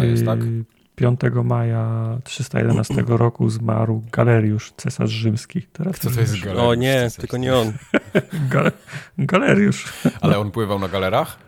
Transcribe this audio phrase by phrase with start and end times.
[0.00, 0.38] Sprawdzone jest, tak?
[1.00, 5.62] 5 maja 311 roku zmarł Galeriusz, cesarz rzymski.
[5.62, 6.64] Teraz Kto to jest Galeriusz?
[6.64, 7.72] O nie, tylko nie on.
[8.50, 8.72] Gal
[9.18, 9.92] Galeriusz.
[10.20, 11.38] Ale on pływał na galerach?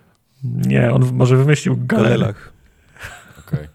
[0.45, 2.53] Nie, on może wymyślił galerach.
[3.47, 3.59] Okej.
[3.59, 3.69] Okay.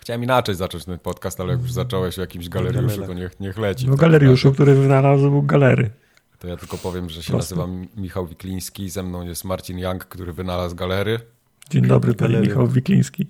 [0.00, 3.58] Chciałem inaczej zacząć ten podcast, ale jak już zacząłeś o jakimś galeriuszu, to niech, niech
[3.58, 3.88] leci.
[3.88, 5.90] No galeriuszu, który wynalazł galery.
[6.38, 10.32] To ja tylko powiem, że się nazywam Michał Wikliński, ze mną jest Marcin Young, który
[10.32, 11.20] wynalazł galery.
[11.70, 13.26] Dzień dobry, panie Michał Wikliński.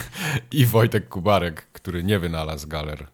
[0.52, 3.06] I Wojtek Kubarek, który nie wynalazł galer.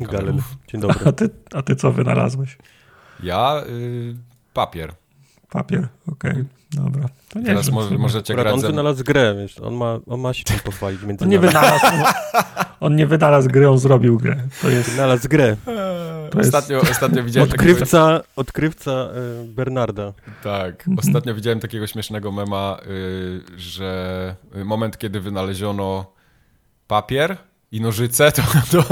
[0.00, 0.56] Galerów.
[0.68, 1.00] Dzień dobry.
[1.08, 2.58] A ty, a ty co wynalazłeś?
[3.22, 4.16] Ja y,
[4.54, 4.92] papier.
[5.50, 6.44] Papier, okej, okay.
[6.74, 7.08] Dobra.
[7.28, 8.54] To nie Teraz może, możecie grać.
[8.54, 11.02] On wynalazł grę, wiesz, on ma, on ma się czym pochwalić.
[11.02, 11.86] Między on, nie wynalazł,
[12.80, 14.36] on nie wynalazł gry, on zrobił grę.
[14.62, 14.90] To jest...
[14.90, 15.56] Wynalazł grę.
[16.30, 16.90] To ostatnio, jest...
[16.90, 18.24] ostatnio widziałem odkrywca, takiego...
[18.36, 19.08] odkrywca
[19.42, 20.12] y, Bernarda.
[20.42, 20.98] Tak, mhm.
[20.98, 26.12] ostatnio widziałem takiego śmiesznego mema, y, że moment, kiedy wynaleziono
[26.86, 27.36] papier,
[27.74, 28.82] i nożyce, to, to,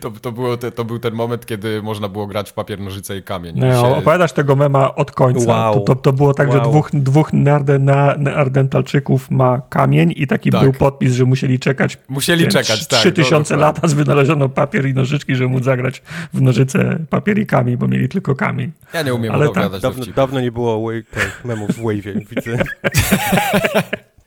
[0.00, 3.22] to, to, było, to, był ten moment, kiedy można było grać w papier, nożyce i
[3.22, 3.54] kamień.
[3.56, 3.96] No, się...
[3.96, 5.52] opowiadasz tego mema od końca.
[5.52, 5.74] Wow.
[5.74, 6.56] To, to, to było tak, wow.
[6.56, 10.62] że dwóch, dwóch neardentalczyków ma kamień i taki tak.
[10.62, 11.98] był podpis, że musieli czekać.
[12.08, 13.00] Musieli wiem, czekać, tak.
[13.00, 16.02] Trzy tysiące no, lat, aż wynaleziono papier i nożyczki, żeby móc zagrać
[16.34, 18.72] w nożyce papier i kamień, bo mieli tylko kamień.
[18.94, 19.72] Ja nie umiem Ale tak.
[19.72, 20.90] tak, dawno, dawno nie było
[21.44, 22.58] memów w Wave'ie, widzę.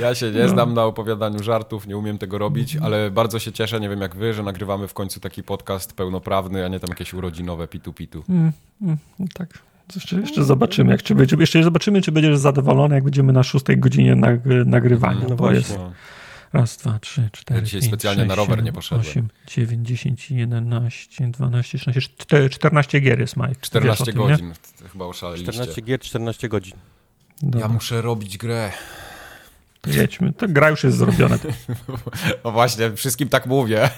[0.00, 0.48] Ja się nie no.
[0.48, 4.16] znam na opowiadaniu żartów, nie umiem tego robić, ale bardzo się cieszę, nie wiem jak
[4.16, 8.22] wy, że nagrywamy w końcu taki podcast pełnoprawny, a nie tam jakieś urodzinowe pitu-pitu.
[8.28, 8.98] Mm, mm,
[9.34, 9.58] tak.
[9.94, 13.78] Jeszcze, jeszcze zobaczymy, jak, czy, będzie, jeszcze zobaczymy, czy będziesz zadowolony, jak będziemy na szóstej
[13.78, 14.16] godzinie
[14.66, 15.20] nagrywania.
[15.22, 15.56] No, no właśnie.
[15.56, 15.78] Jest
[16.52, 19.06] raz, dwa, trzy, cztery, ja dzisiaj pięć, specjalnie 6, na rower 7, nie poszedłem.
[19.08, 22.10] 8, 9, 10, 11, 12, 13,
[22.50, 23.60] 14 gier jest, Mike.
[23.60, 24.52] 14 godzin,
[24.92, 25.52] chyba oszaleliście.
[25.52, 26.74] 14 gier, 14 godzin.
[27.42, 27.60] Dobra.
[27.60, 28.72] Ja muszę robić grę.
[29.86, 31.38] Jedźmy, ta gra już jest zrobiona.
[32.44, 33.90] No właśnie, wszystkim tak mówię.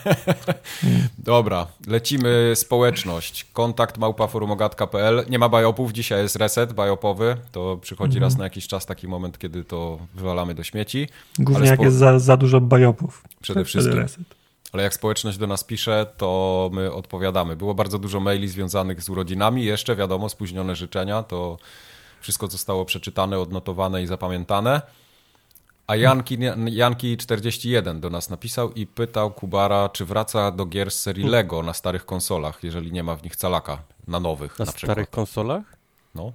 [1.18, 3.46] Dobra, lecimy społeczność.
[3.52, 5.24] Kontakt małpaforumogatka.pl.
[5.30, 7.36] Nie ma bajopów, dzisiaj jest reset bajopowy.
[7.52, 8.38] To przychodzi raz mhm.
[8.38, 11.08] na jakiś czas taki moment, kiedy to wywalamy do śmieci.
[11.38, 13.24] Głównie jak jest za, za dużo bajopów.
[13.40, 14.04] Przede wszystkim.
[14.72, 17.56] Ale jak społeczność do nas pisze, to my odpowiadamy.
[17.56, 19.64] Było bardzo dużo maili związanych z urodzinami.
[19.64, 21.22] Jeszcze wiadomo, spóźnione życzenia.
[21.22, 21.58] To
[22.20, 24.82] wszystko zostało przeczytane, odnotowane i zapamiętane.
[25.86, 31.00] A Janki, Janki 41 do nas napisał i pytał Kubara, czy wraca do gier z
[31.00, 34.72] serii Lego na starych konsolach, jeżeli nie ma w nich calaka, na nowych na, na
[34.72, 35.76] starych konsolach?
[36.14, 36.32] No.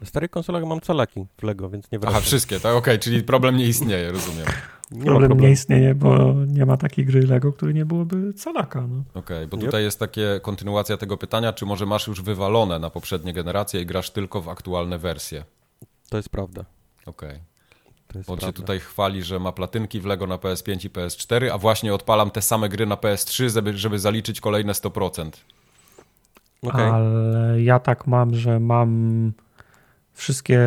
[0.00, 2.16] Na starych konsolach mam calaki w Lego, więc nie wracam.
[2.16, 2.64] Aha, wszystkie, tak?
[2.64, 4.46] Okej, okay, czyli problem nie istnieje, rozumiem.
[4.90, 8.80] Nie problem nie istnieje, bo nie ma takiej gry Lego, której nie byłoby calaka.
[8.80, 9.04] No.
[9.14, 9.84] Okej, okay, bo tutaj yep.
[9.84, 14.10] jest takie kontynuacja tego pytania, czy może masz już wywalone na poprzednie generacje i grasz
[14.10, 15.44] tylko w aktualne wersje?
[16.08, 16.64] To jest prawda.
[17.06, 17.28] Okej.
[17.28, 17.53] Okay.
[18.16, 18.46] On prawda.
[18.46, 22.30] się tutaj chwali, że ma platynki w Lego na PS5 i PS4, a właśnie odpalam
[22.30, 25.30] te same gry na PS3, żeby, żeby zaliczyć kolejne 100%.
[26.62, 26.92] Okay.
[26.92, 29.32] Ale ja tak mam, że mam
[30.12, 30.60] wszystkie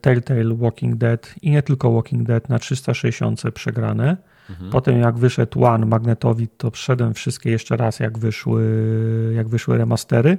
[0.00, 4.16] Telltale Walking Dead i nie tylko Walking Dead na 360 przegrane.
[4.50, 4.70] Mhm.
[4.70, 8.62] Potem jak wyszedł One Magnetowi, to wszedłem wszystkie jeszcze raz, jak wyszły,
[9.36, 10.38] jak wyszły remastery.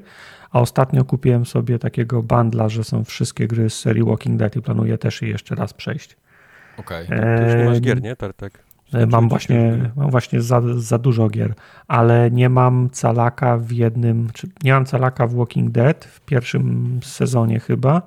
[0.52, 4.62] A ostatnio kupiłem sobie takiego bandla, że są wszystkie gry z serii Walking Dead i
[4.62, 6.18] planuję też je jeszcze raz przejść.
[6.82, 7.06] Okej.
[7.06, 7.38] Okay.
[7.38, 8.64] To już nie masz gier, nie, Tartek?
[9.08, 11.54] Mam właśnie, mam właśnie za, za dużo gier,
[11.88, 17.00] ale nie mam calaka w jednym, czy nie mam calaka w Walking Dead w pierwszym
[17.04, 18.02] sezonie chyba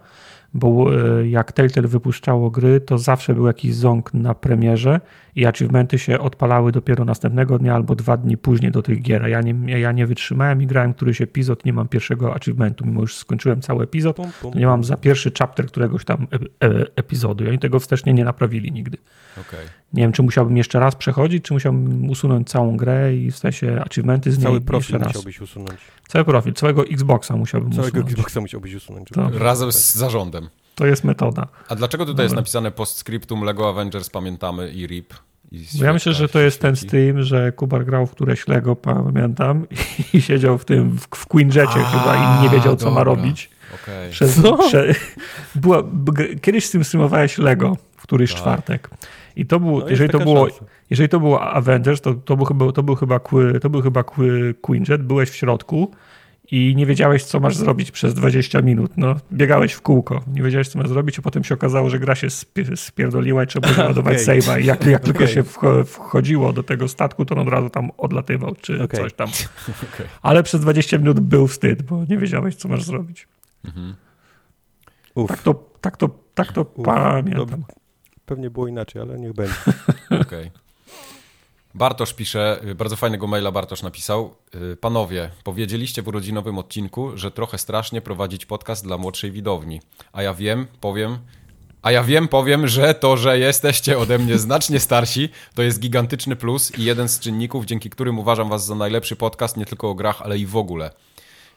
[0.54, 5.00] bo e, jak Telltale wypuszczało gry, to zawsze był jakiś ząg na premierze
[5.36, 9.28] i achievementy się odpalały dopiero następnego dnia albo dwa dni później do tych gier.
[9.28, 13.16] Ja nie, ja nie wytrzymałem i grałem któryś epizod, nie mam pierwszego achievementu, mimo już
[13.16, 17.48] skończyłem cały epizod, to nie mam za pierwszy chapter któregoś tam e, e, epizodu i
[17.48, 18.98] oni tego wstecznie nie naprawili nigdy.
[19.40, 19.60] Okay.
[19.92, 23.82] Nie wiem, czy musiałbym jeszcze raz przechodzić, czy musiałbym usunąć całą grę i w sensie
[23.84, 25.80] achievementy z niej Cały profil musiałbyś usunąć.
[26.08, 28.06] Cały profil, całego Xboxa musiałbym całego usunąć.
[28.06, 29.08] Całego Xboxa musiałbyś usunąć.
[29.08, 30.48] To, razem z zarządem.
[30.74, 31.48] To jest metoda.
[31.68, 32.24] A dlaczego tutaj Dobra.
[32.24, 35.14] jest napisane postscriptum Lego Avengers, pamiętamy i RIP?
[35.52, 39.66] I ja myślę, że to jest ten stream, że Kubar grał w któreś Lego, pamiętam,
[40.14, 43.50] i siedział w tym, w Queenjecie chyba i nie wiedział, co ma robić.
[43.74, 44.10] Okay.
[44.10, 44.94] Przez, prze,
[45.54, 45.82] była,
[46.42, 48.40] kiedyś z tym streamowałeś Lego w któryś tak.
[48.40, 48.90] czwartek.
[49.36, 50.48] I to było, no jeżeli, to było,
[50.90, 53.20] jeżeli to było Avengers, to, to, był chyba, to był chyba,
[53.62, 54.04] to był chyba
[54.60, 55.90] Queenjet, byłeś w środku
[56.50, 58.92] i nie wiedziałeś, co masz zrobić przez 20 minut.
[58.96, 62.14] No, biegałeś w kółko, nie wiedziałeś, co masz zrobić, a potem się okazało, że gra
[62.14, 62.28] się
[62.76, 64.38] spierdoliła i trzeba było ładować okay.
[64.38, 64.60] save'a.
[64.60, 65.12] I jak, jak okay.
[65.12, 65.42] tylko się
[65.84, 69.00] wchodziło do tego statku, to on od razu tam odlatywał, czy okay.
[69.00, 69.28] coś tam.
[69.94, 70.06] Okay.
[70.22, 73.28] Ale przez 20 minut był wstyd, bo nie wiedziałeś, co masz zrobić.
[73.64, 73.94] Mhm.
[75.28, 77.64] Tak to, tak to, tak to pamiętam.
[78.26, 79.54] Pewnie było inaczej, ale niech będzie.
[80.22, 80.50] Okej.
[81.74, 84.34] Bartosz pisze, bardzo fajnego maila Bartosz napisał.
[84.72, 89.80] Y, panowie, powiedzieliście w urodzinowym odcinku, że trochę strasznie prowadzić podcast dla młodszej widowni.
[90.12, 91.18] A ja wiem, powiem,
[91.82, 96.36] a ja wiem, powiem, że to, że jesteście ode mnie znacznie starsi, to jest gigantyczny
[96.36, 99.94] plus i jeden z czynników, dzięki którym uważam was za najlepszy podcast nie tylko o
[99.94, 100.90] grach, ale i w ogóle.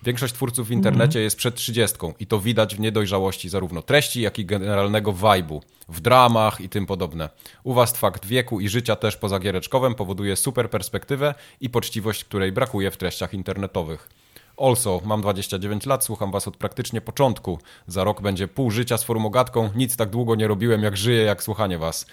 [0.04, 4.40] Większość twórców w internecie jest przed trzydziestką i to widać w niedojrzałości zarówno treści, jak
[4.40, 7.30] i generalnego vibe'u, w dramach i tym podobne.
[7.64, 12.52] U was fakt wieku i życia też poza giereczkowym powoduje super perspektywę i poczciwość, której
[12.52, 14.10] brakuje w treściach internetowych.
[14.58, 17.60] Also, mam 29 lat, słucham was od praktycznie początku.
[17.88, 21.44] Za rok będzie pół życia z formogatką, nic tak długo nie robiłem jak żyję, jak
[21.44, 22.06] słuchanie was.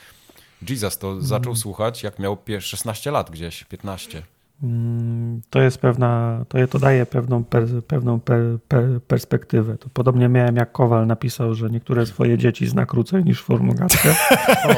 [0.68, 4.22] Jesus to zaczął słuchać jak miał 16 lat gdzieś, 15.
[4.62, 9.78] Mm, to jest pewna, to, to daje pewną, per, pewną per, per, perspektywę.
[9.78, 14.14] To podobnie miałem jak Kowal napisał, że niektóre swoje dzieci zna krócej niż formogatkę.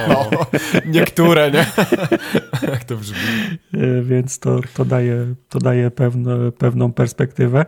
[0.09, 0.31] No,
[0.95, 1.67] niektóre, nie?
[2.73, 3.19] Jak to brzmi.
[3.75, 7.65] E, więc to, to daje, to daje pewne, pewną perspektywę.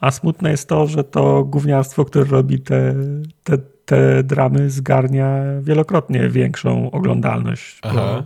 [0.00, 2.94] A smutne jest to, że to gówniarstwo, które robi te,
[3.44, 7.78] te, te dramy, zgarnia wielokrotnie większą oglądalność.
[7.82, 8.22] Aha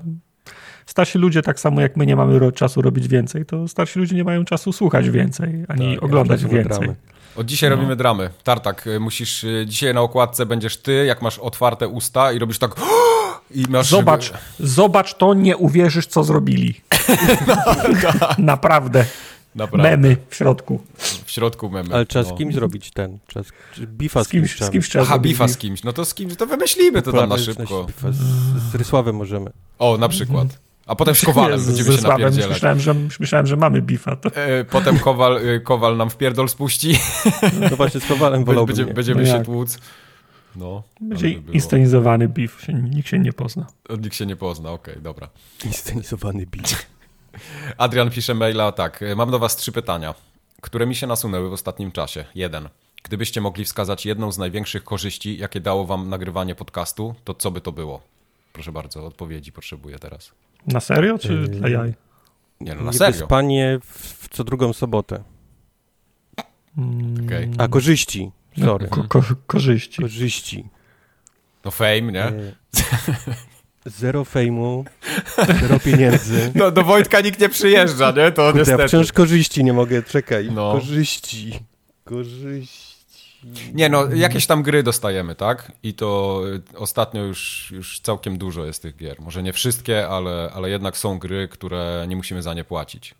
[0.86, 4.24] starsi ludzie, tak samo jak my nie mamy czasu robić więcej, to starsi ludzie nie
[4.24, 6.78] mają czasu słuchać więcej, ani tak, oglądać więcej.
[6.78, 6.94] Dramy.
[7.36, 7.76] Od dzisiaj no.
[7.76, 8.30] robimy dramy.
[8.44, 12.58] Tartak, y, musisz, y, dzisiaj na okładce będziesz ty, jak masz otwarte usta i robisz
[12.58, 12.74] tak
[13.54, 13.88] i masz...
[13.88, 16.80] Zobacz, zobacz to, nie uwierzysz, co zrobili.
[17.48, 17.56] no,
[18.20, 18.38] tak.
[18.38, 19.04] Naprawdę.
[19.54, 19.90] Naprawdę.
[19.90, 20.80] Memy w środku.
[21.24, 21.94] W środku memy.
[21.94, 22.34] Ale trzeba no.
[22.34, 23.18] z kimś zrobić ten.
[23.26, 24.60] Trzeba z, bifa z kimś.
[24.60, 25.82] Z kimś trzeba Aha, bifa z kimś.
[25.82, 27.86] No to z kimś, to wymyślimy to tam na szybko.
[28.10, 28.16] Z,
[28.70, 29.50] z Rysławem możemy.
[29.78, 30.65] O, na przykład.
[30.86, 32.50] A potem z Kowalem z, będziemy z, się napierdzielać.
[32.50, 34.16] Myślałem że, myślałem, że mamy bifa.
[34.16, 34.34] To.
[34.34, 36.98] E, potem Kowal, e, Kowal nam w pierdol spuści.
[37.70, 39.78] No właśnie, z Kowalem wolałbym Będzie, Będziemy no się tłuc.
[40.56, 43.66] No, Będzie inscenizowany beef, nikt się nie pozna.
[43.98, 45.28] Nikt się nie pozna, okej, okay, dobra.
[45.64, 46.86] Inscenizowany beef.
[47.78, 49.04] Adrian pisze maila tak.
[49.16, 50.14] Mam do was trzy pytania,
[50.60, 52.24] które mi się nasunęły w ostatnim czasie.
[52.34, 52.68] Jeden.
[53.02, 57.60] Gdybyście mogli wskazać jedną z największych korzyści, jakie dało wam nagrywanie podcastu, to co by
[57.60, 58.00] to było?
[58.52, 60.32] Proszę bardzo, odpowiedzi potrzebuję teraz.
[60.66, 61.94] Na serio, czy yy, dla jaj?
[62.60, 63.26] Nie, no na serio.
[63.26, 65.22] Spanie w, co drugą sobotę.
[66.78, 67.26] Mm.
[67.26, 67.50] Okay.
[67.58, 68.30] A korzyści,
[68.64, 68.88] sorry.
[68.88, 70.02] Ko ko korzyści.
[70.02, 70.68] Korzyści.
[71.64, 72.24] No fame, nie?
[72.24, 72.52] E,
[73.86, 74.84] zero fejmu,
[75.60, 76.50] zero pieniędzy.
[76.54, 78.32] No do Wojtka nikt nie przyjeżdża, nie?
[78.32, 78.82] To Kurde, niestety.
[78.82, 80.48] Ja wciąż korzyści nie mogę, czekaj.
[80.52, 80.72] No.
[80.72, 81.60] Korzyści.
[82.04, 82.85] Korzyści.
[83.74, 85.72] Nie, no jakieś tam gry dostajemy, tak?
[85.82, 86.40] I to
[86.74, 89.20] y, ostatnio już, już całkiem dużo jest tych gier.
[89.20, 93.14] Może nie wszystkie, ale, ale jednak są gry, które nie musimy za nie płacić.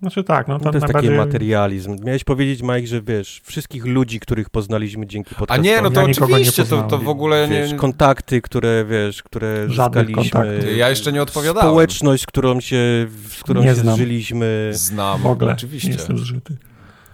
[0.00, 1.10] Znaczy tak, no to, to jest najbardziej...
[1.10, 2.04] taki materializm.
[2.04, 5.68] Miałeś powiedzieć, Mike, że wiesz, wszystkich ludzi, których poznaliśmy dzięki podcastowi.
[5.68, 7.78] A nie, no to ja oczywiście, to, to w ogóle wiesz, nie...
[7.78, 10.76] kontakty, które, wiesz, które Żadnych zyskaliśmy.
[10.76, 11.68] Ja jeszcze nie odpowiadałem.
[11.68, 13.94] Społeczność, którą się, z którą nie się znam.
[13.94, 14.70] zżyliśmy.
[14.72, 15.52] Znam, w ogóle.
[15.52, 15.88] oczywiście.
[15.88, 16.56] Nie jestem zżyty.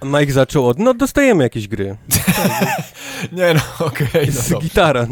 [0.04, 1.96] Mike zaczął od, no dostajemy jakieś gry.
[3.32, 4.06] nie no, okej.
[4.08, 5.06] Okay, no z gitara.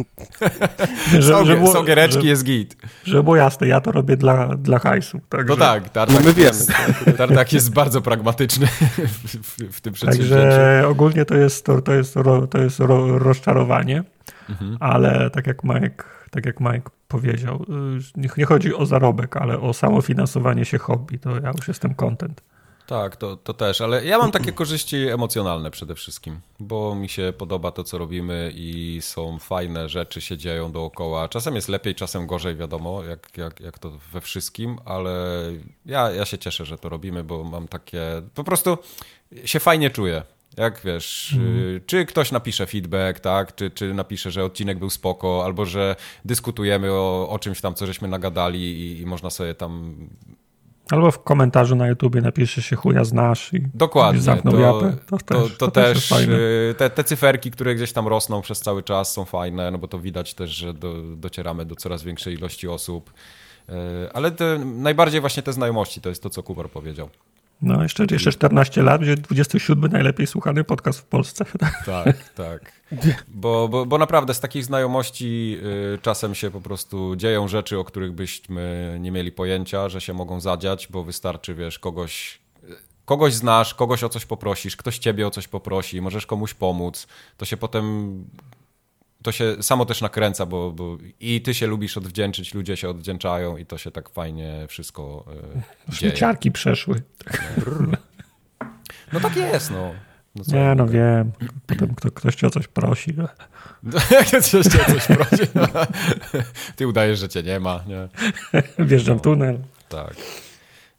[1.12, 2.76] że, są, że było, są giereczki, że, jest git.
[3.04, 5.20] Żeby było jasne, ja to robię dla, dla hajsu.
[5.28, 5.46] Także...
[5.48, 6.58] No tak, Tartak, no my wiemy.
[7.18, 8.66] Tartak jest bardzo pragmatyczny
[9.24, 10.34] w, w, w tym przedsięwzięciu.
[10.34, 14.04] Także ogólnie to jest, to, to jest, ro, to jest ro, rozczarowanie,
[14.48, 14.76] mhm.
[14.80, 19.60] ale tak jak Mike tak jak Mike powiedział, y, nie, nie chodzi o zarobek, ale
[19.60, 22.42] o samofinansowanie się hobby, to ja już jestem content.
[22.90, 27.32] Tak, to, to też, ale ja mam takie korzyści emocjonalne przede wszystkim, bo mi się
[27.38, 31.28] podoba to, co robimy i są fajne rzeczy się dzieją dookoła.
[31.28, 35.42] Czasem jest lepiej, czasem gorzej, wiadomo, jak, jak, jak to we wszystkim, ale
[35.86, 38.02] ja, ja się cieszę, że to robimy, bo mam takie,
[38.34, 38.78] po prostu
[39.44, 40.22] się fajnie czuję.
[40.56, 41.80] Jak wiesz, mm.
[41.86, 46.92] czy ktoś napisze feedback, tak, czy, czy napisze, że odcinek był spoko, albo że dyskutujemy
[46.92, 49.94] o, o czymś tam, co żeśmy nagadali i, i można sobie tam
[50.90, 54.96] Albo w komentarzu na YouTubie napisze się chuja znasz i Dokładnie, zamknął to, japę.
[55.06, 58.42] To, to, też, to, to też, też y, te, te cyferki, które gdzieś tam rosną
[58.42, 62.02] przez cały czas są fajne, no bo to widać też, że do, docieramy do coraz
[62.02, 63.12] większej ilości osób.
[63.68, 63.72] Y,
[64.12, 67.08] ale te, najbardziej właśnie te znajomości, to jest to, co Kubar powiedział.
[67.62, 71.44] No, jeszcze, jeszcze 14 lat, będzie 27 najlepiej słuchany podcast w Polsce.
[71.86, 72.79] Tak, tak.
[73.28, 75.58] Bo, bo, bo naprawdę z takich znajomości
[75.94, 80.12] y, czasem się po prostu dzieją rzeczy, o których byśmy nie mieli pojęcia, że się
[80.12, 82.40] mogą zadziać, bo wystarczy, wiesz, kogoś
[83.04, 87.06] kogoś znasz, kogoś o coś poprosisz, ktoś ciebie o coś poprosi, możesz komuś pomóc,
[87.36, 88.24] to się potem
[89.22, 93.56] to się samo też nakręca, bo, bo, i ty się lubisz odwdzięczyć, ludzie się odwdzięczają
[93.56, 95.24] i to się tak fajnie wszystko
[95.88, 97.02] yy, Szwajcarki przeszły.
[97.80, 97.98] No.
[99.12, 99.94] no tak jest, no.
[100.34, 101.32] No nie, no wiem.
[101.66, 103.14] Potem kto, ktoś cię o coś prosi.
[103.16, 103.28] No.
[104.10, 105.42] Jak ktoś cię o coś prosi?
[106.76, 107.84] Ty udajesz, że cię nie ma.
[107.86, 108.08] Nie?
[108.86, 109.22] Wjeżdżam no.
[109.22, 109.58] tunel.
[109.88, 110.16] Tak.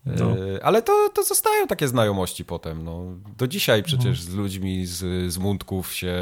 [0.06, 0.38] No.
[0.38, 2.84] E, ale to, to zostają takie znajomości potem.
[2.84, 3.04] No.
[3.38, 6.16] Do dzisiaj przecież z ludźmi z, z Mundków się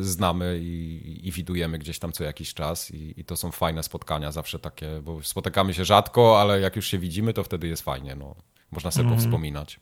[0.00, 4.32] znamy i, i widujemy gdzieś tam co jakiś czas i, i, to są fajne spotkania,
[4.32, 8.16] zawsze takie, bo spotykamy się rzadko, ale jak już się widzimy, to wtedy jest fajnie.
[8.16, 8.34] No.
[8.70, 9.18] Można sobie mm.
[9.18, 9.80] powspominać.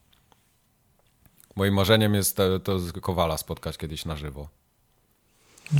[1.60, 4.48] Moim marzeniem jest to, to Kowala spotkać kiedyś na żywo.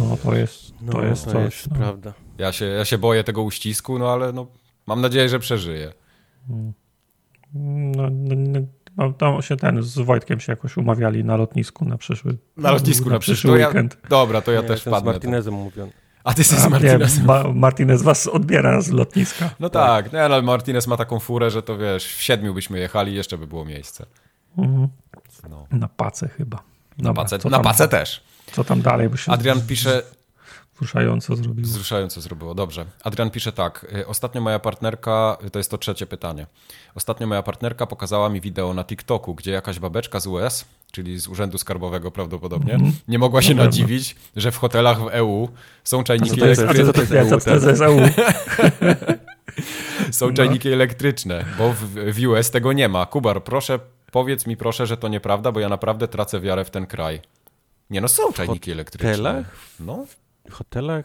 [0.00, 1.44] No to jest, to no, jest to coś.
[1.44, 1.76] Jest no.
[1.76, 2.12] prawda.
[2.38, 4.46] Ja się, ja się boję tego uścisku, no ale no,
[4.86, 5.92] mam nadzieję, że przeżyję.
[6.48, 6.72] No,
[8.10, 8.60] no, no,
[8.96, 13.08] no tam się ten z Wojtkiem się jakoś umawiali na lotnisku na przyszły Na lotnisku
[13.08, 13.96] na, na przyszły weekend.
[14.02, 15.00] Ja, dobra, to ja nie, też wpadnę.
[15.00, 15.90] z Martinezem mówiłem.
[16.24, 17.24] A ty jesteś z Martinezem.
[17.24, 19.50] Ma, Martinez was odbiera z lotniska.
[19.60, 22.78] No tak, tak no, ale Martinez ma taką furę, że to wiesz, w siedmiu byśmy
[22.78, 24.06] jechali jeszcze by było miejsce.
[24.58, 24.88] Mhm.
[25.48, 25.66] No.
[25.70, 26.62] Na pacę chyba.
[26.98, 28.22] Dobra, na pacę, na pacę też.
[28.52, 29.08] Co tam dalej?
[29.26, 30.02] Adrian pisze...
[30.74, 31.68] Wzruszająco zrobiło.
[31.68, 32.84] Wzruszająco zrobiło, dobrze.
[33.04, 33.86] Adrian pisze tak.
[33.96, 36.46] Y, ostatnio moja partnerka, to jest to trzecie pytanie.
[36.94, 41.28] Ostatnio moja partnerka pokazała mi wideo na TikToku, gdzie jakaś babeczka z US, czyli z
[41.28, 42.92] Urzędu Skarbowego prawdopodobnie, mm -hmm.
[43.08, 45.48] nie mogła się no nadziwić, że w hotelach w EU
[45.84, 46.82] są czajniki elektryczne.
[47.86, 48.00] EU?
[50.10, 50.32] są no.
[50.32, 53.06] czajniki elektryczne, bo w, w US tego nie ma.
[53.06, 53.78] Kubar, proszę,
[54.10, 57.20] powiedz mi proszę, że to nieprawda, bo ja naprawdę tracę wiarę w ten kraj.
[57.90, 59.12] Nie no, są czajniki elektryczne.
[59.12, 59.56] W hotelach?
[59.80, 60.06] No.
[60.50, 61.04] W hotelach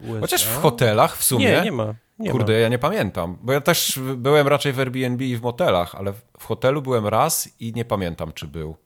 [0.00, 0.20] w USA?
[0.20, 1.44] Chociaż w hotelach w sumie...
[1.44, 1.94] Nie, nie ma.
[2.18, 2.58] Nie Kurde, ma.
[2.58, 6.44] ja nie pamiętam, bo ja też byłem raczej w Airbnb i w motelach, ale w
[6.44, 8.76] hotelu byłem raz i nie pamiętam, czy był.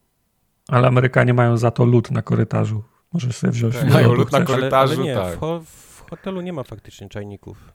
[0.68, 2.82] Ale Amerykanie mają za to lód na korytarzu.
[3.12, 3.74] Możesz sobie wziąć.
[3.74, 5.36] Tak, mają lód na korytarzu, ale, ale nie, tak.
[5.36, 7.72] W, ho w hotelu nie ma faktycznie czajników.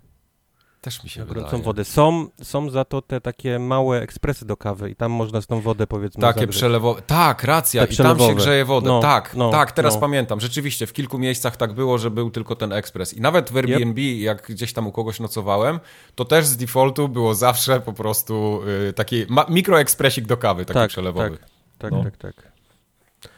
[0.83, 1.63] Też mi się na wydaje.
[1.63, 1.85] wodę.
[1.85, 5.61] Są, są za to te takie małe ekspresy do kawy i tam można z tą
[5.61, 7.01] wodę powiedzmy Takie przelewowe.
[7.01, 7.87] Tak, racja.
[7.87, 8.87] Te I tam się grzeje wodę.
[8.87, 9.99] No, tak, no, tak, teraz no.
[9.99, 10.39] pamiętam.
[10.39, 13.13] Rzeczywiście w kilku miejscach tak było, że był tylko ten ekspres.
[13.13, 14.21] I nawet w Airbnb, yep.
[14.21, 15.79] jak gdzieś tam u kogoś nocowałem,
[16.15, 20.89] to też z defaultu było zawsze po prostu y, taki mikroekspresik do kawy, taki tak,
[20.89, 21.37] przelewowy.
[21.37, 22.03] Tak, tak, no.
[22.03, 22.52] tak, tak.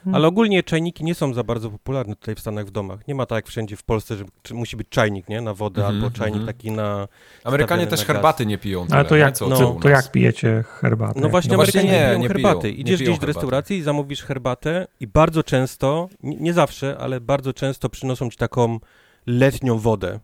[0.04, 0.16] Hmm.
[0.16, 3.08] Ale ogólnie czajniki nie są za bardzo popularne tutaj w Stanach w domach.
[3.08, 5.42] Nie ma tak jak wszędzie w Polsce, że musi być czajnik nie?
[5.42, 6.48] na wodę mm -hmm, albo czajnik mm -hmm.
[6.48, 7.08] taki na.
[7.44, 8.86] Amerykanie też herbaty nie piją.
[8.86, 11.20] Tyle, Ale to jak, co, no, to, to jak pijecie herbatę?
[11.20, 12.62] No właśnie, no Amerykanie nie, nie piją nie herbaty.
[12.62, 17.54] Piją, Idziesz gdzieś do restauracji, zamówisz herbatę i bardzo często, nie, nie zawsze, ale bardzo
[17.54, 18.80] często przynoszą ci taką
[19.26, 20.20] letnią wodę.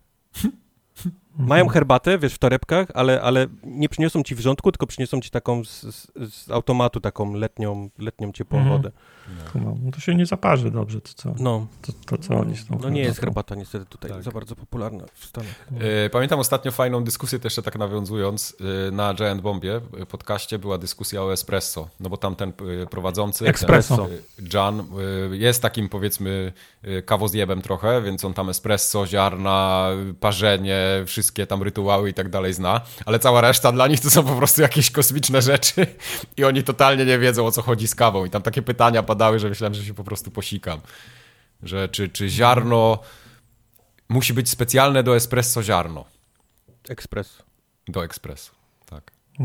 [1.38, 5.64] Mają herbatę, wiesz, w torebkach, ale, ale nie przyniosą ci wrzątku, tylko przyniosą ci taką
[5.64, 8.70] z, z, z automatu, taką letnią, letnią ciepłą mm.
[8.70, 8.92] wodę.
[9.56, 9.78] No.
[9.84, 9.92] no.
[9.92, 11.34] to się nie zaparzy dobrze, to co?
[11.40, 11.68] No.
[11.82, 14.24] To, to co oni tą No nie jest herbata niestety tutaj tak.
[14.24, 15.68] za bardzo popularna w Stanach.
[16.06, 18.56] E, pamiętam ostatnio fajną dyskusję, też jeszcze tak nawiązując,
[18.88, 19.70] e, na Giant Bombie
[20.10, 22.50] podcaście była dyskusja o espresso, no bo tam ten
[22.84, 24.08] e, prowadzący, espresso.
[24.38, 24.88] Ten, Jan,
[25.32, 26.54] jest takim powiedzmy
[27.06, 32.82] kawozjebem trochę, więc on tam espresso, ziarna, parzenie, wszystkie tam rytuały i tak dalej zna,
[33.06, 35.88] ale cała reszta dla nich to są po prostu jakieś kosmiczne rzeczy
[36.38, 39.40] i oni totalnie nie wiedzą o co chodzi z kawą i tam takie pytania padały,
[39.40, 40.82] że myślałem, że się po prostu posikam.
[41.64, 43.00] Że czy, czy ziarno
[44.10, 46.06] musi być specjalne do espresso ziarno?
[46.90, 47.44] Ekspres.
[47.88, 48.52] Do ekspresu.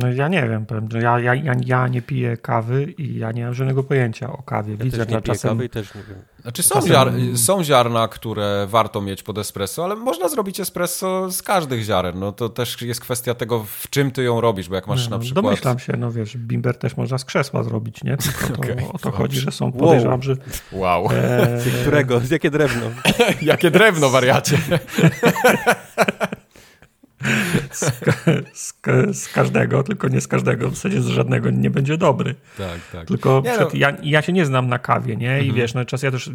[0.00, 3.32] No ja nie wiem, powiem, że ja, ja, ja, ja, nie piję kawy i ja
[3.32, 4.72] nie mam żadnego pojęcia o kawie.
[4.78, 6.18] Ja Widzę, też nie piję kawy i też nie wiem.
[6.42, 6.90] Znaczy są, czasem...
[6.90, 12.18] ziar są ziarna, które warto mieć pod espresso, ale można zrobić espresso z każdych ziaren.
[12.18, 15.16] No to też jest kwestia tego, w czym ty ją robisz, bo jak masz no,
[15.16, 15.44] na przykład...
[15.44, 18.16] Domyślam się, no wiesz, bimber też można z krzesła zrobić, nie?
[18.16, 18.76] Tylko to, okay.
[18.92, 20.22] o to chodzi, że są, podejrzewam, wow.
[20.22, 20.36] że...
[20.72, 21.08] Wow.
[21.12, 21.60] E...
[21.60, 22.20] Z którego?
[22.20, 22.86] Z jakie drewno?
[23.42, 24.58] jakie drewno, wariacie?
[27.76, 27.92] Z,
[28.54, 28.74] z,
[29.12, 32.34] z, każdego, tylko nie z każdego, w zasadzie z żadnego nie będzie dobry.
[32.58, 33.08] Tak, tak.
[33.08, 33.68] Tylko nie, no.
[33.74, 35.36] ja, ja się nie znam na kawie, nie?
[35.38, 35.54] I mhm.
[35.54, 36.30] wiesz, no czas ja też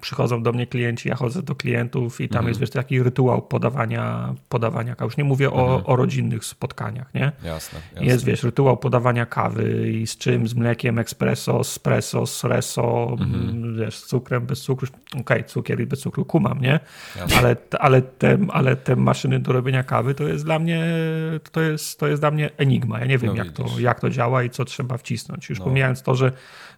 [0.00, 2.48] przychodzą do mnie klienci, ja chodzę do klientów i tam mhm.
[2.48, 5.06] jest wiesz, taki rytuał podawania, podawania kawy.
[5.06, 5.64] Już nie mówię mhm.
[5.64, 7.32] o, o rodzinnych spotkaniach, nie?
[7.44, 10.48] Jasne, jasne, Jest, wiesz, rytuał podawania kawy i z czym?
[10.48, 13.76] Z mlekiem, espresso, espresso, sresso, mhm.
[13.76, 14.88] wiesz, z cukrem, bez cukru.
[15.10, 16.80] Okej, okay, cukier i bez cukru kumam, nie?
[17.38, 20.71] Ale, ale, te, ale te maszyny do robienia kawy to jest dla mnie,
[21.52, 22.98] to jest, to jest dla mnie enigma.
[22.98, 25.48] Ja nie wiem, no jak, to, jak to działa i co trzeba wcisnąć.
[25.48, 25.64] Już no.
[25.64, 26.32] pomijając to, że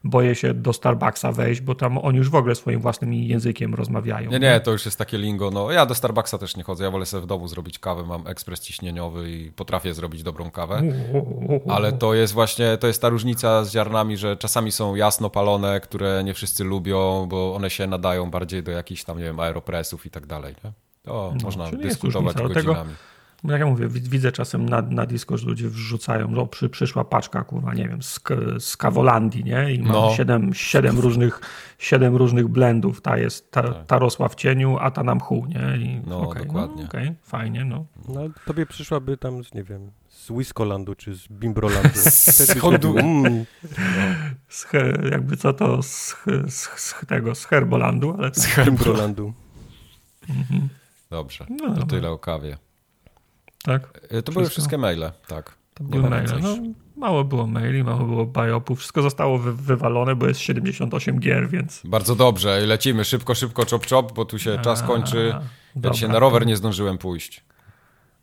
[0.05, 4.31] boję się do Starbucksa wejść, bo tam oni już w ogóle swoim własnym językiem rozmawiają.
[4.31, 5.51] Nie, nie, to już jest takie lingo.
[5.51, 6.85] No, ja do Starbucksa też nie chodzę.
[6.85, 8.05] Ja wolę sobie w domu zrobić kawę.
[8.05, 10.83] Mam ekspres ciśnieniowy i potrafię zrobić dobrą kawę.
[11.69, 15.81] Ale to jest właśnie, to jest ta różnica z ziarnami, że czasami są jasno palone,
[15.81, 20.07] które nie wszyscy lubią, bo one się nadają bardziej do jakichś tam, nie wiem, aeropresów
[20.07, 20.55] i tak dalej.
[20.65, 20.73] Nie?
[21.03, 22.55] To no, można dyskutować godzinami.
[22.55, 22.87] Tego
[23.53, 27.45] jak ja mówię, widzę czasem na, na disco, że ludzie wrzucają, no przy, przyszła paczka,
[27.45, 28.21] kurwa, nie wiem, z,
[28.59, 29.73] z Kawolandii, nie?
[29.73, 30.15] I mam no.
[30.17, 31.41] siedem, siedem różnych
[31.79, 33.01] siedem różnych blendów.
[33.01, 33.87] Ta jest, ta, tak.
[33.87, 35.85] ta rosła w cieniu, a ta na mchu, nie?
[35.85, 36.83] I, no, okay, dokładnie.
[36.83, 37.87] No, okay, fajnie, no.
[38.09, 38.21] no.
[38.47, 41.89] Tobie przyszłaby tam, nie wiem, z Whiskolandu czy z Bimbrolandu.
[41.95, 42.99] z Hondu.
[42.99, 43.45] Mm.
[44.49, 46.17] Z he, jakby co to z,
[46.49, 49.33] z, z, tego, z Herbolandu, ale z Herbrolandu.
[50.29, 50.69] Mhm.
[51.11, 52.59] Dobrze, no, to tyle o kawie.
[53.65, 53.83] Tak?
[53.83, 54.33] E, to Wszystko?
[54.33, 55.55] były wszystkie maile, tak.
[55.75, 56.41] To były maile.
[56.43, 56.57] No,
[56.97, 58.79] mało było maili, mało było biopów.
[58.79, 61.83] Wszystko zostało wy wywalone, bo jest 78 gier, więc...
[61.85, 62.61] Bardzo dobrze.
[62.61, 65.35] Lecimy szybko, szybko, chop, chop, bo tu się A, czas kończy.
[65.83, 67.45] Ja dzisiaj na rower nie zdążyłem pójść.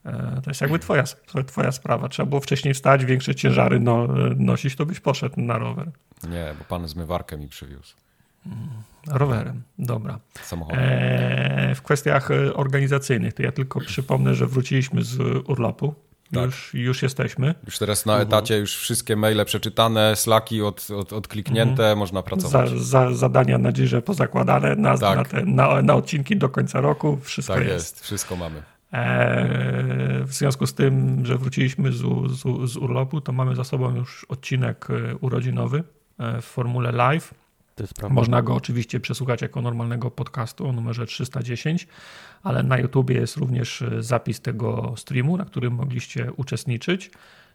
[0.06, 1.04] E, to jest jakby twoja,
[1.48, 2.10] twoja sprawa.
[2.10, 5.92] Trzeba było wcześniej wstać, większe ciężary no, nosić, to byś poszedł na rower.
[6.30, 7.96] Nie, bo pan zmywarkę mi przywiózł.
[8.46, 8.70] Mm,
[9.08, 10.20] rowerem, dobra.
[10.44, 10.80] Samochodem.
[10.84, 15.20] E, w kwestiach e, organizacyjnych to ja tylko przypomnę, że wróciliśmy z
[15.50, 15.96] urlopu.
[16.34, 16.46] Tak.
[16.46, 17.56] Już, już jesteśmy.
[17.66, 21.98] Już teraz na etacie, już wszystkie maile przeczytane, slaki od, od, odkliknięte, mhm.
[21.98, 22.70] można pracować.
[22.70, 25.18] Za, za, zadania na dzirze pozakładane, na, tak.
[25.18, 27.74] na, te, na, na, odcinki do końca roku, wszystko tak jest.
[27.74, 28.04] jest.
[28.04, 28.62] wszystko mamy.
[28.94, 33.96] E, w związku z tym, że wróciliśmy z, z, z urlopu, to mamy za sobą
[33.96, 35.84] już odcinek e, urodzinowy
[36.20, 37.34] e, w formule live.
[38.10, 41.88] Można go oczywiście przesłuchać jako normalnego podcastu o numerze 310,
[42.44, 47.12] ale na YouTubie jest również zapis tego streamu, na którym mogliście uczestniczyć.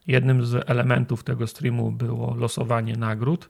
[0.06, 3.48] Jednym z elementów tego streamu było losowanie nagród.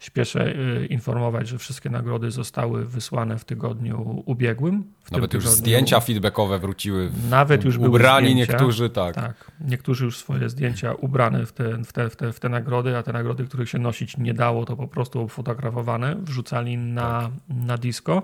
[0.00, 4.84] Spieszę y, informować, że wszystkie nagrody zostały wysłane w tygodniu ubiegłym.
[5.04, 7.08] W Nawet już zdjęcia feedbackowe wróciły.
[7.08, 9.14] W, Nawet już były ubrani zdjęcia, niektórzy, tak.
[9.14, 9.50] tak.
[9.60, 13.02] Niektórzy już swoje zdjęcia ubrane w te, w, te, w, te, w te nagrody, a
[13.02, 17.30] te nagrody, których się nosić nie dało, to po prostu fotografowane, wrzucali na, tak.
[17.48, 18.22] na disco.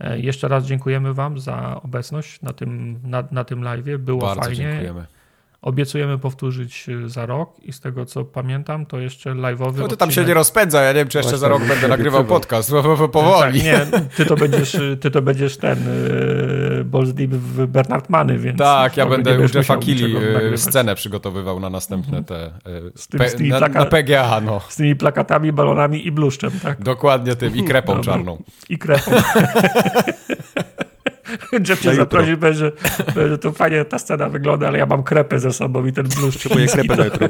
[0.00, 3.98] E, jeszcze raz dziękujemy Wam za obecność na tym, na, na tym live.
[3.98, 4.56] Było Bardzo fajnie.
[4.56, 5.06] Dziękujemy.
[5.64, 9.78] Obiecujemy powtórzyć y, za rok i z tego co pamiętam, to jeszcze live'owy.
[9.78, 12.24] No to tam się nie rozpędza, ja nie wiem, czy jeszcze za rok będę nagrywał
[12.24, 12.72] podcast.
[13.12, 13.60] Powoli.
[13.60, 15.78] Tak, nie, ty to będziesz, ty to będziesz ten
[16.76, 18.58] yy, Balls Deep w Bernard Many, więc.
[18.58, 20.16] Tak, ja będę u Jeffa Kili
[20.52, 22.24] y, scenę przygotowywał na następne mhm.
[22.24, 22.70] te.
[22.70, 24.60] Y, z, tym, pe, z na, plaka- na, PGA, no.
[24.68, 26.82] Z tymi plakatami, balonami i bluszczem, tak?
[26.82, 28.42] Dokładnie tym i krepą czarną.
[28.68, 29.10] I krepą.
[31.68, 32.72] Jeff cię zaprosił, że,
[33.16, 36.34] że to fajnie ta scena wygląda, ale ja mam krepę ze sobą i ten blues.
[36.34, 37.28] Potrzebuję krepę na jutro.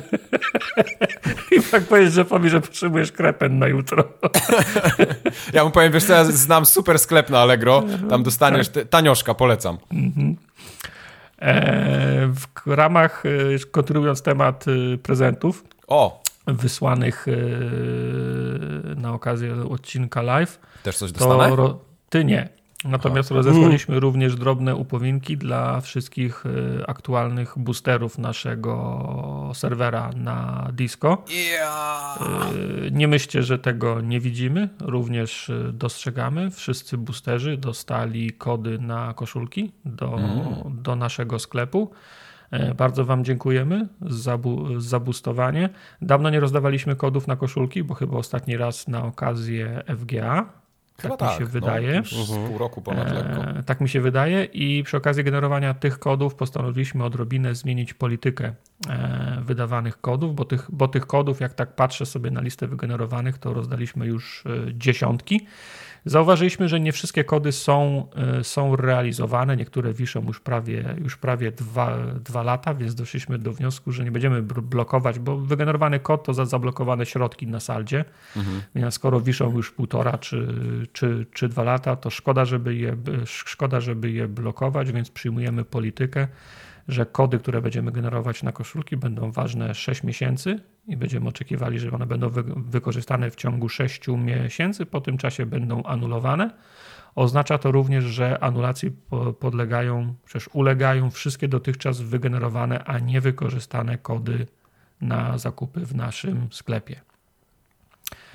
[1.59, 4.05] I tak powiesz Jeffowi, że potrzebujesz krepę na jutro.
[5.53, 8.89] ja mu powiem, wiesz co, ja znam super sklep na Allegro, tam dostaniesz tak.
[8.89, 9.79] tanioszka, polecam.
[9.93, 10.37] Mhm.
[11.39, 12.33] E,
[12.67, 13.31] w ramach, e,
[13.71, 16.23] kontynuując temat e, prezentów, o.
[16.47, 17.27] wysłanych
[18.97, 20.61] na okazję odcinka live.
[20.83, 21.57] Też coś dostanę?
[21.57, 22.49] To, ty nie.
[22.85, 23.37] Natomiast Aha.
[23.37, 24.03] rozesłaliśmy mm.
[24.03, 31.25] również drobne upowinki dla wszystkich y, aktualnych boosterów naszego serwera na Disco.
[31.31, 32.19] Yeah.
[32.93, 36.51] Nie myślcie, że tego nie widzimy, również y, dostrzegamy.
[36.51, 40.83] Wszyscy boosterzy dostali kody na koszulki do, mm.
[40.83, 41.91] do naszego sklepu.
[42.51, 45.69] E, bardzo Wam dziękujemy za, bu za boostowanie.
[46.03, 50.64] Dawno nie rozdawaliśmy kodów na koszulki, bo chyba ostatni raz na okazję FGA
[50.97, 52.03] tak, tak, mi się no, wydaje.
[52.49, 53.45] Pół roku ponad lekko.
[53.45, 58.53] E, tak mi się wydaje i przy okazji generowania tych kodów postanowiliśmy odrobinę zmienić politykę
[58.89, 63.39] e, wydawanych kodów, bo tych, bo tych kodów, jak tak patrzę sobie na listę wygenerowanych,
[63.39, 65.47] to rozdaliśmy już e, dziesiątki.
[66.07, 71.53] Zauważyliśmy, że nie wszystkie kody są, e, są realizowane, niektóre wiszą już prawie, już prawie
[71.53, 76.35] dwa, dwa lata, więc doszliśmy do wniosku, że nie będziemy blokować, bo wygenerowany kod to
[76.35, 78.05] za zablokowane środki na saldzie,
[78.37, 78.63] mhm.
[78.75, 80.49] więc skoro wiszą już półtora czy,
[80.93, 86.29] czy, czy dwa lata, to szkoda żeby, je, szkoda, żeby je blokować, więc przyjmujemy politykę,
[86.89, 91.91] że kody, które będziemy generować na koszulki, będą ważne 6 miesięcy i będziemy oczekiwali, że
[91.91, 96.51] one będą wy wykorzystane w ciągu 6 miesięcy, po tym czasie będą anulowane.
[97.15, 98.91] Oznacza to również, że anulacji
[99.41, 104.47] podlegają, przecież ulegają wszystkie dotychczas wygenerowane, a nie wykorzystane kody
[105.01, 107.01] na zakupy w naszym sklepie.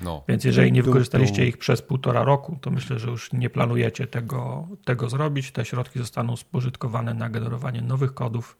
[0.04, 0.24] No.
[0.28, 4.68] Więc jeżeli nie wykorzystaliście ich przez półtora roku, to myślę, że już nie planujecie tego,
[4.86, 5.52] tego zrobić.
[5.52, 8.58] Te środki zostaną spożytkowane na generowanie nowych kodów,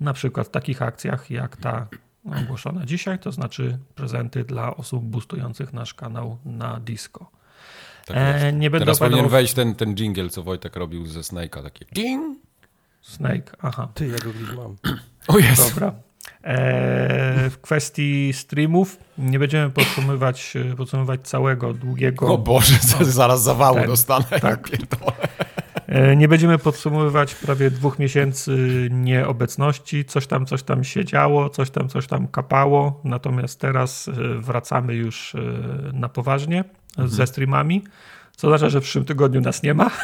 [0.00, 1.86] na przykład w takich akcjach jak ta
[2.24, 7.30] ogłoszona dzisiaj, to znaczy prezenty dla osób boostujących nasz kanał na Disco.
[8.06, 11.62] Tak e, nie będę Teraz powinien wejść ten, ten jingle, co Wojtek robił ze Snake'a,
[11.62, 12.38] takie ding.
[13.02, 13.88] Snake, aha.
[13.94, 14.76] Ty, ja go gdzieś mam.
[15.28, 15.74] O jest.
[15.74, 15.94] Dobra.
[16.44, 22.26] E, w kwestii streamów nie będziemy podsumowywać, podsumowywać całego długiego.
[22.34, 24.24] O Boże, no, zaraz zawału ten, dostanę.
[24.40, 24.68] Tak.
[25.90, 30.04] E, nie będziemy podsumowywać prawie dwóch miesięcy nieobecności.
[30.04, 33.00] Coś tam, coś tam się działo, coś tam, coś tam kapało.
[33.04, 35.36] Natomiast teraz e, wracamy już
[35.92, 36.64] na poważnie.
[36.90, 37.08] mhm.
[37.08, 37.84] ze streamami,
[38.36, 39.90] co oznacza, że w przyszłym tygodniu nas nie ma.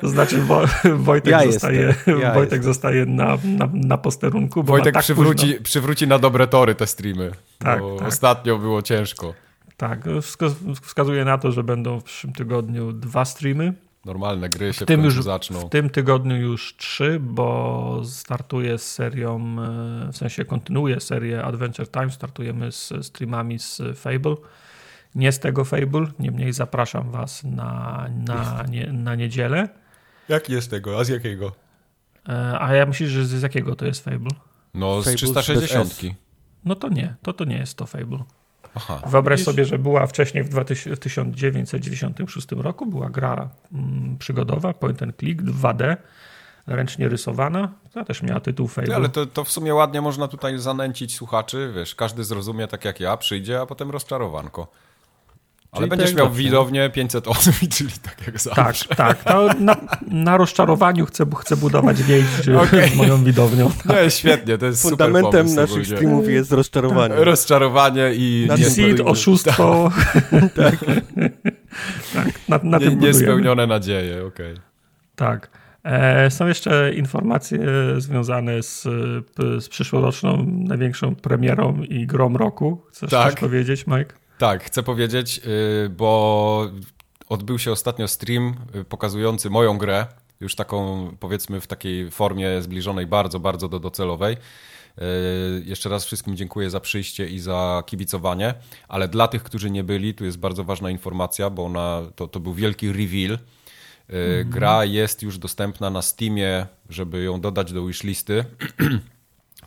[0.00, 0.62] To znaczy Wo
[0.94, 4.62] Wojtek, ja zostaje, ja Wojtek zostaje na, na, na posterunku.
[4.62, 7.30] Wojtek tak przywróci, przywróci na dobre tory te streamy.
[7.58, 8.08] Tak, tak.
[8.08, 9.34] Ostatnio było ciężko.
[9.78, 10.04] Tak,
[10.82, 13.72] wskazuje na to, że będą w przyszłym tygodniu dwa streamy.
[14.04, 15.60] Normalne gry się w tym już, zaczną.
[15.60, 19.56] W tym tygodniu już trzy, bo startuję z serią,
[20.08, 24.36] e, w sensie kontynuuję serię Adventure Time, startujemy z streamami z Fable.
[25.14, 29.68] Nie z tego Fable, niemniej zapraszam was na, na, nie, na niedzielę.
[30.28, 31.00] Jak jest tego?
[31.00, 31.52] A z jakiego?
[32.28, 34.30] E, a ja myślę, że z jakiego to jest Fable?
[34.74, 36.00] No z Fable 360.
[36.64, 38.24] No to nie, to to nie jest to Fable.
[38.74, 39.02] Aha.
[39.06, 40.64] Wyobraź sobie, że była wcześniej w
[41.00, 45.96] 1996 roku, była gra mm, przygodowa, point and click, 2D,
[46.66, 47.72] ręcznie rysowana.
[47.92, 48.96] To też miała tytuł Fable.
[48.96, 53.00] Ale to, to w sumie ładnie można tutaj zanęcić słuchaczy, wiesz, każdy zrozumie tak jak
[53.00, 54.68] ja, przyjdzie, a potem rozczarowanko.
[55.72, 58.88] Ale czyli będziesz miał widownię 500 osób, czyli tak jak zawsze.
[58.88, 59.60] Tak, tak.
[59.60, 59.76] na,
[60.08, 62.24] na rozczarowaniu chcę, chcę budować więź
[62.58, 62.88] okay.
[62.88, 63.70] z moją widownią.
[63.70, 63.86] Tak.
[63.86, 67.14] No jest świetnie, to jest Fundamentem super pomysł, naszych streamów jest rozczarowanie.
[67.14, 67.24] Tak.
[67.24, 68.48] Rozczarowanie i...
[68.58, 69.92] Deceit, oszustwo.
[70.56, 70.76] tak.
[72.14, 72.48] tak.
[72.48, 74.52] Na, na nie, tym Niespełnione nadzieje, okej.
[74.52, 74.62] Okay.
[75.16, 75.50] Tak.
[75.84, 77.60] E, są jeszcze informacje
[77.98, 78.82] związane z,
[79.58, 82.82] z przyszłoroczną największą premierą i grom roku.
[82.90, 83.30] Chcesz tak.
[83.32, 84.27] coś powiedzieć, Mike?
[84.38, 85.40] Tak, chcę powiedzieć,
[85.84, 86.70] y, bo
[87.28, 90.06] odbył się ostatnio stream y, pokazujący moją grę,
[90.40, 94.36] już taką powiedzmy w takiej formie zbliżonej bardzo, bardzo do docelowej.
[94.36, 98.54] Y, jeszcze raz wszystkim dziękuję za przyjście i za kibicowanie,
[98.88, 102.40] ale dla tych, którzy nie byli, tu jest bardzo ważna informacja, bo ona, to, to
[102.40, 103.38] był wielki reveal.
[104.08, 104.50] Mhm.
[104.50, 108.44] Gra jest już dostępna na Steamie, żeby ją dodać do wishlisty.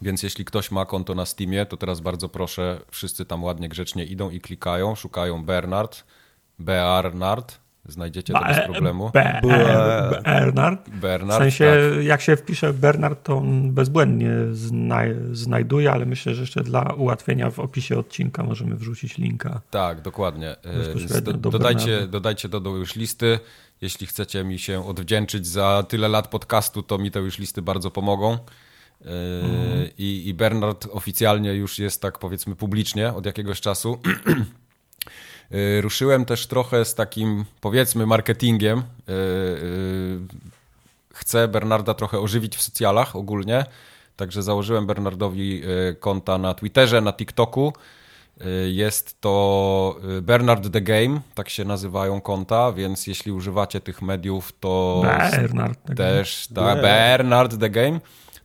[0.02, 4.06] Więc jeśli ktoś ma konto na Steamie, to teraz bardzo proszę, wszyscy tam ładnie, grzecznie
[4.06, 6.04] idą i klikają, szukają Bernard,
[6.60, 9.12] Bernard, znajdziecie to bez problemu.
[10.24, 10.90] Bernard?
[10.90, 12.04] Bernard, W sensie, tak.
[12.04, 17.50] jak się wpisze Bernard, to on bezbłędnie znaj znajduje, ale myślę, że jeszcze dla ułatwienia
[17.50, 19.62] w opisie odcinka możemy wrzucić linka.
[19.72, 20.56] Tak, dokładnie.
[21.16, 23.40] E, do, dodajcie, dodajcie to do już listy.
[23.82, 27.92] Jeśli chcecie mi się odwdzięczyć za tyle lat podcastu, to mi te już listy bardzo
[27.92, 28.38] pomogą.
[29.06, 29.90] Mhm.
[29.98, 34.00] I, I Bernard oficjalnie już jest tak powiedzmy publicznie od jakiegoś czasu.
[35.52, 38.84] Yy, ruszyłem też trochę z takim powiedzmy marketingiem.
[39.08, 39.14] Yy,
[41.14, 43.66] chcę Bernarda trochę ożywić w socjalach ogólnie.
[44.16, 45.62] Także założyłem Bernardowi
[46.00, 47.74] konta na Twitterze, na TikToku.
[48.72, 55.02] Jest to Bernard the Game, tak się nazywają konta, więc jeśli używacie tych mediów, to
[55.32, 58.00] Bernard też tak, Bernard the Game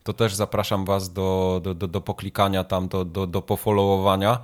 [0.06, 4.38] to też zapraszam Was do, do, do, do poklikania tam, do, do, do pofollowowania.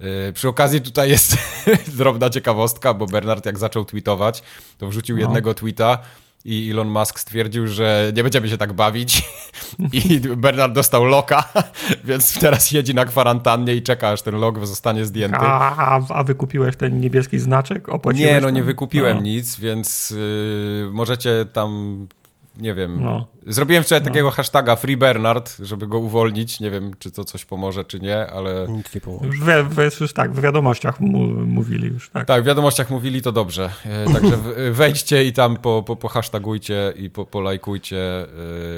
[0.00, 1.36] Yy, przy okazji tutaj jest
[1.98, 4.42] drobna ciekawostka, bo Bernard jak zaczął tweetować,
[4.78, 5.22] to wrzucił no.
[5.22, 5.98] jednego tweeta
[6.44, 9.22] i Elon Musk stwierdził, że nie będziemy się tak bawić
[9.92, 11.52] i Bernard dostał loka,
[12.04, 15.38] więc teraz siedzi na kwarantannie i czeka, aż ten log zostanie zdjęty.
[15.40, 17.88] A, a wykupiłeś ten niebieski znaczek?
[17.88, 19.22] Opłaciłeś nie, no nie wykupiłem no.
[19.22, 22.06] nic, więc yy, możecie tam
[22.56, 23.02] nie wiem.
[23.02, 23.26] No.
[23.46, 24.08] Zrobiłem wczoraj no.
[24.08, 26.60] takiego hashtaga Free Bernard, żeby go uwolnić.
[26.60, 28.66] Nie wiem, czy to coś pomoże, czy nie, ale.
[28.68, 29.26] Nic nie pomoże.
[29.26, 32.26] Już, w, już tak, w wiadomościach mu, mówili już, tak.
[32.26, 33.70] Tak, w wiadomościach mówili to dobrze.
[33.86, 34.38] E, także
[34.72, 38.26] wejdźcie i tam po, po, po hashtagujcie i po, polajkujcie.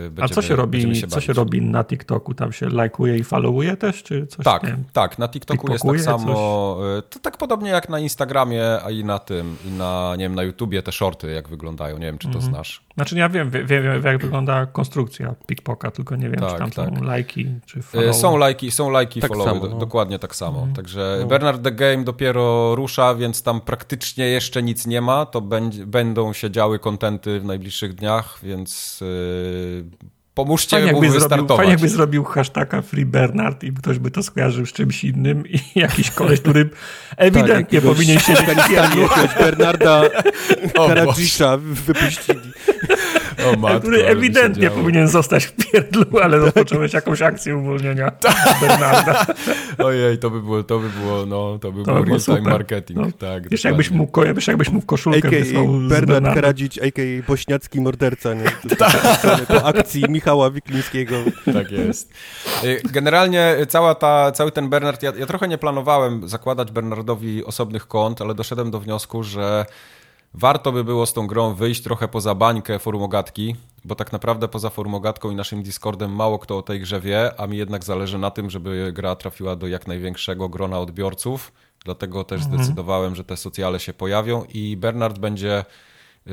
[0.02, 2.34] Będziemy, A co się robi, się co się robi na TikToku?
[2.34, 4.44] Tam się lajkuje i followuje też, czy coś?
[4.44, 4.62] Tak,
[4.92, 5.18] tak.
[5.18, 6.76] Na TikToku jest tak samo.
[6.80, 6.98] Coś?
[6.98, 10.34] E, to tak podobnie jak na Instagramie, a i na tym, i na, nie wiem,
[10.34, 11.98] na YouTubie te shorty jak wyglądają.
[11.98, 12.52] Nie wiem, czy to mhm.
[12.52, 12.86] znasz.
[12.94, 16.70] Znaczy ja wiem, wiem, wiem jak wygląda konstrukcja Pickpoka, tylko nie wiem, tak, czy tam
[16.70, 16.98] tak.
[16.98, 18.08] są lajki, czy follow.
[18.08, 19.78] E, są lajki, są lajki tak followy, samo, no.
[19.78, 20.58] dokładnie tak samo.
[20.58, 20.74] Mhm.
[20.74, 21.26] Także no.
[21.26, 25.40] Bernard the Game dopiero rusza, więc tam praktycznie jeszcze nic nie ma, to
[25.86, 29.84] będą się działy kontenty w najbliższych dniach, więc yy,
[30.36, 34.22] Pomóżcie fajnie mu jakby zrobił, Fajnie jakby zrobił hashtaga Free Bernard i ktoś by to
[34.22, 36.70] skojarzył z czymś innym i jakiś koleś, który
[37.16, 40.02] ewidentnie tak, powinien się w Bernarda
[40.74, 42.52] Karadzisza wypuścili.
[43.44, 48.12] O matko, który ewidentnie powinien zostać w pierdlu, ale rozpocząłeś jakąś akcję uwolnienia
[48.60, 49.26] Bernarda.
[49.78, 52.98] Ojej, to by było, to by było, no, to by to było real-time marketing.
[52.98, 53.06] No.
[53.18, 57.26] Tak, wiesz, jakbyś mu, wiesz, jakbyś mu w koszulkę AKA wysłał Bernard Karadzic, a.k.a.
[57.28, 58.44] bośniacki morderca, nie?
[59.48, 61.16] Po akcji Michała Wiklińskiego.
[61.52, 62.12] Tak jest.
[62.64, 67.88] Y, generalnie cała ta, cały ten Bernard, ja, ja trochę nie planowałem zakładać Bernardowi osobnych
[67.88, 69.66] kont, ale doszedłem do wniosku, że
[70.36, 74.70] warto by było z tą grą wyjść trochę poza bańkę forumogatki, bo tak naprawdę poza
[74.70, 78.30] forumogatką i naszym Discordem mało kto o tej grze wie, a mi jednak zależy na
[78.30, 81.52] tym, żeby gra trafiła do jak największego grona odbiorców.
[81.84, 82.56] Dlatego też mhm.
[82.56, 85.64] zdecydowałem, że te socjale się pojawią i Bernard będzie
[86.26, 86.32] yy,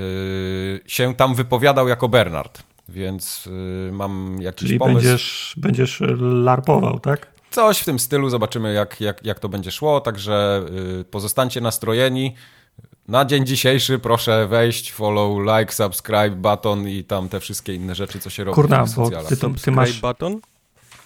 [0.88, 2.64] się tam wypowiadał jako Bernard.
[2.90, 4.96] Więc yy, mam jakiś Czyli pomysł.
[4.96, 7.34] Będziesz, będziesz larpował, tak?
[7.52, 10.62] Coś w tym stylu, zobaczymy jak, jak, jak to będzie szło, także
[10.98, 12.36] yy, pozostańcie nastrojeni.
[13.08, 18.20] Na dzień dzisiejszy proszę wejść, follow, like, subscribe, button i tam te wszystkie inne rzeczy,
[18.20, 20.02] co się robi Kurna, w bo ty, to, ty masz...
[20.02, 20.40] button?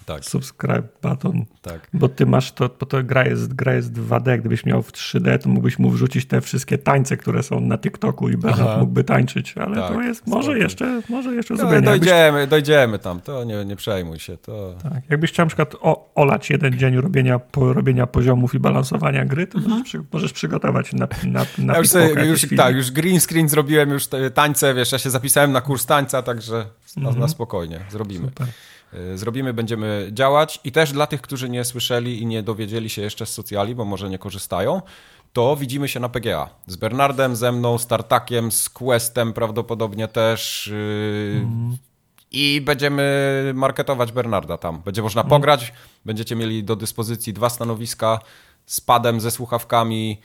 [0.08, 0.26] Tak.
[0.26, 1.46] subscribe button.
[1.62, 1.88] Tak.
[1.94, 4.40] Bo ty masz to, bo to gra jest, gra jest 2D.
[4.40, 8.30] Gdybyś miał w 3D, to mógłbyś mu wrzucić te wszystkie tańce, które są na TikToku
[8.30, 11.82] i Bernard mógłby tańczyć, ale tak, to jest, może jeszcze, może jeszcze no, zrobienie.
[11.82, 12.48] Dojdziemy, jakbyś...
[12.48, 14.38] dojdziemy tam, to nie, nie przejmuj się.
[14.38, 14.76] To...
[14.84, 15.10] Tak.
[15.10, 19.48] Jakbyś chciał na przykład o, olać jeden dzień robienia, po, robienia poziomów i balansowania gry,
[19.48, 23.20] to możesz, przy, możesz przygotować na, na, na ja już, sobie, już Tak, już green
[23.20, 26.66] screen zrobiłem, już tańce, wiesz, ja się zapisałem na kurs tańca, także
[26.98, 28.26] na, na spokojnie, zrobimy.
[28.26, 28.48] Super.
[28.94, 33.02] Y, zrobimy, będziemy działać i też dla tych, którzy nie słyszeli i nie dowiedzieli się
[33.02, 34.82] jeszcze z socjali, bo może nie korzystają,
[35.34, 36.50] to widzimy się na PGA.
[36.68, 40.72] Z Bernardem, ze mną, z Tartakiem, z Questem prawdopodobnie też.
[41.36, 41.78] Mm.
[42.32, 44.82] I będziemy marketować Bernarda tam.
[44.86, 45.30] Będzie można mm.
[45.30, 45.74] pograć,
[46.06, 48.20] będziecie mieli do dyspozycji dwa stanowiska
[48.66, 50.22] z padem, ze słuchawkami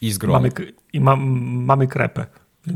[0.00, 0.32] i z grą.
[0.32, 0.50] Mamy,
[0.92, 1.20] I mam,
[1.64, 2.26] mamy krepę.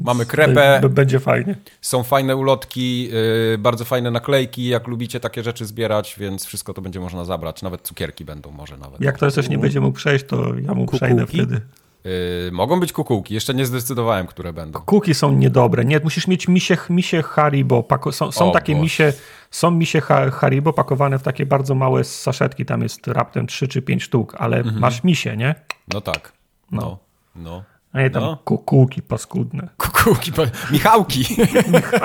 [0.05, 0.81] Mamy krepę.
[0.91, 1.57] Będzie fajnie.
[1.81, 6.83] Są fajne ulotki, yy, bardzo fajne naklejki, jak lubicie takie rzeczy zbierać, więc wszystko to
[6.83, 7.63] będzie można zabrać.
[7.63, 9.01] Nawet cukierki będą może nawet.
[9.01, 10.97] Jak ktoś też nie będzie mógł przejść, to ja mu Kukułki?
[10.97, 11.61] przejdę wtedy.
[12.05, 14.79] Yy, mogą być kukułki, jeszcze nie zdecydowałem, które będą.
[14.79, 15.85] Kukułki są niedobre.
[15.85, 17.83] Nie, musisz mieć misie, misie Haribo.
[17.83, 19.13] Pako, są są takie misie,
[19.51, 20.01] są misie
[20.33, 22.65] Haribo pakowane w takie bardzo małe saszetki.
[22.65, 24.79] Tam jest raptem 3 czy 5 sztuk, ale mhm.
[24.79, 25.55] masz misie, nie?
[25.95, 26.33] No tak.
[26.71, 26.81] No.
[26.83, 26.99] no.
[27.37, 27.78] no.
[27.93, 28.39] A nie tam no.
[28.45, 29.69] kukułki paskudne.
[29.77, 30.43] Kukułki, pa...
[30.71, 31.21] Michałki.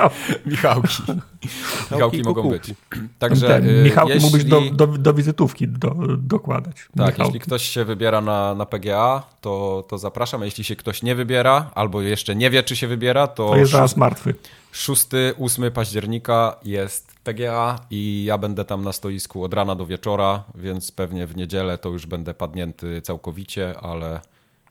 [0.46, 1.02] Michałki.
[1.90, 2.74] Michałki mogą być.
[3.18, 4.24] Także Ten, y, Michałki jeśli...
[4.24, 6.76] mógłbyś do, do, do wizytówki do, dokładać.
[6.76, 7.22] Tak, Michałki.
[7.22, 10.42] jeśli ktoś się wybiera na, na PGA, to, to zapraszam.
[10.42, 13.48] A jeśli się ktoś nie wybiera, albo jeszcze nie wie, czy się wybiera, to...
[13.48, 14.34] To jest zaraz martwy.
[14.72, 20.92] 6-8 października jest PGA i ja będę tam na stoisku od rana do wieczora, więc
[20.92, 24.20] pewnie w niedzielę to już będę padnięty całkowicie, ale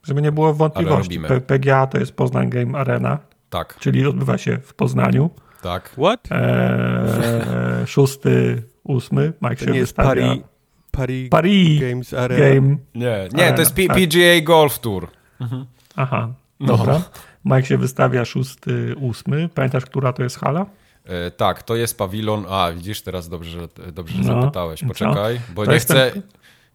[0.04, 1.20] żeby nie było wątpliwości.
[1.48, 3.20] PGA to jest Poznań Game Arena.
[3.50, 3.78] Tak.
[3.80, 5.30] Czyli odbywa się w Poznaniu.
[5.62, 5.90] Tak.
[5.90, 6.32] What?
[6.32, 9.34] Eee, szósty, ósmy.
[9.42, 10.28] Mike to się nie wystawia.
[10.28, 10.44] Paris,
[10.92, 12.56] Paris, Paris Games Arena.
[12.56, 13.54] Game nie, nie Arena.
[13.56, 13.98] to jest P tak.
[13.98, 15.08] PGA Golf Tour.
[15.42, 15.66] Mhm.
[15.96, 16.78] Aha, no.
[16.78, 17.02] dobra.
[17.46, 19.50] Mike się wystawia szósty, ósmy.
[19.50, 20.66] Pamiętasz, która to jest hala?
[21.06, 22.46] E, tak, to jest pawilon.
[22.50, 24.84] A, widzisz, teraz dobrze, że, dobrze, że no, zapytałeś.
[24.88, 26.12] Poczekaj, bo to nie chcę.
[26.12, 26.22] Ten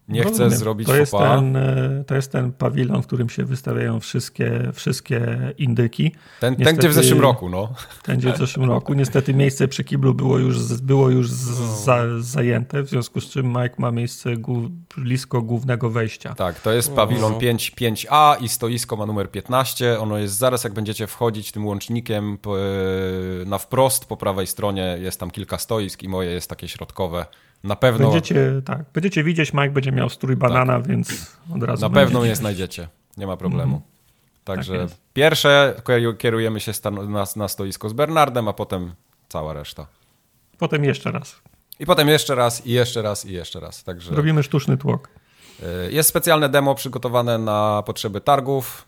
[0.09, 0.51] nie chcę Rozumiem.
[0.51, 5.37] zrobić to jest, ten, e, to jest ten pawilon, w którym się wystawiają wszystkie, wszystkie
[5.57, 6.11] indyki.
[6.39, 7.73] Ten, Niestety, ten, gdzie w zeszłym roku, no.
[8.03, 8.93] Ten, gdzie w zeszłym roku.
[8.93, 13.75] Niestety miejsce przy kiblu było już, było już za, zajęte, w związku z czym Mike
[13.77, 14.29] ma miejsce
[14.97, 16.35] blisko głównego wejścia.
[16.35, 19.99] Tak, to jest pawilon 5, 5A i stoisko ma numer 15.
[19.99, 22.37] Ono jest zaraz, jak będziecie wchodzić tym łącznikiem
[23.45, 27.25] na wprost, po prawej stronie jest tam kilka stoisk i moje jest takie środkowe
[27.63, 28.11] na pewno.
[28.11, 30.87] Będziecie, tak, będziecie widzieć, Mike będzie miał strój banana, tak.
[30.87, 31.81] więc od razu.
[31.81, 32.87] Na pewno je znajdziecie.
[33.17, 33.75] Nie ma problemu.
[33.75, 33.81] Mm.
[34.43, 35.81] Także tak pierwsze
[36.17, 38.93] kierujemy się na, na stoisko z Bernardem, a potem
[39.29, 39.87] cała reszta.
[40.57, 41.41] Potem jeszcze raz.
[41.79, 43.83] I potem jeszcze raz, i jeszcze raz, i jeszcze raz.
[43.83, 44.15] Także...
[44.15, 45.09] Robimy sztuczny tłok.
[45.87, 48.85] Y, jest specjalne demo przygotowane na potrzeby targów.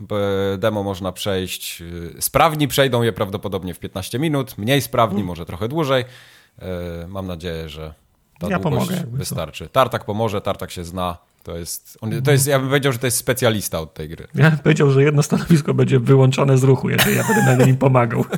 [0.57, 1.81] Demo można przejść.
[1.81, 5.27] Y, sprawni przejdą je prawdopodobnie w 15 minut, mniej sprawni, mm.
[5.27, 6.03] może trochę dłużej.
[6.03, 7.93] Y, mam nadzieję, że
[8.41, 9.03] ta ja pomogę.
[9.11, 9.63] Wystarczy.
[9.63, 9.69] Co.
[9.69, 11.17] Tartak pomoże, Tartak się zna.
[11.43, 14.27] To jest, on, to jest, ja bym powiedział, że to jest specjalista od tej gry.
[14.35, 18.25] Ja bym powiedział, że jedno stanowisko będzie wyłączone z ruchu, jeżeli ja będę nim pomagał.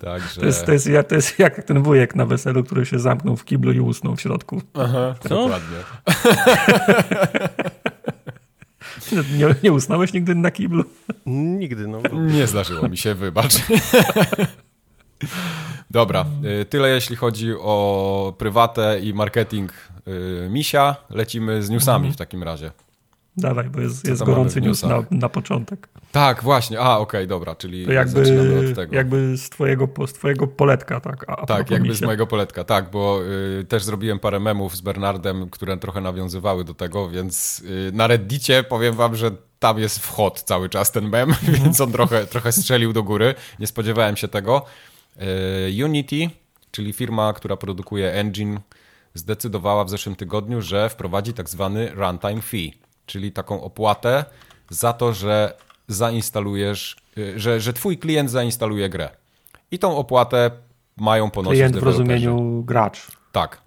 [0.00, 0.40] Także...
[0.40, 3.44] To, jest, to, jest, to jest jak ten wujek na weselu, który się zamknął w
[3.44, 4.62] kiblu i usnął w środku.
[4.74, 5.76] Aha, dokładnie.
[9.12, 10.84] Nie, nie usnąłeś nigdy na kiblu?
[11.26, 12.02] Nigdy, no.
[12.12, 13.54] Nie zdarzyło mi się, wybacz.
[15.90, 16.24] Dobra,
[16.62, 19.72] y, tyle jeśli chodzi o prywatę i marketing
[20.08, 20.96] y, Misia.
[21.10, 22.14] Lecimy z newsami mhm.
[22.14, 22.70] w takim razie.
[23.36, 25.88] Dawaj, bo jest, jest gorący news na, na początek.
[26.12, 26.80] Tak, właśnie.
[26.80, 28.20] A, okej, okay, dobra, czyli to jakby,
[28.70, 28.96] od tego.
[28.96, 31.24] Jakby z twojego, z twojego poletka, tak?
[31.28, 31.98] A, tak, jakby misia.
[31.98, 33.20] z mojego poletka, tak, bo
[33.60, 38.06] y, też zrobiłem parę memów z Bernardem, które trochę nawiązywały do tego, więc y, na
[38.06, 41.54] Reddicie powiem wam, że tam jest wchod cały czas ten mem, mhm.
[41.54, 43.34] więc on trochę, trochę strzelił do góry.
[43.58, 44.66] Nie spodziewałem się tego.
[45.16, 46.30] E, Unity,
[46.70, 48.60] czyli firma, która produkuje engine,
[49.14, 52.72] zdecydowała w zeszłym tygodniu, że wprowadzi tak zwany runtime fee,
[53.06, 54.24] czyli taką opłatę
[54.70, 55.54] za to, że
[55.88, 59.10] zainstalujesz, y, że, że twój klient zainstaluje grę.
[59.70, 60.50] I tą opłatę
[60.96, 63.06] mają ponosić Klient w rozumieniu gracz.
[63.32, 63.60] Tak.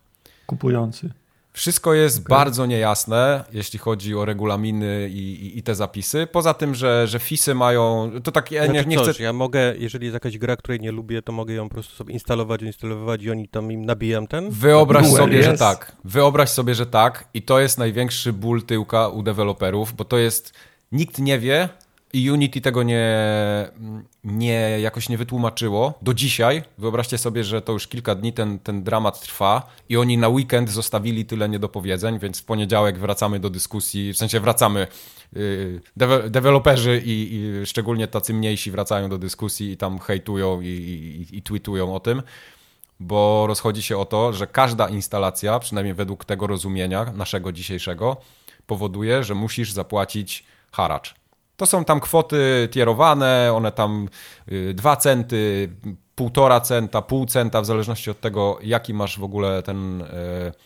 [0.45, 1.09] Kupujący.
[1.57, 2.37] Wszystko jest okay.
[2.37, 6.27] bardzo niejasne, jeśli chodzi o regulaminy i, i, i, te zapisy.
[6.31, 8.11] Poza tym, że, że FISy mają.
[8.23, 8.51] To tak.
[8.51, 9.23] Ja znaczy nie, nie chcę.
[9.23, 12.13] Ja mogę, jeżeli jest jakaś gra, której nie lubię, to mogę ją po prostu sobie
[12.13, 14.49] instalować, instalować i oni tam im nabijam ten.
[14.49, 15.49] Wyobraź sobie, jest.
[15.49, 15.95] że tak.
[16.03, 17.27] Wyobraź sobie, że tak.
[17.33, 20.53] I to jest największy ból tyłka u deweloperów, bo to jest.
[20.91, 21.69] Nikt nie wie,
[22.13, 23.15] i Unity tego nie,
[24.23, 26.63] nie jakoś nie wytłumaczyło do dzisiaj.
[26.77, 30.69] Wyobraźcie sobie, że to już kilka dni ten, ten dramat trwa i oni na weekend
[30.69, 34.87] zostawili tyle niedopowiedzeń, więc w poniedziałek wracamy do dyskusji, w sensie wracamy,
[35.97, 41.37] dewe, deweloperzy i, i, szczególnie tacy mniejsi wracają do dyskusji i tam hejtują i, i,
[41.37, 42.21] i tweetują o tym
[42.99, 48.17] bo rozchodzi się o to, że każda instalacja, przynajmniej według tego rozumienia naszego dzisiejszego,
[48.67, 51.15] powoduje, że musisz zapłacić haracz.
[51.57, 54.09] To są tam kwoty tierowane, one tam
[54.73, 55.69] 2 y, centy,
[56.15, 60.05] półtora centa, pół centa, w zależności od tego, jaki masz w ogóle ten, y,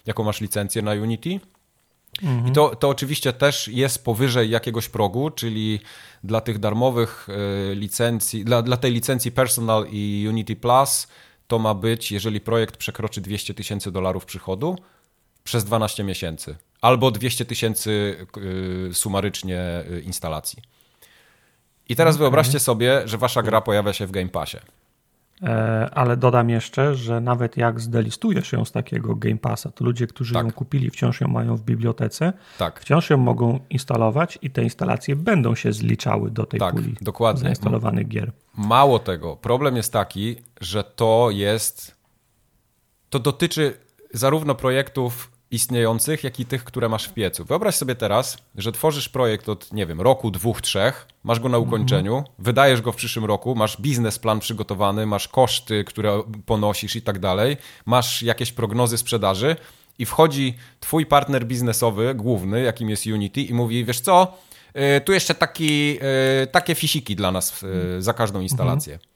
[0.05, 1.39] jaką masz licencję na Unity.
[2.23, 2.47] Mhm.
[2.47, 5.79] I to, to oczywiście też jest powyżej jakiegoś progu, czyli
[6.23, 7.27] dla tych darmowych
[7.71, 11.07] y, licencji, dla, dla tej licencji Personal i Unity Plus,
[11.47, 14.75] to ma być, jeżeli projekt przekroczy 200 tysięcy dolarów przychodu
[15.43, 18.17] przez 12 miesięcy, albo 200 tysięcy
[18.93, 20.61] sumarycznie instalacji.
[21.91, 22.23] I teraz okay.
[22.23, 24.57] wyobraźcie sobie, że wasza gra pojawia się w Game Passie.
[25.43, 30.07] E, ale dodam jeszcze, że nawet jak zdelistujesz ją z takiego Game Passa, to ludzie,
[30.07, 30.45] którzy tak.
[30.45, 32.79] ją kupili, wciąż ją mają w bibliotece, tak.
[32.79, 37.41] wciąż ją mogą instalować i te instalacje będą się zliczały do tej tak, puli dokładnie.
[37.41, 38.31] zainstalowanych gier.
[38.57, 41.95] Mało tego, problem jest taki, że to jest.
[43.09, 43.77] To dotyczy
[44.13, 47.45] zarówno projektów istniejących, jak i tych, które masz w piecu.
[47.45, 51.57] Wyobraź sobie teraz, że tworzysz projekt od, nie wiem, roku, dwóch, trzech, masz go na
[51.57, 51.69] mhm.
[51.69, 52.29] ukończeniu, mm -hmm.
[52.39, 57.57] wydajesz go w przyszłym roku, masz biznesplan przygotowany, masz koszty, które ponosisz i tak dalej,
[57.85, 59.55] masz jakieś prognozy sprzedaży
[59.99, 64.37] i wchodzi twój partner biznesowy, główny, jakim jest Unity i mówi, wiesz co,
[64.75, 68.93] yy, tu jeszcze taki, yy, takie fisiki dla nas yy, za każdą instalację.
[68.93, 69.11] Mm -hmm.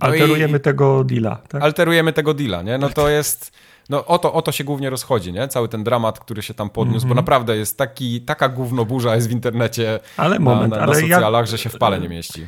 [0.00, 1.36] No alterujemy i, tego deala.
[1.36, 1.62] Tak?
[1.62, 2.78] Alterujemy tego deala, nie?
[2.78, 3.52] No to jest
[3.88, 5.48] no o to, o to się głównie rozchodzi, nie?
[5.48, 7.08] Cały ten dramat, który się tam podniósł, mm -hmm.
[7.08, 7.24] bo mhm.
[7.24, 11.46] naprawdę jest taki, taka gównoburza jest w internecie ale moment, na, na, na ale socjalach,
[11.46, 12.46] że się w pale nie mieści.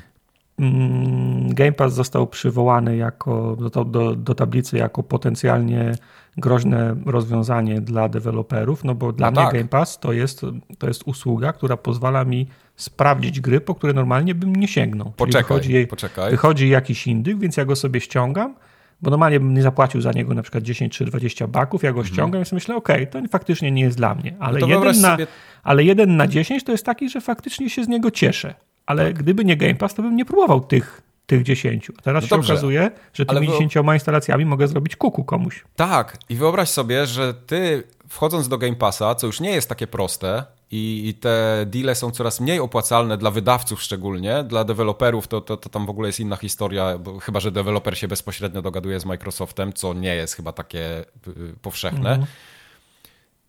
[0.60, 5.94] Mm, Game Pass został przywołany jako, do, do, do, tablicy jako potencjalnie
[6.36, 9.54] groźne rozwiązanie dla deweloperów, no bo dla no mnie tak.
[9.54, 10.46] Game Pass to jest,
[10.78, 15.12] to jest usługa, która pozwala mi sprawdzić gry, po które normalnie bym nie sięgnął.
[15.16, 16.30] Poczekaj, wychodzi, poczekaj.
[16.30, 18.54] wychodzi jakiś indyk, więc ja go sobie ściągam,
[19.02, 22.00] bo normalnie bym nie zapłacił za niego na przykład 10 czy 20 baków, ja go
[22.00, 22.14] mhm.
[22.14, 25.00] ściągam i sobie myślę, okej, okay, to faktycznie nie jest dla mnie, ale, no jeden
[25.00, 25.26] na, sobie...
[25.62, 28.54] ale jeden na 10 to jest taki, że faktycznie się z niego cieszę.
[28.86, 29.18] Ale tak.
[29.18, 31.90] gdyby nie Game Pass, to bym nie próbował tych, tych 10.
[31.98, 33.52] A teraz no się dobrze, okazuje, że tymi wy...
[33.52, 35.64] 10 instalacjami mogę zrobić kuku komuś.
[35.76, 39.86] Tak, i wyobraź sobie, że ty wchodząc do Game Passa, co już nie jest takie
[39.86, 45.40] proste, i, i te deale są coraz mniej opłacalne dla wydawców szczególnie, dla deweloperów to,
[45.40, 49.04] to, to tam w ogóle jest inna historia, chyba że deweloper się bezpośrednio dogaduje z
[49.04, 52.10] Microsoftem, co nie jest chyba takie y, powszechne.
[52.10, 52.26] Mhm.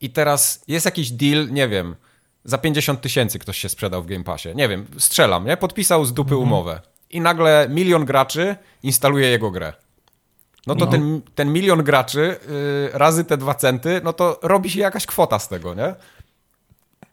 [0.01, 1.95] I teraz jest jakiś deal, nie wiem,
[2.43, 4.49] za 50 tysięcy ktoś się sprzedał w Game Passie.
[4.55, 5.57] Nie wiem, strzelam, nie?
[5.57, 6.47] Podpisał z dupy mhm.
[6.47, 6.81] umowę.
[7.09, 9.73] I nagle milion graczy instaluje jego grę.
[10.67, 10.91] No to no.
[10.91, 15.39] Ten, ten milion graczy yy, razy te dwa centy, no to robi się jakaś kwota
[15.39, 15.95] z tego, nie?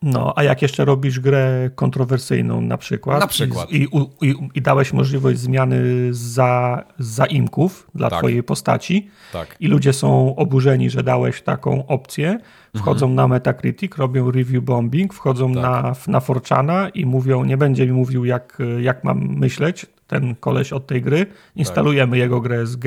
[0.03, 3.73] No, a jak jeszcze robisz grę kontrowersyjną na przykład, na przykład.
[3.73, 3.89] I,
[4.23, 8.19] i, i dałeś możliwość zmiany za, zaimków dla tak.
[8.19, 9.57] twojej postaci tak.
[9.61, 12.39] i ludzie są oburzeni, że dałeś taką opcję,
[12.77, 13.15] wchodzą mhm.
[13.15, 15.63] na Metacritic, robią review bombing, wchodzą tak.
[15.63, 20.73] na, na Forchana i mówią, nie będzie mi mówił jak, jak mam myśleć, ten koleś
[20.73, 22.19] od tej gry, instalujemy tak.
[22.19, 22.79] jego grę z,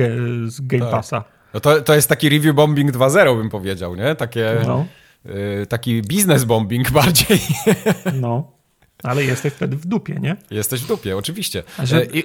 [0.52, 0.90] z Game tak.
[0.90, 1.24] Passa.
[1.54, 4.14] No to, to jest taki review bombing 2.0 bym powiedział, nie?
[4.14, 4.56] Takie...
[4.66, 4.84] No
[5.68, 7.40] taki biznes bombing bardziej.
[8.14, 8.52] No,
[9.02, 10.36] ale jesteś wtedy w dupie, nie?
[10.50, 11.62] Jesteś w dupie, oczywiście.
[11.82, 12.04] Że...
[12.04, 12.24] I...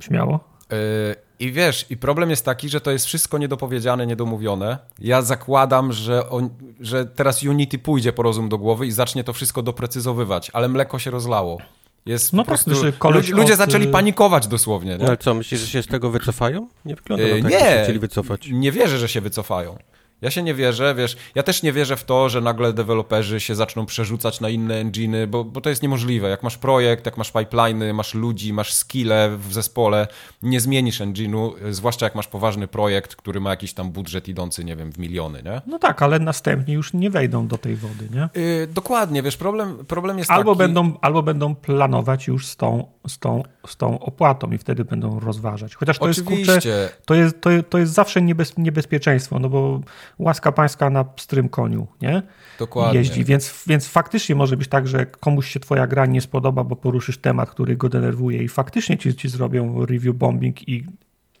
[0.00, 0.40] Śmiało.
[0.72, 4.78] Y, I wiesz, i problem jest taki, że to jest wszystko niedopowiedziane, niedomówione.
[4.98, 9.32] Ja zakładam, że, on, że teraz Unity pójdzie po rozum do głowy i zacznie to
[9.32, 11.58] wszystko doprecyzowywać, ale mleko się rozlało.
[12.06, 13.58] Jest no po tak, prostu, ludzie, ludzie od...
[13.58, 14.98] zaczęli panikować dosłownie.
[14.98, 15.06] Nie?
[15.06, 16.68] Ale co, myślisz, że się z tego wycofają?
[16.84, 18.48] Nie wygląda na tak, nie, chcieli wycofać.
[18.52, 19.78] Nie wierzę, że się wycofają.
[20.22, 23.54] Ja się nie wierzę, wiesz, ja też nie wierzę w to, że nagle deweloperzy się
[23.54, 26.28] zaczną przerzucać na inne enginy, bo, bo to jest niemożliwe.
[26.28, 30.06] Jak masz projekt, jak masz pipeliny, masz ludzi, masz skille w zespole,
[30.42, 34.76] nie zmienisz engine'u, zwłaszcza jak masz poważny projekt, który ma jakiś tam budżet idący, nie
[34.76, 35.60] wiem, w miliony, nie?
[35.66, 38.28] No tak, ale następni już nie wejdą do tej wody, nie?
[38.42, 40.58] Yy, dokładnie, wiesz, problem, problem jest albo taki...
[40.58, 45.20] Będą, albo będą planować już z tą, z, tą, z tą opłatą i wtedy będą
[45.20, 45.74] rozważać.
[45.74, 46.44] Chociaż to Oczywiście.
[46.44, 49.80] jest, kurczę, to jest, to, to jest zawsze niebez, niebezpieczeństwo, no bo
[50.18, 52.22] łaska pańska na pstrym koniu, nie?
[52.58, 52.98] Dokładnie.
[52.98, 56.76] Jeździ, więc, więc faktycznie może być tak, że komuś się twoja gra nie spodoba, bo
[56.76, 60.86] poruszysz temat, który go denerwuje i faktycznie ci, ci zrobią review bombing i,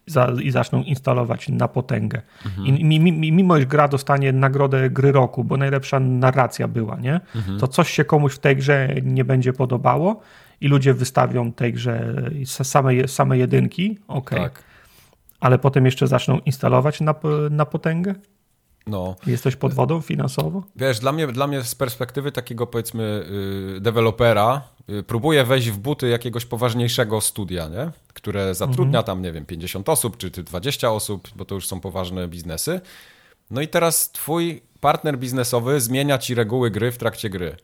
[0.06, 2.22] za, i zaczną instalować na potęgę.
[2.46, 2.66] Mhm.
[2.66, 3.00] I,
[3.32, 7.20] mimo, iż gra dostanie nagrodę gry roku, bo najlepsza narracja była, nie?
[7.36, 7.58] Mhm.
[7.58, 10.20] To coś się komuś w tej grze nie będzie podobało
[10.60, 14.30] i ludzie wystawią tej grze same, same jedynki, ok.
[14.30, 14.62] Tak.
[15.40, 17.14] Ale potem jeszcze zaczną instalować na,
[17.50, 18.14] na potęgę?
[18.86, 19.16] No.
[19.26, 20.62] Jesteś pod wodą finansowo?
[20.76, 23.26] Wiesz, dla mnie, dla mnie z perspektywy takiego powiedzmy
[23.74, 27.90] yy, dewelopera yy, próbuję wejść w buty jakiegoś poważniejszego studia, nie?
[28.14, 29.04] które zatrudnia mhm.
[29.04, 32.80] tam, nie wiem, 50 osób czy 20 osób, bo to już są poważne biznesy.
[33.50, 37.56] No i teraz twój partner biznesowy zmienia ci reguły gry w trakcie gry.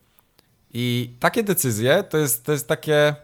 [0.75, 3.15] I takie decyzje to jest, to jest takie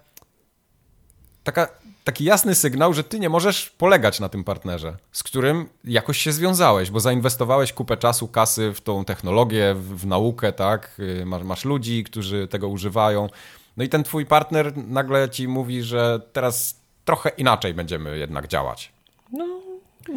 [1.44, 1.68] taka
[2.04, 6.32] taki jasny sygnał, że ty nie możesz polegać na tym partnerze, z którym jakoś się
[6.32, 10.96] związałeś, bo zainwestowałeś kupę czasu, kasy w tą technologię, w, w naukę, tak?
[10.98, 13.28] Y, masz, masz ludzi, którzy tego używają.
[13.76, 18.92] No i ten twój partner nagle ci mówi, że teraz trochę inaczej będziemy jednak działać.
[19.32, 19.60] No,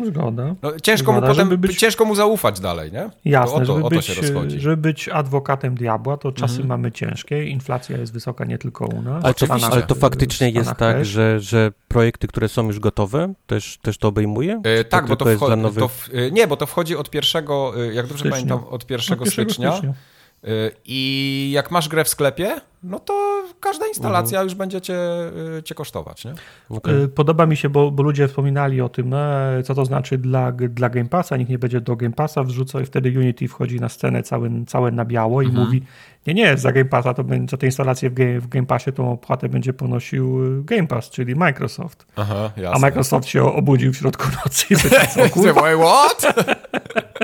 [0.05, 0.55] Zgoda.
[0.61, 1.79] No, ciężko, Zgoda, mu potem, być...
[1.79, 3.09] ciężko mu zaufać dalej, nie?
[3.25, 6.69] Jasne, to, o to, żeby, być, żeby być adwokatem diabła, to czasy mhm.
[6.69, 9.25] mamy ciężkie, inflacja jest wysoka nie tylko u nas.
[9.25, 13.33] Ale to, Stanach, ale to faktycznie jest tak, że, że projekty, które są już gotowe,
[13.47, 14.61] też, też to obejmuje?
[14.63, 15.79] E, tak, bo to, wchodzi, nowych...
[15.79, 18.31] to w, e, nie, bo to wchodzi od pierwszego, e, jak dobrze stycznia.
[18.31, 19.71] pamiętam, od pierwszego, od stycznia.
[19.71, 19.93] stycznia.
[20.85, 24.45] I jak masz grę w sklepie, no to każda instalacja mhm.
[24.45, 24.97] już będzie cię,
[25.57, 26.25] y, cię kosztować.
[26.25, 26.33] Nie?
[26.69, 27.07] Okay.
[27.07, 30.89] Podoba mi się, bo, bo, ludzie wspominali o tym, e, co to znaczy dla, dla
[30.89, 31.37] Game Passa.
[31.37, 34.91] Nikt nie będzie do Game Passa wrzucał i wtedy Unity wchodzi na scenę całe, całe
[34.91, 35.65] na biało i mhm.
[35.65, 35.83] mówi,
[36.27, 38.91] nie, nie, za Game Passa to będzie, za tę instalację w Game, w Game Passie
[38.91, 42.05] tą opłatę będzie ponosił Game Pass, czyli Microsoft.
[42.15, 44.75] Aha, A Microsoft się obudził w środku nocy i
[45.29, 46.35] powiedział, what?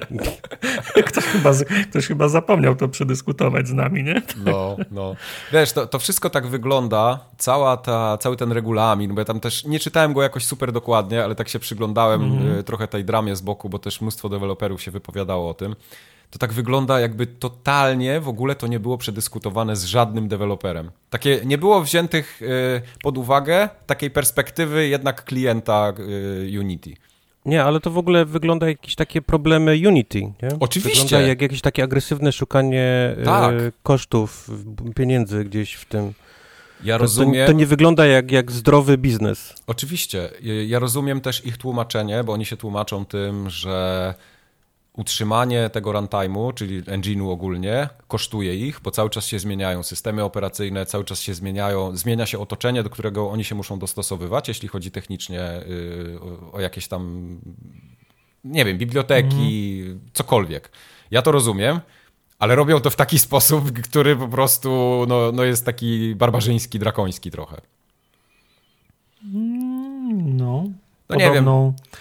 [1.08, 1.52] ktoś, chyba,
[1.90, 4.22] ktoś chyba zapomniał to przedyskutować z nami, nie?
[4.46, 5.16] No, no.
[5.52, 9.66] Wiesz, to, to wszystko tak wygląda, cała ta, cały ten regulamin, bo ja tam też
[9.66, 12.64] nie czytałem go jakoś super dokładnie, ale tak się przyglądałem mm.
[12.64, 15.76] trochę tej dramie z boku, bo też mnóstwo deweloperów się wypowiadało o tym
[16.32, 20.92] to tak wygląda, jakby totalnie w ogóle to nie było przedyskutowane z żadnym deweloperem.
[21.10, 26.94] Takie nie było wziętych y, pod uwagę takiej perspektywy jednak klienta y, Unity.
[27.46, 30.34] Nie, ale to w ogóle wygląda jak jakieś takie problemy Unity, nie?
[30.60, 31.04] Oczywiście.
[31.04, 33.56] Wygląda jak jakieś takie agresywne szukanie y, tak.
[33.84, 34.50] kosztów,
[34.96, 36.14] pieniędzy gdzieś w tym.
[36.84, 37.46] Ja rozumiem.
[37.46, 39.56] To, to, nie wygląda jak, jak zdrowy biznes.
[39.68, 40.30] Oczywiście.
[40.68, 44.14] Ja rozumiem też ich tłumaczenie, bo oni się tłumaczą tym, że
[44.94, 50.86] utrzymanie tego runtime'u, czyli engine'u ogólnie, kosztuje ich, bo cały czas się zmieniają systemy operacyjne,
[50.86, 54.92] cały czas się zmieniają, zmienia się otoczenie, do którego oni się muszą dostosowywać, jeśli chodzi
[54.92, 56.20] technicznie yy,
[56.52, 57.32] o jakieś tam,
[58.44, 60.00] nie wiem, biblioteki, mm.
[60.14, 60.72] cokolwiek.
[61.12, 61.80] Ja to rozumiem,
[62.40, 67.32] ale robią to w taki sposób, który po prostu no, no jest taki barbarzyński, drakoński
[67.32, 67.62] trochę.
[69.24, 70.64] Mm, no,
[71.10, 71.46] no nie wiem,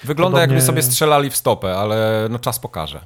[0.04, 0.40] wygląda podobnie...
[0.40, 3.00] jakby sobie strzelali w stopę, ale no czas pokaże.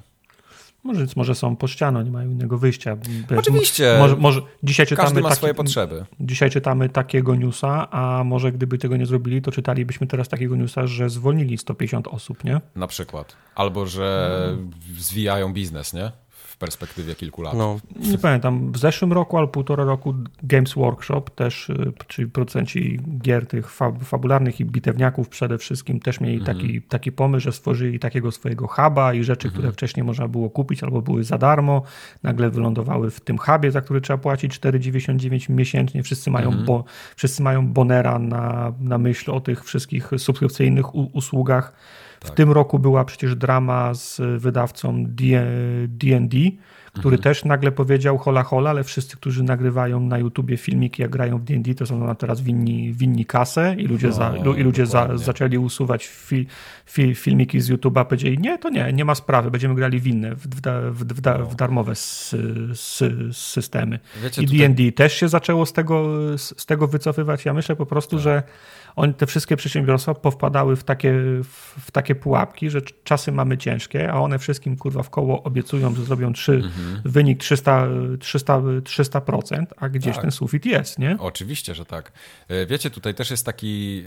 [0.84, 2.96] Może, może są po ściano, nie mają innego wyjścia.
[3.36, 3.96] Oczywiście.
[3.98, 6.04] Może, może, dzisiaj czytamy Każdy ma taki, swoje potrzeby.
[6.20, 10.86] Dzisiaj czytamy takiego newsa, a może gdyby tego nie zrobili, to czytalibyśmy teraz takiego newsa,
[10.86, 12.60] że zwolnili 150 osób, nie?
[12.76, 13.36] Na przykład.
[13.54, 14.56] Albo, że
[14.98, 16.12] zwijają biznes, nie?
[16.62, 17.54] Perspektywie kilku lat.
[17.54, 17.80] No.
[17.96, 23.46] Nie pamiętam, w zeszłym roku albo półtora roku Games Workshop też, y, czyli producenci gier
[23.46, 23.70] tych
[24.04, 26.58] fabularnych i bitewniaków przede wszystkim też mieli mhm.
[26.58, 29.52] taki, taki pomysł, że stworzyli takiego swojego huba i rzeczy, mhm.
[29.52, 31.82] które wcześniej można było kupić albo były za darmo,
[32.22, 36.02] nagle wylądowały w tym hubie, za który trzeba płacić 4,99 miesięcznie.
[36.02, 36.66] Wszyscy mają, mhm.
[36.66, 36.84] bo,
[37.16, 41.72] wszyscy mają bonera na, na myśl o tych wszystkich subskrypcyjnych usługach
[42.22, 42.36] w tak.
[42.36, 45.04] tym roku była przecież drama z wydawcą
[45.88, 46.36] D&D,
[46.92, 47.22] który mhm.
[47.22, 51.44] też nagle powiedział hola hola, ale wszyscy, którzy nagrywają na YouTubie filmiki, jak grają w
[51.44, 55.08] D&D, to są nam teraz winni, winni kasę i ludzie, no, za, i ludzie za,
[55.18, 56.46] zaczęli usuwać fi,
[56.86, 60.46] fi, filmiki z YouTube'a, powiedzieli nie, to nie, nie ma sprawy, będziemy grali winne, w,
[60.46, 60.60] w,
[60.92, 61.46] w, w, no.
[61.46, 62.36] w darmowe s,
[62.70, 63.98] s, systemy.
[64.22, 64.92] Wiecie, I D&D tutaj...
[64.92, 66.08] też się zaczęło z tego,
[66.38, 67.44] z tego wycofywać.
[67.44, 68.22] Ja myślę po prostu, tak.
[68.22, 68.42] że
[68.96, 71.12] oni, te wszystkie przedsiębiorstwa powpadały w takie,
[71.44, 76.04] w, takie pułapki, że czasy mamy ciężkie, a one wszystkim kurwa w koło obiecują, że
[76.04, 77.02] zrobią trzy, mhm.
[77.04, 77.86] wynik 300,
[78.20, 80.22] 300, 300%, a gdzieś tak.
[80.22, 81.16] ten sufit jest, nie?
[81.18, 82.12] Oczywiście, że tak.
[82.48, 84.04] E, wiecie, tutaj też jest taki,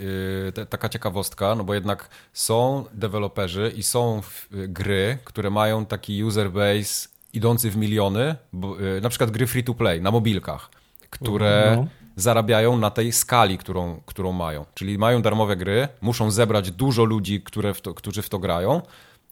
[0.58, 4.22] e, taka ciekawostka, no bo jednak są deweloperzy i są
[4.52, 9.64] gry, które mają taki user base idący w miliony, bo, e, na przykład gry free
[9.64, 10.70] to play na mobilkach,
[11.10, 14.66] które no zarabiają na tej skali, którą, którą mają.
[14.74, 18.82] Czyli mają darmowe gry, muszą zebrać dużo ludzi, które w to, którzy w to grają,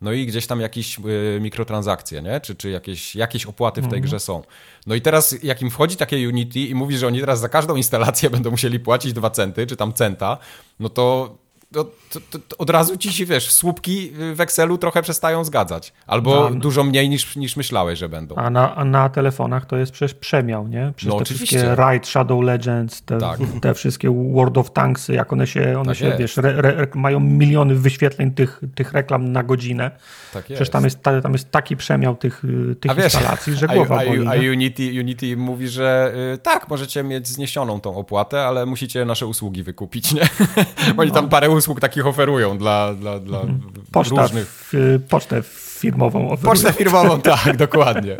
[0.02, 2.42] no i gdzieś tam jakieś y, mikrotransakcje, nie?
[2.42, 4.04] Czy, czy jakieś, jakieś opłaty w tej mhm.
[4.04, 4.44] grze są.
[4.88, 7.76] No i teraz jak im wchodzi takie Unity i mówi, że oni teraz za każdą
[7.76, 10.38] instalację będą musieli płacić dwa centy, czy tam centa,
[10.80, 11.36] no to
[11.74, 15.94] to, to, to, od razu ci się, wiesz, słupki w Excelu trochę przestają zgadzać.
[16.08, 18.36] Albo no, dużo mniej niż, niż myślałeś, że będą.
[18.36, 20.94] A na, a na telefonach to jest przecież przemiał, nie?
[20.96, 21.58] Przez no, te oczywiście.
[21.58, 23.40] wszystkie Raid, Shadow Legends, te, tak.
[23.62, 27.20] te wszystkie World of Tanks, jak one się, one tak się wiesz, re, re, mają
[27.20, 29.92] miliony wyświetleń tych, tych reklam na godzinę.
[30.34, 30.60] Tak jest.
[30.60, 32.44] Przecież tam jest, tam jest taki przemiał tych,
[32.80, 34.28] tych a instalacji, że głowa a, boli.
[34.28, 39.06] A, a Unity, Unity mówi, że y, tak, możecie mieć zniesioną tą opłatę, ale musicie
[39.06, 40.22] nasze usługi wykupić, nie?
[40.98, 41.16] Oni no.
[41.16, 43.62] tam parę usług usług takich oferują dla, dla, dla mhm.
[43.92, 44.48] Poczta różnych...
[44.74, 46.54] W, pocztę firmową oferują.
[46.54, 48.18] Pocztę firmową, tak, dokładnie.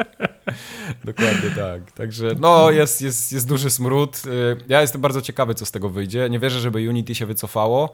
[1.04, 1.92] dokładnie tak.
[1.92, 4.22] Także no, jest, jest, jest duży smród.
[4.26, 6.30] Y, ja jestem bardzo ciekawy, co z tego wyjdzie.
[6.30, 7.94] Nie wierzę, żeby Unity się wycofało.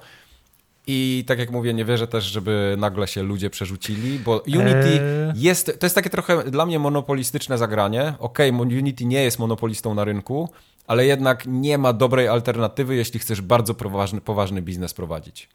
[0.87, 5.33] I tak jak mówię, nie wierzę też, żeby nagle się ludzie przerzucili, bo Unity eee.
[5.35, 8.13] jest, to jest takie trochę dla mnie monopolistyczne zagranie.
[8.19, 10.49] Okej, okay, Unity nie jest monopolistą na rynku,
[10.89, 15.49] ale jednak nie ma dobrej alternatywy, jeśli chcesz bardzo poważny, poważny biznes prowadzić.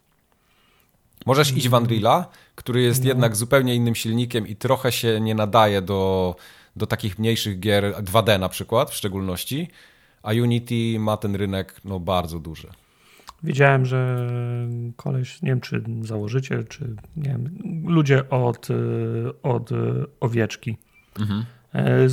[1.27, 2.25] Możesz iść w Unreal'a,
[2.55, 3.09] który jest no.
[3.09, 6.37] jednak zupełnie innym silnikiem i trochę się nie nadaje do,
[6.77, 9.69] do takich mniejszych gier 2D na przykład w szczególności,
[10.23, 12.69] a Unity ma ten rynek no, bardzo duży.
[13.43, 14.29] Widziałem, że
[14.97, 18.69] koleś, nie wiem czy założyciel, czy nie wiem, ludzie od,
[19.43, 19.71] od
[20.21, 20.77] owieczki
[21.21, 21.45] mhm.
[21.75, 22.09] E,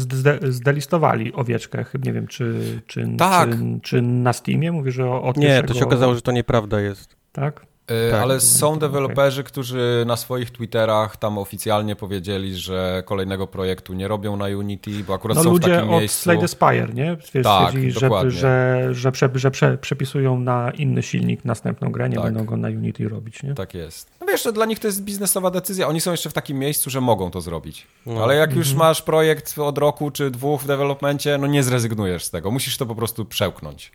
[0.51, 3.49] zdelistowali owieczkę, nie wiem, czy, czy, tak.
[3.49, 7.15] czy, czy na Steamie, mówię, że od Nie, to się okazało, że to nieprawda jest.
[7.31, 7.65] Tak?
[7.87, 9.51] E, tak, ale są deweloperzy, okay.
[9.51, 15.13] którzy na swoich Twitterach tam oficjalnie powiedzieli, że kolejnego projektu nie robią na Unity, bo
[15.13, 16.23] akurat no, są w takim od miejscu.
[16.23, 17.17] Slade Aspire, nie?
[17.43, 22.23] Tak, że, że, że, prze, że prze, przepisują na inny silnik następną grę, nie tak.
[22.23, 23.53] będą go na Unity robić, nie?
[23.53, 24.09] Tak jest.
[24.31, 25.87] Wiesz, dla nich to jest biznesowa decyzja.
[25.87, 27.87] Oni są jeszcze w takim miejscu, że mogą to zrobić.
[28.05, 28.23] No.
[28.23, 28.87] Ale jak już mhm.
[28.87, 32.51] masz projekt od roku czy dwóch w developmencie, no nie zrezygnujesz z tego.
[32.51, 33.91] Musisz to po prostu przełknąć.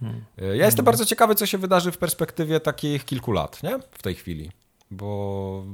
[0.00, 0.24] Hmm.
[0.36, 3.78] Ja jestem bardzo ciekawy, co się wydarzy w perspektywie takich kilku lat, nie?
[3.90, 4.50] W tej chwili.
[4.90, 5.64] Bo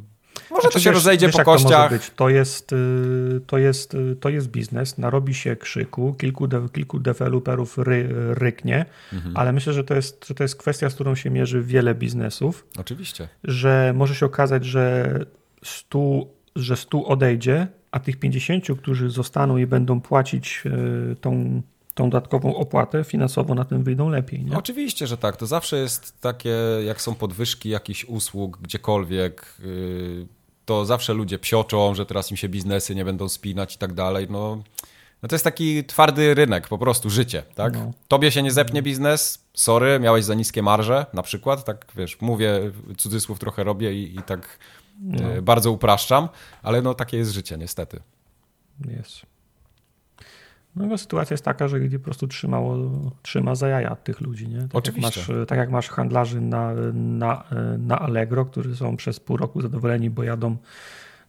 [0.50, 1.90] może znaczy, to się wiesz, rozejdzie wiesz, po kościach.
[1.90, 6.68] To, to, jest, y, to, jest, y, to jest biznes, narobi się krzyku, kilku, de,
[6.72, 9.36] kilku deweloperów ry, ryknie, mhm.
[9.36, 12.66] ale myślę, że to, jest, że to jest kwestia, z którą się mierzy wiele biznesów.
[12.78, 13.28] Oczywiście.
[13.44, 15.14] Że może się okazać, że
[15.64, 20.62] stu, że stu odejdzie, a tych 50, którzy zostaną i będą płacić
[21.12, 21.62] y, tą
[21.94, 24.44] tą dodatkową opłatę finansowo na tym wyjdą lepiej.
[24.44, 24.56] Nie?
[24.56, 25.36] Oczywiście, że tak.
[25.36, 30.26] To zawsze jest takie, jak są podwyżki jakichś usług gdziekolwiek, yy,
[30.64, 34.26] to zawsze ludzie psioczą, że teraz im się biznesy nie będą spinać i tak dalej.
[34.30, 34.62] No,
[35.22, 37.74] no to jest taki twardy rynek, po prostu życie, tak?
[37.74, 37.92] No.
[38.08, 42.72] Tobie się nie zepnie biznes, sorry, miałeś za niskie marże na przykład, tak wiesz, mówię,
[42.98, 44.58] cudzysłów trochę robię i, i tak
[45.00, 45.28] no.
[45.28, 46.28] yy, bardzo upraszczam,
[46.62, 48.00] ale no takie jest życie niestety.
[48.88, 49.29] Jest.
[50.76, 52.78] No, sytuacja jest taka, że gdzie po prostu trzymało,
[53.22, 54.48] trzyma za jaja tych ludzi.
[54.48, 54.60] Nie?
[54.60, 55.20] Tak Oczywiście.
[55.20, 57.44] Jak masz, tak jak masz handlarzy na, na,
[57.78, 60.56] na Allegro, którzy są przez pół roku zadowoleni, bo jadą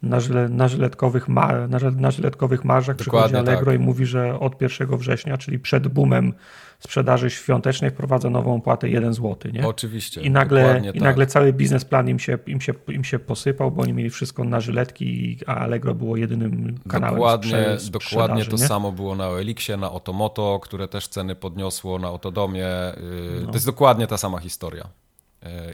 [0.03, 2.95] na, żyle, na, żyletkowych, ma, na, na żyletkowych marżach.
[2.95, 3.81] Dokładnie Przychodzi Allegro tak.
[3.81, 6.33] i mówi, że od 1 września, czyli przed boomem
[6.79, 9.51] sprzedaży świątecznej wprowadza nową opłatę 1 zł.
[9.53, 9.67] Nie?
[9.67, 10.21] Oczywiście.
[10.21, 11.33] I nagle, i nagle tak.
[11.33, 15.37] cały biznesplan im się, im, się, im się posypał, bo oni mieli wszystko na żyletki,
[15.47, 18.67] a Allegro było jedynym kanałem Dokładnie, dokładnie to nie?
[18.67, 22.67] samo było na Elixie, na Otomoto, które też ceny podniosło, na Otodomie.
[22.97, 23.47] Y, no.
[23.47, 24.87] To jest dokładnie ta sama historia.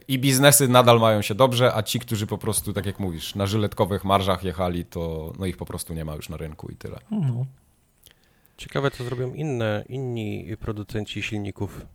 [0.08, 3.46] I biznesy nadal mają się dobrze, a ci, którzy po prostu, tak jak mówisz, na
[3.46, 7.00] żyletkowych marżach jechali, to no ich po prostu nie ma już na rynku i tyle.
[7.12, 7.46] No.
[8.58, 11.86] Ciekawe, co zrobią inne, inni producenci silników.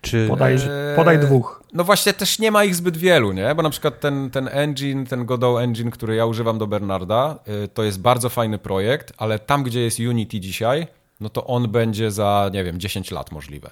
[0.00, 0.26] Czy...
[0.28, 1.62] Podaj, eee, podaj dwóch.
[1.72, 3.54] No właśnie też nie ma ich zbyt wielu, nie?
[3.54, 7.68] Bo na przykład ten, ten engine, ten Godot engine, który ja używam do Bernarda, y,
[7.68, 10.86] to jest bardzo fajny projekt, ale tam, gdzie jest Unity dzisiaj,
[11.20, 13.70] no to on będzie za, nie wiem, 10 lat możliwe.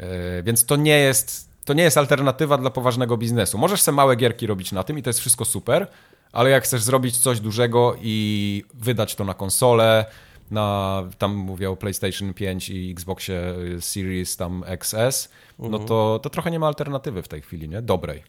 [0.00, 3.58] Y, więc to nie jest to nie jest alternatywa dla poważnego biznesu.
[3.58, 5.86] Możesz sobie małe gierki robić na tym i to jest wszystko super,
[6.32, 10.04] ale jak chcesz zrobić coś dużego i wydać to na konsolę,
[10.50, 15.86] na, tam mówię o PlayStation 5 i Xboxie Series tam XS, no mhm.
[15.86, 17.82] to, to trochę nie ma alternatywy w tej chwili, nie?
[17.82, 18.22] Dobrej.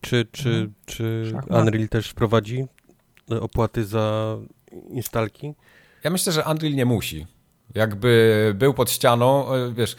[0.00, 0.74] Czy, czy, mhm.
[0.86, 2.66] czy Unreal też wprowadzi
[3.40, 4.36] opłaty za
[4.90, 5.54] instalki?
[6.04, 7.26] Ja myślę, że Unreal nie musi.
[7.74, 9.96] Jakby był pod ścianą, e, wiesz,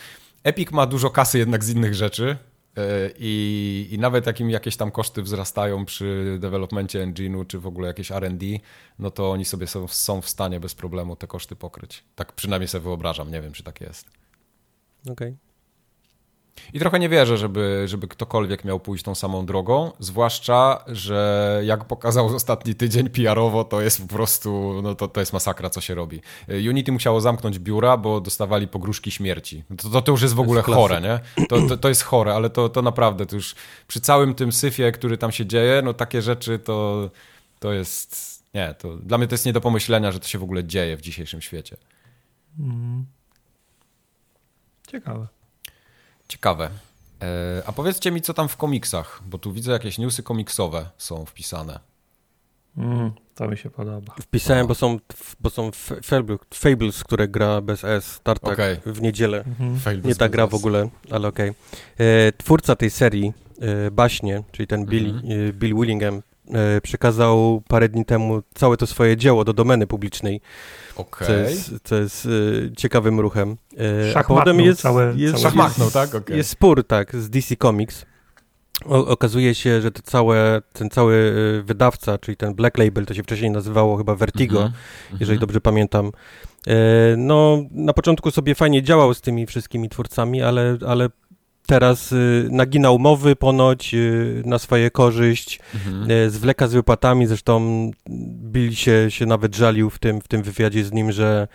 [0.48, 2.38] Epic ma dużo kasy jednak z innych rzeczy,
[2.78, 7.68] E, I, I nawet jak im jakieś tam koszty wzrastają przy developmencie engine'u, czy w
[7.68, 8.46] ogóle jakieś R&D,
[9.00, 12.04] no to oni sobie są, są w stanie bez problemu te koszty pokryć.
[12.16, 14.06] Tak przynajmniej sobie wyobrażam, nie wiem, czy tak jest.
[15.02, 15.14] Okej.
[15.14, 15.47] Okay.
[16.74, 21.86] I trochę nie wierzę, żeby, żeby ktokolwiek miał pójść tą samą drogą, zwłaszcza, że jak
[21.86, 25.96] pokazał ostatni tydzień PR-owo, to jest po prostu, no to, to jest masakra, co się
[25.96, 26.22] robi.
[26.70, 29.64] Unity musiało zamknąć biura, bo dostawali pogróżki śmierci.
[29.78, 31.46] To, to, to już jest w ogóle jest chore, nie?
[31.48, 33.56] To, to, to jest chore, ale to, to naprawdę, to już
[33.88, 37.10] przy całym tym syfie, który tam się dzieje, no takie rzeczy to,
[37.60, 40.44] to jest, nie, to dla mnie to jest nie do pomyślenia, że to się w
[40.44, 41.78] ogóle dzieje w dzisiejszym świecie.
[42.60, 43.06] Mm.
[44.88, 45.28] Ciekawe.
[46.28, 46.70] Ciekawe.
[47.22, 51.26] E, a powiedzcie mi, co tam w komiksach, bo tu widzę jakieś newsy komiksowe są
[51.26, 51.80] wpisane.
[52.78, 54.16] Mm, to mi się podoba.
[54.22, 55.00] Wpisałem, bo są,
[55.40, 55.72] bo są
[56.54, 58.78] Fables, które gra bez S, Tartak okay.
[58.86, 59.44] w niedzielę.
[59.60, 60.02] Mhm.
[60.04, 61.50] Nie ta gra w ogóle, ale okej.
[61.50, 62.08] Okay.
[62.08, 65.54] E, twórca tej serii, e, Baśnie, czyli ten Bill, mhm.
[65.54, 66.22] Bill Willingham,
[66.84, 70.42] przekazał parę dni temu całe to swoje dzieło do domeny publicznej
[70.98, 71.28] Okay.
[71.28, 73.58] Co jest, co jest y, ciekawym ruchem.
[74.10, 76.16] Y, Szachmatną jest, całe, jest, całe jest, tak?
[76.16, 76.38] Okay.
[76.38, 78.06] Jest spór, tak, z DC Comics.
[78.86, 81.34] O, okazuje się, że to całe, ten cały
[81.66, 85.18] wydawca, czyli ten Black Label, to się wcześniej nazywało chyba Vertigo, mm -hmm.
[85.20, 85.42] jeżeli -hmm.
[85.42, 86.12] dobrze pamiętam.
[86.68, 86.72] Y,
[87.18, 91.10] no, na początku sobie fajnie działał z tymi wszystkimi twórcami, ale, ale
[91.68, 96.12] teraz y, nagina umowy ponoć y, na swoje korzyść, mhm.
[96.12, 97.92] y, zwleka z wypłatami, zresztą
[98.52, 101.48] Bill się, się nawet żalił w tym, w tym wywiadzie z nim, że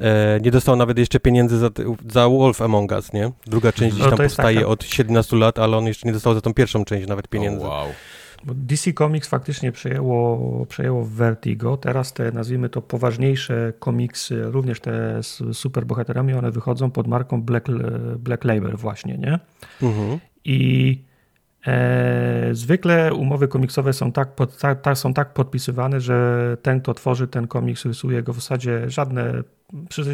[0.00, 1.70] e, nie dostał nawet jeszcze pieniędzy za,
[2.10, 3.30] za Wolf Among Us, nie?
[3.46, 4.68] Druga część gdzieś no, tam powstaje taka...
[4.68, 7.66] od 17 lat, ale on jeszcze nie dostał za tą pierwszą część nawet pieniędzy.
[7.66, 7.86] Oh, wow.
[8.44, 11.76] DC Comics faktycznie przejęło, przejęło Vertigo.
[11.76, 17.66] Teraz te, nazwijmy to, poważniejsze komiksy, również te z superbohaterami, one wychodzą pod marką Black,
[18.18, 19.38] Black Label właśnie, nie?
[19.82, 20.18] Mhm.
[20.44, 21.09] I e,
[22.52, 27.46] zwykle umowy komiksowe są tak, pod, tak, są tak podpisywane, że ten, kto tworzy ten
[27.46, 29.42] komiks, rysuje go w zasadzie żadne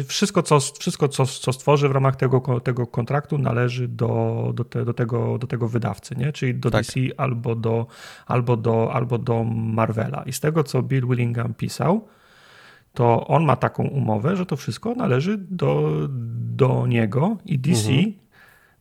[0.07, 4.85] wszystko, co, wszystko co, co stworzy w ramach tego, tego kontraktu, należy do, do, te,
[4.85, 6.31] do, tego, do tego wydawcy, nie?
[6.31, 6.85] czyli do tak.
[6.85, 7.87] DC albo do,
[8.25, 10.23] albo, do, albo do Marvela.
[10.25, 12.07] I z tego, co Bill Willingham pisał,
[12.93, 15.91] to on ma taką umowę, że to wszystko należy do,
[16.55, 18.26] do niego i DC mhm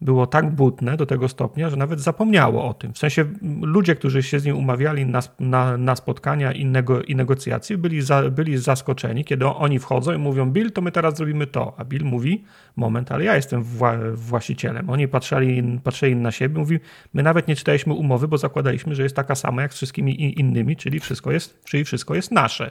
[0.01, 2.93] było tak butne do tego stopnia, że nawet zapomniało o tym.
[2.93, 3.25] W sensie
[3.63, 8.03] ludzie, którzy się z nim umawiali na, na, na spotkania i, nego, i negocjacje, byli,
[8.03, 11.75] za, byli zaskoczeni, kiedy oni wchodzą i mówią: Bill, to my teraz zrobimy to.
[11.77, 12.45] A Bill mówi:
[12.77, 14.91] Moment, ale ja jestem wła właścicielem.
[14.91, 16.79] Oni patrzyli, patrzyli na siebie, mówi:
[17.15, 20.77] My nawet nie czytaliśmy umowy, bo zakładaliśmy, że jest taka sama jak z wszystkimi innymi,
[20.77, 22.71] czyli wszystko jest, czyli wszystko jest nasze.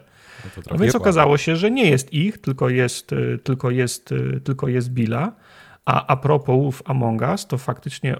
[0.57, 3.11] No, no więc okazało się, że nie jest ich, tylko jest,
[3.43, 4.13] tylko jest,
[4.43, 5.31] tylko jest Billa.
[5.85, 8.15] A a propos Among Us, to faktycznie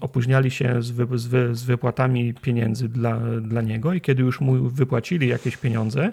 [0.00, 4.40] opóźniali się z, wy z, wy z, wypłatami pieniędzy dla, dla niego i kiedy już
[4.40, 6.12] mu wypłacili jakieś pieniądze,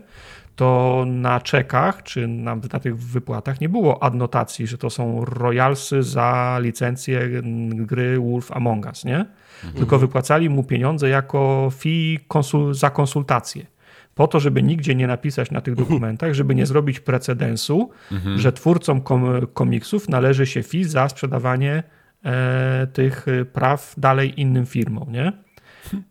[0.55, 6.03] to na czekach czy na, na tych wypłatach nie było adnotacji, że to są royalsy
[6.03, 7.29] za licencję
[7.69, 9.17] gry Wolf Among Us, nie?
[9.17, 9.73] Mhm.
[9.75, 13.74] Tylko wypłacali mu pieniądze jako fee konsul za konsultacje
[14.15, 15.87] po to, żeby nigdzie nie napisać na tych mhm.
[15.87, 18.37] dokumentach, żeby nie zrobić precedensu, mhm.
[18.37, 21.83] że twórcom kom komiksów należy się fee za sprzedawanie
[22.25, 25.45] e, tych praw dalej innym firmom, nie?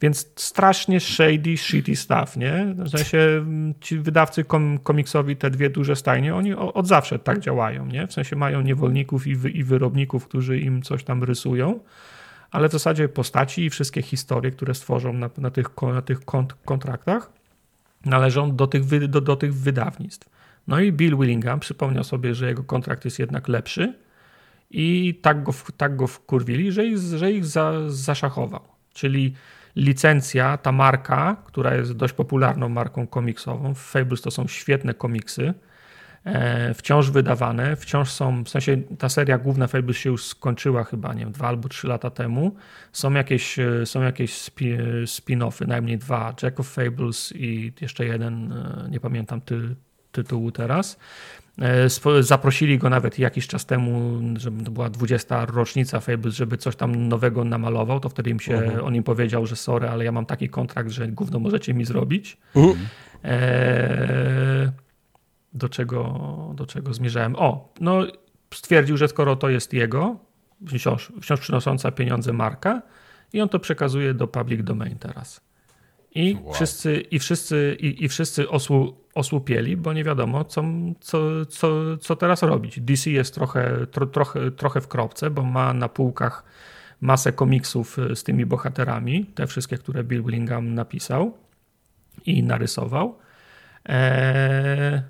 [0.01, 2.75] Więc strasznie shady, shitty stuff, nie?
[2.79, 3.45] W sensie
[3.81, 8.07] ci wydawcy kom komiksowi, te dwie duże stajnie, oni od zawsze tak działają, nie?
[8.07, 11.81] W sensie mają niewolników i, wy i wyrobników, którzy im coś tam rysują,
[12.51, 16.55] ale w zasadzie postaci i wszystkie historie, które stworzą na, na tych, na tych kont
[16.65, 17.33] kontraktach,
[18.07, 20.29] należą do tych, do, do tych wydawnictw.
[20.67, 23.95] No i Bill Willingham przypomniał sobie, że jego kontrakt jest jednak lepszy
[24.71, 28.63] i tak go, tak go wkurwili, że ich, że ich za, zaszachował.
[28.93, 29.35] Czyli
[29.77, 35.55] licencja, ta marka, która jest dość popularną marką komiksową, Fables to są świetne komiksy,
[36.75, 41.20] wciąż wydawane, wciąż są, w sensie ta seria główna Fables się już skończyła chyba, nie
[41.20, 42.55] wiem, dwa albo trzy lata temu.
[42.93, 44.33] Są jakieś, e, są jakieś
[45.07, 49.61] spin-offy, najmniej dwa, Jack of Fables i jeszcze jeden, e, nie pamiętam ty,
[50.12, 50.99] tytułu teraz.
[52.20, 55.47] Zaprosili go nawet jakiś czas temu, żeby to była 20.
[55.47, 58.81] rocznica Fables, żeby coś tam nowego namalował, to wtedy im się, uh mhm.
[58.81, 58.87] -huh.
[58.87, 62.37] on im powiedział, że sorry, ale ja mam taki kontrakt, że gówno możecie mi zrobić.
[62.55, 62.77] Uh -huh.
[63.25, 64.70] Eee,
[65.55, 67.37] do, czego, do czego zmierzałem?
[67.37, 68.07] O, no
[68.55, 70.17] stwierdził, że skoro to jest jego,
[70.67, 72.83] wciąż, wciąż przynosząca pieniądze marka
[73.33, 75.41] i on to przekazuje do public domain teraz.
[76.15, 76.55] I wow.
[76.55, 80.65] wszyscy, i wszyscy, i, i wszyscy osłu, osłupieli, bo nie wiadomo, co,
[81.01, 82.81] co, co, co teraz robić.
[82.81, 86.45] DC jest trochę, tro, trochę, trochę w kropce, bo ma na półkach
[87.01, 91.39] masę komiksów z tymi bohaterami, te wszystkie, które Bill Willingham napisał
[92.27, 93.19] i narysował.
[93.85, 95.03] Eee,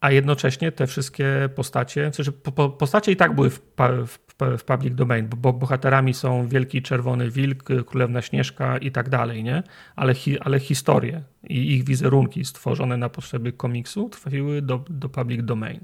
[0.00, 2.32] a jednocześnie te wszystkie postacie, w sensie
[2.78, 3.60] postacie i tak były w,
[4.06, 4.18] w,
[4.58, 9.62] w public domain, bo bohaterami są Wielki Czerwony Wilk, Królewna Śnieżka i tak dalej, nie?
[9.96, 15.44] Ale, hi, ale historie i ich wizerunki stworzone na potrzeby komiksu trafiły do, do public
[15.44, 15.80] domain.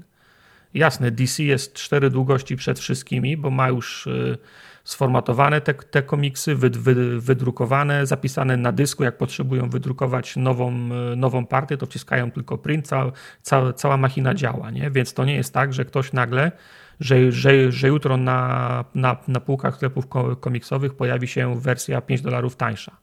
[0.73, 4.37] Jasne, DC jest cztery długości przed wszystkimi, bo ma już y,
[4.83, 9.03] sformatowane te, te komiksy, wy, wy, wydrukowane, zapisane na dysku.
[9.03, 13.11] Jak potrzebują wydrukować nową, y, nową partię, to wciskają tylko print, cała,
[13.41, 14.71] cała, cała machina działa.
[14.71, 14.91] Nie?
[14.91, 16.51] Więc to nie jest tak, że ktoś nagle,
[16.99, 20.05] że, że, że jutro na, na, na półkach sklepów
[20.39, 22.97] komiksowych pojawi się wersja 5 dolarów tańsza.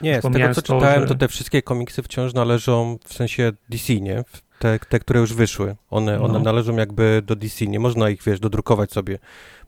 [0.00, 1.06] Nie, z tego co to, czytałem, że...
[1.06, 4.24] to te wszystkie komiksy wciąż należą w sensie DC, nie?
[4.58, 5.76] Te, te które już wyszły.
[5.90, 6.24] One, no.
[6.24, 7.66] one należą jakby do DC.
[7.66, 9.18] Nie można ich, wiesz, dodrukować sobie.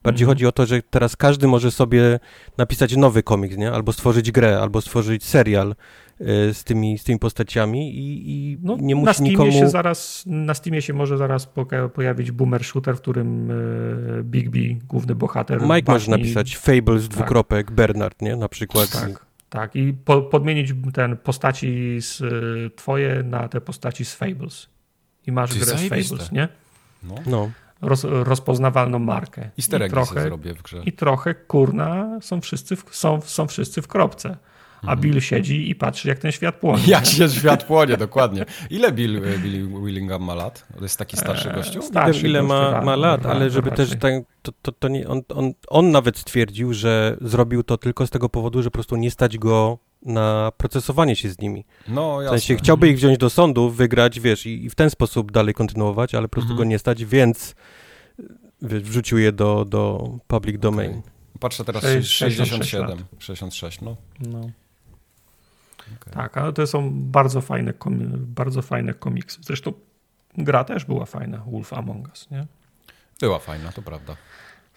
[0.03, 0.35] Bardziej mhm.
[0.35, 2.19] chodzi o to, że teraz każdy może sobie
[2.57, 3.71] napisać nowy komiks, nie?
[3.71, 5.75] Albo stworzyć grę, albo stworzyć serial
[6.21, 9.51] y, z, tymi, z tymi postaciami i, i no, nie musi na Steamie nikomu...
[9.51, 11.49] Się zaraz, na Steamie się może zaraz
[11.93, 15.61] pojawić boomer shooter, w którym y, Big B, główny bohater...
[15.61, 17.11] Mike może napisać Fables, tak.
[17.11, 18.35] dwukropek, Bernard, nie?
[18.35, 18.89] Na przykład.
[18.89, 19.29] Tak.
[19.49, 24.67] Tak, i po, podmienić ten postaci z, y, twoje na te postaci z Fables.
[25.27, 26.47] I masz grę z Fables, nie?
[27.03, 27.15] No.
[27.25, 27.49] no
[27.81, 29.49] roz, rozpoznawalną markę.
[29.57, 30.81] I, I trochę, zrobię w grze.
[30.85, 34.37] I trochę, kurna, są wszyscy w, są, są wszyscy w kropce.
[34.81, 34.99] A mhm.
[34.99, 36.83] Bill siedzi i patrzy, jak ten świat płonie.
[36.97, 38.45] Jak się świat płonie, dokładnie.
[38.69, 40.67] Ile Bill, Bill Willingham ma lat?
[40.77, 41.81] To jest taki starszy eee, gościu?
[41.81, 45.53] Starszy ile ma, ma lat, ale żeby też tak, to, to, to nie, on, on,
[45.67, 49.37] on nawet stwierdził, że zrobił to tylko z tego powodu, że po prostu nie stać
[49.37, 51.65] go na procesowanie się z nimi.
[51.87, 52.37] No, jasne.
[52.37, 55.53] W sensie chciałby ich wziąć do sądu, wygrać, wiesz, i, i w ten sposób dalej
[55.53, 56.57] kontynuować, ale po prostu mhm.
[56.57, 57.55] go nie stać, więc
[58.61, 60.91] wiesz, wrzucił je do, do public domain.
[60.91, 61.11] Okay.
[61.39, 63.95] Patrzę teraz 67, 66, no.
[64.19, 64.39] no.
[66.01, 66.13] Okay.
[66.13, 67.73] Tak, ale to są bardzo fajne,
[68.15, 69.39] bardzo fajne komiksy.
[69.41, 69.73] Zresztą
[70.37, 72.45] gra też była fajna, Wolf Among Us, nie?
[73.19, 74.15] Była fajna, to prawda.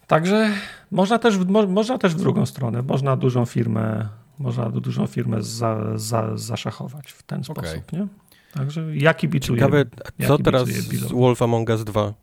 [0.07, 0.51] Także
[0.91, 2.83] można też, można też w drugą stronę.
[2.83, 4.09] Można dużą firmę
[4.39, 7.66] można dużą firmę za, za, zaszachować w ten okay.
[7.68, 8.07] sposób, nie?
[8.55, 9.59] Także ja kibicuję.
[9.59, 9.85] Ciekawe,
[10.26, 12.14] co teraz z Wolf Among Us 2?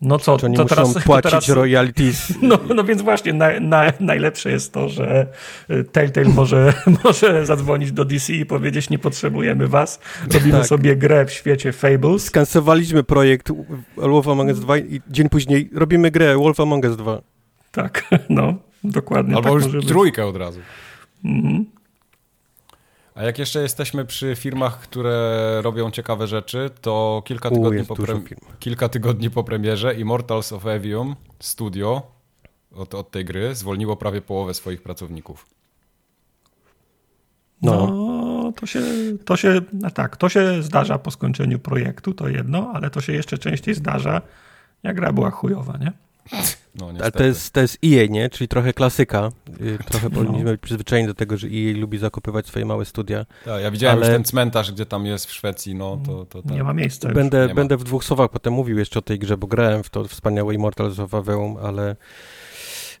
[0.00, 2.32] No co, Czy oni to muszą teraz, płacić teraz, royalties?
[2.42, 5.26] No, no więc właśnie na, na, najlepsze jest to, że
[5.70, 6.72] y, Telltale może,
[7.04, 10.00] może zadzwonić do DC i powiedzieć nie potrzebujemy was,
[10.32, 10.66] robimy tak.
[10.66, 12.24] sobie grę w świecie Fables.
[12.24, 13.52] Skansowaliśmy projekt
[13.96, 17.22] Wolf Among Us 2 i dzień później robimy grę Wolf Among Us 2.
[17.72, 18.54] Tak, no.
[18.90, 19.36] Dokładnie.
[19.36, 20.60] Albo tak już trójkę od razu.
[21.24, 21.66] Mhm.
[23.14, 27.96] A jak jeszcze jesteśmy przy firmach, które robią ciekawe rzeczy, to kilka tygodni, U, po,
[27.96, 28.20] pre...
[28.58, 32.02] kilka tygodni po premierze Immortals of Evium Studio
[32.74, 35.46] od, od tej gry zwolniło prawie połowę swoich pracowników.
[37.62, 38.80] No, no to się,
[39.24, 39.60] to się,
[39.94, 44.22] tak, to się zdarza po skończeniu projektu, to jedno, ale to się jeszcze częściej zdarza,
[44.82, 45.92] jak gra była chujowa, nie?
[46.74, 48.30] No, Ale to jest, to jest EA, nie?
[48.30, 49.30] Czyli trochę klasyka.
[49.60, 50.14] Y, trochę no.
[50.14, 53.26] powinniśmy być przyzwyczajeni do tego, że EA lubi zakopywać swoje małe studia.
[53.44, 54.06] Tak, ja widziałem ale...
[54.06, 56.24] już ten cmentarz, gdzie tam jest w Szwecji, no to...
[56.24, 59.18] to, to Nie ma miejsca Będę, będę w dwóch słowach potem mówił jeszcze o tej
[59.18, 61.96] grze, bo grałem w to wspaniałe Immortals of Aveum, ale...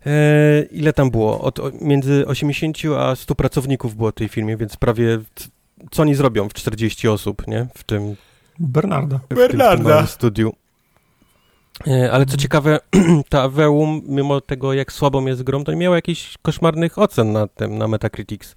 [0.06, 1.40] E, ile tam było?
[1.40, 5.18] Od, między 80 a 100 pracowników było w tej firmie, więc prawie
[5.90, 7.66] co oni zrobią w 40 osób, nie?
[7.74, 8.16] W tym...
[8.58, 9.20] Bernarda.
[9.30, 9.98] W Bernarda.
[9.98, 10.52] Tym, studiu.
[11.86, 12.78] E, ale co ciekawe,
[13.28, 17.46] ta Aveum, mimo tego jak słabą jest grą, to nie miała jakichś koszmarnych ocen na
[17.46, 18.56] tym, na Metacritics.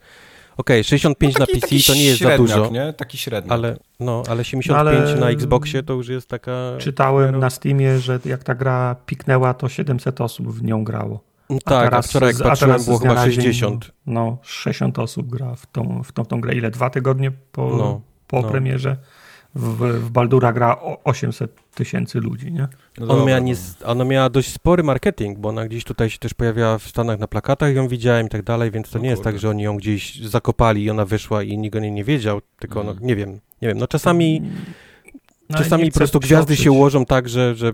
[0.58, 2.70] Okej, okay, 65 no taki, na PC to nie jest za dużo.
[2.70, 2.94] Nie?
[2.94, 3.52] Taki średni.
[3.52, 6.52] Ale, no, ale 75 no, ale na Xboxie to już jest taka...
[6.78, 11.24] Czytałem na Steamie, że jak ta gra piknęła, to 700 osób w nią grało.
[11.50, 13.84] A tak, a wczoraj jak patrzyłem było chyba 60.
[13.84, 16.56] Dzień, no, 60 osób gra w tą, w tą, tą grę.
[16.56, 16.72] Ile?
[16.72, 18.48] Dwa tygodnie po, no, po no.
[18.48, 18.98] premierze?
[19.56, 22.68] W, w Baldura gra 800 tysięcy ludzi, nie?
[22.98, 26.34] No ona, miała nie, ona miała dość spory marketing, bo ona gdzieś tutaj się też
[26.34, 29.24] pojawiała w Stanach na plakatach, ją widziałem i tak dalej, więc to no nie jest
[29.24, 32.42] tak, że oni ją gdzieś zakopali i ona wyszła i nikt o niej nie wiedział,
[32.60, 33.04] tylko no, mm.
[33.04, 34.42] nie wiem, nie wiem, no czasami
[35.50, 37.74] no, czasami po prostu gwiazdy się ułożą tak, że, że,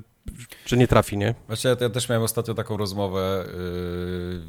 [0.65, 1.35] że nie trafi, nie?
[1.47, 4.41] Właśnie ja, ja też miałem ostatnio taką rozmowę yy,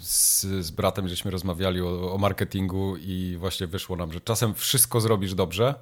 [0.00, 5.00] z, z bratem, żeśmy rozmawiali o, o marketingu i właśnie wyszło nam, że czasem wszystko
[5.00, 5.74] zrobisz dobrze,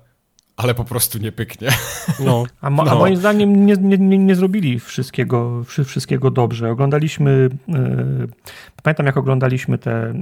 [0.57, 1.69] ale po prostu nie pyknie.
[2.21, 2.45] No.
[2.61, 2.91] A, mo, no.
[2.91, 6.71] a moim zdaniem nie, nie, nie, zrobili wszystkiego, wszystkiego dobrze.
[6.71, 7.77] Oglądaliśmy, e,
[8.83, 10.15] pamiętam jak oglądaliśmy te e,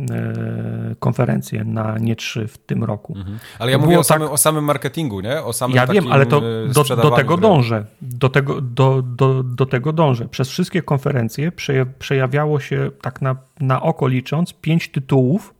[0.99, 3.14] konferencje na Nie 3 w tym roku.
[3.16, 3.39] Mhm.
[3.59, 4.35] Ale ja to mówię o, samym, tak...
[4.35, 5.43] o samym marketingu, nie?
[5.43, 7.85] O samym ja wiem, ale to e, do, do tego dążę.
[8.03, 10.28] Do tego, do, do, do tego dążę.
[10.28, 11.53] Przez wszystkie konferencje
[11.99, 15.53] przejawiało się tak na, na oko licząc pięć tytułów,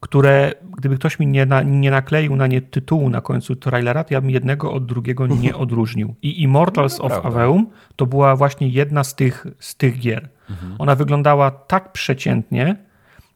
[0.00, 4.14] które gdyby ktoś mi nie, na, nie nakleił na nie tytułu na końcu trailera, to
[4.14, 6.14] ja bym jednego od drugiego nie odróżnił.
[6.22, 10.28] I Immortals no, of Aveum to była właśnie jedna z tych, z tych gier.
[10.50, 10.74] Mhm.
[10.78, 12.76] Ona wyglądała tak przeciętnie,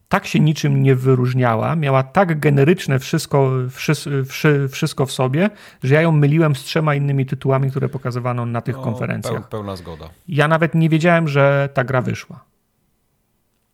[0.08, 3.50] tak się niczym nie wyróżniała, miała tak generyczne wszystko,
[4.70, 5.50] wszystko w sobie,
[5.82, 9.48] że ja ją myliłem z trzema innymi tytułami, które pokazywano na tych no, konferencjach.
[9.48, 10.08] Pełna zgoda.
[10.28, 12.44] Ja nawet nie wiedziałem, że ta gra wyszła.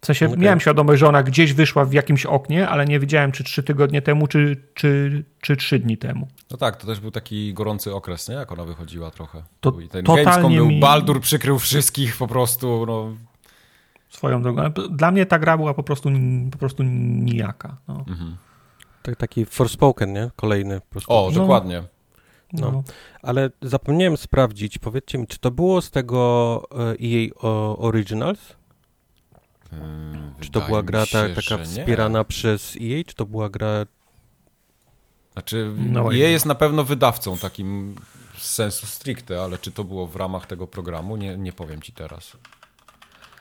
[0.01, 0.39] W sensie okay.
[0.39, 4.03] miałem świadomość, że ona gdzieś wyszła w jakimś oknie, ale nie wiedziałem, czy trzy tygodnie
[4.03, 6.29] temu, czy, czy, czy trzy dni temu.
[6.51, 8.35] No tak, to też był taki gorący okres, nie?
[8.35, 9.43] Jak ona wychodziła trochę.
[9.61, 10.81] To, I ten Gamescom był, mi...
[10.81, 13.13] Baldur przykrył wszystkich po prostu, no...
[14.09, 14.63] Swoją drogą.
[14.91, 16.11] Dla mnie ta gra była po prostu,
[16.53, 17.77] po prostu nijaka.
[17.89, 18.05] No.
[18.09, 18.37] Mhm.
[19.03, 20.31] Tak, taki Forspoken, nie?
[20.37, 20.81] Kolejny.
[21.07, 21.41] O, no.
[21.41, 21.83] dokładnie.
[22.53, 22.71] No.
[22.71, 22.83] no.
[23.23, 26.63] Ale zapomniałem sprawdzić, powiedzcie mi, czy to było z tego
[27.01, 27.77] EA e
[29.73, 30.21] Originals?
[30.41, 32.25] czy to była gra ta, taka wspierana nie.
[32.25, 33.87] przez EA, czy to była gra...
[35.33, 37.95] Znaczy, no EA jest na pewno wydawcą takim
[38.39, 41.93] z sensu stricte, ale czy to było w ramach tego programu, nie, nie powiem ci
[41.93, 42.37] teraz.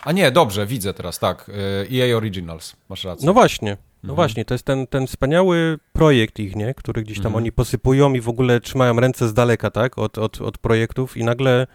[0.01, 1.51] A nie, dobrze, widzę teraz, tak.
[1.91, 3.25] EA e Originals, masz rację.
[3.25, 4.15] No właśnie, no mhm.
[4.15, 6.73] właśnie, to jest ten, ten wspaniały projekt ich, nie?
[6.73, 7.43] Który gdzieś tam mhm.
[7.43, 9.97] oni posypują i w ogóle trzymają ręce z daleka, tak?
[9.97, 11.67] Od, od, od projektów i nagle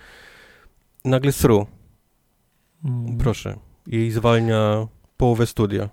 [1.05, 1.67] nagle sru.
[2.85, 3.19] Mm.
[3.19, 5.89] Proszę i zwalnia połowę studia.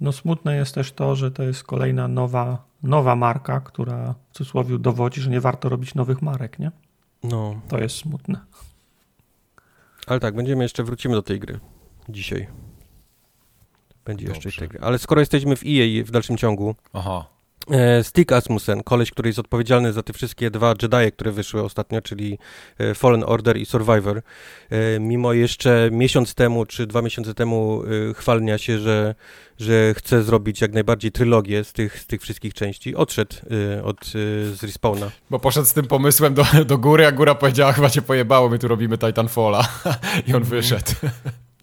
[0.00, 4.78] No smutne jest też to, że to jest kolejna nowa, nowa marka, która w cudzysłowie
[4.78, 6.70] dowodzi, że nie warto robić nowych marek, nie?
[7.22, 7.60] No.
[7.68, 8.40] To jest smutne.
[10.06, 11.60] Ale tak, będziemy jeszcze, wrócimy do tej gry
[12.08, 12.46] dzisiaj.
[14.04, 14.40] Będzie Dobrze.
[14.44, 14.80] jeszcze tej gry.
[14.80, 17.26] Ale skoro jesteśmy w EA w dalszym ciągu, Aha.
[17.70, 22.02] E, Stig Asmussen, koleś, który jest odpowiedzialny za te wszystkie dwa Jedi, które wyszły ostatnio,
[22.02, 22.38] czyli
[22.78, 24.22] e, Fallen Order i Survivor,
[24.70, 27.82] e, mimo jeszcze miesiąc temu, czy dwa miesiące temu
[28.14, 29.14] chwalnia się, że,
[29.58, 33.36] że chce zrobić jak najbardziej trylogię z tych, z tych wszystkich części, odszedł
[33.84, 34.06] od,
[34.52, 35.10] z Respawna.
[35.30, 38.58] Bo poszedł z tym pomysłem do, do góry, a góra powiedziała, chyba cię pojebało, my
[38.58, 39.68] tu robimy Titanfalla
[40.26, 40.92] i on wyszedł.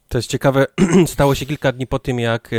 [0.09, 0.65] To jest ciekawe,
[1.07, 2.49] stało się kilka dni po tym, jak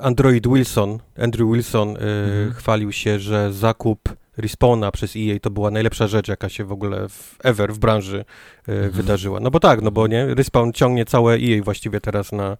[0.00, 2.52] Android Wilson, Andrew Wilson y, mhm.
[2.52, 4.00] chwalił się, że zakup
[4.36, 8.24] Respawna przez EA to była najlepsza rzecz, jaka się w ogóle w, ever w branży
[8.68, 8.90] y, mhm.
[8.90, 9.40] wydarzyła.
[9.40, 12.56] No bo tak, no bo nie, Respawn ciągnie całe EA właściwie teraz na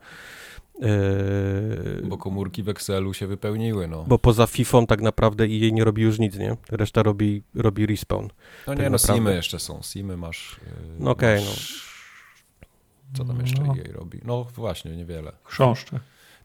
[2.04, 4.04] bo komórki w Excelu się wypełniły, no.
[4.08, 6.56] Bo poza FIFA tak naprawdę EA nie robi już nic, nie?
[6.70, 8.22] Reszta robi, robi respawn.
[8.22, 8.30] No
[8.66, 9.80] tak nie, no Simy jeszcze są.
[9.82, 10.60] Simy masz...
[10.98, 13.18] no okej, okay, no.
[13.18, 13.74] Co tam jeszcze no.
[13.78, 14.20] EA robi?
[14.24, 15.32] No właśnie, niewiele.
[15.44, 16.00] Chrząszcze.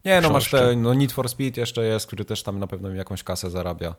[0.06, 2.90] Nie, no masz te, no Need for Speed jeszcze jest, który też tam na pewno
[2.90, 3.96] jakąś kasę zarabia.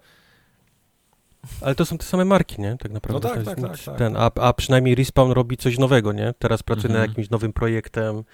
[1.61, 2.77] Ale to są te same marki, nie?
[2.79, 3.29] Tak naprawdę.
[3.29, 6.35] No tak, tak, tak, tak, ten, a, a przynajmniej Respawn robi coś nowego, nie?
[6.39, 7.01] Teraz pracuje mhm.
[7.01, 8.25] nad jakimś nowym projektem,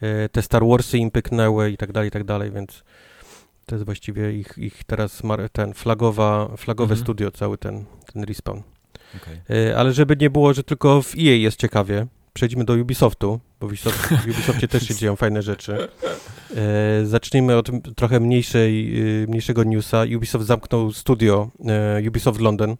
[0.00, 2.84] e, te Star Warsy im pyknęły i tak dalej, i tak dalej, więc
[3.66, 5.22] to jest właściwie ich, ich teraz
[5.52, 7.04] ten flagowa, flagowe mhm.
[7.04, 8.62] studio, cały ten, ten Respawn.
[9.16, 9.76] Okay.
[9.76, 14.24] Ale żeby nie było, że tylko w EA jest ciekawie, przejdźmy do Ubisoftu, bo w
[14.24, 15.88] Ubisoftie też się dzieją fajne rzeczy.
[16.56, 20.04] E, zacznijmy od trochę mniejszej, e, mniejszego newsa.
[20.16, 22.70] Ubisoft zamknął studio e, Ubisoft London.
[22.70, 22.76] E,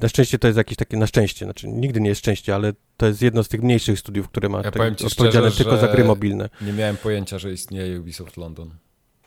[0.00, 3.06] na szczęście to jest jakieś takie, na szczęście, znaczy nigdy nie jest szczęście, ale to
[3.06, 6.04] jest jedno z tych mniejszych studiów, które ma ja tak, odpowiedzialne szczerze, tylko za gry
[6.04, 6.48] mobilne.
[6.60, 8.70] Nie miałem pojęcia, że istnieje Ubisoft London.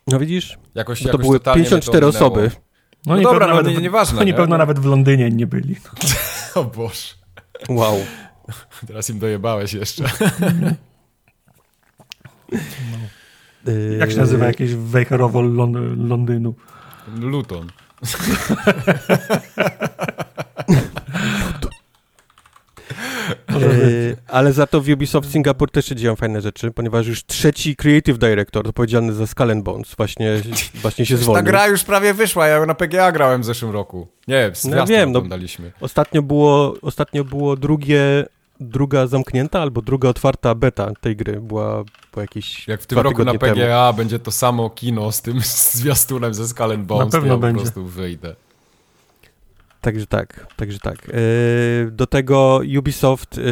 [0.08, 0.58] No widzisz?
[0.76, 2.52] Jakoś, to były 54 osoby.
[3.06, 4.20] No, no dobra, nawet, nie, nieważne.
[4.22, 4.38] Oni nie?
[4.38, 5.76] pewno nawet w Londynie nie byli.
[6.56, 7.14] o Boże.
[7.70, 7.98] Wow.
[8.88, 10.04] Teraz im dojebałeś jeszcze.
[10.62, 10.72] No.
[14.00, 16.56] Jak się nazywa jakieś wejherowo Lon Londynu?
[17.20, 17.72] Luton.
[23.50, 27.76] E, Ale za to w Ubisoft Singapore też się dzieją fajne rzeczy, ponieważ już trzeci
[27.76, 30.42] creative director odpowiedzialny za Skull and Bones właśnie,
[30.74, 31.44] właśnie się zwolnił.
[31.46, 34.08] Ta gra już prawie wyszła, ja na PGA grałem w zeszłym roku.
[34.28, 35.24] Nie, z no, wiem, no.
[35.82, 38.26] Ostatnio było, ostatnio było drugie
[38.60, 43.24] druga zamknięta albo druga otwarta beta tej gry była po jakiś Jak w tym roku
[43.24, 43.98] na PGA temu.
[43.98, 45.40] będzie to samo kino z tym
[45.74, 47.58] zwiastunem ze Skull Bones, na pewno ja będzie.
[47.58, 48.36] po prostu wyjdę.
[49.82, 51.08] Także tak, także tak.
[51.08, 53.44] Yy, do tego Ubisoft, yy,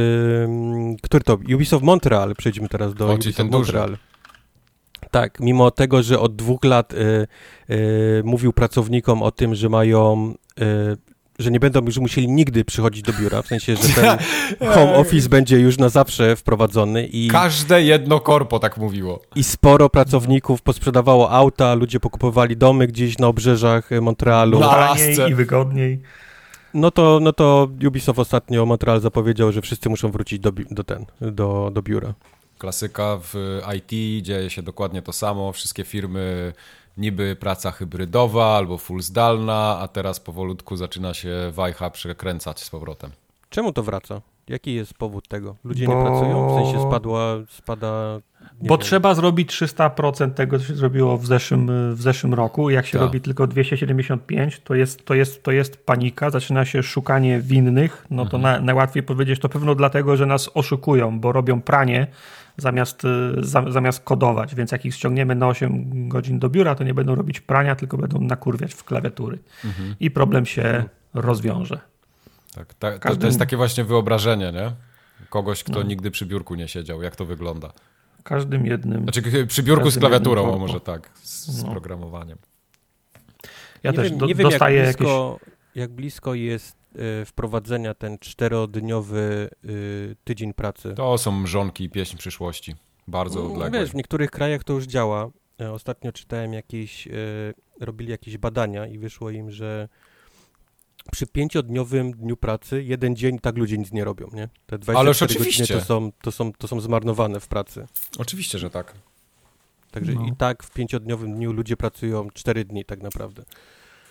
[1.02, 1.38] który to?
[1.56, 3.90] Ubisoft Montreal, przejdźmy teraz do o, Ubisoft Montreal.
[3.90, 4.02] Duży.
[5.12, 6.94] Tak, mimo tego, że od dwóch lat
[7.70, 10.34] yy, mówił pracownikom o tym, że mają
[11.40, 14.18] że nie będą już musieli nigdy przychodzić do biura, w sensie, że ten
[14.70, 17.28] home office będzie już na zawsze wprowadzony i...
[17.28, 19.22] Każde jedno korpo tak mówiło.
[19.36, 24.60] I sporo pracowników posprzedawało auta, ludzie pokupowali domy gdzieś na obrzeżach Montrealu.
[24.60, 26.02] Taniej i wygodniej.
[26.74, 31.06] No to, no to Ubisoft ostatnio Montreal zapowiedział, że wszyscy muszą wrócić do, do, ten,
[31.22, 32.14] do, do biura.
[32.58, 35.52] Klasyka w IT, dzieje się dokładnie to samo.
[35.52, 36.54] Wszystkie firmy
[36.98, 43.12] niby praca hybrydowa albo full zdalna, a teraz powolutku zaczyna się wajcha przekręcać z powrotem.
[43.50, 44.22] Czemu to wraca?
[44.48, 45.56] Jaki jest powód tego?
[45.64, 45.96] Ludzie Bo...
[45.96, 46.50] nie pracują?
[46.50, 48.20] W sensie spadła, spada...
[48.62, 48.86] Bo wiem.
[48.86, 52.70] trzeba zrobić 300% tego, co się zrobiło w zeszłym, w zeszłym roku.
[52.70, 53.02] Jak się tak.
[53.02, 58.06] robi tylko 275, to jest, to, jest, to jest panika, zaczyna się szukanie winnych.
[58.10, 58.56] No to mhm.
[58.56, 62.08] na, najłatwiej powiedzieć, to pewno dlatego, że nas oszukują, bo robią pranie
[62.58, 64.56] zamiast, y, zamiast kodować.
[64.56, 67.98] Więc jak ich ściągniemy na 8 godzin do biura, to nie będą robić prania, tylko
[67.98, 69.40] będą nakurwiać w klawiatury.
[69.66, 69.96] Mhm.
[70.00, 70.84] I problem się
[71.14, 71.80] rozwiąże.
[72.56, 73.22] Tak, ta, Każdym...
[73.22, 74.72] to jest takie właśnie wyobrażenie, nie?
[75.30, 75.84] Kogoś, kto no.
[75.84, 77.02] nigdy przy biurku nie siedział.
[77.02, 77.74] Jak to wygląda?
[78.24, 79.04] Każdym jednym.
[79.04, 81.72] Znaczy przy biurku z klawiaturą, może tak, z, z no.
[81.72, 82.38] programowaniem.
[83.84, 85.76] Ja nie też wiem, do, nie wiem, dostaję jak blisko, jakieś...
[85.76, 86.83] jak blisko jest
[87.26, 90.94] wprowadzenia ten czterodniowy y, tydzień pracy.
[90.98, 92.76] To są mrzonki i pieśń przyszłości.
[93.08, 93.80] Bardzo no, odległe.
[93.80, 95.30] Wiesz, w niektórych krajach to już działa.
[95.62, 99.90] E, ostatnio czytałem jakieś, y, robili jakieś badania i wyszło im, że
[101.12, 104.50] przy pięciodniowym dniu pracy, jeden dzień tak ludzie nic nie robią, nie?
[104.66, 107.88] Te 24 godziny to są, to, są, to są zmarnowane w pracy.
[108.18, 108.94] Oczywiście, że tak.
[109.92, 110.26] Także no.
[110.26, 113.44] i tak w pięciodniowym dniu ludzie pracują cztery dni tak naprawdę.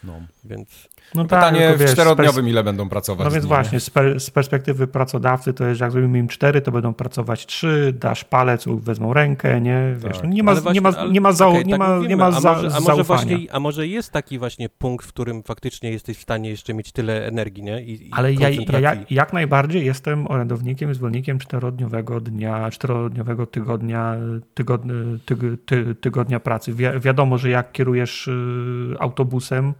[0.04, 0.20] No.
[0.44, 3.24] Więc no pytanie tak, w czterodniowym ile będą pracować.
[3.24, 6.72] No więc właśnie, z, per, z, perspektywy pracodawcy to jest, jak zrobimy im cztery, to
[6.72, 9.94] będą pracować trzy, dasz palec, wezmą rękę, nie?
[9.96, 10.22] Wiesz, tak.
[10.22, 12.30] no nie ma, właśnie, nie ma, nie ma, za, okay, nie ma, tak nie ma
[12.30, 15.90] za, a może, a może właśnie, A może jest taki właśnie punkt, w którym faktycznie
[15.90, 17.82] jesteś w stanie jeszcze mieć tyle energii, nie?
[17.82, 18.48] I, Ale ja,
[18.80, 24.16] ja, jak najbardziej jestem orędownikiem, zwolennikiem czterodniowego dnia, czterodniowego tygodnia,
[24.54, 24.82] tygod,
[25.24, 26.72] tyg, ty, tygodnia pracy.
[26.72, 29.74] Wi wiadomo, że jak kierujesz y, autobusem,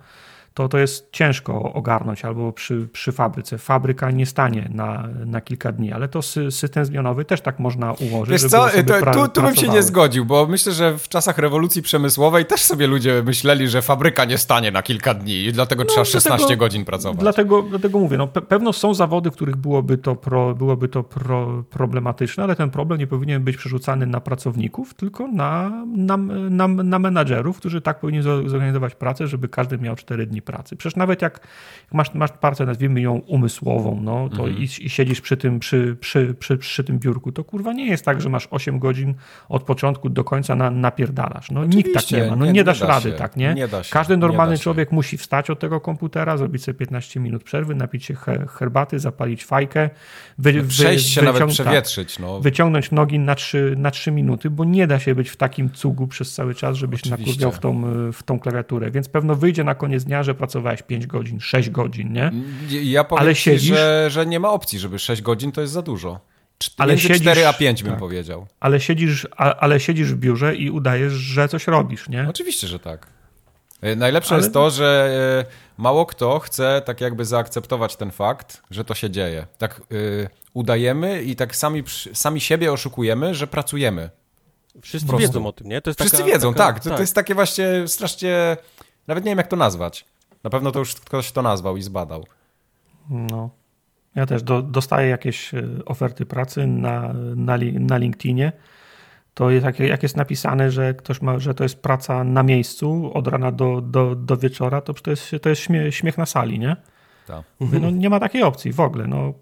[0.55, 3.59] to to jest ciężko ogarnąć albo przy, przy fabryce.
[3.59, 7.93] Fabryka nie stanie na, na kilka dni, ale to sy, system zmianowy też tak można
[7.93, 8.33] ułożyć.
[8.33, 11.83] Wiesz co, to, tu, tu bym się nie zgodził, bo myślę, że w czasach rewolucji
[11.83, 15.91] przemysłowej też sobie ludzie myśleli, że fabryka nie stanie na kilka dni i dlatego no,
[15.91, 17.21] trzeba 16 dlatego, godzin pracować.
[17.21, 21.03] Dlatego, dlatego mówię, no, pe pewno są zawody, w których byłoby to, pro, byłoby to
[21.03, 26.17] pro, problematyczne, ale ten problem nie powinien być przerzucany na pracowników, tylko na, na,
[26.51, 30.77] na, na menadżerów, którzy tak powinni zorganizować pracę, żeby każdy miał 4 dni pracy.
[30.77, 31.47] Przecież nawet jak
[31.93, 34.59] masz, masz pracę, nazwijmy ją umysłową, no, to mhm.
[34.59, 38.05] i, i, siedzisz przy tym, przy, przy, przy, przy, tym biurku, to kurwa nie jest
[38.05, 39.15] tak, że masz 8 godzin
[39.49, 41.51] od początku do końca na, napierdalasz.
[41.51, 42.37] No Oczywiście, nikt tak nie ma.
[42.37, 43.17] No nie, nie dasz nie da rady, się.
[43.17, 43.55] tak, nie?
[43.55, 47.75] nie się, Każdy normalny człowiek musi wstać od tego komputera, zrobić sobie 15 minut przerwy,
[47.75, 48.15] napić się
[48.49, 49.91] herbaty, zapalić fajkę,
[50.39, 52.19] wy, no, przejść wy, się nawet przewietrzyć.
[52.19, 52.41] No.
[52.41, 56.07] Wyciągnąć nogi na 3, na 3 minuty, bo nie da się być w takim cugu
[56.07, 57.83] przez cały czas, żebyś nakurwiał w tą,
[58.13, 58.91] w tą klawiaturę.
[58.91, 62.33] Więc pewno wyjdzie na koniec dnia, że pracowałeś 5 godzin, 6 godzin, nie?
[62.83, 65.73] Ja powiem Ale siedzisz, ci, że, że nie ma opcji, żeby 6 godzin to jest
[65.73, 66.21] za dużo.
[66.79, 68.01] Ale siedzisz, 4 a 5 bym tak.
[68.01, 68.47] powiedział.
[68.61, 72.27] Ale siedzisz, a, ale siedzisz w biurze i udajesz, że coś robisz, nie?
[72.31, 73.07] Oczywiście, że tak.
[73.81, 74.43] E, najlepsze ale...
[74.43, 79.11] jest to, że e, mało kto chce tak jakby zaakceptować ten fakt, że to się
[79.11, 79.47] dzieje.
[79.59, 84.11] Tak y, udajemy i tak sami, sami siebie oszukujemy, że pracujemy.
[84.83, 85.81] Wszyscy wiedzą o tym, nie?
[85.83, 86.83] Wszyscy taka, wiedzą, taka, tak.
[86.83, 86.99] To, tak.
[86.99, 88.57] to jest takie właśnie strasznie...
[89.07, 90.05] Nawet nie wiem, jak to nazwać.
[90.45, 92.25] Na pewno to już ktoś to nazwał i zbadał.
[93.11, 93.51] No.
[94.15, 98.53] Ja też do, dostaję jakieś e, oferty pracy na, na, na LinkedInie.
[99.35, 103.11] To jest, jak, jak jest napisane, że ktoś ma, że to jest praca na miejscu
[103.15, 106.59] od rana do, do, do wieczora, to to jest, to jest śmiech, śmiech na sali,
[106.59, 106.77] nie?
[107.27, 107.43] Tak.
[107.61, 109.07] No, nie ma takiej opcji w ogóle.
[109.07, 109.33] No,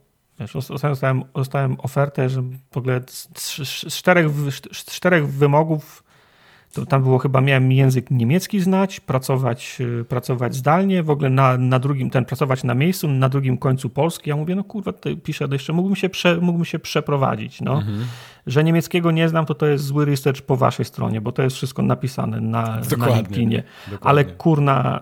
[0.40, 3.28] wiesz, dostałem, dostałem ofertę, że w ogóle z,
[3.88, 4.30] z, czterech,
[4.72, 6.04] z czterech wymogów
[6.72, 11.58] to tam było chyba, miałem język niemiecki znać, pracować, y, pracować zdalnie, w ogóle na,
[11.58, 14.30] na drugim, ten pracować na miejscu, na drugim końcu Polski.
[14.30, 17.74] Ja mówię, no kurwa, tutaj piszę jeszcze, mógłbym się, prze, mógłbym się przeprowadzić, no.
[17.74, 18.04] Mhm.
[18.46, 21.56] Że niemieckiego nie znam, to to jest zły research po waszej stronie, bo to jest
[21.56, 23.62] wszystko napisane na, na LinkedInie.
[23.90, 24.08] Dokładnie.
[24.08, 25.00] Ale kurna,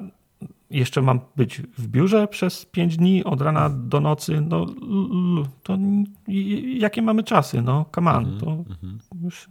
[0.70, 4.66] jeszcze mam być w biurze przez 5 dni od rana do nocy, no
[5.62, 5.78] to
[6.78, 8.98] jakie mamy czasy, no come on, mhm, to mhm.
[9.22, 9.48] już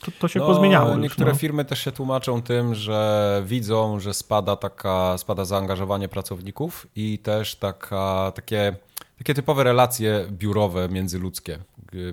[0.00, 0.96] to, to się no, pozmieniało.
[0.96, 1.38] Niektóre no.
[1.38, 7.54] firmy też się tłumaczą tym, że widzą, że spada taka, spada zaangażowanie pracowników i też
[7.54, 8.76] taka, takie,
[9.18, 11.58] takie typowe relacje biurowe, międzyludzkie.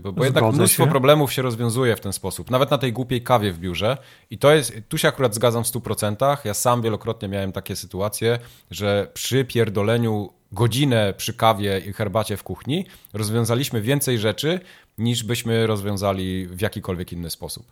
[0.01, 0.89] Bo, bo jednak mnóstwo się.
[0.89, 2.51] problemów się rozwiązuje w ten sposób.
[2.51, 3.97] Nawet na tej głupiej kawie w biurze.
[4.29, 6.38] I to jest, tu się akurat zgadzam w 100%.
[6.45, 8.39] Ja sam wielokrotnie miałem takie sytuacje,
[8.71, 14.59] że przy pierdoleniu godzinę przy kawie i herbacie w kuchni rozwiązaliśmy więcej rzeczy,
[14.97, 17.65] niż byśmy rozwiązali w jakikolwiek inny sposób.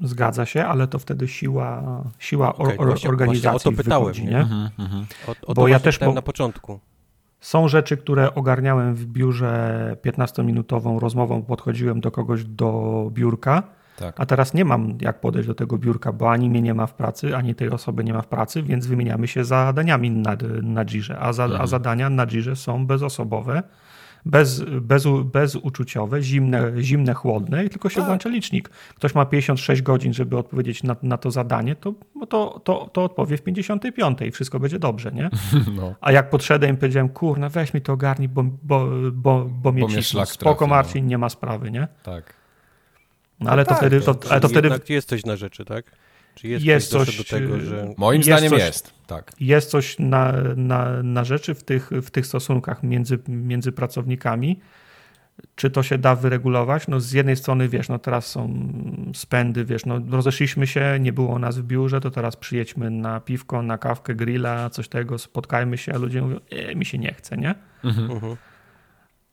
[0.00, 1.82] Zgadza się, ale to wtedy siła,
[2.18, 4.38] siła okay, or, właśnie, organizacji właśnie o to pytałem, wychodzi, nie?
[4.38, 5.06] Mhm, mhm.
[5.26, 6.80] O, o bo ja też po, na początku.
[7.40, 13.62] Są rzeczy, które ogarniałem w biurze 15-minutową rozmową, podchodziłem do kogoś do biurka,
[13.96, 14.14] tak.
[14.18, 16.94] a teraz nie mam jak podejść do tego biurka, bo ani mnie nie ma w
[16.94, 21.18] pracy, ani tej osoby nie ma w pracy, więc wymieniamy się zadaniami na, na Jirze,
[21.18, 21.62] a, za, mhm.
[21.62, 23.62] a zadania na Jirze są bezosobowe
[24.26, 28.06] bez, bez, bezuczuciowe, zimne, zimne, chłodne i tylko się tak.
[28.06, 28.68] włącza licznik.
[28.68, 31.94] Ktoś ma 56 godzin, żeby odpowiedzieć na, na to zadanie, to,
[32.28, 35.30] to, to, to odpowie w 55 i wszystko będzie dobrze, nie?
[35.76, 35.94] No.
[36.00, 39.88] A jak podszedłem i powiedziałem, kurna, weź mi to ogarnij, bo, bo, bo, bo mnie
[39.88, 40.26] cisną.
[40.26, 41.10] Spoko trafi, Marcin, no.
[41.10, 41.88] nie ma sprawy, nie?
[42.02, 42.34] Tak.
[43.40, 44.70] No, ale, no to tak, wtedy, to, ale to wtedy...
[44.88, 45.84] jest coś na rzeczy, tak?
[46.34, 47.94] Czy jest, jest coś do tego, że...
[47.96, 49.32] Moim jest zdaniem coś, jest, tak.
[49.40, 54.60] Jest coś na, na, na rzeczy w tych, w tych stosunkach między, między pracownikami.
[55.54, 56.88] Czy to się da wyregulować?
[56.88, 58.72] No z jednej strony, wiesz, no teraz są
[59.14, 63.62] spędy, wiesz, no rozeszliśmy się, nie było nas w biurze, to teraz przyjedźmy na piwko,
[63.62, 67.36] na kawkę, grilla, coś tego, spotkajmy się, a ludzie mówią, e, mi się nie chce,
[67.36, 67.54] nie?
[67.84, 68.10] Mhm.
[68.10, 68.36] mhm.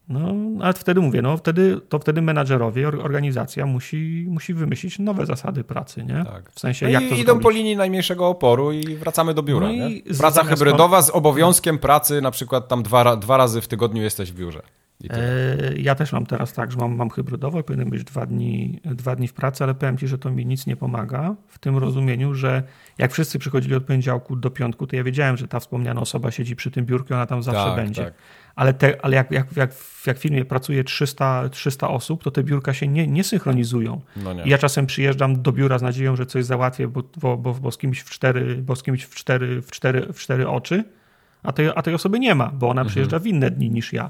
[0.10, 5.64] No, ale wtedy mówię, no wtedy, to wtedy menadżerowie, organizacja musi, musi wymyślić nowe zasady
[5.64, 6.24] pracy, nie?
[6.26, 6.52] Tak.
[6.52, 7.44] W sensie, no jak i to idą zrobić?
[7.44, 10.02] po linii najmniejszego oporu i wracamy do biura, no nie?
[10.18, 14.36] Praca hybrydowa z obowiązkiem pracy, na przykład tam dwa, dwa razy w tygodniu jesteś w
[14.36, 14.62] biurze.
[15.10, 19.16] E, ja też mam teraz tak, że mam, mam hybrydowo, powinien być dwa dni, dwa
[19.16, 22.34] dni w pracy, ale powiem Ci, że to mi nic nie pomaga w tym rozumieniu,
[22.34, 22.64] że
[22.98, 26.56] jak wszyscy przychodzili od poniedziałku do piątku, to ja wiedziałem, że ta wspomniana osoba siedzi
[26.56, 28.04] przy tym biurku, ona tam zawsze tak, będzie.
[28.04, 28.14] Tak.
[28.58, 29.70] Ale, te, ale jak, jak, jak,
[30.06, 34.02] jak w firmie pracuje 300, 300 osób, to te biurka się nie, nie synchronizują.
[34.16, 34.44] No nie.
[34.44, 37.72] I ja czasem przyjeżdżam do biura z nadzieją, że coś załatwię, bo, bo, bo, bo
[37.72, 40.84] z kimś w cztery, bo z kimś w cztery, w cztery, w cztery oczy,
[41.44, 42.90] a tej, a tej osoby nie ma, bo ona mhm.
[42.90, 44.10] przyjeżdża w inne dni niż ja.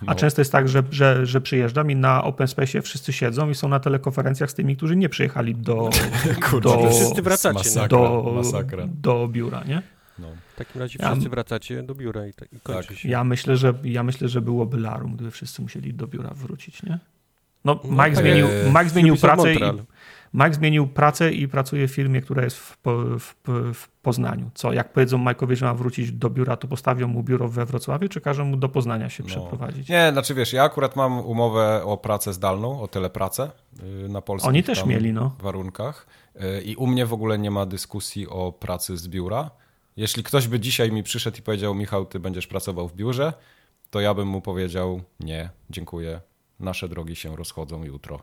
[0.00, 0.14] A no.
[0.14, 3.68] często jest tak, że, że, że przyjeżdżam i na Open Space wszyscy siedzą i są
[3.68, 5.90] na telekonferencjach z tymi, którzy nie przyjechali do,
[6.50, 8.84] Kurczę, do, wszyscy wracacie, masakra, do, masakra.
[8.86, 9.82] do biura, nie?
[10.18, 10.28] No.
[10.54, 12.96] W takim razie wszyscy ja, wracacie do biura i, i kończy tak.
[12.96, 13.08] się.
[13.08, 16.98] Ja myślę, że, ja myślę, że byłoby larum, gdyby wszyscy musieli do biura wrócić, nie?
[17.64, 19.58] No, no Mike, zmienił, Mike zmienił pracę i,
[20.34, 22.78] Mike zmienił pracę i pracuje w firmie, która jest w,
[23.18, 23.34] w,
[23.74, 24.50] w Poznaniu.
[24.54, 28.08] Co, jak powiedzą Mike'owi, że ma wrócić do biura, to postawią mu biuro we Wrocławiu,
[28.08, 29.28] czy każą mu do Poznania się no.
[29.28, 29.88] przeprowadzić?
[29.88, 33.50] Nie, znaczy wiesz, ja akurat mam umowę o pracę zdalną, o telepracę
[34.04, 35.36] y, na polskich Oni też mieli, no.
[35.42, 36.06] warunkach.
[36.36, 39.50] Y, I u mnie w ogóle nie ma dyskusji o pracy z biura.
[39.96, 43.32] Jeśli ktoś by dzisiaj mi przyszedł i powiedział, Michał, ty będziesz pracował w biurze,
[43.90, 46.20] to ja bym mu powiedział, nie, dziękuję,
[46.60, 48.22] nasze drogi się rozchodzą jutro.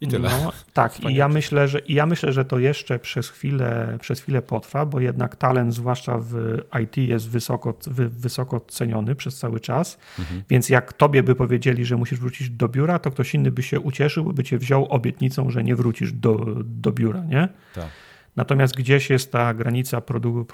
[0.00, 0.28] I tyle.
[0.28, 4.42] No, tak, i ja myślę, że, ja myślę, że to jeszcze przez chwilę, przez chwilę
[4.42, 6.34] potrwa, bo jednak talent, zwłaszcza w
[6.82, 7.74] IT, jest wysoko,
[8.10, 9.98] wysoko ceniony przez cały czas.
[10.18, 10.42] Mhm.
[10.50, 13.80] Więc jak tobie by powiedzieli, że musisz wrócić do biura, to ktoś inny by się
[13.80, 17.48] ucieszył, by cię wziął obietnicą, że nie wrócisz do, do biura, nie?
[17.74, 17.88] Tak.
[18.36, 20.44] Natomiast gdzieś jest ta granica produ,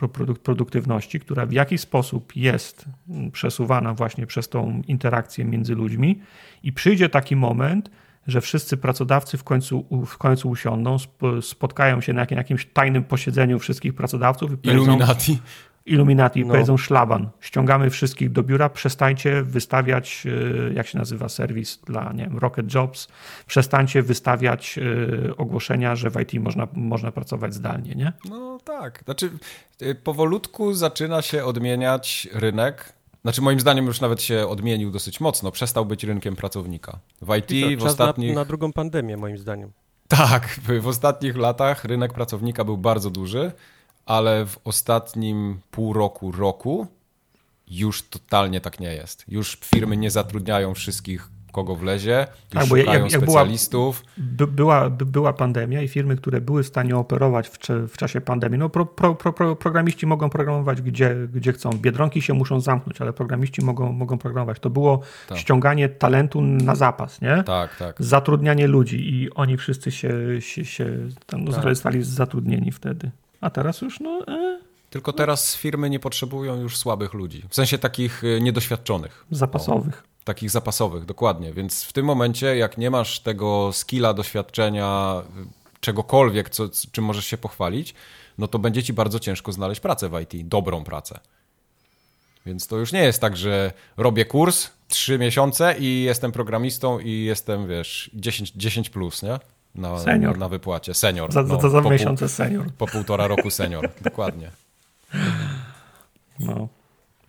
[0.42, 2.84] produktywności, która w jakiś sposób jest
[3.32, 6.20] przesuwana właśnie przez tą interakcję między ludźmi
[6.62, 7.90] i przyjdzie taki moment,
[8.26, 10.96] że wszyscy pracodawcy w końcu, w końcu usiądą,
[11.42, 14.50] spotkają się na jakimś tajnym posiedzeniu wszystkich pracodawców.
[14.64, 15.38] I Illuminati.
[15.90, 16.52] Illuminati no.
[16.52, 20.26] powiedzą szlaban, ściągamy wszystkich do biura, przestańcie wystawiać,
[20.70, 23.08] e, jak się nazywa serwis dla nie wiem, Rocket Jobs,
[23.46, 28.12] przestańcie wystawiać e, ogłoszenia, że w IT można, można pracować zdalnie, nie?
[28.28, 29.30] No tak, znaczy
[29.80, 35.50] e, powolutku zaczyna się odmieniać rynek, znaczy moim zdaniem już nawet się odmienił dosyć mocno,
[35.50, 36.98] przestał być rynkiem pracownika.
[37.22, 38.34] W IT w ostatnich...
[38.34, 39.72] Na, na drugą pandemię moim zdaniem.
[40.08, 43.52] Tak, w ostatnich latach rynek pracownika był bardzo duży,
[44.06, 46.86] ale w ostatnim pół roku, roku
[47.68, 49.24] już totalnie tak nie jest.
[49.28, 54.04] Już firmy nie zatrudniają wszystkich kogo wlezie, tak, bo jak, jak specjalistów.
[54.16, 57.58] Była, była, była pandemia i firmy, które były w stanie operować w,
[57.88, 61.70] w czasie pandemii, no pro, pro, pro, programiści mogą programować gdzie, gdzie chcą.
[61.70, 64.60] Biedronki się muszą zamknąć, ale programiści mogą, mogą programować.
[64.60, 65.38] To było tak.
[65.38, 67.42] ściąganie talentu na zapas, nie?
[67.42, 67.96] Tak, tak.
[67.98, 70.96] Zatrudnianie ludzi i oni wszyscy się, się, się
[71.26, 71.62] tam tak.
[71.62, 73.10] zostali zatrudnieni wtedy.
[73.40, 74.20] A teraz już no...
[74.28, 74.60] E.
[74.90, 77.42] Tylko teraz firmy nie potrzebują już słabych ludzi.
[77.48, 79.24] W sensie takich e, niedoświadczonych.
[79.30, 80.04] Zapasowych.
[80.06, 81.52] O, takich zapasowych, dokładnie.
[81.52, 85.22] Więc w tym momencie, jak nie masz tego skilla, doświadczenia,
[85.80, 87.94] czegokolwiek, co, czym możesz się pochwalić,
[88.38, 91.20] no to będzie ci bardzo ciężko znaleźć pracę w IT, dobrą pracę.
[92.46, 97.24] Więc to już nie jest tak, że robię kurs, trzy miesiące i jestem programistą i
[97.24, 99.38] jestem, wiesz, 10, 10 plus, nie?
[99.74, 100.38] Na, senior.
[100.38, 100.94] na wypłacie.
[100.94, 101.32] Senior.
[101.32, 102.66] Za, no, za, za miesiące senior.
[102.78, 104.50] Po półtora roku senior, dokładnie.
[106.40, 106.68] No.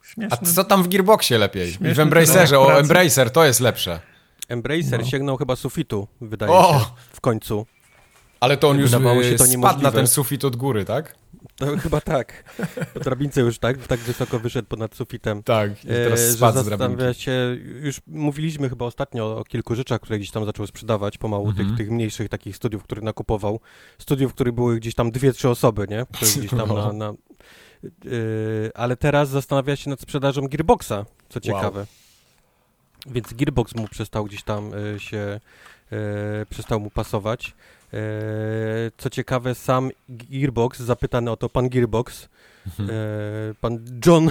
[0.03, 0.37] Śmieszne.
[0.41, 1.71] A co tam w Gearboxie lepiej?
[1.71, 3.99] Śmieszne I w Embracerze, o Embracer, to jest lepsze.
[4.47, 5.05] Embracer no.
[5.05, 6.79] sięgnął chyba sufitu, wydaje o!
[6.79, 7.65] się, w końcu.
[8.41, 11.15] Ale to on już Wydawało się to spadł na ten sufit od góry, tak?
[11.55, 12.43] To chyba tak.
[12.93, 15.43] Po drabince już tak, tak wysoko wyszedł ponad sufitem.
[15.43, 17.21] Tak, i teraz e, spadł z drabinki.
[17.21, 21.59] się, już mówiliśmy chyba ostatnio o kilku rzeczach, które gdzieś tam zaczął sprzedawać pomału, tych,
[21.59, 21.77] mhm.
[21.77, 23.59] tych mniejszych takich studiów, które nakupował.
[23.97, 26.05] Studiów, które były gdzieś tam dwie, trzy osoby, nie?
[26.13, 27.13] Które gdzieś tam na, na
[27.83, 31.79] Yy, ale teraz zastanawia się nad sprzedażą Gearboxa, co ciekawe.
[31.79, 31.87] Wow.
[33.13, 35.39] Więc Gearbox mu przestał gdzieś tam y, się,
[36.41, 37.53] y, przestał mu pasować.
[37.93, 37.97] Y,
[38.97, 42.29] co ciekawe, sam Gearbox, zapytany o to pan Gearbox,
[42.67, 42.89] Mhm.
[42.89, 44.29] E, pan John...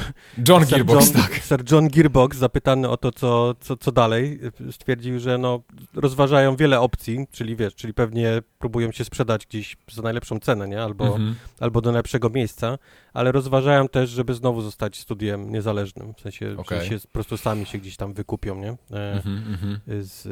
[0.48, 1.34] John Gearbox, John, tak.
[1.34, 5.60] Sir John Gearbox, zapytany o to, co, co, co dalej, stwierdził, że no,
[5.94, 10.82] rozważają wiele opcji, czyli wiesz, czyli pewnie próbują się sprzedać gdzieś za najlepszą cenę, nie?
[10.82, 11.34] Albo, mhm.
[11.60, 12.78] albo do najlepszego miejsca,
[13.12, 16.80] ale rozważają też, żeby znowu zostać studiem niezależnym, w sensie, okay.
[16.80, 18.70] że się po prostu sami się gdzieś tam wykupią, nie?
[18.98, 19.80] E, mhm, mhm.
[20.04, 20.22] z,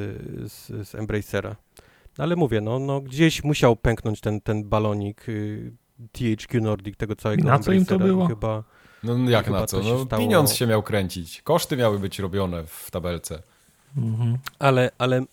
[0.52, 1.56] z, z Embracera.
[2.18, 5.72] Ale mówię, no, no gdzieś musiał pęknąć ten, ten balonik, y,
[6.12, 8.26] THQ Nordic, tego całego I na co im to było?
[8.26, 8.64] Chyba,
[9.02, 9.76] no jak na co?
[9.76, 10.22] No, stało...
[10.22, 11.42] Pieniądz się miał kręcić.
[11.42, 13.42] Koszty miały być robione w tabelce.
[13.96, 14.38] Mhm.
[14.58, 15.24] Ale, ale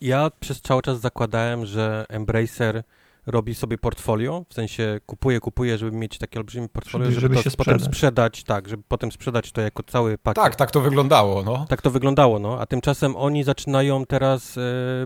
[0.00, 2.82] ja przez cały czas zakładałem, że Embracer
[3.28, 7.50] robi sobie portfolio, w sensie kupuje, kupuje, żeby mieć takie olbrzymie portfolio, żeby, żeby, żeby
[7.50, 10.44] to potem sprzedać, tak, żeby potem sprzedać to jako cały pakiet.
[10.44, 11.66] Tak, tak to wyglądało, no.
[11.68, 14.60] Tak to wyglądało, no, a tymczasem oni zaczynają teraz e,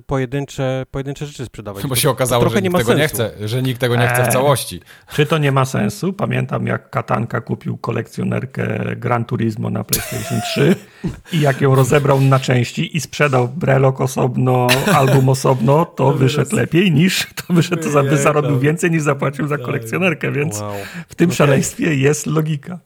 [0.06, 1.86] pojedyncze, pojedyncze rzeczy sprzedawać.
[1.92, 2.98] Bo się okazało, że nikt tego sensu.
[3.02, 4.32] nie chce, że nikt tego nie chce w eee.
[4.32, 4.80] całości.
[5.12, 6.12] Czy to nie ma sensu?
[6.12, 10.76] Pamiętam, jak Katanka kupił kolekcjonerkę Gran Turismo na PlayStation 3
[11.32, 16.92] i jak ją rozebrał na części i sprzedał Brelok osobno, album osobno, to wyszedł lepiej
[16.92, 19.66] niż to wyszedł to za by zarobił więcej niż zapłacił za tak.
[19.66, 20.72] kolekcjonerkę, więc wow.
[21.08, 22.78] w tym szaleństwie jest logika.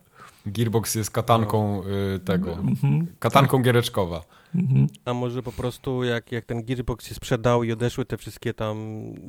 [0.46, 1.82] Gearbox jest katanką
[2.14, 3.06] y, tego, mhm.
[3.18, 4.22] katanką giereczkowa.
[4.54, 4.86] Mhm.
[5.04, 8.76] A może po prostu jak, jak ten Gearbox się sprzedał i odeszły te wszystkie tam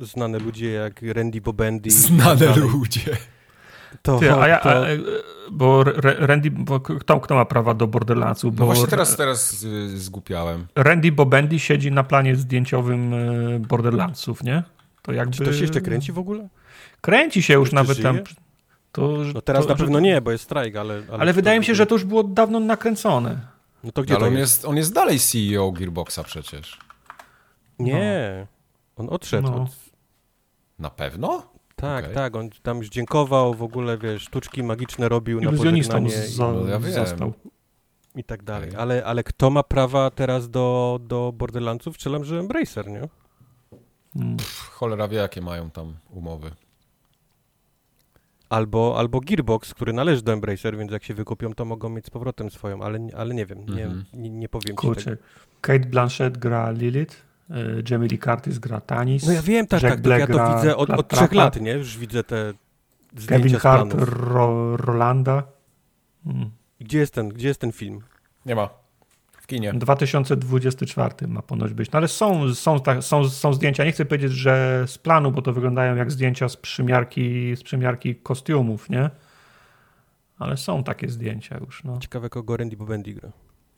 [0.00, 1.90] znane ludzie jak Randy Bobendi.
[1.90, 3.16] Znane tak ludzie.
[4.02, 4.70] To, Ty, a ja, to...
[4.70, 4.86] a,
[5.50, 8.52] bo Randy, bo kto, kto ma prawa do Borderlandsu?
[8.52, 10.66] Bo no właśnie teraz, teraz zgupiałem.
[10.74, 14.62] Randy Bobendi siedzi na planie zdjęciowym y, Borderlandsów, nie?
[15.08, 15.36] To jakby...
[15.36, 16.48] Czy to się jeszcze kręci w ogóle?
[17.00, 18.02] Kręci się już nawet żyje?
[18.02, 18.18] tam.
[18.92, 21.02] To, no teraz to, na pewno nie, bo jest strajk, ale...
[21.08, 23.40] Ale, ale wydaje mi się, że to już było dawno nakręcone.
[23.84, 24.56] No to gdzie ale to on jest?
[24.56, 24.64] jest?
[24.64, 26.78] On jest dalej CEO Gearboxa przecież.
[27.78, 28.46] Nie,
[28.98, 29.04] no.
[29.04, 29.50] on odszedł.
[29.50, 29.62] No.
[29.62, 29.70] Od...
[30.78, 31.42] Na pewno?
[31.76, 32.14] Tak, okay.
[32.14, 36.10] tak, on tam już dziękował, w ogóle, wiesz, sztuczki magiczne robił na pożegnanie.
[36.10, 37.32] Z, no, ja został.
[38.16, 38.70] I tak dalej.
[38.76, 41.94] Ale, ale kto ma prawa teraz do, do Borderlandsów?
[41.94, 43.08] Strzelam, że Embracer, nie?
[44.14, 44.36] Hmm.
[44.36, 46.50] Pff, cholera wie, jakie mają tam umowy.
[48.48, 52.10] Albo, albo Gearbox, który należy do Embracer, więc jak się wykupią, to mogą mieć z
[52.10, 54.04] powrotem swoją, ale, ale nie wiem, nie, mm -hmm.
[54.14, 55.00] nie, nie, powiem Kurczę.
[55.00, 55.22] ci tego.
[55.60, 57.16] Kate Blanchett gra Lilith,
[57.50, 59.26] y, Jamie Lee Curtis gra Tanis.
[59.26, 61.72] No ja wiem, tak, Jack tak, Black ja to widzę od, od trzech lat, nie?
[61.72, 62.52] Już widzę te
[63.26, 65.42] Kevin Hart, Ro Rolanda.
[66.24, 66.50] Hmm.
[66.80, 68.00] Gdzie jest ten, gdzie jest ten film?
[68.46, 68.77] Nie ma
[69.48, 69.72] kinie.
[69.72, 71.90] 2024 ma ponoć być.
[71.92, 75.52] No ale są, są, są, są zdjęcia, nie chcę powiedzieć, że z planu, bo to
[75.52, 79.10] wyglądają jak zdjęcia z przymiarki, z przymiarki kostiumów, nie?
[80.38, 81.84] Ale są takie zdjęcia już.
[81.84, 81.98] No.
[81.98, 83.32] Ciekawe, kogo Randy Bobendi gra.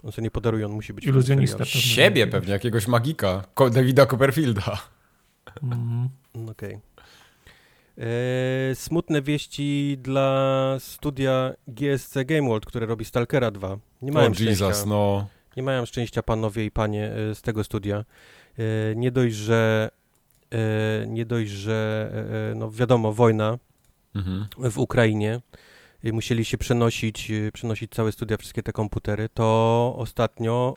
[0.04, 1.06] On sobie nie podaruje, on musi być...
[1.06, 1.80] Iluzjonista pewnie.
[1.80, 3.44] Siebie pewnie, jakiegoś magika.
[3.72, 4.78] Davida Copperfielda.
[5.62, 6.08] Mhm.
[6.34, 6.74] Okej.
[6.74, 6.80] Okay.
[7.98, 13.78] E, smutne wieści dla studia GSC Game World, które robi Stalkera 2.
[14.02, 15.28] Nie mają oh, Jesus, no.
[15.56, 18.04] Nie mają szczęścia panowie i panie e, z tego studia.
[18.58, 18.62] E,
[18.96, 19.90] nie dość, że
[20.50, 22.10] e, nie dość, że
[22.56, 23.58] no wiadomo, wojna
[24.14, 24.46] mhm.
[24.70, 25.40] w Ukrainie,
[26.04, 30.74] musieli się przenosić, przenosić całe studia, wszystkie te komputery, to ostatnio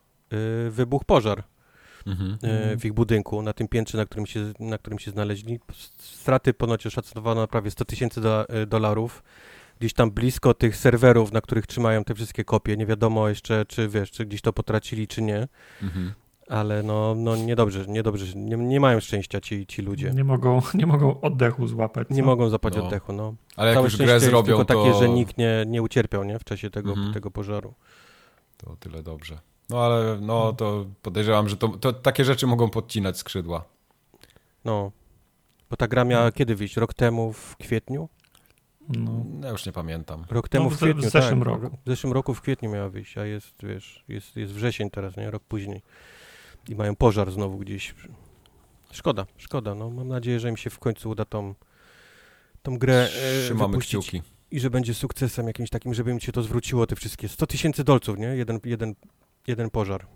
[0.69, 1.43] wybuchł pożar
[2.07, 2.37] mhm.
[2.79, 5.59] w ich budynku, na tym piętrze, na którym się, na którym się znaleźli.
[5.97, 9.23] Straty ponoć oszacowano na prawie 100 tysięcy do, dolarów
[9.79, 12.77] gdzieś tam blisko tych serwerów, na których trzymają te wszystkie kopie.
[12.77, 15.47] Nie wiadomo jeszcze, czy wiesz, czy gdzieś to potracili, czy nie.
[15.81, 16.13] Mhm.
[16.47, 20.11] Ale no, no niedobrze, niedobrze, nie, nie mają szczęścia ci, ci ludzie.
[20.11, 22.07] Nie mogą, nie mogą oddechu złapać.
[22.07, 22.13] Co?
[22.13, 22.83] Nie mogą złapać no.
[22.83, 23.35] oddechu, no.
[23.55, 24.83] Ale jak Całe już grę zrobią, tylko to...
[24.83, 26.39] takie, że nikt nie, nie ucierpiał, nie?
[26.39, 27.13] W czasie tego, mhm.
[27.13, 27.73] tego pożaru.
[28.57, 29.39] To tyle dobrze.
[29.69, 33.63] No ale no to podejrzewam, że to, to takie rzeczy mogą podcinać skrzydła.
[34.65, 34.91] No.
[35.69, 36.77] Bo ta gra miała kiedy wyjść?
[36.77, 38.09] Rok temu w kwietniu?
[38.89, 39.25] No.
[39.43, 40.25] Ja już nie pamiętam.
[40.29, 41.77] Rok temu no, w, kwietniu, w zeszłym tak, roku.
[41.85, 45.31] W zeszłym roku w kwietniu miała wyjść, a jest, wiesz, jest, jest wrzesień teraz, nie?
[45.31, 45.81] Rok później.
[46.69, 47.95] I mają pożar znowu gdzieś.
[48.91, 49.75] Szkoda, szkoda.
[49.75, 51.55] No, mam nadzieję, że im się w końcu uda tą,
[52.63, 54.21] tą grę e, Trzymamy kciuki.
[54.51, 57.83] I że będzie sukcesem jakimś takim, żeby im się to zwróciło, te wszystkie 100 tysięcy
[57.83, 58.27] dolców, nie?
[58.27, 58.95] Jeden, jeden,
[59.47, 60.07] jeden pożar.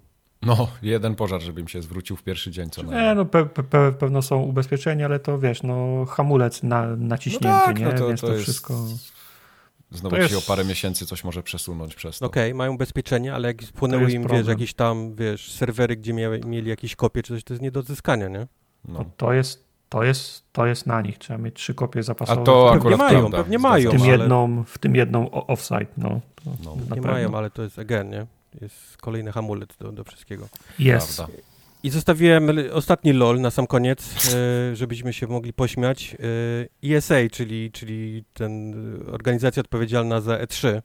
[0.41, 2.69] No, jeden pożar, żeby im się zwrócił w pierwszy dzień.
[2.69, 7.47] Co nie, no pe, pe, pewno są ubezpieczenia, ale to wiesz, no hamulec na, naciśnięty,
[7.47, 7.85] no tak, nie?
[7.85, 8.43] No to, Więc to, to jest...
[8.43, 8.73] wszystko...
[9.91, 10.45] Znowu to ci jest...
[10.45, 12.25] o parę miesięcy coś może przesunąć przez to.
[12.25, 14.41] Okej, okay, mają ubezpieczenie, ale jak spłynęły im, problem.
[14.41, 17.71] wiesz, jakieś tam, wiesz, serwery, gdzie miały, mieli jakieś kopie czy coś, to jest nie
[17.71, 18.47] do odzyskania, nie?
[18.87, 19.05] No.
[19.17, 21.17] To, jest, to, jest, to jest na nich.
[21.17, 22.41] Trzeba mieć trzy kopie zapasowe.
[22.41, 23.37] A to pewnie mają, prawda.
[23.37, 23.89] pewnie mają.
[23.89, 24.11] W tym, ale...
[24.11, 26.21] jedną, w tym jedną offsite, no.
[26.45, 26.75] no.
[26.75, 27.11] Nie pewno.
[27.11, 28.25] mają, ale to jest again, nie?
[28.61, 30.49] Jest kolejny hamulec do, do wszystkiego.
[30.79, 31.21] Jest.
[31.83, 36.17] I zostawiłem ostatni LOL na sam koniec, e, żebyśmy się mogli pośmiać.
[36.83, 38.73] ESA, e czyli, czyli ten
[39.11, 40.81] organizacja odpowiedzialna za E3,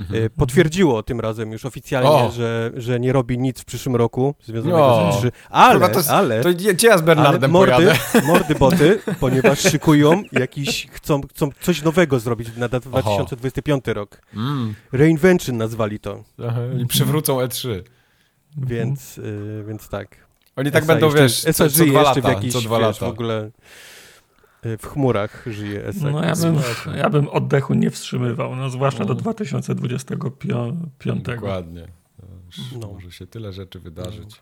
[0.00, 0.24] mhm.
[0.24, 5.12] E, potwierdziło tym razem już oficjalnie, że, że nie robi nic w przyszłym roku związanego
[5.12, 5.30] z E3.
[5.50, 6.40] Ale, to, ale...
[6.40, 7.98] To gdzie ja z Bernardem mordy, pojadę?
[8.32, 14.20] mordy boty, ponieważ szykują jakiś, chcą, chcą coś nowego zrobić na 2025 rok.
[14.34, 14.74] Mm.
[14.92, 16.24] Reinvention nazwali to.
[16.48, 17.82] Aha, I przywrócą E3.
[18.56, 20.26] Więc, y, więc tak.
[20.56, 23.06] Oni tak będą, jeszcze, wiesz, co, co dwa lata, w jakiś, co dwa lata.
[23.06, 23.50] w ogóle y,
[24.78, 26.12] w chmurach żyje Esek.
[26.12, 26.56] No ja bym,
[26.96, 29.06] ja bym oddechu nie wstrzymywał, no, zwłaszcza no.
[29.06, 31.22] do 2025.
[31.22, 31.88] Dokładnie.
[32.80, 32.92] No.
[32.92, 34.40] Może się tyle rzeczy wydarzyć.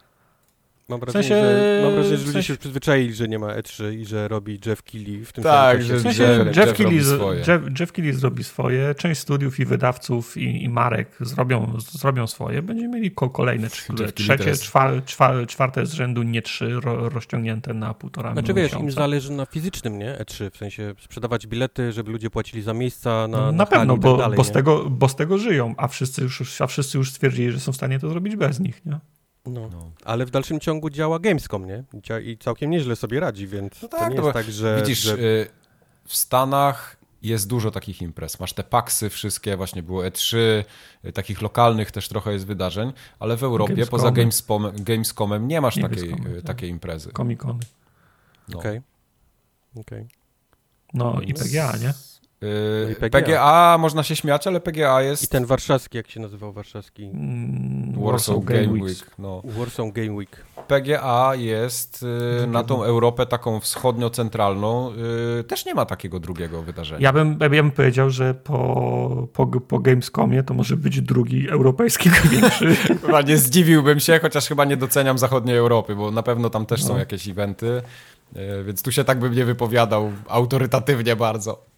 [0.89, 3.93] Mam wrażenie, w sensie, że, mam wrażenie, że ludzie się przyzwyczaili, że nie ma E3
[3.93, 5.98] i że robi Jeff Keighley w tym tak, samym czasie.
[5.98, 6.98] W sensie Jeff, Jeff, Keighley,
[7.39, 12.62] Jeff, Jeff Keighley zrobi swoje, część studiów i wydawców i, i marek zrobią, zrobią swoje.
[12.62, 13.69] Będziemy mieli kolejne
[14.15, 18.90] trzecie, czwar, czwar, czwarte z rzędu, nie trzy, ro, rozciągnięte na półtora Znaczy wiesz, im
[18.90, 20.15] zależy na fizycznym, nie?
[20.15, 24.02] E3, w sensie sprzedawać bilety, żeby ludzie płacili za miejsca na, na, na pewno, tak
[24.02, 27.11] bo, dalej, bo, z tego, bo z tego żyją, a wszyscy, już, a wszyscy już
[27.11, 28.98] stwierdzili, że są w stanie to zrobić bez nich, nie?
[29.47, 29.69] No.
[29.73, 29.91] no.
[30.05, 31.85] Ale w dalszym ciągu działa Gamescom, nie?
[32.23, 34.77] I całkiem nieźle sobie radzi, więc no tak, to nie jest tak, że...
[34.77, 35.19] Widzisz, że...
[35.19, 35.49] Y,
[36.05, 38.41] w Stanach jest dużo takich imprez.
[38.41, 40.37] Masz te paksy wszystkie, właśnie było E3,
[41.05, 44.03] y, takich lokalnych też trochę jest wydarzeń, ale w Europie Gamescomy.
[44.03, 46.43] poza Gamescom, Gamescomem nie masz takiej, y, tak.
[46.45, 47.12] takiej imprezy.
[47.12, 47.61] Komikony.
[48.49, 48.59] No.
[48.59, 48.81] Okej.
[49.73, 49.81] Okay.
[49.81, 50.07] okay.
[50.95, 51.95] No i PGA, nie?
[52.89, 53.21] Yy, PGA.
[53.21, 53.79] PGA.
[53.79, 55.25] można się śmiać, ale PGA jest...
[55.25, 57.05] I ten warszawski, jak się nazywał warszawski?
[57.05, 58.85] Mm, Warsaw, Warsaw Game, Week.
[58.85, 59.11] Week.
[59.19, 59.43] No.
[59.45, 60.45] Warsaw Game Week.
[60.69, 62.03] PGA jest
[62.41, 64.93] yy, na tą Europę taką wschodnio-centralną.
[65.37, 67.01] Yy, też nie ma takiego drugiego wydarzenia.
[67.03, 72.11] Ja bym, ja bym powiedział, że po, po, po Gamescomie to może być drugi europejski
[72.23, 72.77] największy.
[72.77, 76.83] chyba nie zdziwiłbym się, chociaż chyba nie doceniam zachodniej Europy, bo na pewno tam też
[76.83, 76.89] no.
[76.89, 77.83] są jakieś eventy.
[78.65, 81.74] Więc tu się tak bym nie wypowiadał autorytatywnie bardzo.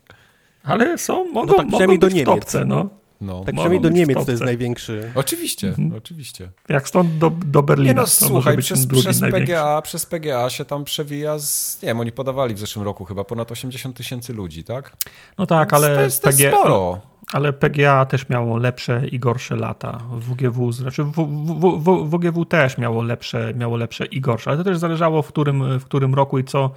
[0.66, 2.26] Ale są, mogą, no tak mogą do Niemiec.
[2.26, 2.88] Topce, no.
[3.20, 5.12] No, tak przynajmniej do Niemiec to jest największy.
[5.14, 5.94] Oczywiście, mhm.
[5.97, 6.48] oczywiście.
[6.68, 7.93] Jak stąd do, do Berlina.
[7.93, 12.12] Nie no, słuchaj, przez, przez, PGA, przez PGA się tam przewija z, nie wiem, oni
[12.12, 14.97] podawali w zeszłym roku chyba ponad 80 tysięcy ludzi, tak?
[15.38, 17.01] No tak, ale to jest, to jest PGA, sporo.
[17.32, 20.01] Ale PGA też miało lepsze i gorsze lata.
[20.10, 24.64] WGW, znaczy w, w, w, WGW też miało lepsze, miało lepsze i gorsze, ale to
[24.64, 26.70] też zależało w którym, w którym roku i co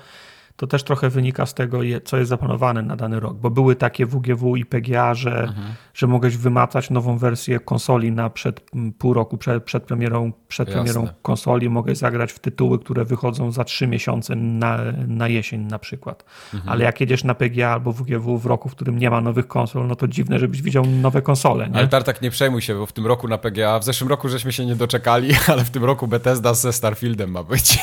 [0.60, 4.06] to też trochę wynika z tego, co jest zaplanowane na dany rok, bo były takie
[4.06, 5.68] WGW i PGA, że, mhm.
[5.94, 8.61] że mogłeś wymacać nową wersję konsoli na przed
[8.98, 13.64] pół roku przed, przed premierą, przed premierą konsoli, mogłeś zagrać w tytuły, które wychodzą za
[13.64, 16.23] trzy miesiące na, na jesień na przykład.
[16.53, 16.73] Mhm.
[16.73, 19.88] Ale jak jedziesz na PGA albo WGW w roku, w którym nie ma nowych konsol,
[19.88, 21.69] no to dziwne, żebyś widział nowe konsole.
[21.69, 21.76] Nie?
[21.76, 24.52] Ale Tartak, nie przejmuj się, bo w tym roku na PGA, w zeszłym roku żeśmy
[24.52, 27.80] się nie doczekali, ale w tym roku Bethesda ze Starfieldem ma być.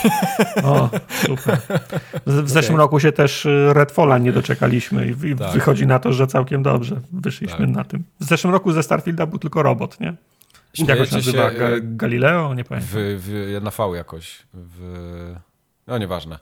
[0.64, 0.88] O,
[1.26, 1.58] super.
[2.26, 5.52] W, w zeszłym roku się też y, Redfalla nie doczekaliśmy i tak.
[5.52, 7.68] wychodzi na to, że całkiem dobrze wyszliśmy tak.
[7.68, 8.04] na tym.
[8.20, 10.14] W zeszłym roku ze Starfielda był tylko robot, nie?
[10.78, 11.50] Jak się nazywa?
[11.50, 12.54] Ga y, Galileo?
[12.54, 12.90] Nie pamiętam.
[12.92, 14.42] W, w, na V jakoś.
[14.54, 15.34] W...
[15.86, 16.38] No nieważne.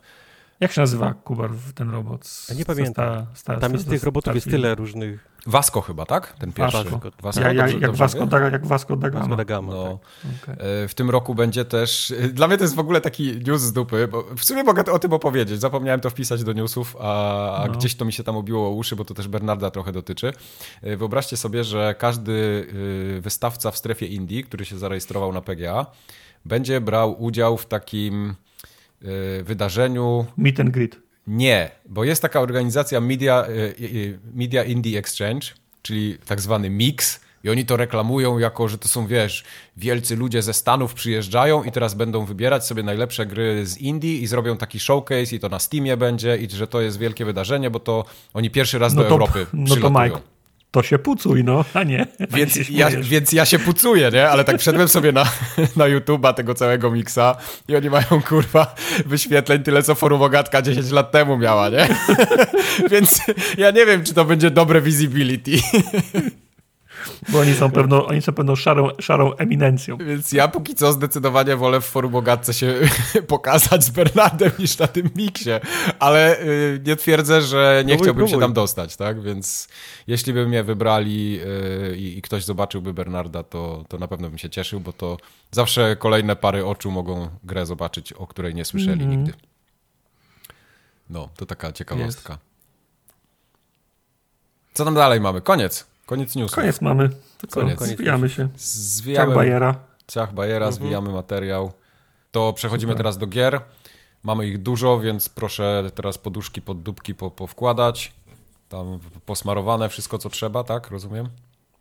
[0.59, 2.27] Jak się nazywa Kubar ten robot?
[2.27, 3.13] Z, ja nie pamiętam.
[3.15, 5.27] Sta, sta, Tam jest tych robotów jest tyle różnych.
[5.45, 6.33] Vasco chyba, tak?
[6.33, 6.83] Ten pierwszy.
[6.83, 7.11] Vasco.
[7.21, 9.35] Vasco ja, ja, jak, Vasco da, jak Vasco da Gama.
[9.35, 9.99] Da Gama no.
[10.21, 10.43] tak.
[10.43, 10.65] okay.
[10.65, 12.13] E, w tym roku będzie też...
[12.33, 14.99] Dla mnie to jest w ogóle taki news z dupy, bo w sumie mogę o
[14.99, 15.59] tym opowiedzieć.
[15.59, 17.73] Zapomniałem to wpisać do newsów, a, a no.
[17.73, 20.33] gdzieś to mi się tam obiło o uszy, bo to też Bernarda trochę dotyczy.
[20.81, 22.67] E, wyobraźcie sobie, że każdy
[23.17, 25.85] e, wystawca w strefie Indii, który się zarejestrował na PGA,
[26.45, 28.35] będzie brał udział w takim
[29.43, 30.25] wydarzeniu...
[30.37, 31.04] Meet and greet.
[31.27, 33.45] Nie, bo jest taka organizacja Media,
[34.33, 35.47] Media Indie Exchange,
[35.81, 37.25] czyli tak zwany mix.
[37.43, 39.43] I oni to reklamują jako, że to są, wiesz,
[39.77, 44.27] wielcy ludzie ze Stanów przyjeżdżają i teraz będą wybierać sobie najlepsze gry z Indii i
[44.27, 47.79] zrobią taki showcase i to na Steamie będzie i że to jest wielkie wydarzenie, bo
[47.79, 50.21] to oni pierwszy raz no do to, Europy No to Mike,
[50.75, 52.07] to się pucuj, no, a nie.
[52.33, 54.29] Więc ja, więc ja się pucuję, nie?
[54.29, 55.23] Ale tak wszedłem sobie na,
[55.75, 57.35] na YouTube'a tego całego miksa
[57.67, 58.75] i oni mają, kurwa,
[59.05, 61.87] wyświetleń tyle, co Forum Ogatka 10 lat temu miała, nie?
[62.91, 63.21] więc
[63.57, 65.51] ja nie wiem, czy to będzie dobre visibility.
[67.29, 69.97] Bo oni są pewną, oni są pewną szarą, szarą eminencją.
[69.97, 72.73] Więc ja póki co zdecydowanie wolę w forum Bogatce się
[73.27, 75.49] pokazać z Bernardem niż na tym miksie.
[75.99, 78.35] Ale y, nie twierdzę, że nie próbuj, chciałbym próbuj.
[78.35, 79.21] się tam dostać, tak?
[79.21, 79.67] Więc
[80.07, 81.39] jeśli by mnie wybrali
[81.91, 85.17] y, i ktoś zobaczyłby Bernarda, to, to na pewno bym się cieszył, bo to
[85.51, 89.17] zawsze kolejne pary oczu mogą grę zobaczyć, o której nie słyszeli mm -hmm.
[89.17, 89.33] nigdy.
[91.09, 92.33] No, to taka ciekawostka.
[92.33, 92.45] Jest.
[94.73, 95.41] Co tam dalej mamy?
[95.41, 95.94] Koniec.
[96.05, 96.55] Koniec newsów.
[96.55, 97.09] Koniec mamy.
[97.37, 97.59] To co?
[97.59, 97.79] Koniec.
[97.83, 98.49] Zwijamy się.
[98.57, 99.25] Zwijamy.
[99.27, 99.75] Ciach Bajera.
[100.07, 100.73] Ciach Bajera, mhm.
[100.73, 101.71] zwijamy materiał.
[102.31, 102.97] To przechodzimy Super.
[102.97, 103.61] teraz do gier.
[104.23, 108.13] Mamy ich dużo, więc proszę teraz poduszki pod dupki po, powkładać.
[108.69, 110.91] Tam posmarowane wszystko, co trzeba, tak?
[110.91, 111.29] Rozumiem?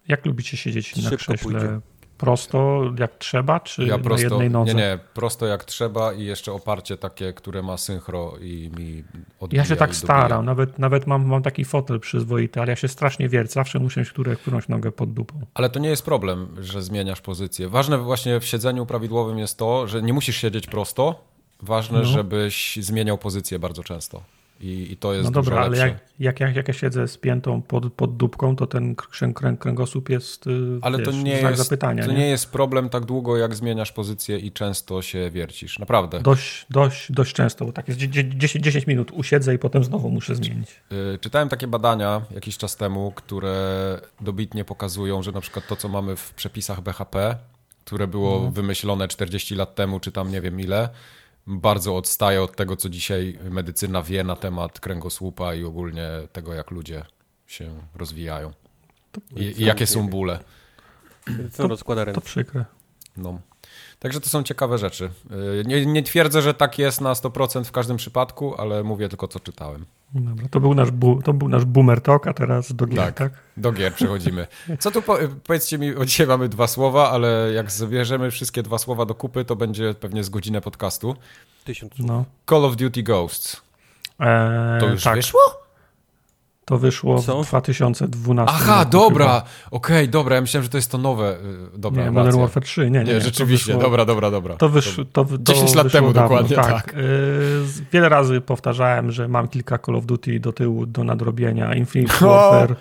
[0.08, 1.36] Jak lubicie siedzieć Szybko na krześle?
[1.36, 1.80] Pójdzie.
[2.18, 4.74] Prosto jak trzeba, czy ja prosto, na jednej nodze?
[4.74, 9.04] Nie, nie, prosto jak trzeba i jeszcze oparcie takie, które ma synchro i mi
[9.40, 12.88] odbija Ja się tak staram, nawet, nawet mam, mam taki fotel przyzwoity, ale ja się
[12.88, 15.34] strasznie wiercę, zawsze muszę mieć które, którąś nogę pod dupą.
[15.54, 17.68] Ale to nie jest problem, że zmieniasz pozycję.
[17.68, 21.24] Ważne właśnie w siedzeniu prawidłowym jest to, że nie musisz siedzieć prosto,
[21.62, 22.04] ważne, no.
[22.04, 24.22] żebyś zmieniał pozycję bardzo często.
[24.60, 27.62] I, I, to jest No dobra, ale jak, jak, jak, jak ja siedzę z piętą
[27.62, 31.62] pod, pod dupką, to ten kręg, kręg, kręgosłup jest y, Ale wiesz, to nie jest,
[31.62, 32.04] zapytania.
[32.04, 32.18] To nie?
[32.18, 32.26] nie?
[32.26, 35.78] jest problem tak długo, jak zmieniasz pozycję i często się wiercisz.
[35.78, 36.20] Naprawdę.
[36.20, 40.34] Dość, dość, dość często, bo tak jest 10, 10 minut usiedzę i potem znowu muszę
[40.34, 40.80] zmienić.
[41.14, 45.88] Y, czytałem takie badania jakiś czas temu, które dobitnie pokazują, że na przykład to, co
[45.88, 47.36] mamy w przepisach BHP,
[47.84, 48.52] które było mhm.
[48.52, 50.88] wymyślone 40 lat temu, czy tam nie wiem ile,
[51.46, 56.70] bardzo odstaje od tego, co dzisiaj medycyna wie na temat kręgosłupa i ogólnie tego, jak
[56.70, 57.04] ludzie
[57.46, 58.52] się rozwijają.
[59.36, 60.38] I, i jakie są bóle.
[61.56, 62.20] To, rozkłada ręce.
[62.20, 62.64] To przykre.
[63.16, 63.40] No.
[64.04, 65.10] Także to są ciekawe rzeczy.
[65.60, 69.28] Y, nie, nie, twierdzę, że tak jest na 100% w każdym przypadku, ale mówię tylko,
[69.28, 69.86] co czytałem.
[70.14, 73.14] Dobra, to był nasz, bu, to był nasz boomer talk, a teraz do gier, tak?
[73.14, 73.32] tak?
[73.56, 74.46] do gier przechodzimy.
[74.78, 78.78] Co tu, po, powiedzcie mi, o dzisiaj mamy dwa słowa, ale jak zabierzemy wszystkie dwa
[78.78, 81.16] słowa do kupy, to będzie pewnie z godzinę podcastu.
[81.64, 81.92] Tysiąc.
[81.98, 82.24] No.
[82.50, 83.62] Call of Duty Ghosts.
[84.20, 85.14] Eee, to już tak.
[85.14, 85.63] wyszło?
[86.64, 87.42] To wyszło Co?
[87.42, 89.36] w 2012 Aha, roku, dobra,
[89.70, 91.36] okej, okay, dobra, ja myślałem, że to jest to nowe.
[91.74, 93.14] Y, dobra, nie, Modern Warfare 3, nie, nie.
[93.14, 94.56] nie rzeczywiście, wyszło, dobra, dobra, dobra.
[94.56, 96.82] To, wysz, to, to 10 lat temu dawno, dokładnie, tak.
[96.82, 96.96] tak.
[96.96, 97.02] Yy,
[97.92, 101.74] wiele razy powtarzałem, że mam kilka Call of Duty do tyłu do nadrobienia.
[101.74, 102.76] Infinite Warfare,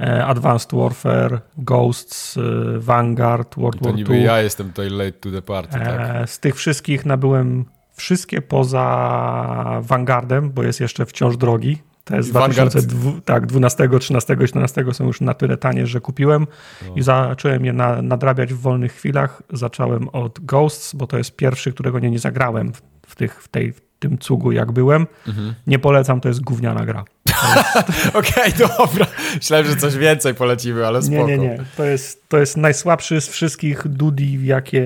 [0.00, 2.40] e, Advanced Warfare, Ghosts, e,
[2.78, 4.24] Vanguard, World I to War niby II.
[4.24, 6.30] ja jestem tutaj late to the party, e, tak?
[6.30, 7.64] Z tych wszystkich nabyłem
[7.96, 14.48] wszystkie poza Vanguardem, bo jest jeszcze wciąż drogi te z 2012, tak, 12, 13 i
[14.48, 16.46] 14 są już na tyle tanie, że kupiłem
[16.88, 16.94] no.
[16.96, 19.42] i zacząłem je na, nadrabiać w wolnych chwilach.
[19.52, 22.72] Zacząłem od Ghosts, bo to jest pierwszy, którego nie, nie zagrałem
[23.10, 25.06] w, tych, w, tej, w tym cugu, jak byłem.
[25.28, 25.54] Mhm.
[25.66, 27.04] Nie polecam, to jest gówniana gra.
[28.14, 29.06] Okej, okay, dobra.
[29.34, 31.26] Myślałem, że coś więcej polecimy, ale spoko.
[31.26, 31.64] Nie, nie, nie.
[31.76, 34.82] To jest, to jest najsłabszy z wszystkich Dudi, w jakie,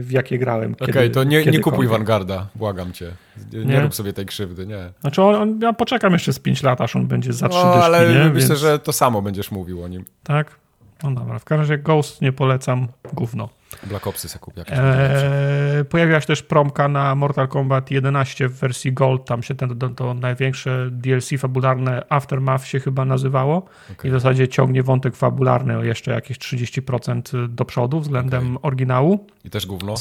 [0.00, 0.72] w jakie grałem.
[0.72, 3.10] Okej, okay, to nie, nie kupuj Vanguarda, błagam cię.
[3.52, 4.92] Nie, nie, rób sobie tej krzywdy, nie.
[5.00, 7.64] Znaczy, on, on, ja poczekam jeszcze z 5 lat, aż on będzie za 3 no,
[7.64, 8.30] dyszki, ale nie?
[8.30, 8.60] myślę, Więc...
[8.60, 10.04] że to samo będziesz mówił o nim.
[10.22, 10.56] Tak?
[11.02, 13.48] No dobra, w każdym razie Ghost nie polecam, gówno.
[13.82, 14.78] Black Opsy se kup jakieś.
[14.78, 19.78] Eee, pojawiła się też promka na Mortal Kombat 11 w wersji Gold, tam się ten,
[19.78, 23.56] to, to największe DLC fabularne Aftermath się chyba nazywało
[23.92, 24.08] okay.
[24.08, 28.62] i w zasadzie ciągnie wątek fabularny o jeszcze jakieś 30% do przodu względem okay.
[28.62, 29.26] oryginału.
[29.44, 29.94] I też gówno?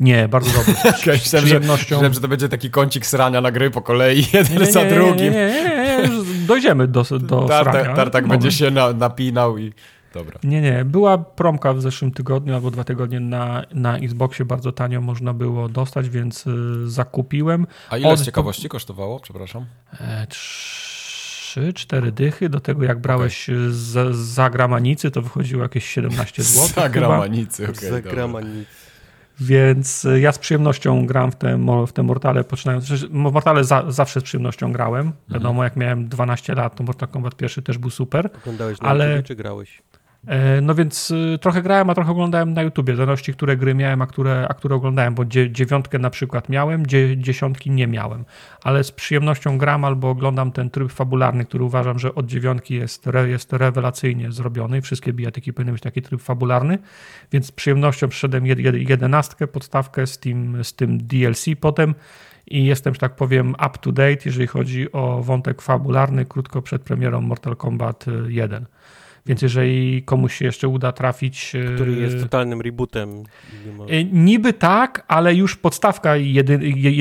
[0.00, 0.72] Nie, bardzo dobrze.
[1.00, 4.58] okay, myślałem, że, myślałem, że to będzie taki kącik srania na gry po kolei, jeden
[4.58, 5.32] nie, nie, za drugim.
[5.32, 7.96] Nie, nie, nie, nie, dojdziemy do, do Tartak, srania.
[7.96, 9.72] Tartak będzie się na, napinał i...
[10.14, 10.38] Dobra.
[10.44, 10.84] Nie, nie.
[10.84, 15.68] Była promka w zeszłym tygodniu albo dwa tygodnie na, na Xboxie bardzo tanio można było
[15.68, 17.66] dostać, więc y, zakupiłem.
[17.90, 18.18] A ile Od...
[18.18, 19.66] z ciekawości kosztowało, przepraszam?
[20.00, 22.48] E, trzy, cztery dychy.
[22.48, 23.70] Do tego jak brałeś okay.
[23.70, 26.68] z, za gramanicy, to wychodziło jakieś 17 zł.
[26.82, 27.76] za gramanicy, okej.
[27.76, 28.84] Okay, za gramanicy.
[29.40, 32.88] Więc ja z przyjemnością gram w te, w te Mortale, poczynając.
[32.90, 35.12] W Mortale za, zawsze z przyjemnością grałem.
[35.28, 35.64] Wiadomo, mhm.
[35.64, 38.30] jak miałem 12 lat, to Mortal Kombat pierwszy też był super.
[38.42, 39.10] Oglądałeś na ale...
[39.10, 39.82] YouTube, czy grałeś?
[40.26, 43.74] E, no więc y, trochę grałem, a trochę oglądałem na YouTubie, w zależności, które gry
[43.74, 46.86] miałem, a które, a które oglądałem, bo dziewiątkę na przykład miałem,
[47.16, 48.24] dziesiątki nie miałem,
[48.62, 53.06] ale z przyjemnością gram albo oglądam ten tryb fabularny, który uważam, że od dziewiątki jest,
[53.26, 54.78] jest rewelacyjnie zrobiony.
[54.78, 56.78] I wszystkie bijatyki powinny mieć taki tryb fabularny,
[57.32, 61.94] więc z przyjemnością przyszedłem jed, jed, jedenastkę, podstawkę z tym, z tym DLC potem.
[62.46, 66.82] I jestem, że tak powiem, up to date, jeżeli chodzi o wątek fabularny, krótko przed
[66.82, 68.66] premierą Mortal Kombat 1.
[69.26, 71.52] Więc jeżeli komuś się jeszcze uda trafić.
[71.74, 73.22] Który jest totalnym rebootem.
[73.88, 76.58] E, niby tak, ale już podstawka jedy,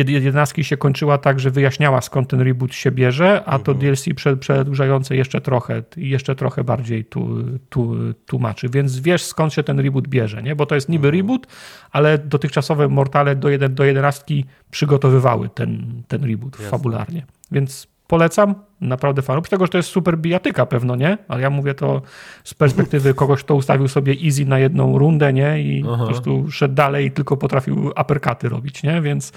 [0.07, 3.79] jedenastki się kończyła tak, że wyjaśniała skąd ten reboot się bierze, a to mhm.
[3.79, 4.05] DLC
[4.39, 7.29] przedłużające jeszcze trochę, jeszcze trochę bardziej tu,
[7.69, 7.95] tu,
[8.25, 8.69] tłumaczy.
[8.69, 10.55] Więc wiesz skąd się ten reboot bierze, nie?
[10.55, 11.21] Bo to jest niby mhm.
[11.21, 11.47] reboot,
[11.91, 16.69] ale dotychczasowe Mortale do, jeden, do jedenastki przygotowywały ten, ten reboot Jasne.
[16.69, 17.25] fabularnie.
[17.51, 19.38] Więc polecam, naprawdę fan.
[19.38, 21.18] Oprócz tego, że to jest super bijatyka pewno, nie?
[21.27, 22.02] Ale ja mówię to
[22.44, 25.61] z perspektywy kogoś, kto ustawił sobie easy na jedną rundę, nie?
[25.61, 25.98] I Aha.
[25.98, 29.02] po prostu szedł dalej i tylko potrafił uppercuty robić, nie?
[29.02, 29.31] Więc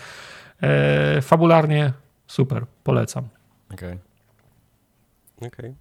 [0.63, 1.93] e, fabularnie
[2.27, 3.29] super, polecam.
[3.73, 3.99] Okej.
[5.39, 5.49] Okay.
[5.49, 5.75] Okej.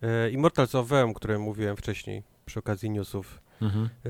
[0.00, 0.10] Okay.
[0.10, 3.40] E, Immortals of które mówiłem wcześniej przy okazji newsów.
[3.62, 3.84] Mhm.
[3.84, 4.08] E,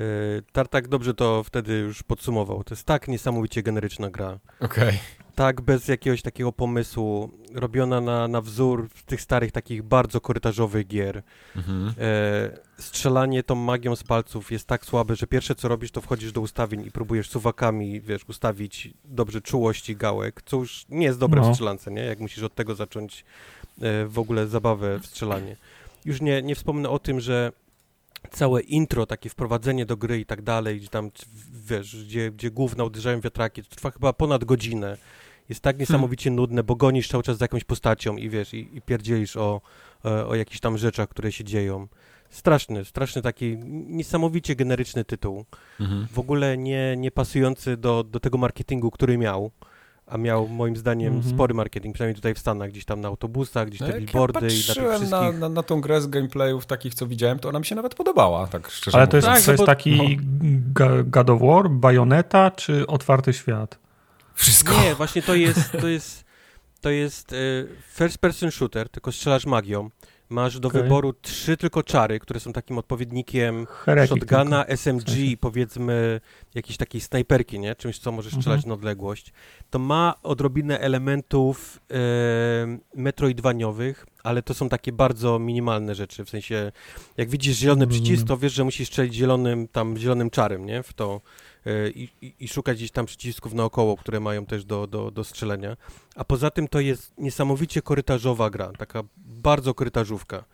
[0.52, 2.64] Tartak dobrze to wtedy już podsumował.
[2.64, 4.38] To jest tak niesamowicie generyczna gra.
[4.60, 4.88] Okej.
[4.88, 10.86] Okay tak bez jakiegoś takiego pomysłu, robiona na, na wzór tych starych takich bardzo korytarzowych
[10.86, 11.22] gier.
[11.56, 11.94] Mhm.
[11.98, 16.32] E, strzelanie tą magią z palców jest tak słabe, że pierwsze co robisz, to wchodzisz
[16.32, 21.40] do ustawień i próbujesz suwakami, wiesz, ustawić dobrze czułości gałek, co już nie jest dobre
[21.40, 21.50] no.
[21.50, 22.02] w strzelance, nie?
[22.02, 23.24] Jak musisz od tego zacząć
[23.80, 25.56] e, w ogóle zabawę w strzelanie.
[26.04, 27.52] Już nie, nie wspomnę o tym, że
[28.30, 31.10] całe intro, takie wprowadzenie do gry i tak dalej, gdzie tam,
[31.66, 34.96] wiesz, gdzie, gdzie główne uderzają wiatraki, to trwa chyba ponad godzinę
[35.48, 36.36] jest tak niesamowicie hmm.
[36.36, 39.60] nudne, bo gonisz cały czas za jakąś postacią i wiesz, i, i pierdzielisz o,
[40.04, 41.86] o, o jakichś tam rzeczach, które się dzieją.
[42.30, 43.56] Straszny, straszny taki
[43.86, 45.44] niesamowicie generyczny tytuł.
[45.80, 46.06] Mhm.
[46.12, 49.50] W ogóle nie, nie pasujący do, do tego marketingu, który miał.
[50.06, 51.34] A miał moim zdaniem mhm.
[51.34, 54.52] spory marketing, przynajmniej tutaj w Stanach, gdzieś tam na autobusach, gdzieś te no billboardy ja
[54.54, 55.10] i na tych wszystkich...
[55.10, 57.94] Na, na, na tą grę z gameplayów takich, co widziałem, to ona mi się nawet
[57.94, 59.66] podobała, tak szczerze Ale to jest, tak, to jest bo...
[59.66, 60.18] taki
[60.78, 60.86] no.
[61.04, 63.78] God of War, Bayonetta czy otwarty świat?
[64.36, 64.82] Wszystko.
[64.82, 66.24] Nie, właśnie to jest, to jest,
[66.80, 69.90] to jest y, first person shooter, tylko strzelasz magią.
[70.28, 70.82] Masz do okay.
[70.82, 73.66] wyboru trzy tylko czary, które są takim odpowiednikiem
[74.06, 74.76] shotguna, tylko.
[74.76, 76.20] SMG, powiedzmy
[76.54, 77.74] jakiejś takiej snajperki, nie?
[77.74, 78.68] Czymś, co możesz strzelać mhm.
[78.68, 79.32] na odległość.
[79.70, 81.96] To ma odrobinę elementów e,
[82.94, 86.72] metroidwaniowych, ale to są takie bardzo minimalne rzeczy, w sensie
[87.16, 90.82] jak widzisz zielony przycisk, to wiesz, że musisz strzelić zielonym, tam zielonym czarem, nie?
[90.82, 91.45] W to E,
[91.94, 95.76] i, i, i, szukać gdzieś tam przycisków naokoło, które mają też do, do, do strzelenia.
[96.16, 100.44] A poza tym to jest niesamowicie korytarzowa gra, taka bardzo korytarzówka.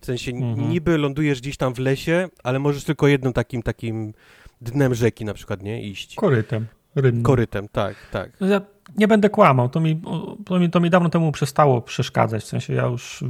[0.00, 0.70] W sensie mhm.
[0.70, 4.14] niby lądujesz gdzieś tam w lesie, ale możesz tylko jednym takim takim
[4.60, 5.82] dnem rzeki na przykład, nie?
[5.82, 6.14] Iść.
[6.14, 6.66] Korytem.
[6.94, 7.22] Rynnym.
[7.22, 8.30] Korytem, tak, tak.
[8.40, 8.60] Ja
[8.96, 10.02] nie będę kłamał, to mi,
[10.46, 13.24] to, mi, to mi dawno temu przestało przeszkadzać, w sensie ja już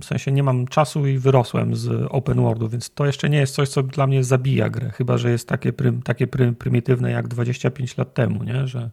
[0.00, 3.54] w sensie nie mam czasu i wyrosłem z open worldu, więc to jeszcze nie jest
[3.54, 7.28] coś, co dla mnie zabija grę, chyba, że jest takie, prym, takie prym, prymitywne jak
[7.28, 8.90] 25 lat temu, nie, że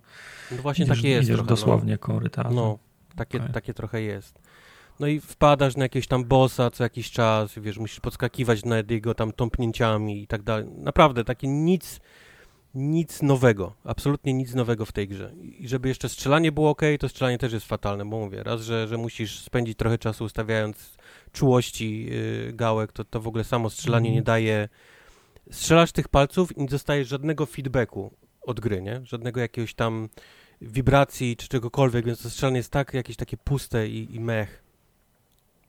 [0.51, 1.55] no właśnie idziesz, takie jest idziesz trochę, no.
[1.55, 1.97] dosłownie no.
[1.97, 2.55] korytarzem.
[2.55, 2.77] No,
[3.15, 3.53] takie, okay.
[3.53, 4.39] takie trochę jest.
[4.99, 9.13] No i wpadasz na jakiegoś tam bossa co jakiś czas, wiesz, musisz podskakiwać nad jego
[9.13, 10.65] tam tąpnięciami i tak dalej.
[10.77, 11.99] Naprawdę, takie nic
[12.73, 15.33] nic nowego, absolutnie nic nowego w tej grze.
[15.41, 18.87] I żeby jeszcze strzelanie było ok, to strzelanie też jest fatalne, bo mówię, raz, że,
[18.87, 20.97] że musisz spędzić trochę czasu ustawiając
[21.31, 24.15] czułości yy, gałek, to, to w ogóle samo strzelanie mm.
[24.15, 24.69] nie daje...
[25.51, 29.01] Strzelasz tych palców i nie dostajesz żadnego feedbacku od gry, nie?
[29.03, 30.09] Żadnego jakiegoś tam
[30.61, 34.63] wibracji czy czegokolwiek, więc to strzelanie jest tak jakieś takie puste i, i mech.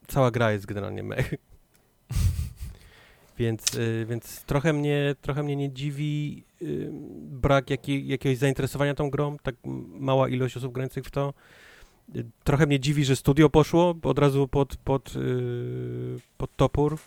[0.06, 1.34] Cała gra jest generalnie mech.
[3.38, 6.90] Więc, y, więc trochę, mnie, trochę mnie nie dziwi y,
[7.22, 9.54] brak jakiej, jakiegoś zainteresowania tą grą, tak
[10.00, 11.34] mała ilość osób grających w to.
[12.16, 15.14] Y, trochę mnie dziwi, że studio poszło od razu pod, pod,
[16.38, 16.98] pod topór,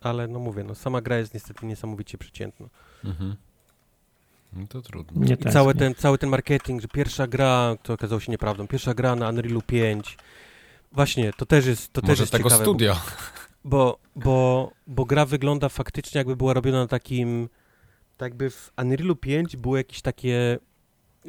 [0.00, 2.68] ale no mówię, no sama gra jest niestety niesamowicie przeciętna.
[3.04, 3.36] Mhm.
[4.52, 5.26] No to trudno.
[5.26, 8.94] Nie I cały ten, cały ten marketing, że pierwsza gra, to okazało się nieprawdą, pierwsza
[8.94, 10.18] gra na Unrealu 5,
[10.92, 12.94] właśnie, to też jest to Może też jest tego ciekawe, studia.
[12.94, 13.00] Bo,
[13.64, 17.48] bo, bo gra wygląda faktycznie jakby była robiona na takim,
[18.16, 20.58] tak jakby w Unrealu 5 było jakieś takie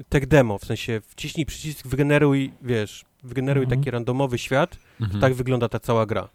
[0.09, 3.79] tech demo, w sensie wciśnij przycisk, wygeneruj, wiesz, wygeneruj mhm.
[3.79, 5.21] taki randomowy świat, mhm.
[5.21, 6.29] tak wygląda ta cała gra.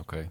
[0.00, 0.20] Okej.
[0.20, 0.30] Okay.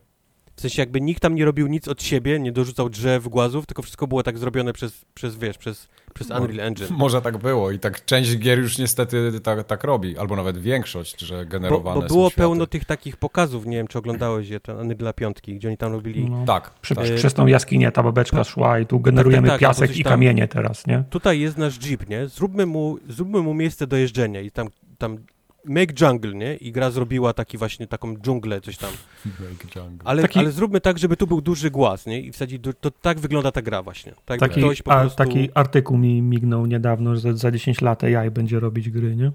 [0.56, 3.82] W sensie jakby nikt tam nie robił nic od siebie, nie dorzucał drzew, głazów, tylko
[3.82, 6.88] wszystko było tak zrobione przez, przez wiesz, przez, przez Unreal Engine.
[6.91, 11.22] Może tak było i tak część gier już niestety tak, tak robi, albo nawet większość,
[11.22, 14.77] że generowane bo, bo było pełno tych takich pokazów, nie wiem, czy oglądałeś je, ten
[14.77, 16.30] Unreal 5, gdzie oni tam robili...
[16.30, 16.45] No.
[16.45, 16.69] Tak.
[16.81, 17.15] Prze, tak.
[17.15, 18.48] Przez tą jaskinię ta babeczka tak.
[18.48, 21.03] szła i tu generujemy tak, tak, tak piasek i kamienie teraz, nie?
[21.10, 22.27] Tutaj jest nasz jeep, nie?
[22.27, 25.18] Zróbmy mu, zróbmy mu miejsce do jeżdżenia i tam, tam
[25.65, 26.56] Make Jungle, nie?
[26.56, 28.91] I gra zrobiła taki właśnie taką dżunglę, coś tam.
[29.26, 29.99] Make Jungle.
[30.03, 30.40] Ale, taki...
[30.40, 32.22] ale zróbmy tak, żeby tu był duży głaz, nie?
[32.22, 34.14] I wsadzić, to, to tak wygląda ta gra właśnie.
[34.26, 34.91] Tak, taki, prostu...
[34.91, 39.31] a, taki artykuł mi mignął niedawno, że za 10 lat AI będzie robić gry, nie?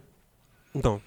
[0.85, 1.01] No.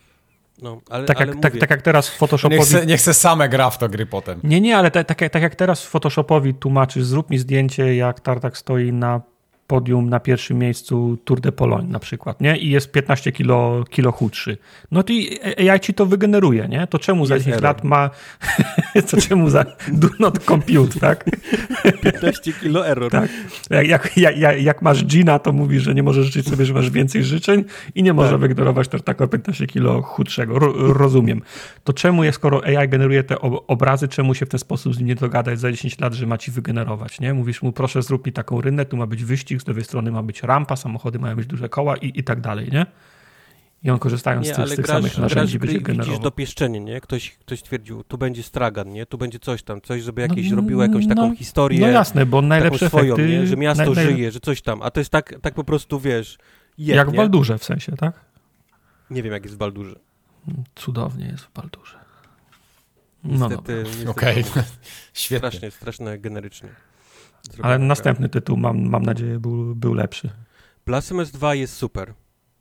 [0.62, 2.60] No, ale, tak, ale jak, tak, tak, jak teraz Photoshopowi...
[2.60, 4.40] Nie chce, nie chce same gra w to gry potem.
[4.44, 8.58] Nie, nie, ale tak, tak, tak jak teraz Photoshopowi tłumaczysz, zrób mi zdjęcie, jak Tartak
[8.58, 9.22] stoi na
[9.72, 12.58] podium na pierwszym miejscu Tour de Pologne na przykład, nie?
[12.58, 14.58] I jest 15 kilo, kilo chudszy.
[14.92, 15.40] No to i
[15.70, 16.88] AI ci to wygeneruje, nie?
[16.88, 18.10] To czemu za 10 lat ma...
[19.10, 19.66] to czemu za...
[19.92, 21.26] Do not compute, tak?
[22.02, 23.12] 15 kilo error.
[23.12, 23.30] Tak.
[23.70, 26.90] Jak, jak, jak, jak masz Gina, to mówisz, że nie możesz życzyć sobie, że masz
[26.90, 27.64] więcej życzeń
[27.96, 28.40] i nie może tak.
[28.40, 30.60] wygenerować też tak 15 kilo chudszego.
[30.60, 31.42] Ro, rozumiem.
[31.84, 35.08] To czemu jest, skoro AI generuje te obrazy, czemu się w ten sposób z nim
[35.08, 37.34] nie dogadać za 10 lat, że ma ci wygenerować, nie?
[37.34, 40.24] Mówisz mu, proszę zrób mi taką rynnę, tu ma być wyścig, z drugiej strony ma
[40.24, 42.86] być rampa, samochody mają mieć duże koła i, i tak dalej, nie?
[43.84, 46.12] I on korzystając nie, z, tych, z tych grasz, samych narzędzi grasz będzie generował.
[46.12, 47.02] Widzisz dopieszczenie, nie?
[47.02, 49.06] Ktoś, ktoś twierdził, tu będzie stragan, nie?
[49.06, 51.80] Tu będzie coś tam, coś, żeby jakieś no, robiło jakąś taką no, historię.
[51.82, 53.32] No jasne, bo najlepsze swoją, efekty...
[53.32, 53.48] Nie?
[53.48, 54.82] Że miasto naj, żyje, że coś tam.
[54.82, 56.38] A to jest tak, tak po prostu, wiesz...
[56.78, 58.26] Je, jak w Baldurze w sensie, tak?
[59.10, 59.96] Nie wiem, jak jest w Baldurze.
[60.76, 61.98] Cudownie jest w Baldurze.
[63.24, 64.64] No niestety, niestety Okej, okay.
[65.14, 65.50] świetnie.
[65.50, 66.70] Strasznie, strasznie generycznie.
[67.62, 70.30] Ale następny tytuł, mam, mam nadzieję, był, był lepszy.
[70.86, 72.14] Blasphemous 2 jest super.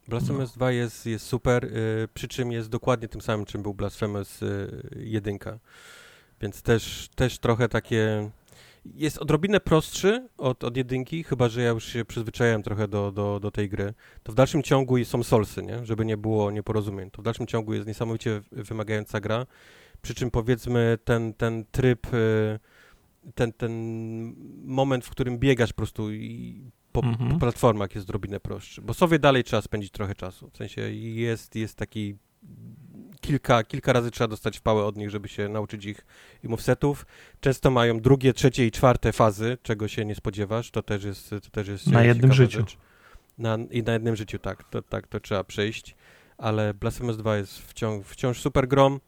[0.08, 0.56] Blasphemous no.
[0.56, 4.82] 2 jest, jest super, y, przy czym jest dokładnie tym samym, czym był Blasphemous y,
[4.96, 5.38] 1.
[6.40, 8.30] Więc też, też trochę takie...
[8.84, 13.40] Jest odrobinę prostszy od, od jedynki, chyba że ja już się przyzwyczaiłem trochę do, do,
[13.40, 13.94] do tej gry.
[14.22, 15.86] To w dalszym ciągu są solsy, nie?
[15.86, 17.10] żeby nie było nieporozumień.
[17.10, 19.46] To w dalszym ciągu jest niesamowicie wymagająca gra,
[20.02, 22.14] przy czym powiedzmy ten, ten tryb...
[22.14, 22.58] Y,
[23.34, 23.72] ten, ten
[24.64, 26.60] moment, w którym biegasz po prostu i
[26.92, 27.30] po, mhm.
[27.30, 28.82] po platformach jest odrobinę prostszy.
[28.82, 30.50] Bo sobie dalej trzeba spędzić trochę czasu.
[30.52, 32.16] W sensie jest, jest taki
[33.20, 36.06] kilka, kilka razy trzeba dostać w pałę od nich, żeby się nauczyć ich
[36.42, 37.06] movesetów.
[37.40, 40.70] Często mają drugie, trzecie i czwarte fazy, czego się nie spodziewasz.
[40.70, 42.64] To też jest to też jest Na jednym życiu.
[43.38, 44.64] Na, I na jednym życiu, tak.
[44.64, 45.96] To, tak, to trzeba przejść.
[46.38, 49.00] Ale Blasphemous 2 jest wciąż, wciąż super grom.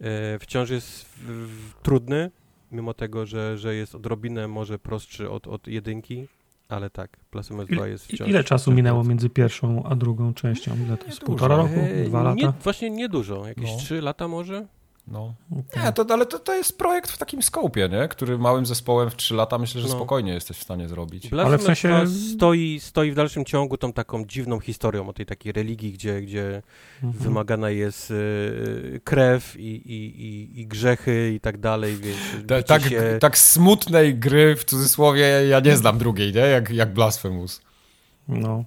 [0.00, 0.08] Yy,
[0.40, 2.30] wciąż jest w, w, trudny,
[2.72, 6.28] mimo tego, że, że jest odrobinę może prostszy od, od jedynki,
[6.68, 8.28] ale tak, Blasphemous 2 jest wciąż...
[8.28, 10.76] Ile czasu minęło między pierwszą a drugą częścią?
[10.86, 11.20] Ile to jest?
[11.20, 11.74] Półtora roku?
[12.06, 12.36] Dwa lata?
[12.36, 13.78] Nie, właśnie niedużo, jakieś no.
[13.78, 14.66] trzy lata może?
[15.08, 15.34] No.
[15.50, 15.84] Okay.
[15.84, 18.08] Nie, to, ale to, to jest projekt w takim skopie, nie?
[18.08, 19.94] który małym zespołem w trzy lata myślę, że no.
[19.94, 21.28] spokojnie jesteś w stanie zrobić.
[21.28, 25.26] Blasphemous ale w sensie stoi, stoi w dalszym ciągu tą taką dziwną historią o tej
[25.26, 26.62] takiej religii, gdzie, gdzie
[27.02, 27.24] mhm.
[27.24, 32.82] wymagana jest y, krew i, i, i, i, grzechy i tak dalej, więc Ta, tak,
[32.82, 33.18] się...
[33.20, 36.40] tak smutnej gry, w cudzysłowie, ja nie znam drugiej, nie?
[36.40, 37.62] Jak, jak Blasphemous.
[38.28, 38.64] No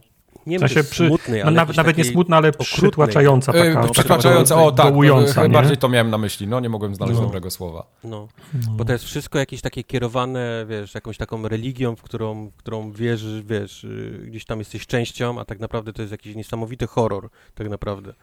[0.49, 3.53] nie w sensie przy, smutny, ale nawet, nawet nie smutna, ale przytłaczająca.
[3.53, 7.19] Taka, yy, przytłaczająca, o tak, dołująca, bardziej to miałem na myśli, no nie mogłem znaleźć
[7.19, 7.25] no.
[7.25, 7.85] dobrego słowa.
[8.03, 8.27] No.
[8.53, 8.71] no.
[8.71, 12.91] bo to jest wszystko jakieś takie kierowane, wiesz, jakąś taką religią, w którą, w którą
[12.91, 17.29] wierzysz, wiesz, y, gdzieś tam jesteś częścią, a tak naprawdę to jest jakiś niesamowity horror,
[17.55, 18.13] tak naprawdę.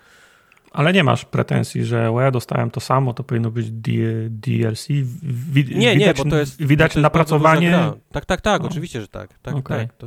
[0.77, 4.87] Ale nie masz pretensji, że o, ja dostałem to samo, to powinno być DLC.
[5.23, 7.93] Wi nie, widać, nie, bo to jest widać to jest napracowanie.
[8.13, 8.69] Tak, tak, tak, no.
[8.69, 9.39] oczywiście, że tak.
[9.39, 9.87] Tak, okay.
[9.87, 9.97] tak.
[9.97, 10.07] To,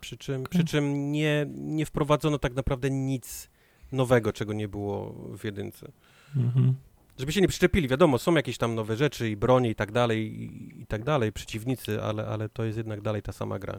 [0.00, 0.48] przy czym, okay.
[0.50, 3.50] przy czym nie, nie wprowadzono tak naprawdę nic
[3.92, 5.92] nowego, czego nie było w jedynce.
[6.36, 6.74] Mhm.
[7.18, 10.42] Żeby się nie przyczepili, wiadomo, są jakieś tam nowe rzeczy i bronie i tak dalej,
[10.42, 13.78] i, i tak dalej, przeciwnicy, ale, ale to jest jednak dalej ta sama gra.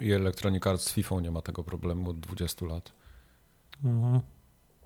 [0.00, 2.92] I Electronic Arts z FIFA nie ma tego problemu od 20 lat.
[3.84, 4.20] Mhm.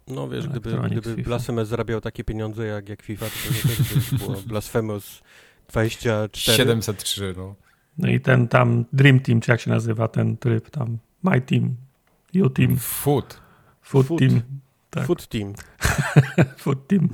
[0.07, 4.19] No wiesz, gdyby, gdyby Blasphemous zarabiał takie pieniądze jak, jak FIFA, to pewnie też by
[4.19, 5.23] było Blasphemous
[5.69, 6.57] 24.
[6.57, 7.55] 703, no.
[7.99, 11.77] No i ten tam Dream Team, czy jak się nazywa ten tryb tam, My Team,
[12.35, 12.77] You Team.
[12.77, 13.41] Foot.
[13.83, 14.19] Foot, Foot.
[14.19, 14.43] Team.
[14.91, 15.07] Tak.
[15.07, 15.55] Foot Team.
[16.63, 17.09] Foot Team.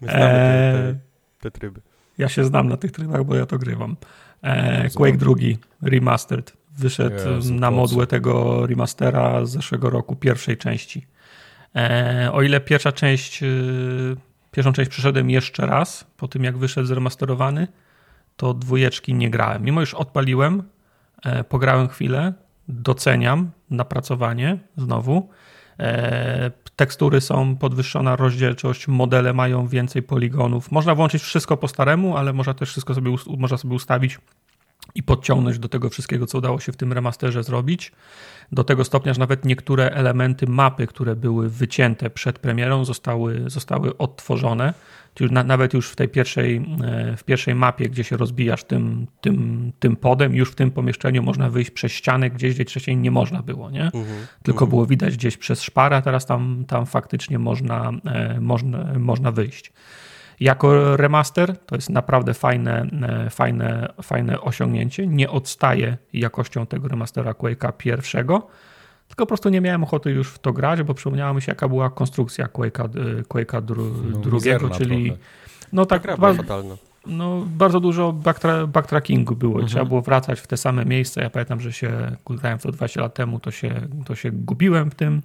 [0.00, 0.94] My znamy te,
[1.40, 1.80] te, te, tryby.
[2.18, 3.96] Ja się znam na tych trybach, bo ja to grywam.
[4.42, 5.34] E, Quake 2
[5.82, 11.06] Remastered wyszedł Jezu, na modłę tego remastera z zeszłego roku, pierwszej części.
[11.76, 14.16] E, o ile pierwsza część, y,
[14.50, 17.68] pierwszą część przeszedłem jeszcze raz, po tym jak wyszedł zremasterowany,
[18.36, 19.62] to dwójeczki nie grałem.
[19.62, 20.62] Mimo już odpaliłem,
[21.24, 22.32] e, pograłem chwilę,
[22.68, 25.28] doceniam napracowanie znowu.
[25.80, 30.72] E, tekstury są podwyższona rozdzielczość, modele mają więcej poligonów.
[30.72, 34.18] Można włączyć wszystko po staremu, ale można też wszystko sobie, można sobie ustawić
[34.94, 37.92] i podciągnąć do tego wszystkiego, co udało się w tym remasterze zrobić.
[38.52, 43.98] Do tego stopnia, że nawet niektóre elementy mapy, które były wycięte przed premierą, zostały, zostały
[43.98, 44.74] odtworzone.
[45.30, 49.96] Nawet już w tej pierwszej, e, w pierwszej mapie, gdzie się rozbijasz tym, tym, tym
[49.96, 53.70] podem, już w tym pomieszczeniu można wyjść przez ścianę, gdzieś, gdzie wcześniej nie można było,
[53.70, 53.84] nie?
[53.84, 54.26] Mhm.
[54.42, 54.70] Tylko mhm.
[54.70, 59.72] było widać gdzieś przez szparę, a teraz tam, tam faktycznie można, e, można, można wyjść.
[60.40, 65.06] Jako remaster to jest naprawdę fajne, e, fajne, fajne osiągnięcie.
[65.06, 68.46] Nie odstaje jakością tego remastera Quake'a pierwszego,
[69.08, 71.68] tylko po prostu nie miałem ochoty już w to grać, bo przypomniała mi się, jaka
[71.68, 75.20] była konstrukcja Quake'a, e, Quake'a dru, no, drugiego, czyli trochę.
[75.72, 76.34] no tak, tak ba
[77.06, 79.52] no, bardzo dużo backtra backtrackingu było.
[79.52, 79.68] Mhm.
[79.68, 81.22] Trzeba było wracać w te same miejsca.
[81.22, 84.90] Ja pamiętam, że się grałem w to 20 lat temu, to się, to się gubiłem
[84.90, 85.22] w tym.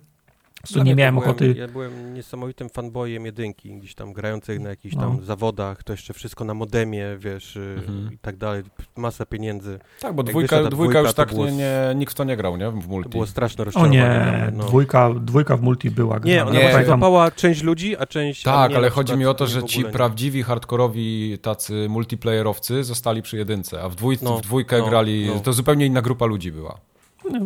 [0.75, 1.55] No, nie miałem byłem, ochoty.
[1.57, 5.01] Ja byłem niesamowitym fanboyem jedynki, gdzieś tam grających na jakichś no.
[5.01, 8.13] tam zawodach, to jeszcze wszystko na modemie, wiesz, y, mhm.
[8.13, 8.63] i tak dalej,
[8.97, 9.79] masa pieniędzy.
[9.99, 11.45] Tak, bo dwójka, dwójka, dwójka już tak było...
[11.45, 12.71] nie, nie, nikt w to nie grał, nie?
[12.71, 13.09] W multi.
[13.09, 14.03] To było straszne rozczarowanie.
[14.03, 14.63] O nie, no.
[14.63, 16.19] dwójka, dwójka w multi była.
[16.23, 16.85] Nie, ona nie.
[16.85, 18.43] złapała część ludzi, a część...
[18.43, 23.81] Tak, ale chodzi mi o to, że ci prawdziwi, hardkorowi tacy multiplayerowcy zostali przy jedynce,
[23.81, 25.39] a w, dwój, no, w dwójkę no, grali, no.
[25.39, 26.90] to zupełnie inna grupa ludzi była.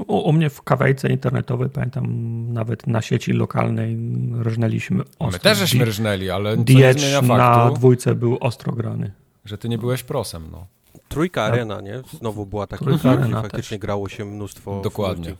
[0.07, 2.05] U, u, mnie w kawejce internetowej, pamiętam,
[2.53, 3.97] nawet na sieci lokalnej
[4.43, 5.27] rżnęliśmy ostro.
[5.31, 9.11] My też żeśmy rżnęli, ale Diecz na dwójce był ostro grany.
[9.45, 10.65] Że ty nie byłeś prosem, no.
[11.09, 12.01] Trójka Arena, nie?
[12.19, 13.81] Znowu była taka, Trójka Arena faktycznie też.
[13.81, 14.81] grało się mnóstwo.
[14.83, 15.35] Dokładnie.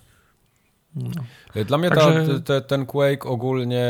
[0.96, 1.10] No.
[1.66, 2.28] Dla mnie Także...
[2.28, 3.86] ta, te, ten Quake ogólnie...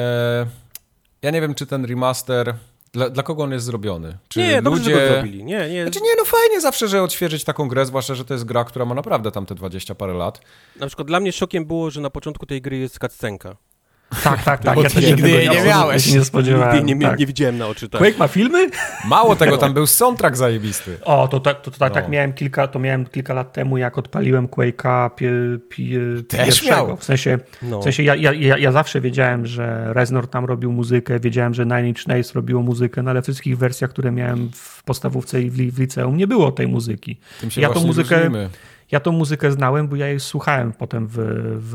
[1.22, 2.56] Ja nie wiem, czy ten remaster
[2.96, 4.18] dla, dla kogo on jest zrobiony?
[4.28, 4.92] Czy nie, ludzie...
[4.92, 5.44] dobrze, zrobili.
[5.44, 5.84] Nie, nie.
[5.84, 8.86] Znaczy nie, no fajnie zawsze, że odświeżyć taką grę, zwłaszcza, że to jest gra, która
[8.86, 10.42] ma naprawdę tam te 20 parę lat.
[10.80, 13.56] Na przykład dla mnie szokiem było, że na początku tej gry jest cutscenka.
[14.24, 14.78] Tak, tak, tak.
[14.94, 16.14] ja nigdy jej nie miałeś.
[16.14, 16.86] Nie spodziewałem.
[16.86, 17.20] Nie, nie, tak.
[17.20, 17.90] nie, widziałem na oczy.
[17.90, 18.02] Tak.
[18.02, 18.70] Quake ma filmy?
[19.08, 20.98] Mało tego, tam był soundtrack zajebisty.
[21.04, 21.96] O, to, tak, to, to, tak, no.
[21.96, 25.32] tak miałem kilka, to miałem kilka lat temu, jak odpaliłem Quake'a pie,
[25.70, 26.00] pie,
[26.30, 26.88] pierwszego.
[26.88, 26.98] Miał.
[26.98, 27.80] W sensie, no.
[27.80, 31.66] w sensie ja, ja, ja, ja, zawsze wiedziałem, że Reznor tam robił muzykę, wiedziałem, że
[31.66, 35.76] Nine Inch Nails robiło muzykę, no ale wszystkich wersjach, które miałem w podstawówce i w,
[35.76, 37.18] w liceum, nie było tej muzyki.
[37.42, 38.50] Tym się ja tą muzykę różnimy.
[38.92, 41.14] Ja tą muzykę znałem, bo ja jej słuchałem potem w,
[41.60, 41.74] w,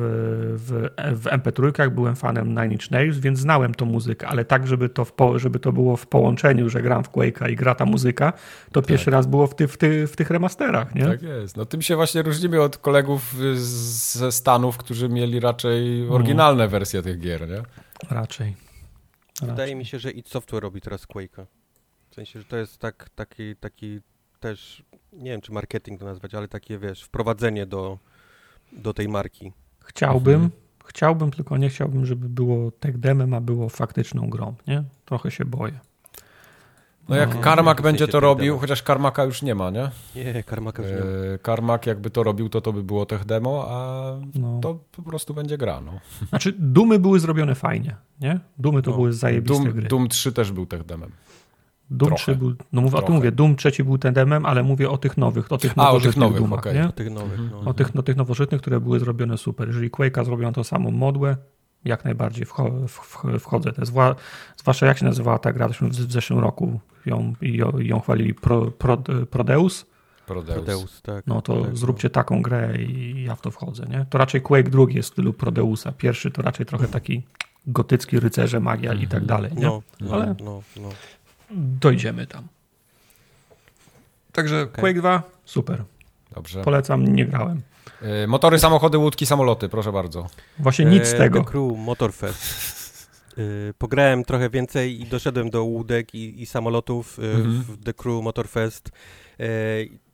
[0.57, 4.89] w, w MP3, byłem fanem Nine Inch Nails, więc znałem tą muzykę, ale tak, żeby
[4.89, 8.33] to, w, żeby to było w połączeniu, że gram w Quake'a i gra ta muzyka,
[8.73, 8.89] to tak.
[8.89, 11.05] pierwszy raz było w, ty, w, ty, w tych remasterach, nie?
[11.05, 11.57] Tak jest.
[11.57, 16.15] No tym się właśnie różnimy od kolegów ze Stanów, którzy mieli raczej no.
[16.15, 16.71] oryginalne no.
[16.71, 17.63] wersje tych gier, nie?
[18.11, 18.57] Raczej.
[19.41, 19.77] Wydaje raczej.
[19.77, 21.47] mi się, że id Software robi teraz Quake'a.
[22.11, 24.01] W sensie, że to jest tak, taki, taki
[24.41, 24.83] też
[25.13, 27.99] nie wiem czy marketing to nazwać, ale takie wiesz, wprowadzenie do,
[28.73, 29.53] do tej marki.
[29.81, 30.51] Chciałbym, mhm.
[30.85, 34.85] chciałbym, tylko nie chciałbym, żeby było tech demem, a było faktyczną grą, nie?
[35.05, 35.81] Trochę się boję.
[37.09, 39.91] No jak no, Karmak będzie to robił, chociaż Karmaka już nie ma, nie?
[40.17, 41.35] Nie, Karmaka już nie ma.
[41.35, 44.61] E, Karmak jakby to robił, to to by było tech demo, a no.
[44.63, 46.01] to po prostu będzie gra, no.
[46.29, 48.41] Znaczy Dumy były zrobione fajnie, nie?
[48.59, 48.97] Dumy to no.
[48.97, 49.89] były zajebiste Doom, gry.
[49.89, 51.11] Doom 3 też był tech demem.
[51.91, 54.99] Doom 3 był, no mówię, o tym mówię, Doom 3 był tendemem, ale mówię o
[54.99, 56.75] tych nowych, o tych A, o tych nowych, Doomach, okay.
[56.75, 56.89] nie?
[56.89, 57.65] O tych nowych, mhm.
[57.65, 59.69] no, o, tych, no, tych nowożytnych, które były zrobione super.
[59.69, 61.37] Jeżeli Quake'a zrobiono to samą modłę,
[61.85, 62.71] jak najbardziej wcho,
[63.41, 63.73] wchodzę.
[63.73, 63.93] To jest,
[64.57, 68.97] zwłaszcza jak się nazywała ta gra w zeszłym roku, ją, ją, ją chwalili Pro, Pro,
[69.31, 69.87] Prodeus.
[70.27, 70.55] Prodeus.
[70.55, 71.27] Prodeus tak.
[71.27, 72.13] No to tak, zróbcie no.
[72.13, 74.07] taką grę i ja w to wchodzę, nie?
[74.11, 75.93] To raczej Quake drugi jest w stylu Prodeusa.
[75.93, 77.23] Pierwszy to raczej trochę taki
[77.67, 79.27] gotycki rycerze, magia i tak mhm.
[79.27, 79.67] dalej, nie?
[79.67, 80.35] No, no, Ale...
[80.45, 80.89] no, no
[81.51, 82.49] dojdziemy tam.
[84.33, 84.81] Także okay.
[84.81, 85.85] Quake 2, super.
[86.35, 86.63] Dobrze.
[86.63, 87.63] Polecam, nie grałem.
[88.03, 90.27] Yy, motory, samochody, łódki, samoloty, proszę bardzo.
[90.59, 91.45] Właśnie nic z e, tego.
[91.45, 92.71] The Crew Motorfest.
[93.37, 97.63] Yy, pograłem trochę więcej i doszedłem do łódek i, i samolotów yy, mhm.
[97.63, 98.91] w The Crew Motorfest.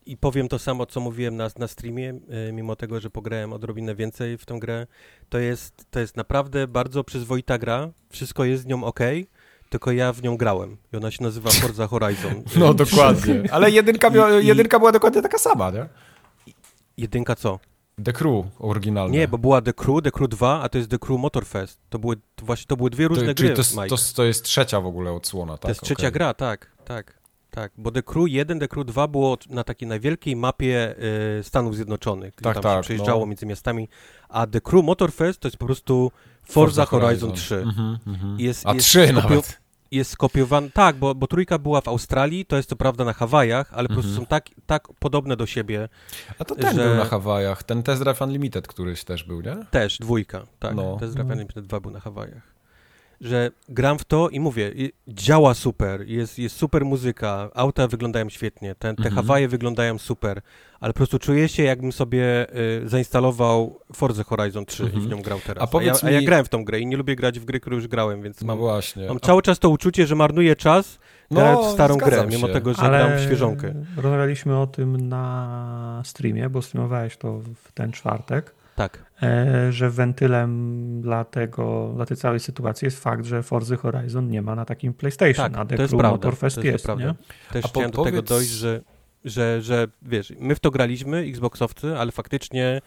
[0.07, 2.15] I powiem to samo, co mówiłem na, na streamie,
[2.53, 4.87] mimo tego, że pograłem odrobinę więcej w tę grę.
[5.29, 7.91] To jest, to jest naprawdę bardzo przyzwoita gra.
[8.11, 9.01] Wszystko jest z nią ok
[9.71, 12.43] tylko ja w nią grałem i ona się nazywa Forza Horizon.
[12.57, 14.11] No dokładnie, ale jedynka,
[14.41, 15.87] I, jedynka była dokładnie taka sama, nie?
[16.97, 17.59] Jedynka co?
[18.05, 19.13] The Crew oryginalna.
[19.13, 21.81] Nie, bo była The Crew, The Crew 2, a to jest The Crew Motorfest.
[21.89, 24.81] To były, to właśnie, to były dwie różne to, gry, to, to, to, jest trzecia
[24.81, 25.61] w ogóle odsłona, tak?
[25.61, 26.11] To jest trzecia okay.
[26.11, 27.21] gra, tak, tak,
[27.57, 27.73] tak.
[27.79, 30.95] Bo The Crew 1, The Crew 2 było na takiej najwielkiej mapie
[31.39, 33.27] y, Stanów Zjednoczonych, tak, tam tak, się przejeżdżało no.
[33.27, 33.89] między miastami,
[34.29, 36.13] a The Crew Motorfest to jest po prostu
[36.43, 37.55] Forza, Forza Horizon, Horizon 3.
[37.55, 38.41] Mm -hmm, mm -hmm.
[38.41, 39.61] Jest, A jest 3 nawet.
[39.91, 43.73] jest skopiowany, tak, bo, bo trójka była w Australii, to jest to prawda na Hawajach,
[43.75, 44.25] ale po prostu mhm.
[44.25, 45.89] są tak, tak podobne do siebie.
[46.39, 46.85] A to ten że...
[46.85, 49.57] był na Hawajach, ten Test Drive Unlimited któryś też był, nie?
[49.71, 50.97] Też, dwójka, tak, no.
[51.01, 52.56] Test Drive Unlimited 2 był na Hawajach
[53.21, 54.73] że gram w to i mówię,
[55.09, 59.15] działa super, jest, jest super muzyka, auta wyglądają świetnie, ten, te mhm.
[59.15, 60.41] Hawaje wyglądają super,
[60.81, 62.47] ale po prostu czuję się, jakbym sobie
[62.85, 64.99] y, zainstalował Forza Horizon 3 mhm.
[64.99, 65.19] i w mhm.
[65.19, 65.75] nią grał teraz.
[65.75, 67.61] A, a, ja, a ja grałem w tą grę i nie lubię grać w gry,
[67.61, 69.09] które już grałem, więc no mam, właśnie.
[69.09, 70.99] mam cały czas to uczucie, że marnuję czas,
[71.31, 72.27] no, w starą grę, się.
[72.27, 73.75] mimo tego, że Ale gram w świeżonkę.
[73.97, 78.55] Rozmawialiśmy o tym na streamie, bo streamowałeś to w ten czwartek.
[78.77, 79.07] Tak.
[79.23, 84.43] E, że wentylem dla, tego, dla tej całej sytuacji jest fakt, że Forza Horizon nie
[84.43, 87.15] ma na takim PlayStation, tak, a The to jest Crew prawda, Motorfest jest, jest nie?
[87.53, 88.81] Też a chciałem po, do tego dojść, że,
[89.25, 92.81] że, że wiesz, my w to graliśmy, Xboxowcy, ale faktycznie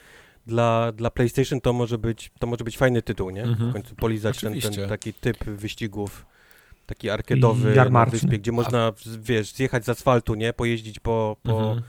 [0.48, 3.44] dla, dla PlayStation to może być, to może być fajny tytuł, nie?
[3.44, 3.70] Mhm.
[3.70, 6.26] W końcu polizać ten, ten taki typ wyścigów
[6.86, 10.54] taki arkadowy na wyspie, gdzie można, wiesz, zjechać z asfaltu, nie?
[10.54, 11.82] Pojeździć po, po, mhm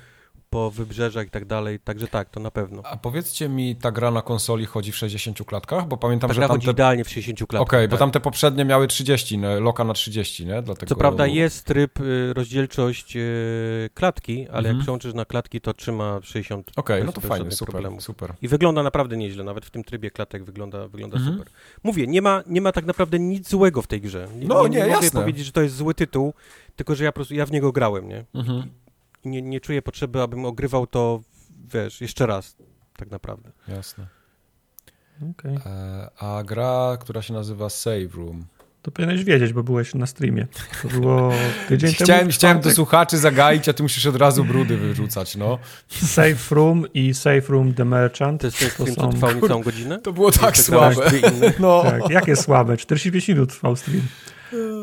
[0.50, 2.82] po wybrzeżach i tak dalej, także tak, to na pewno.
[2.84, 5.88] A powiedzcie mi, ta gra na konsoli chodzi w 60 klatkach?
[5.88, 6.72] Bo pamiętam, ta że gra chodzi te...
[6.72, 7.60] idealnie w 60 klatkach.
[7.60, 7.90] Okej, okay, tak.
[7.90, 10.62] bo tam te poprzednie miały 30, no, loka na 30, nie?
[10.62, 10.86] Dlatego...
[10.86, 14.76] Co prawda jest tryb, y, rozdzielczość y, klatki, ale mhm.
[14.76, 18.02] jak przełączysz na klatki, to trzyma 60 Okej, okay, no to fajnie, super, problemów.
[18.02, 18.34] super.
[18.42, 21.36] I wygląda naprawdę nieźle, nawet w tym trybie klatek wygląda, wygląda mhm.
[21.36, 21.52] super.
[21.82, 24.28] Mówię, nie ma, nie ma tak naprawdę nic złego w tej grze.
[24.36, 26.34] Nie, no nie, nie, nie mogę powiedzieć, że to jest zły tytuł,
[26.76, 28.24] tylko że ja po prostu, ja w niego grałem, nie?
[28.34, 28.70] Mhm
[29.24, 31.20] i nie, nie czuję potrzeby, abym ogrywał to,
[31.74, 32.56] wiesz, jeszcze raz,
[32.96, 33.50] tak naprawdę.
[33.68, 34.06] Jasne.
[35.32, 35.58] Okay.
[35.66, 38.44] E, a gra, która się nazywa Save Room.
[38.82, 40.46] To powinieneś wiedzieć, bo byłeś na streamie.
[40.82, 41.32] To było
[41.68, 42.32] tydzień chciałem, temu.
[42.32, 45.58] Chciałem do słuchaczy zagaić, a ty musisz od razu brudy wyrzucać, no.
[45.88, 48.40] Safe Room i Safe Room The Merchant.
[48.40, 49.98] To jest ten stream, co trwał niecałą godzinę?
[49.98, 51.10] To było tak słabe.
[51.58, 51.82] No.
[51.82, 52.76] Tak, jakie słabe?
[52.76, 54.02] 45 minut trwał stream.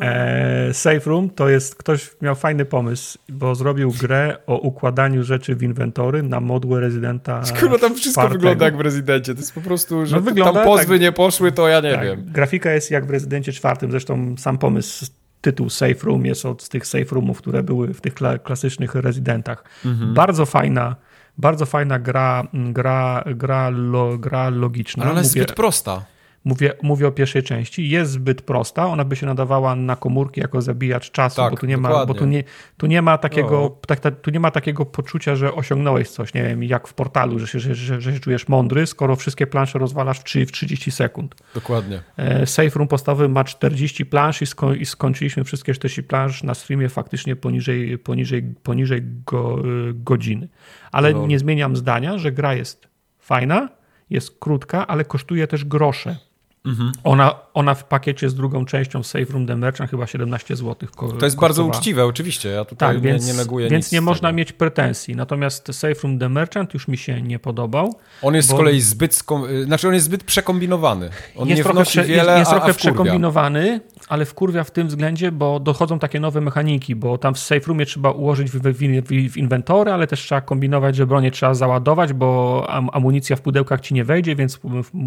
[0.01, 5.55] E, Safe Room to jest, ktoś miał fajny pomysł, bo zrobił grę o układaniu rzeczy
[5.55, 7.45] w inwentory na modłę rezydenta.
[7.55, 8.39] Skoro tam wszystko czwartego.
[8.39, 9.33] wygląda jak w rezydencie.
[9.33, 11.91] To jest po prostu, że no, wygląda, tam pozwy tak, nie poszły, to ja nie
[11.91, 12.25] tak, wiem.
[12.25, 15.05] Grafika jest jak w rezydencie czwartym, zresztą sam pomysł
[15.41, 18.13] tytuł Safe Room jest od tych Safe Roomów, które były w tych
[18.43, 19.63] klasycznych rezydentach.
[19.85, 20.13] Mhm.
[20.13, 20.95] Bardzo fajna,
[21.37, 25.03] bardzo fajna gra, gra, gra, lo, gra logiczna.
[25.03, 26.05] Ale ona jest Mówię, zbyt prosta.
[26.47, 30.61] Mówię, mówię o pierwszej części, jest zbyt prosta, ona by się nadawała na komórki jako
[30.61, 32.43] zabijacz czasu, tak, bo tu nie ma, bo tu nie,
[32.77, 36.43] tu nie ma takiego, tak, tak, tu nie ma takiego poczucia, że osiągnąłeś coś, nie
[36.43, 39.79] wiem, jak w portalu, że się, że, że, że się czujesz mądry, skoro wszystkie plansze
[39.79, 41.35] rozwalasz w, 3, w 30 sekund.
[41.55, 42.01] Dokładnie.
[42.17, 46.53] E, safe Room podstawowy ma 40 plansz i, sko i skończyliśmy wszystkie 40 plansz na
[46.53, 49.57] streamie faktycznie poniżej, poniżej, poniżej go,
[49.93, 50.47] godziny.
[50.91, 51.27] Ale no.
[51.27, 52.87] nie zmieniam zdania, że gra jest
[53.19, 53.69] fajna,
[54.09, 56.26] jest krótka, ale kosztuje też grosze.
[56.67, 56.91] Mhm.
[57.03, 60.75] Ona, ona w pakiecie z drugą częścią Safe Room The Merchant chyba 17 zł.
[60.75, 61.41] to jest kosztowała.
[61.41, 62.49] bardzo uczciwe, oczywiście.
[62.49, 65.15] Ja tutaj tak, nie, więc, nie neguję Więc nie można mieć pretensji.
[65.15, 67.95] Natomiast Safe Room The Merchant już mi się nie podobał.
[68.21, 68.55] On jest bo...
[68.55, 69.23] z kolei zbyt,
[69.65, 71.09] znaczy on jest zbyt przekombinowany.
[71.35, 75.31] On jest nie trochę, wnosi wiele, jest, jest trochę przekombinowany, ale wkurwia w tym względzie,
[75.31, 79.37] bo dochodzą takie nowe mechaniki, bo tam w safe roomie trzeba ułożyć w, w, w
[79.37, 83.93] inwentory, ale też trzeba kombinować, że bronię trzeba załadować, bo am, amunicja w pudełkach ci
[83.93, 84.59] nie wejdzie, więc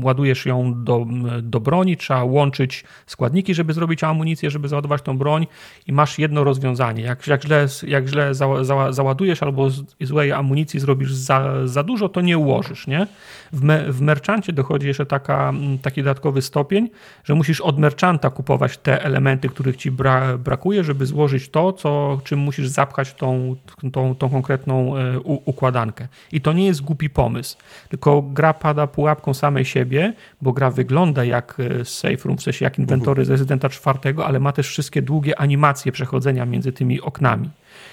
[0.02, 1.06] ładujesz ją do,
[1.42, 5.46] do broni, trzeba łączyć składniki, żeby zrobić amunicję, żeby załadować tą broń
[5.86, 7.02] i masz jedno rozwiązanie.
[7.02, 9.68] Jak, jak źle, jak źle za, za, załadujesz albo
[10.00, 13.06] złej amunicji zrobisz za, za dużo, to nie ułożysz, nie?
[13.52, 14.00] W, me, w
[14.52, 15.52] dochodzi jeszcze taka,
[15.82, 16.90] taki dodatkowy stopień,
[17.24, 22.20] że musisz od merchanta kupować te elementy, których ci bra brakuje, żeby złożyć to, co,
[22.24, 23.56] czym musisz zapchać tą,
[23.92, 26.08] tą, tą konkretną e, układankę.
[26.32, 27.56] I to nie jest głupi pomysł,
[27.88, 32.64] tylko gra pada pułapką samej siebie, bo gra wygląda jak e, safe room, w sensie
[32.64, 37.50] jak inwentory z rezydenta czwartego, ale ma też wszystkie długie animacje przechodzenia między tymi oknami.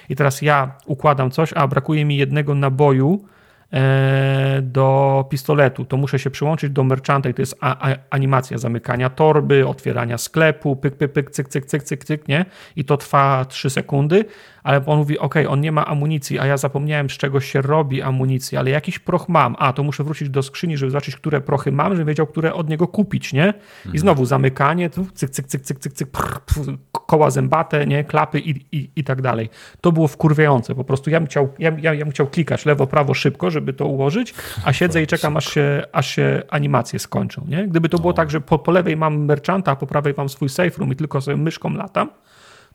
[0.10, 3.26] I teraz ja układam coś, a brakuje mi jednego naboju,
[3.74, 8.58] E, do pistoletu, to muszę się przyłączyć do merchanta i to jest a, a, animacja
[8.58, 12.46] zamykania torby, otwierania sklepu, pyk, pyk, pyk, cyk, cyk, cyk, cyk, cyk, nie?
[12.76, 14.26] I to trwa 3 sekundy,
[14.68, 18.02] ale on mówi, ok, on nie ma amunicji, a ja zapomniałem, z czego się robi
[18.02, 21.72] amunicja, ale jakiś proch mam, a to muszę wrócić do skrzyni, żeby zobaczyć, które prochy
[21.72, 23.54] mam, żebym wiedział, które od niego kupić, nie?
[23.86, 24.00] I mhm.
[24.00, 28.04] znowu zamykanie, cyk, cyk, cyk, cyk, cyk, cyk, prr, prr, koła zębate, nie?
[28.04, 29.50] Klapy i, i, i tak dalej.
[29.82, 32.88] To było wkurwiające, po prostu ja bym chciał, ja, ja, ja bym chciał klikać lewo,
[32.88, 34.34] prawo szybko, żeby to ułożyć,
[34.66, 37.68] a siedzę i czekam, aż się, aż się animacje skończą, nie?
[37.68, 40.50] Gdyby to było tak, że po, po lewej mam merchanta, a po prawej mam swój
[40.50, 42.10] safe room i tylko sobie myszką latam,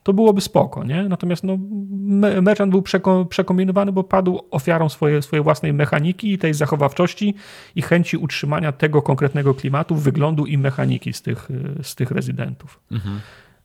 [0.03, 1.03] to byłoby spoko, nie?
[1.03, 1.57] Natomiast no,
[2.41, 2.83] Merchant był
[3.29, 7.35] przekombinowany, bo padł ofiarą swojej, swojej własnej mechaniki i tej zachowawczości
[7.75, 11.49] i chęci utrzymania tego konkretnego klimatu, wyglądu i mechaniki z tych,
[11.81, 12.79] z tych rezydentów.
[12.91, 13.19] Mhm.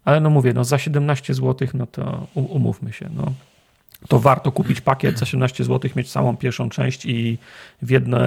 [0.05, 3.33] Ale no mówię, no za 17 zł, no to umówmy się, no
[4.09, 7.39] to warto kupić pakiet za 17 zł, mieć całą pierwszą część i
[7.83, 8.19] w jedno,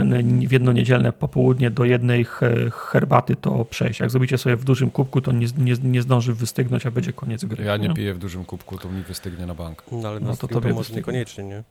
[0.47, 2.25] w jedno niedzielne popołudnie do jednej
[2.71, 3.99] herbaty to przejść.
[3.99, 7.45] Jak zrobicie sobie w dużym kubku, to nie, nie, nie zdąży wystygnąć, a będzie koniec
[7.45, 7.65] gry.
[7.65, 7.93] Ja nie, nie?
[7.93, 9.83] piję w dużym kubku, to mi wystygnie na bank.
[9.91, 11.63] No ale no to tobie może niekoniecznie, nie?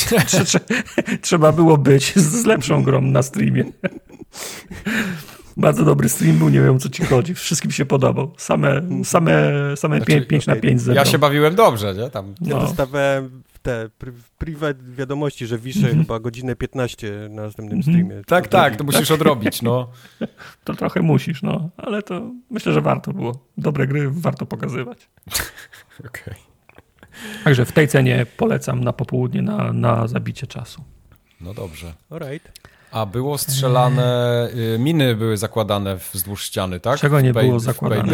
[1.22, 3.64] Trzeba było być z lepszą grą na streamie.
[5.56, 7.34] Bardzo dobry stream był, nie wiem o co ci chodzi.
[7.34, 8.32] Wszystkim się podobał.
[8.36, 11.04] Same, same, same znaczy, 5, 5 na 5 zebrał.
[11.04, 12.10] Ja się bawiłem dobrze, nie?
[12.10, 12.34] Tam.
[12.40, 12.60] Ja no.
[12.60, 13.90] dostawałem te
[14.38, 16.00] private wiadomości, że wiszę mm -hmm.
[16.00, 17.96] chyba godzinę 15 na następnym mhm.
[17.96, 18.24] streamie.
[18.24, 19.90] Tak, tak, to musisz odrobić, no.
[20.64, 21.70] To trochę musisz, no.
[21.76, 23.44] Ale to myślę, że warto było.
[23.58, 25.08] Dobre gry warto pokazywać.
[26.06, 26.10] Okej.
[26.24, 26.34] Okay.
[27.44, 30.84] Także w tej cenie polecam na popołudnie na, na zabicie czasu.
[31.40, 31.94] No dobrze.
[32.10, 32.75] Alright.
[32.96, 36.98] A było strzelane, y, miny były zakładane wzdłuż ściany, tak?
[36.98, 38.12] Czego nie było zakładane?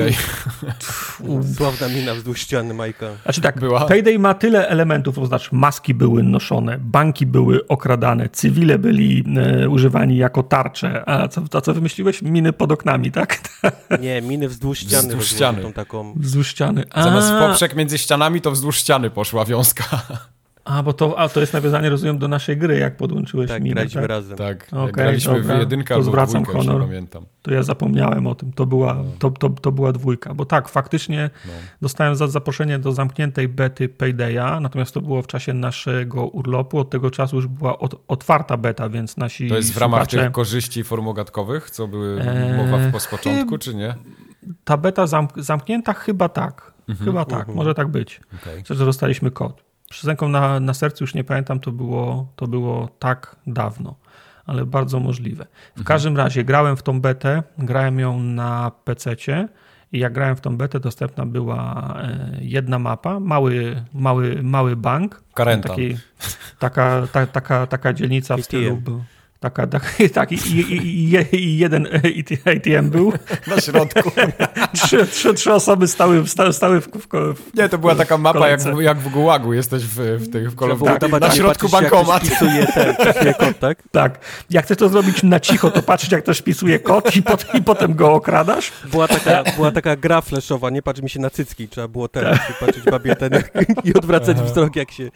[1.56, 3.06] Sławna mina wzdłuż ściany, Majka.
[3.22, 3.84] Znaczy tak, Była?
[3.84, 9.68] Payday ma tyle elementów, to znaczy maski były noszone, banki były okradane, cywile byli e,
[9.68, 12.22] używani jako tarcze, a co, a co wymyśliłeś?
[12.22, 13.40] Miny pod oknami, tak?
[14.00, 15.08] Nie, miny wzdłuż ściany.
[15.08, 15.72] Wzdłuż ściany.
[15.72, 16.14] Taką...
[16.16, 16.84] Wzdłuż ściany.
[16.90, 17.02] A.
[17.02, 19.84] Zamiast poprzek między ścianami, to wzdłuż ściany poszła wiązka.
[20.64, 23.74] A, bo to, a to jest nawiązanie, rozumiem, do naszej gry, jak podłączyłeś tak, minę,
[23.74, 24.10] graliśmy tak?
[24.10, 24.38] razem.
[24.38, 25.56] Tak, okay, graliśmy dobra.
[25.56, 26.82] w jedynkę to zwracam dwójkę, honor.
[26.82, 27.26] pamiętam.
[27.42, 29.04] To ja zapomniałem o tym, to była, no.
[29.18, 31.52] to, to, to była dwójka, bo tak, faktycznie no.
[31.80, 36.90] dostałem za zaproszenie do zamkniętej bety Paydaya, natomiast to było w czasie naszego urlopu, od
[36.90, 40.18] tego czasu już była od, otwarta beta, więc nasi To jest w ramach słuchacze...
[40.18, 43.94] tych korzyści formogatkowych, co były eee, mowa w eee, początku, czy nie?
[44.64, 47.06] Ta beta zamk zamknięta chyba tak, mhm.
[47.06, 48.20] chyba tak, może tak być.
[48.42, 48.76] Okay.
[48.76, 52.88] że dostaliśmy kod z ręką na, na sercu już nie pamiętam, to było, to było
[52.98, 53.94] tak dawno,
[54.46, 55.44] ale bardzo możliwe.
[55.44, 55.84] W mhm.
[55.84, 59.48] każdym razie grałem w tą betę, grałem ją na PC-cie
[59.92, 65.22] i jak grałem w tą betę, dostępna była e, jedna mapa, mały, mały, mały bank.
[65.34, 65.68] Karenta.
[65.68, 65.96] Taki,
[66.58, 68.82] taka, ta, taka, taka dzielnica w stylu...
[69.42, 71.88] Taka, tak, tak i, i, i, jeden
[72.44, 73.12] ATM był.
[73.50, 74.10] Na środku.
[74.82, 78.48] trzy, trzy, trzy osoby stały, stały, stały w, w, w Nie, to była taka mapa
[78.48, 80.98] jak w, jak w Gułagu, jesteś w, w tych w kolorach.
[80.98, 82.22] Tak, na środku bankomat.
[82.22, 83.78] Wpisuje ten, wpisuje kod, tak?
[83.90, 84.18] Tak.
[84.50, 87.62] Jak chcesz to zrobić na cicho, to patrzysz jak ktoś wpisuje kod i, pot, i
[87.62, 88.72] potem go okradasz.
[88.90, 92.24] Była taka, była taka gra flashowa, nie patrz mi się na cycki, trzeba było ten,
[92.24, 92.58] tak.
[92.60, 93.32] patrzeć babie ten
[93.84, 95.10] i odwracać wzrok jak się...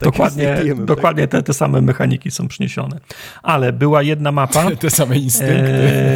[0.00, 1.40] dokładnie dokładnie tak?
[1.40, 3.00] te, te same mechaniki są przyniesione
[3.42, 4.70] ale była jedna mapa.
[4.80, 5.72] Te same instynkty.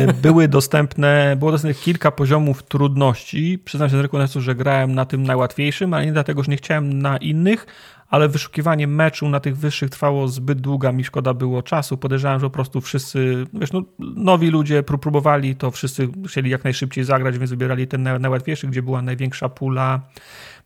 [0.08, 3.58] E, były dostępne, było dostępnych kilka poziomów trudności.
[3.64, 7.02] Przyznam się z rekonessu, że grałem na tym najłatwiejszym, ale nie dlatego, że nie chciałem
[7.02, 7.66] na innych,
[8.08, 11.96] ale wyszukiwanie meczu na tych wyższych trwało zbyt długo, mi szkoda było czasu.
[11.96, 17.04] Podejrzewałem, że po prostu wszyscy, wiesz, no, nowi ludzie próbowali, to wszyscy chcieli jak najszybciej
[17.04, 20.00] zagrać, więc wybierali ten najłatwiejszy, gdzie była największa pula,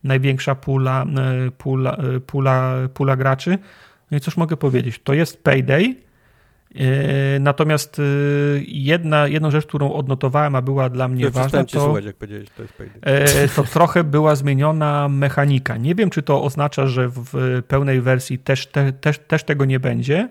[0.03, 1.05] największa pula,
[1.47, 3.57] e, pula, e, pula, pula graczy.
[4.11, 5.95] No i cóż mogę powiedzieć, to jest Payday,
[7.39, 8.03] natomiast e,
[8.67, 12.63] jedna, jedną rzecz, którą odnotowałem, a była dla mnie ważna, to, słuchać, jak powiedziałeś, to,
[13.01, 15.77] e, to trochę była zmieniona mechanika.
[15.77, 19.79] Nie wiem, czy to oznacza, że w pełnej wersji też, te, też, też tego nie
[19.79, 20.29] będzie,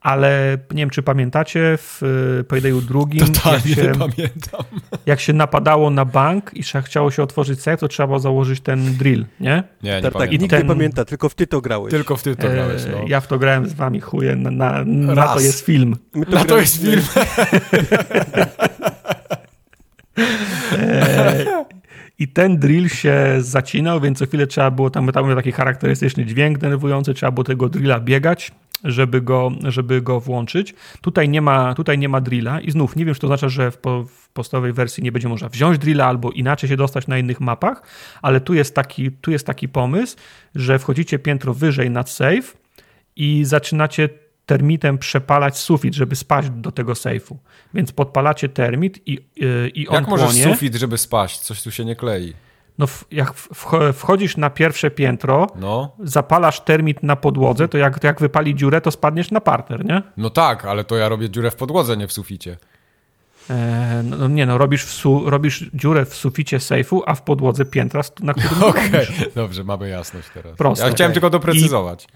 [0.00, 2.02] ale nie wiem, czy pamiętacie, w
[2.48, 4.64] Paydayu drugim, jak się, pamiętam.
[5.06, 8.96] jak się napadało na bank i chciało się otworzyć safe, to trzeba było założyć ten
[8.96, 9.62] drill, nie?
[9.82, 10.62] Nie, nie tak, tak, i nikt ten...
[10.62, 11.90] nie pamięta, tylko w ty to grałeś.
[11.90, 12.98] Tylko w ty to grałeś, no.
[13.06, 15.96] Ja w to grałem z wami, chuje, na, na, na to jest film.
[16.12, 17.02] To na to jest film.
[22.20, 26.58] I ten drill się zacinał, więc co chwilę trzeba było, tam, tam taki charakterystyczny dźwięk
[26.58, 28.52] denerwujący, trzeba było tego drilla biegać
[28.84, 30.74] żeby go, żeby go włączyć.
[31.00, 33.70] Tutaj nie, ma, tutaj nie ma drilla i znów nie wiem, czy to oznacza, że
[33.70, 37.18] w, po, w podstawowej wersji nie będzie można wziąć drilla albo inaczej się dostać na
[37.18, 37.82] innych mapach,
[38.22, 40.16] ale tu jest taki, tu jest taki pomysł,
[40.54, 42.42] że wchodzicie piętro wyżej nad safe
[43.16, 44.08] i zaczynacie
[44.50, 47.38] termitem przepalać sufit, żeby spaść do tego sejfu.
[47.74, 50.44] Więc podpalacie termit i, yy, i on Jak możesz płonie.
[50.44, 51.38] sufit, żeby spaść?
[51.38, 52.34] Coś tu się nie klei
[52.78, 53.34] no jak
[53.94, 55.96] wchodzisz na pierwsze piętro, no.
[56.02, 60.02] zapalasz termit na podłodze, to jak, to jak wypali dziurę, to spadniesz na parter, nie?
[60.16, 62.56] No tak, ale to ja robię dziurę w podłodze, nie w suficie.
[63.50, 68.02] E, no, nie no, robisz, su, robisz dziurę w suficie sejfu, a w podłodze piętra,
[68.20, 69.30] na którym Okej, okay.
[69.34, 70.56] dobrze, mamy jasność teraz.
[70.56, 70.84] Proste.
[70.86, 71.14] Ja chciałem okay.
[71.14, 72.06] tylko doprecyzować.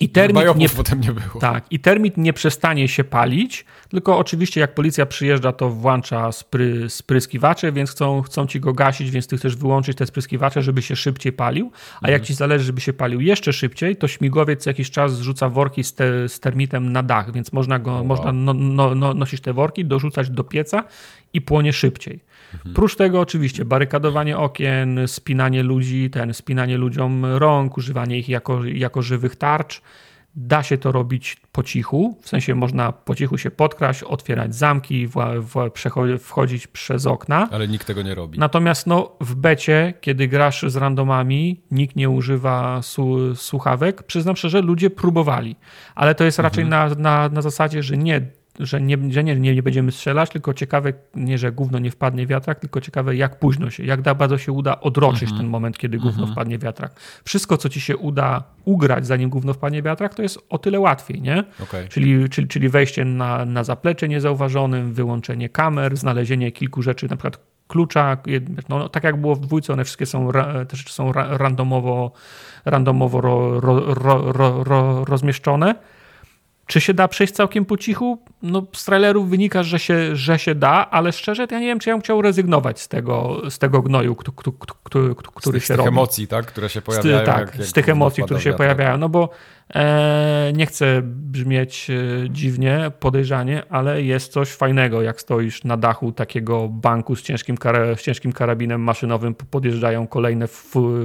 [0.00, 1.40] I termit nie, potem nie było.
[1.40, 6.90] Tak, i termit nie przestanie się palić, tylko oczywiście jak policja przyjeżdża, to włącza spry,
[6.90, 10.96] spryskiwacze, więc chcą, chcą ci go gasić, więc ty chcesz wyłączyć te spryskiwacze, żeby się
[10.96, 12.12] szybciej palił, a mhm.
[12.12, 15.94] jak ci zależy, żeby się palił jeszcze szybciej, to śmigłowiec jakiś czas zrzuca worki z,
[15.94, 18.04] te, z termitem na dach, więc można go, wow.
[18.04, 20.84] można no, no, no, nosić te worki, dorzucać do pieca
[21.32, 22.20] i płonie szybciej.
[22.54, 22.74] Mhm.
[22.74, 29.02] Prócz tego oczywiście barykadowanie okien, spinanie ludzi, ten spinanie ludziom rąk, używanie ich jako, jako
[29.02, 29.82] żywych tarcz.
[30.36, 35.06] Da się to robić po cichu, w sensie można po cichu się podkraść, otwierać zamki,
[35.06, 35.70] w, w,
[36.18, 37.48] wchodzić przez okna.
[37.50, 38.38] Ale nikt tego nie robi.
[38.38, 44.02] Natomiast no, w becie, kiedy grasz z randomami, nikt nie używa su, słuchawek.
[44.02, 45.56] Przyznam szczerze, ludzie próbowali,
[45.94, 46.90] ale to jest raczej mhm.
[46.90, 48.20] na, na, na zasadzie, że nie
[48.60, 52.60] że, nie, że nie, nie, będziemy strzelać, tylko ciekawe, nie, że gówno nie wpadnie wiatrak,
[52.60, 55.40] tylko ciekawe, jak późno się, jak bardzo się uda odroczyć mhm.
[55.40, 56.32] ten moment, kiedy gówno mhm.
[56.32, 57.00] wpadnie wiatrak.
[57.24, 61.22] Wszystko, co ci się uda ugrać, zanim gówno wpadnie wiatrak, to jest o tyle łatwiej,
[61.22, 61.44] nie?
[61.62, 61.88] Okay.
[61.88, 67.38] Czyli, czyli, czyli wejście na, na zaplecze niezauważonym, wyłączenie kamer, znalezienie kilku rzeczy, na przykład
[67.68, 68.16] klucza,
[68.68, 70.28] no, no, tak jak było w dwójce, one wszystkie są,
[70.68, 72.12] te rzeczy są randomowo,
[72.64, 74.32] randomowo ro, ro,
[74.64, 75.74] ro, rozmieszczone
[76.72, 78.18] czy się da przejść całkiem po cichu?
[78.42, 81.90] No, z trailerów wynika, że się, że się da, ale szczerze, ja nie wiem, czy
[81.90, 84.36] ja bym chciał rezygnować z tego, z tego gnoju, który,
[84.84, 85.82] który, który z się robi.
[85.82, 86.46] Z tych emocji, tak?
[86.46, 87.22] które się pojawiają.
[87.22, 88.98] Z, tak, jak, jak z tych emocji, które się pojawiają.
[88.98, 89.28] No bo
[90.52, 96.68] nie chcę brzmieć e, dziwnie, podejrzanie, ale jest coś fajnego, jak stoisz na dachu takiego
[96.68, 100.46] banku z ciężkim, kar z ciężkim karabinem maszynowym, podjeżdżają kolejne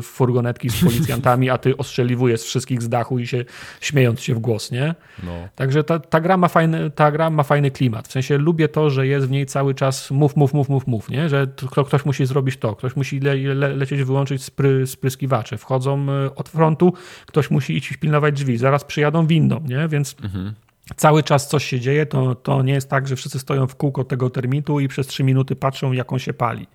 [0.02, 3.46] furgonetki z policjantami, a ty ostrzeliwujesz wszystkich z dachu i się
[3.82, 4.96] śmiejąc się w głos, nie?
[5.24, 5.32] No.
[5.56, 8.08] Także ta, ta, gra ma fajny, ta gra ma fajny klimat.
[8.08, 11.10] W sensie lubię to, że jest w niej cały czas mów, mów, mów, mów, mów,
[11.10, 11.30] nie?
[11.30, 11.48] Że
[11.86, 15.58] ktoś musi zrobić to, ktoś musi le, le, lecieć, wyłączyć spry, spryskiwacze.
[15.58, 16.94] Wchodzą e, od frontu,
[17.26, 19.88] ktoś musi iść pilnować drzwi zaraz przyjadą windą, nie?
[19.88, 20.54] Więc mhm.
[20.96, 24.04] cały czas coś się dzieje, to, to nie jest tak, że wszyscy stoją w kółko
[24.04, 26.68] tego termitu i przez trzy minuty patrzą, jak on się pali.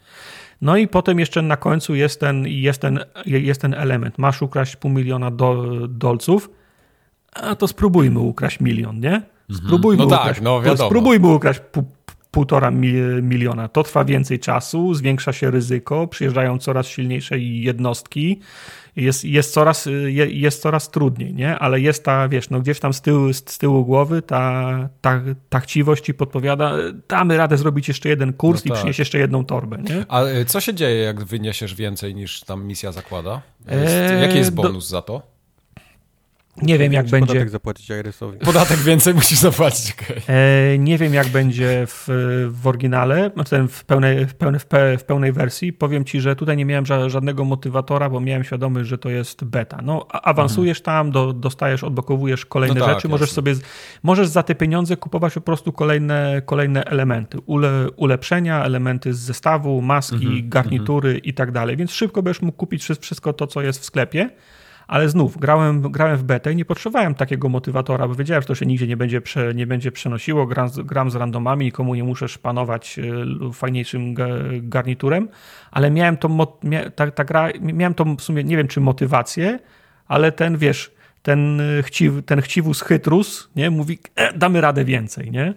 [0.61, 4.19] No i potem jeszcze na końcu jest ten, jest ten, jest ten element.
[4.19, 6.51] Masz ukraść pół miliona do, dolców,
[7.33, 9.15] a to spróbujmy ukraść milion, nie?
[9.15, 9.67] Mhm.
[9.67, 10.89] Spróbujmy no tak, ukraść, no wiadomo.
[10.89, 11.85] Spróbujmy ukraść pół,
[12.33, 12.71] półtora
[13.23, 13.69] miliona.
[13.69, 18.41] To trwa więcej czasu, zwiększa się ryzyko, przyjeżdżają coraz silniejsze jednostki,
[18.97, 19.89] jest, jest, coraz,
[20.29, 21.59] jest coraz trudniej, nie?
[21.59, 25.61] Ale jest ta, wiesz, no gdzieś tam z tyłu, z tyłu głowy ta, ta, ta
[25.61, 26.75] chciwość ci podpowiada,
[27.09, 28.77] damy radę zrobić jeszcze jeden kurs no tak.
[28.77, 30.05] i przynieść jeszcze jedną torbę, nie?
[30.09, 33.43] A y, co się dzieje, jak wyniesiesz więcej niż tam misja zakłada?
[33.71, 34.91] Jest, eee, jaki jest bonus do...
[34.91, 35.32] za to?
[36.57, 37.27] Nie wiem, jak będzie.
[37.27, 38.39] Podatek zapłacić Irysowi.
[38.51, 39.93] Podatek więcej musisz zapłacić.
[39.93, 40.37] Okay.
[40.37, 42.09] E, nie wiem, jak będzie w,
[42.51, 44.61] w oryginale, znaczy w pełnej, w, pełnej,
[44.99, 45.73] w pełnej wersji.
[45.73, 49.79] Powiem ci, że tutaj nie miałem żadnego motywatora, bo miałem świadomość, że to jest beta.
[49.83, 50.85] No, awansujesz mhm.
[50.85, 53.09] tam, do, dostajesz, odblokowujesz kolejne no tak, rzeczy.
[53.09, 53.55] Możesz sobie,
[54.03, 57.39] możesz za te pieniądze kupować po prostu kolejne, kolejne elementy.
[57.47, 60.49] Ule, ulepszenia, elementy z zestawu, maski, mhm.
[60.49, 61.25] garnitury mhm.
[61.25, 61.77] i tak dalej.
[61.77, 64.31] Więc szybko będziesz mógł kupić wszystko to, co jest w sklepie
[64.93, 68.55] ale znów grałem, grałem w betę i nie potrzebowałem takiego motywatora, bo wiedziałem, że to
[68.55, 70.47] się nigdzie nie będzie, prze, nie będzie przenosiło.
[70.47, 74.15] Gram, gram z randomami, nikomu nie muszę szpanować e, fajniejszym
[74.63, 75.29] garniturem,
[75.71, 76.59] ale miałem to,
[76.95, 79.59] ta, ta gra, miałem to w sumie, nie wiem czy motywację,
[80.07, 80.91] ale ten, wiesz,
[81.23, 85.55] ten, chciw, ten chciwus chytrus, nie, mówi, e, damy radę więcej, nie?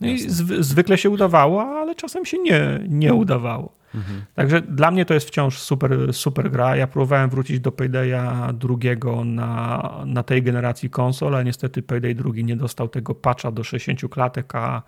[0.00, 0.18] No i
[0.60, 3.76] zwykle się udawało, ale czasem się nie, nie udawało.
[3.94, 4.24] Mhm.
[4.34, 6.76] Także dla mnie to jest wciąż super, super gra.
[6.76, 12.44] Ja próbowałem wrócić do Paydaya drugiego na, na tej generacji konsol, ale niestety Payday drugi
[12.44, 14.82] nie dostał tego patcha do 60 klatek, a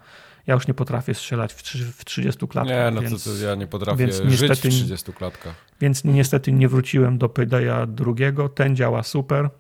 [0.47, 1.63] ja już nie potrafię strzelać w,
[1.97, 2.77] w 30 klatkach.
[2.77, 5.55] Nie, no więc, to, to ja nie potrafię więc niestety, żyć w 30 klatkach.
[5.81, 8.49] Więc niestety nie wróciłem do Paydaya drugiego.
[8.49, 9.51] Ten działa super,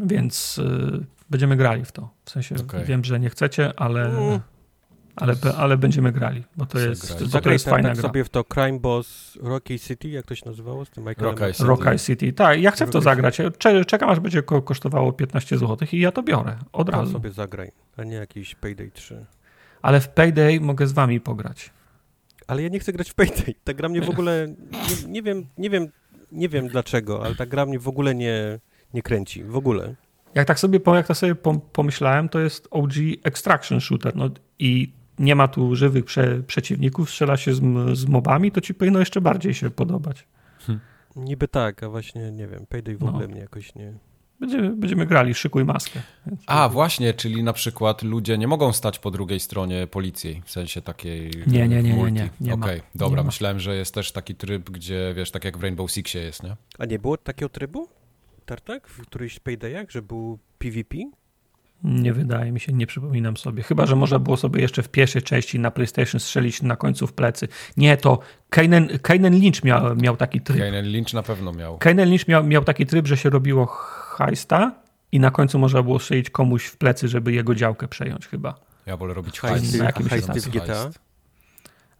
[0.00, 2.10] więc y, będziemy grali w to.
[2.24, 2.84] W sensie okay.
[2.84, 4.04] wiem, że nie chcecie, ale...
[4.04, 4.40] Mm
[5.16, 8.08] ale, ale będziemy grali, bo to jest, to, to jest fajna tak gra.
[8.08, 11.08] sobie w to Crime Boss Rocky City, jak to się nazywało z tym?
[11.08, 11.64] Rocky City.
[11.64, 12.32] Rocky City.
[12.32, 13.40] Tak, ja chcę w to zagrać.
[13.86, 17.12] Czekam, aż będzie kosztowało 15 zł i ja to biorę od razu.
[17.12, 19.26] sobie zagraj, a nie jakiś Payday 3.
[19.82, 21.70] Ale w Payday mogę z wami pograć.
[22.46, 23.54] Ale ja nie chcę grać w Payday.
[23.64, 25.88] Ta gra mnie w ogóle, nie, nie wiem, nie wiem,
[26.32, 28.60] nie wiem dlaczego, ale ta gra mnie w ogóle nie,
[28.94, 29.44] nie kręci.
[29.44, 29.94] W ogóle.
[30.34, 31.34] Jak tak sobie, jak tak sobie
[31.72, 32.92] pomyślałem, to jest OG
[33.22, 34.16] Extraction Shooter.
[34.16, 37.60] No i nie ma tu żywych prze, przeciwników, strzela się z,
[37.98, 40.26] z, mobami, to ci powinno jeszcze bardziej się podobać.
[40.58, 40.80] Hmm.
[41.16, 43.08] Niby tak, a właśnie nie wiem, Payday w no.
[43.08, 43.92] ogóle mnie jakoś nie...
[44.40, 46.00] Będziemy, będziemy grali, szykuj maskę.
[46.46, 50.82] A, właśnie, czyli na przykład ludzie nie mogą stać po drugiej stronie policji, w sensie
[50.82, 54.12] takiej Nie, nie, nie, nie, nie, nie Okej, okay, dobra, nie myślałem, że jest też
[54.12, 56.56] taki tryb, gdzie wiesz, tak jak w Rainbow Sixie jest, nie?
[56.78, 57.88] A nie było takiego trybu?
[58.46, 58.88] Tartak?
[58.88, 60.96] W którymś Paydayach, że był PvP?
[61.84, 63.62] Nie wydaje mi się, nie przypominam sobie.
[63.62, 67.12] Chyba, że można było sobie jeszcze w pierwszej części na PlayStation strzelić na końcu w
[67.12, 67.48] plecy.
[67.76, 68.18] Nie, to
[68.50, 70.58] Kainen, Kainen Lynch miał, miał taki tryb.
[70.58, 71.78] Kainen Lynch na pewno miał.
[71.78, 74.72] Kainen Lynch miał, miał taki tryb, że się robiło hajsta
[75.12, 78.54] i na końcu można było strzelić komuś w plecy, żeby jego działkę przejąć chyba.
[78.86, 79.78] Ja wolę robić hajst.
[79.78, 80.10] Na jakimś
[80.46, 80.90] GTA?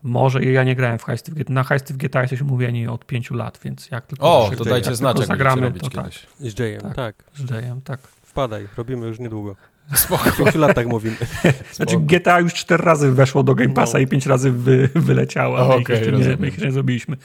[0.05, 1.53] Może ja nie grałem w Heisty w GTA.
[1.53, 4.47] Na Heisty w GTA jesteśmy mówieni od pięciu lat, więc jak tylko...
[4.47, 5.91] O, to dajcie znać, jak zagramy, to.
[5.91, 6.13] Tak.
[6.39, 6.95] Z Jayem, tak.
[6.95, 7.25] tak.
[7.35, 8.01] Z Jayem, tak.
[8.01, 9.57] Wpadaj, robimy już niedługo.
[9.95, 10.31] Spoko.
[10.31, 11.17] W pięciu latach mówimy.
[11.73, 14.05] Znaczy GTA już cztery razy weszło do Game Passa no.
[14.05, 17.17] i pięć razy wy, wyleciało, a my, okay, ich nie, my ich nie zrobiliśmy.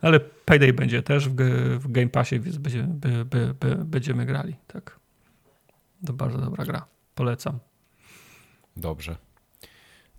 [0.00, 1.34] Ale Payday będzie też w,
[1.78, 4.56] w Game Passie, więc będziemy, by, by, by, będziemy grali.
[4.66, 4.98] Tak.
[6.06, 6.86] To bardzo dobra gra.
[7.14, 7.58] Polecam.
[8.76, 9.16] Dobrze.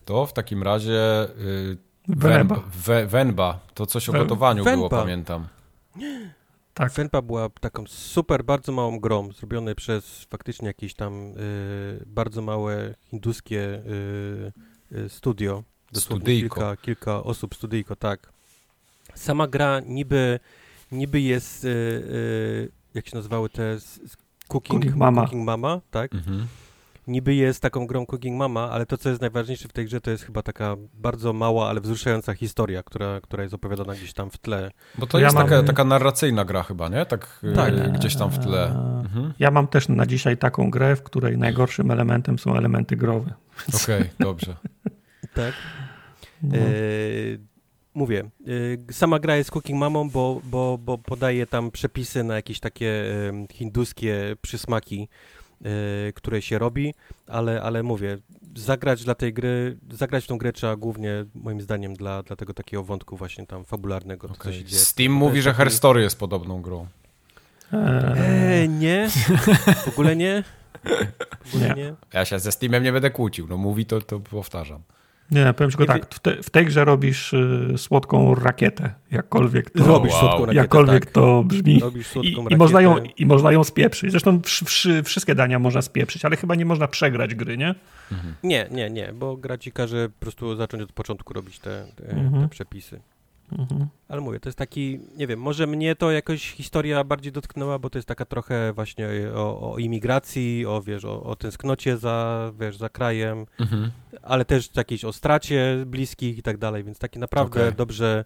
[0.05, 1.77] To w takim razie yy,
[2.07, 2.63] Wenba.
[3.07, 3.59] Wenba.
[3.73, 4.77] To coś o gotowaniu Wenba.
[4.77, 5.47] było, pamiętam.
[6.73, 6.91] Tak.
[6.91, 12.95] Wenba była taką super, bardzo małą grą, zrobionej przez faktycznie jakieś tam y, bardzo małe
[13.09, 14.51] hinduskie y,
[14.97, 15.63] y, studio.
[15.93, 16.55] Studyjko.
[16.55, 18.33] Kilka, kilka osób, studyjko, tak.
[19.15, 20.39] Sama gra niby,
[20.91, 23.77] niby jest, y, y, jak się nazywały te
[24.47, 25.21] Cooking, Cooking Mama.
[25.21, 26.13] Cooking Mama, tak?
[26.13, 26.47] Mhm
[27.07, 30.11] niby jest taką grą Cooking Mama, ale to, co jest najważniejsze w tej grze, to
[30.11, 34.37] jest chyba taka bardzo mała, ale wzruszająca historia, która, która jest opowiadana gdzieś tam w
[34.37, 34.71] tle.
[34.97, 35.49] Bo to ja jest mam...
[35.49, 37.05] taka, taka narracyjna gra chyba, nie?
[37.05, 37.91] Tak, e, tak.
[37.91, 38.65] gdzieś tam w tle.
[38.65, 39.33] Mhm.
[39.39, 43.33] Ja mam też na dzisiaj taką grę, w której najgorszym elementem są elementy growe.
[43.83, 44.55] Okej, okay, dobrze.
[45.33, 45.53] tak.
[46.43, 46.57] No.
[46.57, 46.61] E,
[47.93, 48.29] mówię,
[48.89, 52.89] e, sama gra jest Cooking Mamą, bo, bo, bo podaje tam przepisy na jakieś takie
[52.89, 55.36] e, hinduskie przysmaki, Y,
[56.15, 56.93] które się robi,
[57.27, 58.17] ale, ale mówię,
[58.55, 62.83] zagrać dla tej gry, zagrać tą grę trzeba głównie, moim zdaniem, dla, dla tego takiego
[62.83, 64.37] wątku właśnie tam fabularnego, okay.
[64.37, 64.81] co się dzieje.
[64.81, 65.57] Steam mówi, że taki...
[65.57, 66.87] Her Story jest podobną grą.
[67.73, 69.09] Eee, nie,
[69.85, 70.43] w ogóle nie.
[71.45, 71.83] W ogóle nie.
[71.83, 71.93] nie.
[72.13, 74.81] Ja się ze Steamem nie będę kłócił, no mówi to, to powtarzam.
[75.31, 79.87] Nie, powiem tylko tak, w, te, w, tej grze robisz y, słodką rakietę, jakkolwiek to,
[79.87, 80.21] robisz wow.
[80.21, 81.13] słodką rakietę, jakkolwiek tak.
[81.13, 81.81] to brzmi.
[82.21, 84.11] I, I, można ją, I można ją spieprzyć.
[84.11, 84.41] Zresztą
[85.03, 87.75] wszystkie dania można spieprzyć, ale chyba nie można przegrać gry, nie?
[88.11, 88.35] Mhm.
[88.43, 92.09] Nie, nie, nie, bo gra ci każe po prostu zacząć od początku robić te, te,
[92.09, 92.43] mhm.
[92.43, 92.99] te przepisy.
[93.51, 93.87] Mhm.
[94.07, 97.89] Ale mówię, to jest taki, nie wiem, może mnie to jakoś historia bardziej dotknęła, bo
[97.89, 102.77] to jest taka trochę właśnie o, o imigracji, o, wiesz, o, o tęsknocie za, wiesz,
[102.77, 103.91] za krajem, mhm.
[104.21, 107.71] ale też jakieś o stracie bliskich i tak dalej, więc taki naprawdę okay.
[107.71, 108.25] dobrze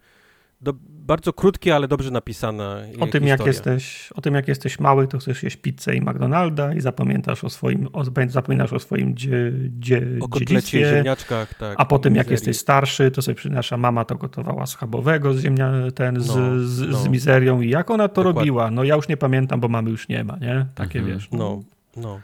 [0.62, 2.88] do, bardzo krótkie, ale dobrze napisane.
[3.00, 6.74] O tym, jak jesteś, o tym, jak jesteś mały, to chcesz jeść pizzę i McDonalda
[6.74, 10.90] i zapamiętasz o swoim, o, zapominasz o swoim dzie, dzie, o dziedzictwie.
[10.90, 11.76] ziemniaczkach, tak.
[11.78, 16.16] A potem, jak jesteś starszy, to sobie nasza mama to gotowała schabowego z ziemnia, ten,
[16.16, 16.98] no, z, z, no.
[16.98, 18.40] z, mizerią i jak ona to Dokładnie.
[18.40, 18.72] robiła?
[18.72, 20.66] No ja już nie pamiętam, bo mamy już nie ma, nie?
[20.76, 21.18] Takie mhm.
[21.18, 21.32] wiesz.
[21.32, 22.02] No, no.
[22.02, 22.20] no.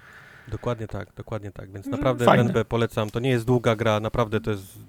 [0.52, 1.72] Dokładnie tak, dokładnie tak.
[1.72, 3.10] Więc naprawdę NB polecam.
[3.10, 4.80] To nie jest długa gra, naprawdę to jest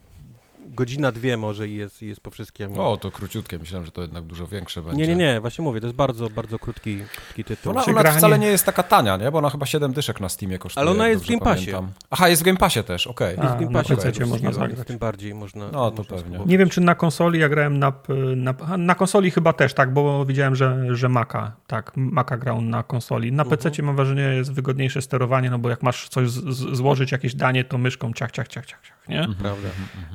[0.79, 2.79] godzina, dwie może i jest, jest po wszystkim.
[2.81, 5.07] O, to króciutkie, myślałem, że to jednak dużo większe będzie.
[5.07, 7.73] Nie, nie, nie, właśnie mówię, to jest bardzo, bardzo krótki, krótki tytuł.
[7.73, 9.31] Ona, ona wcale nie jest taka tania, nie?
[9.31, 10.83] Bo ona chyba 7 dyszek na Steamie kosztuje.
[10.83, 11.73] Ale ona jest w Game Passie.
[12.11, 13.35] Aha, jest w Game Passie też, okej.
[13.35, 13.45] Okay.
[13.45, 14.87] Jest w Game Passie, na PC można zagrać.
[14.87, 15.71] Tym bardziej można.
[15.73, 16.39] No, to pewnie.
[16.47, 17.93] Nie wiem, czy na konsoli, ja grałem na,
[18.37, 22.83] na, na konsoli chyba też, tak, bo widziałem, że, że Maka, tak, Maka grał na
[22.83, 23.33] konsoli.
[23.33, 23.83] Na PC -huh.
[23.83, 27.65] mam wrażenie jest wygodniejsze sterowanie, no bo jak masz coś z, z, złożyć, jakieś danie,
[27.65, 29.29] to myszką ciach, ciach, ciach, ciach, ciach nie?
[29.39, 29.69] Prawda.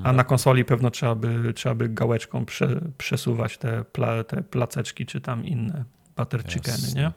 [0.04, 5.06] A na konsoli pewno trzeba by trzeba by gałeczką prze, przesuwać te, pla, te placeczki,
[5.06, 5.84] czy tam inne
[6.18, 7.12] butter chickeny, nie?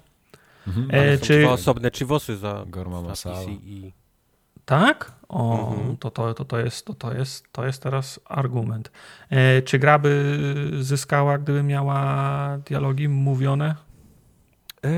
[0.66, 1.40] Mhm, e, czy...
[1.40, 3.43] dwa osobne chivosy za, Gorma masala.
[3.43, 3.93] i...
[4.65, 5.12] Tak?
[5.28, 5.97] O, mhm.
[5.97, 8.90] to, to, to, to, jest, to, to, jest, to jest teraz argument.
[9.31, 13.74] E, czy gra by zyskała, gdyby miała dialogi mówione?
[14.85, 14.89] E,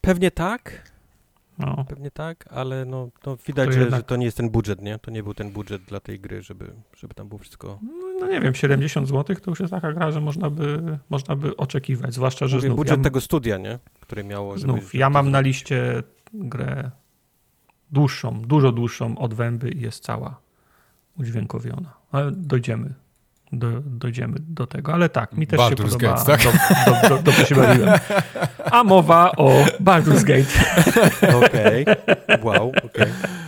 [0.00, 0.89] pewnie tak.
[1.60, 1.84] No.
[1.88, 4.00] Pewnie tak, ale no, to widać, to że, jednak...
[4.00, 4.98] że, to nie jest ten budżet, nie?
[4.98, 7.78] To nie był ten budżet dla tej gry, żeby, żeby tam było wszystko...
[7.82, 11.36] No, no nie wiem, 70 zł to już jest taka gra, że można by, można
[11.36, 12.76] by oczekiwać, zwłaszcza, że Mówię, znów...
[12.76, 13.04] budżet ja...
[13.04, 13.78] tego studia, nie?
[14.00, 14.58] Które miało...
[14.58, 16.90] Żeby, znów, ja mam na liście grę
[17.92, 20.40] dłuższą, dużo dłuższą od Węby i jest cała
[21.18, 21.94] udźwiękowiona.
[22.12, 22.94] Ale dojdziemy
[23.52, 26.14] do, dojdziemy do tego, ale tak, mi też Baldur's się podoba.
[26.14, 26.42] Gate, tak?
[26.86, 27.98] do, do, do, dobrze się bawiłem.
[28.70, 30.50] A mowa o Baldur's Gate.
[31.46, 32.38] Okej, okay.
[32.42, 32.86] wow, okej.
[32.86, 33.40] Okay.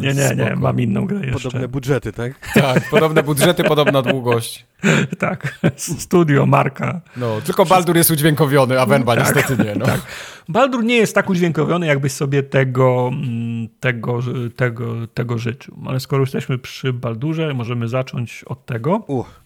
[0.00, 1.42] Nie, nie, nie, mam inną grę jeszcze.
[1.42, 2.52] Podobne budżety, tak?
[2.54, 4.66] Tak, podobne budżety, podobna długość.
[5.18, 7.00] tak, studio, marka.
[7.16, 9.74] No, tylko Baldur jest udźwiękowiony, a Wenba tak, niestety nie.
[9.74, 9.86] No.
[9.86, 10.00] Tak.
[10.48, 14.20] Baldur nie jest tak udźwiękowiony, jakbyś sobie tego, mm, tego,
[14.56, 15.76] tego, tego życzył.
[15.86, 18.96] Ale skoro jesteśmy przy Baldurze, możemy zacząć od tego.
[18.96, 19.43] Uh.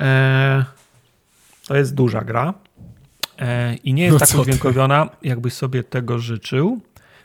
[0.00, 0.64] E,
[1.68, 2.54] to jest duża gra
[3.38, 6.80] e, i nie jest no tak udźwiękowiona, jakbyś sobie tego życzył,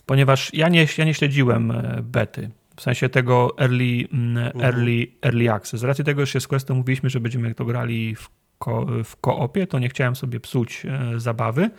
[0.06, 2.50] ponieważ ja nie, ja nie śledziłem e, bety.
[2.76, 4.66] W sensie tego early, mm, mhm.
[4.66, 5.80] early, early access.
[5.80, 8.30] Z racji tego, że się z Questem mówiliśmy, że będziemy to grali w,
[8.60, 10.84] ko, w koopie, to nie chciałem sobie psuć
[11.18, 11.70] zabawy,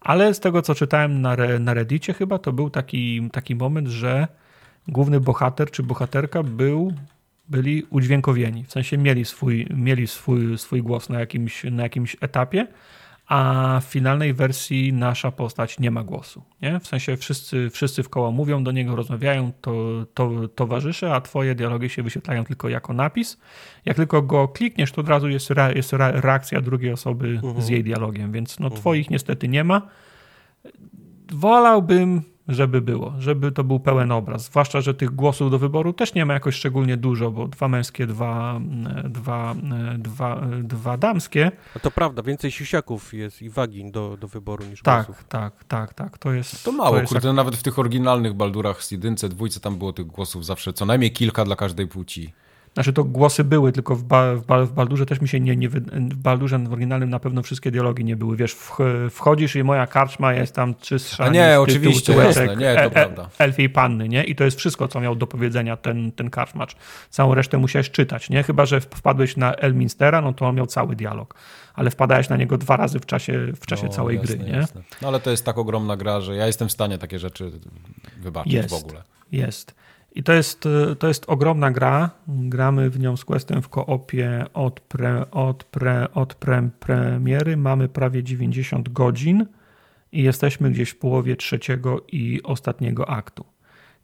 [0.00, 4.28] ale z tego, co czytałem na, na Reddicie chyba, to był taki, taki moment, że
[4.88, 6.92] główny bohater czy bohaterka był
[7.50, 12.66] byli udźwiękowieni, w sensie mieli swój, mieli swój, swój głos na jakimś, na jakimś etapie,
[13.26, 16.42] a w finalnej wersji nasza postać nie ma głosu.
[16.62, 16.80] Nie?
[16.80, 21.54] W sensie wszyscy, wszyscy w koło mówią do niego, rozmawiają, to, to towarzysze, a twoje
[21.54, 23.40] dialogi się wyświetlają tylko jako napis.
[23.84, 27.54] Jak tylko go klikniesz, to od razu jest, re, jest reakcja drugiej osoby uh -huh.
[27.54, 27.72] z mhm.
[27.72, 28.76] jej dialogiem, więc no, uh -huh.
[28.76, 29.82] twoich niestety nie ma.
[31.32, 34.44] Wolałbym żeby było, żeby to był pełen obraz.
[34.44, 38.06] Zwłaszcza, że tych głosów do wyboru też nie ma jakoś szczególnie dużo, bo dwa męskie,
[38.06, 38.60] dwa,
[39.04, 39.54] dwa,
[39.98, 41.52] dwa, dwa damskie.
[41.74, 45.24] No to prawda, więcej siusiaków jest i wagin do, do wyboru niż tak, głosów.
[45.28, 46.18] Tak, tak, tak.
[46.18, 46.64] To jest.
[46.64, 49.92] To mało, to jest kurde, nawet w tych oryginalnych Baldurach z jedynce, dwójce tam było
[49.92, 52.32] tych głosów zawsze co najmniej kilka dla każdej płci.
[52.74, 55.56] Znaczy to głosy były, tylko w, ba, w, ba, w Baldurze też mi się nie,
[55.56, 58.36] nie w Baldurze w oryginalnym na pewno wszystkie dialogi nie były.
[58.36, 58.78] Wiesz, w,
[59.10, 61.24] wchodzisz i moja karczma jest tam czystsza.
[61.24, 63.28] A nie, oczywiście, ty, jasne, nie, to e, e, prawda.
[63.38, 64.24] Elfie i panny, nie?
[64.24, 66.76] I to jest wszystko, co miał do powiedzenia ten, ten karczmacz.
[67.10, 68.42] Całą resztę musiałeś czytać, nie?
[68.42, 71.34] Chyba, że wpadłeś na Elminstera, no to on miał cały dialog.
[71.74, 74.52] Ale wpadałeś na niego dwa razy w czasie, w czasie no, całej jasne, gry, nie?
[74.52, 74.82] Jasne.
[75.02, 77.52] No ale to jest tak ogromna gra, że ja jestem w stanie takie rzeczy
[78.20, 79.02] wybaczyć jest, w ogóle.
[79.32, 79.79] Jest.
[80.14, 80.68] I to jest,
[80.98, 82.10] to jest ogromna gra.
[82.28, 87.56] Gramy w nią z Questem w koopie od, pre, od, pre, od pre, premiery.
[87.56, 89.46] Mamy prawie 90 godzin
[90.12, 93.44] i jesteśmy gdzieś w połowie trzeciego i ostatniego aktu.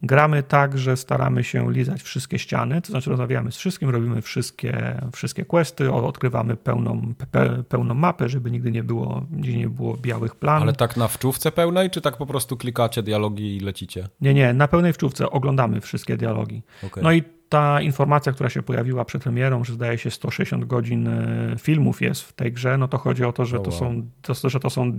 [0.03, 5.01] Gramy tak, że staramy się lizać wszystkie ściany, to znaczy rozmawiamy z wszystkim, robimy wszystkie,
[5.13, 10.35] wszystkie questy, odkrywamy pełną, pe, pełną mapę, żeby nigdy nie było, nigdy nie było białych
[10.35, 10.63] planów.
[10.63, 14.09] Ale tak na wczówce pełnej, czy tak po prostu klikacie dialogi i lecicie?
[14.21, 16.63] Nie, nie, na pełnej wczówce oglądamy wszystkie dialogi.
[16.87, 17.05] Okay.
[17.05, 21.57] No i ta informacja, która się pojawiła przed premierą, że zdaje się 160 godzin e,
[21.59, 24.61] filmów jest w tej grze, no to chodzi o to, że, to, są, to, że
[24.61, 24.93] to są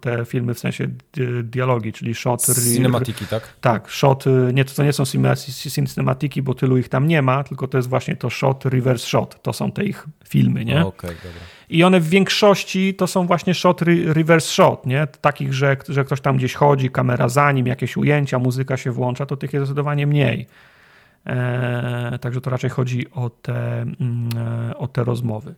[0.00, 0.88] te filmy w sensie
[1.42, 2.46] dialogi, czyli shot...
[2.74, 3.52] Cinematiki, tak?
[3.60, 5.04] Tak, shot, nie, to nie są
[5.86, 9.42] cinematiki, bo tylu ich tam nie ma, tylko to jest właśnie to shot, reverse shot,
[9.42, 10.86] to są te ich filmy, nie?
[10.86, 11.40] Okej, okay, dobra.
[11.68, 15.06] I one w większości to są właśnie shot, reverse shot, nie?
[15.20, 19.26] Takich, że, że ktoś tam gdzieś chodzi, kamera za nim, jakieś ujęcia, muzyka się włącza,
[19.26, 20.46] to tych jest zdecydowanie mniej.
[21.26, 24.28] E, także to raczej chodzi o te, mm,
[24.70, 25.54] e, o te rozmowy.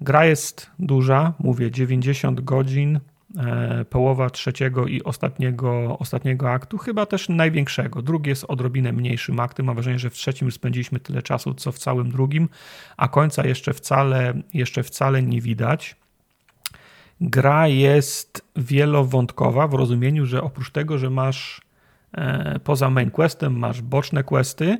[0.00, 3.00] Gra jest duża, mówię 90 godzin,
[3.38, 8.02] e, połowa trzeciego i ostatniego, ostatniego aktu, chyba też największego.
[8.02, 9.66] Drugi jest odrobinę mniejszym aktem.
[9.66, 12.48] Mam wrażenie, że w trzecim spędziliśmy tyle czasu, co w całym drugim,
[12.96, 15.96] a końca jeszcze wcale, jeszcze wcale nie widać.
[17.20, 21.60] Gra jest wielowątkowa w rozumieniu, że oprócz tego, że masz
[22.64, 24.78] poza main questem, masz boczne questy,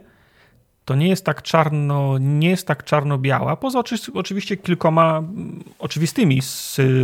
[0.84, 3.82] to nie jest tak czarno, nie jest tak czarno-biała, poza
[4.14, 6.40] oczywiście kilkoma mm, oczywistymi,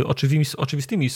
[0.05, 1.09] oczywistymi, oczywistymi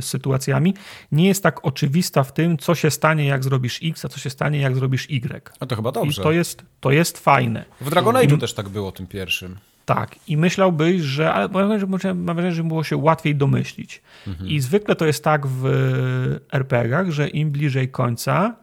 [0.00, 0.74] sytuacjami,
[1.12, 4.30] nie jest tak oczywista w tym, co się stanie, jak zrobisz X, a co się
[4.30, 5.50] stanie, jak zrobisz Y.
[5.60, 6.22] A to chyba dobrze.
[6.22, 7.64] I to jest, to jest fajne.
[7.80, 9.56] W Dragon Age'u też tak było, tym pierwszym.
[9.84, 11.48] Tak, i myślałbyś, że, ale
[12.14, 14.02] mam wrażenie, że było się łatwiej domyślić.
[14.26, 14.50] Mhm.
[14.50, 15.64] I zwykle to jest tak w
[16.52, 18.56] RPG-ach, że im bliżej końca,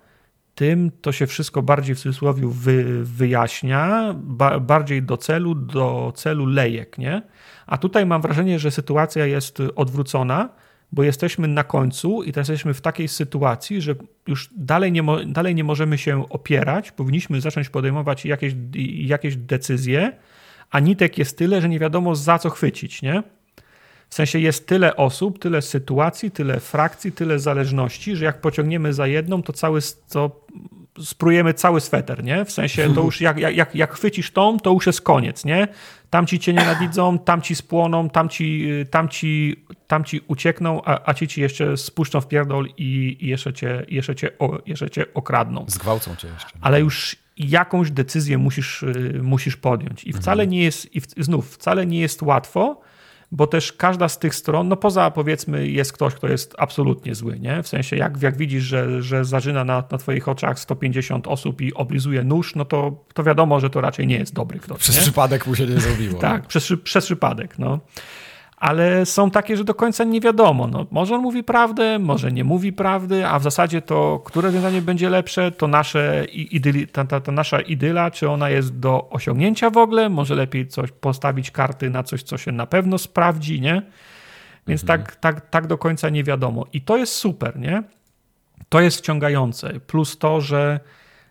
[0.60, 6.45] tym to się wszystko bardziej w cudzysłowie wy, wyjaśnia, ba, bardziej do celu, do celu
[6.45, 7.22] lejek, nie?
[7.68, 10.49] A tutaj mam wrażenie, że sytuacja jest odwrócona,
[10.91, 13.95] bo jesteśmy na końcu i teraz jesteśmy w takiej sytuacji, że
[14.27, 18.53] już dalej nie, dalej nie możemy się opierać, powinniśmy zacząć podejmować jakieś,
[18.86, 20.11] jakieś decyzje,
[20.72, 23.23] a nitek jest tyle, że nie wiadomo za co chwycić, nie?
[24.10, 29.07] W sensie jest tyle osób, tyle sytuacji, tyle frakcji, tyle zależności, że jak pociągniemy za
[29.07, 29.80] jedną, to cały,
[30.10, 30.45] to
[31.03, 32.45] sprujemy cały sweter, nie?
[32.45, 35.68] W sensie to już jak, jak, jak chwycisz tą, to już jest koniec, nie?
[36.10, 42.22] Tamci cię nienawidzą, tamci spłoną, tamci, tamci, tamci uciekną, a, a ci ci jeszcze spuszczą
[42.22, 45.65] w pierdol i, i jeszcze, cię, jeszcze, cię, o, jeszcze cię okradną.
[45.68, 46.57] Zgwałcą cię jeszcze.
[46.61, 50.03] Ale już jakąś decyzję musisz, y, musisz podjąć.
[50.03, 50.49] I wcale mhm.
[50.49, 52.81] nie jest, i znów, wcale nie jest łatwo,
[53.32, 57.40] bo też każda z tych stron, no poza powiedzmy jest ktoś, kto jest absolutnie zły,
[57.40, 57.64] nie?
[57.64, 61.74] W sensie jak, jak widzisz, że, że zażyna na, na twoich oczach 150 osób i
[61.74, 64.80] oblizuje nóż, no to, to wiadomo, że to raczej nie jest dobry ktoś.
[64.80, 65.02] Przez nie?
[65.02, 66.20] przypadek mu się nie zrobiło.
[66.20, 67.80] tak, przez, przez przypadek, no
[68.60, 70.68] ale są takie, że do końca nie wiadomo.
[70.68, 74.81] No, może on mówi prawdę, może nie mówi prawdy, a w zasadzie to, które rozwiązanie
[74.81, 79.69] będzie lepsze, to nasze idyli, ta, ta, ta, nasza idyla, czy ona jest do osiągnięcia
[79.69, 83.81] w ogóle, może lepiej coś postawić karty na coś, co się na pewno sprawdzi, nie?
[84.68, 85.03] Więc mhm.
[85.03, 86.65] tak, tak, tak do końca nie wiadomo.
[86.73, 87.84] I to jest super, nie?
[88.69, 89.80] To jest wciągające.
[89.80, 90.80] Plus to, że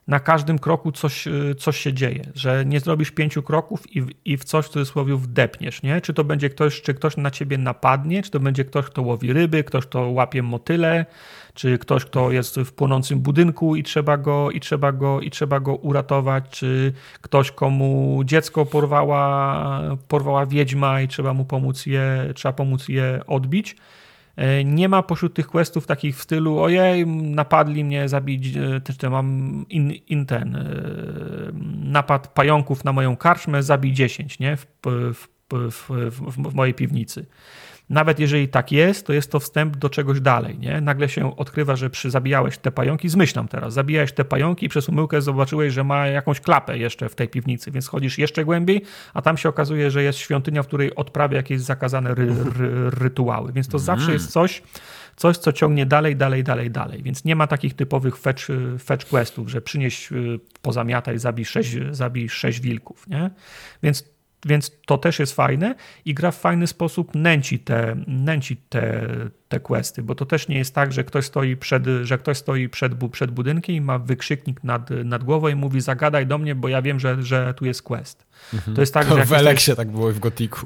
[0.09, 4.37] na każdym kroku coś, y, coś się dzieje, że nie zrobisz pięciu kroków i, i
[4.37, 6.01] w coś w cudzysłowie wdepniesz, nie?
[6.01, 9.33] Czy to będzie ktoś, czy ktoś na ciebie napadnie, czy to będzie ktoś, kto łowi
[9.33, 11.07] ryby, ktoś, kto łapie motyle,
[11.55, 15.61] czy ktoś, kto jest w płonącym budynku i trzeba go, i trzeba go, i trzeba
[15.61, 22.53] go uratować, czy ktoś, komu dziecko porwała, porwała wiedźma i trzeba mu pomóc je, trzeba
[22.53, 23.77] pomóc je odbić.
[24.39, 28.97] E, nie ma pośród tych questów takich w stylu ojej, napadli mnie zabić, e, też
[29.11, 30.65] mam in, in ten e,
[31.83, 34.57] napad pająków na moją karczmę, zabij 10, nie?
[34.57, 34.67] W,
[35.15, 35.91] w, w,
[36.21, 37.27] w, mojej piwnicy.
[37.91, 40.59] Nawet jeżeli tak jest, to jest to wstęp do czegoś dalej.
[40.59, 40.81] Nie?
[40.81, 44.89] Nagle się odkrywa, że przy zabijałeś te pająki, zmyślam teraz, zabijałeś te pająki i przez
[44.89, 48.83] umyłkę zobaczyłeś, że ma jakąś klapę jeszcze w tej piwnicy, więc chodzisz jeszcze głębiej,
[49.15, 52.27] a tam się okazuje, że jest świątynia, w której odprawia jakieś zakazane ry,
[52.59, 53.53] ry, rytuały.
[53.53, 53.85] Więc to mm.
[53.85, 54.63] zawsze jest coś,
[55.17, 57.03] coś, co ciągnie dalej, dalej, dalej, dalej.
[57.03, 58.47] Więc nie ma takich typowych fetch,
[58.79, 63.09] fetch questów, że przynieś y, pozamiataj, zabij sześć, zabij sześć wilków.
[63.09, 63.31] Nie?
[63.83, 65.75] Więc więc to też jest fajne
[66.05, 69.07] i gra w fajny sposób nęci te, nęci te,
[69.49, 72.69] te questy, bo to też nie jest tak, że ktoś stoi przed, że ktoś stoi
[72.69, 76.69] przed, przed budynkiem i ma wykrzyknik nad, nad głową i mówi zagadaj do mnie, bo
[76.69, 78.27] ja wiem, że, że tu jest quest.
[78.55, 78.75] Mhm.
[78.75, 79.25] To jest tak, to że...
[79.25, 80.61] W Eleksie tak było i w Gotiku.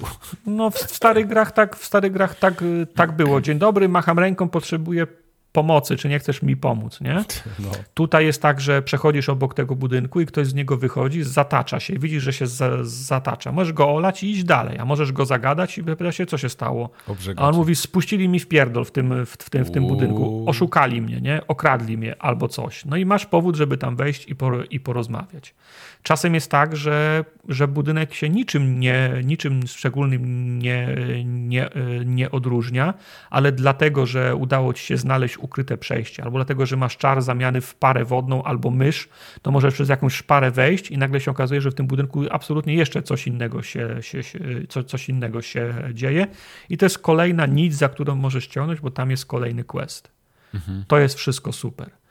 [0.46, 3.40] No w, w starych grach tak, w starych grach tak, tak było.
[3.40, 5.06] Dzień dobry, macham ręką, potrzebuję
[5.52, 7.24] pomocy, czy nie chcesz mi pomóc, nie?
[7.58, 7.70] No.
[7.94, 11.98] Tutaj jest tak, że przechodzisz obok tego budynku i ktoś z niego wychodzi, zatacza się,
[11.98, 12.46] widzisz, że się
[12.82, 13.52] zatacza.
[13.52, 16.48] Możesz go olać i iść dalej, a możesz go zagadać i pyta się, co się
[16.48, 16.90] stało.
[17.36, 20.44] A on mówi, spuścili mi w pierdol w tym, w, w tym, w tym budynku,
[20.48, 21.46] oszukali mnie, nie?
[21.48, 22.84] Okradli mnie albo coś.
[22.84, 25.54] No i masz powód, żeby tam wejść i, por, i porozmawiać.
[26.02, 31.70] Czasem jest tak, że, że budynek się niczym, nie, niczym szczególnym nie, nie,
[32.04, 32.94] nie odróżnia,
[33.30, 37.60] ale dlatego, że udało ci się znaleźć ukryte przejście, albo dlatego, że masz czar zamiany
[37.60, 39.08] w parę wodną albo mysz,
[39.42, 42.74] to możesz przez jakąś szparę wejść i nagle się okazuje, że w tym budynku absolutnie
[42.74, 44.38] jeszcze coś innego się, się, się
[44.68, 46.26] co, coś innego się dzieje.
[46.68, 50.10] I to jest kolejna nic, za którą możesz ciągnąć, bo tam jest kolejny quest.
[50.54, 50.84] Mhm.
[50.88, 52.01] To jest wszystko super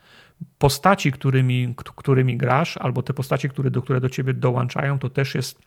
[0.57, 5.35] postaci, którymi, którymi grasz, albo te postaci, które do, które do ciebie dołączają, to też
[5.35, 5.59] jest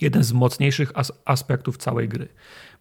[0.00, 2.28] jeden z mocniejszych as aspektów całej gry.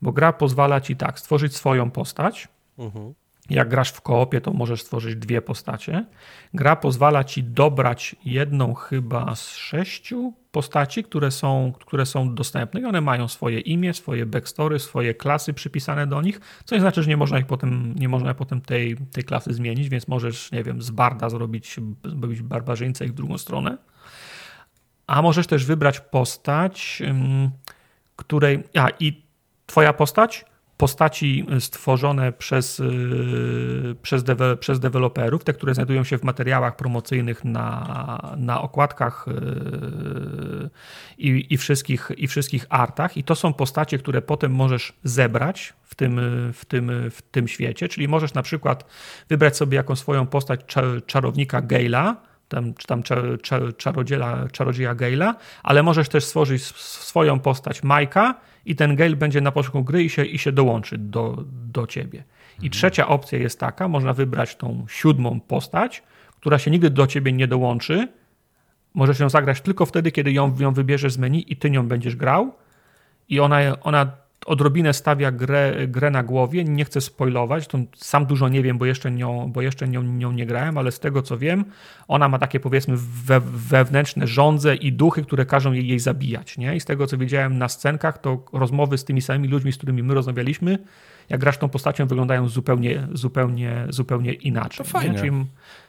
[0.01, 2.47] Bo gra pozwala ci tak stworzyć swoją postać.
[2.77, 3.13] Mhm.
[3.49, 6.05] Jak grasz w koopie, to możesz stworzyć dwie postacie.
[6.53, 12.85] Gra pozwala ci dobrać jedną chyba z sześciu postaci, które są, które są dostępne i
[12.85, 17.09] one mają swoje imię, swoje backstory, swoje klasy przypisane do nich, co nie znaczy, że
[17.09, 20.81] nie można ich potem, nie można potem tej, tej klasy zmienić, więc możesz, nie wiem,
[20.81, 23.77] z barda zrobić, zrobić barbarzyńcę i w drugą stronę.
[25.07, 27.01] A możesz też wybrać postać,
[28.15, 28.63] której.
[28.77, 29.23] A i
[29.65, 30.45] twoja postać
[30.83, 37.45] postaci stworzone przez, y, przez, dewe, przez deweloperów, te, które znajdują się w materiałach promocyjnych
[37.45, 40.69] na, na okładkach y,
[41.17, 43.17] i, i, wszystkich, i wszystkich artach.
[43.17, 46.19] I to są postacie, które potem możesz zebrać w tym,
[46.53, 47.87] w, tym, w tym świecie.
[47.87, 48.85] Czyli możesz na przykład
[49.29, 50.59] wybrać sobie jako swoją postać
[51.05, 52.15] czarownika Gale'a,
[52.49, 53.03] tam, czy tam
[53.77, 55.33] czarodzieja, czarodzieja Gale'a,
[55.63, 58.35] ale możesz też stworzyć swoją postać Majka
[58.65, 62.23] i ten Gale będzie na początku gry i się, i się dołączy do, do ciebie.
[62.53, 62.71] I mhm.
[62.71, 66.03] trzecia opcja jest taka, można wybrać tą siódmą postać,
[66.39, 68.07] która się nigdy do ciebie nie dołączy.
[68.93, 72.15] Możesz ją zagrać tylko wtedy, kiedy ją, ją wybierzesz z menu i ty nią będziesz
[72.15, 72.53] grał.
[73.29, 74.11] I ona, ona
[74.45, 76.63] odrobinę stawia grę, grę na głowie.
[76.63, 80.31] Nie chcę spoilować, to sam dużo nie wiem, bo jeszcze, nią, bo jeszcze nią, nią
[80.31, 81.65] nie grałem, ale z tego co wiem,
[82.07, 86.57] ona ma takie powiedzmy we, wewnętrzne żądze i duchy, które każą jej, jej zabijać.
[86.57, 86.75] Nie?
[86.75, 90.03] I z tego co widziałem na scenkach, to rozmowy z tymi samymi ludźmi, z którymi
[90.03, 90.77] my rozmawialiśmy,
[91.29, 94.85] jak grasz tą postacią, wyglądają zupełnie, zupełnie, zupełnie inaczej.
[94.85, 95.19] To fajnie.
[95.19, 95.31] Czyli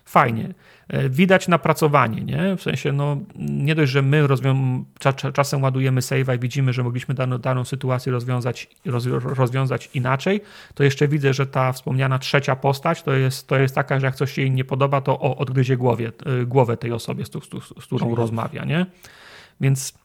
[0.05, 0.55] fajnie.
[0.89, 2.56] E, widać napracowanie, nie?
[2.56, 4.85] W sensie, no, nie dość, że my rozwią-
[5.35, 10.40] czasem ładujemy save'a i widzimy, że mogliśmy daną, daną sytuację rozwiązać, roz, rozwiązać inaczej,
[10.74, 14.15] to jeszcze widzę, że ta wspomniana trzecia postać to jest, to jest taka, że jak
[14.15, 16.12] coś się jej nie podoba, to odgryzie głowie,
[16.43, 18.86] e, głowę tej osobie, z, z, z którą rozmawia, nie?
[19.61, 20.03] Więc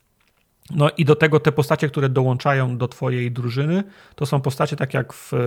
[0.71, 3.83] no i do tego te postacie, które dołączają do twojej drużyny,
[4.15, 5.37] to są postacie tak jak w e,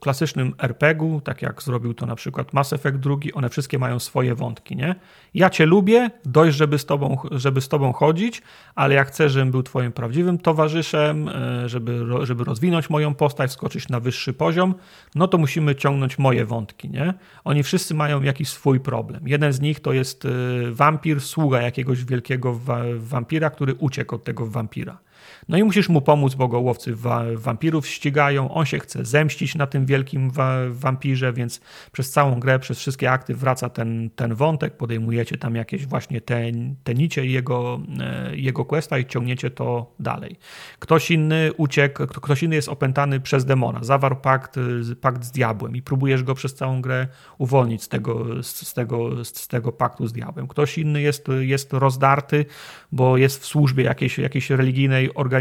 [0.00, 4.34] klasycznym RPG-u, tak jak zrobił to na przykład Mass Effect 2, one wszystkie mają swoje
[4.34, 4.94] wątki, nie?
[5.36, 8.42] Ja cię lubię, dość, żeby z tobą, żeby z tobą chodzić,
[8.74, 13.88] ale jak chcę, żebym był twoim prawdziwym towarzyszem, e, żeby, żeby rozwinąć moją postać, skoczyć
[13.88, 14.74] na wyższy poziom,
[15.14, 17.14] no to musimy ciągnąć moje wątki, nie?
[17.44, 19.28] Oni wszyscy mają jakiś swój problem.
[19.28, 20.28] Jeden z nich to jest e,
[20.70, 22.60] wampir, sługa jakiegoś wielkiego
[22.98, 24.98] wampira, który uciekł od tego wampira.
[25.48, 29.54] No i musisz mu pomóc, bo go łowcy wa wampirów ścigają, on się chce zemścić
[29.54, 31.60] na tym wielkim wa wampirze, więc
[31.92, 36.42] przez całą grę, przez wszystkie akty wraca ten, ten wątek, podejmujecie tam jakieś właśnie te,
[36.84, 40.36] te nicie jego, e, jego questa i ciągniecie to dalej.
[40.78, 44.56] Ktoś inny uciekł, ktoś inny jest opętany przez demona, zawarł pakt,
[45.00, 47.08] pakt z diabłem i próbujesz go przez całą grę
[47.38, 50.48] uwolnić z tego, z tego, z tego paktu z diabłem.
[50.48, 52.44] Ktoś inny jest, jest rozdarty,
[52.92, 55.35] bo jest w służbie jakiejś, jakiejś religijnej organizacji,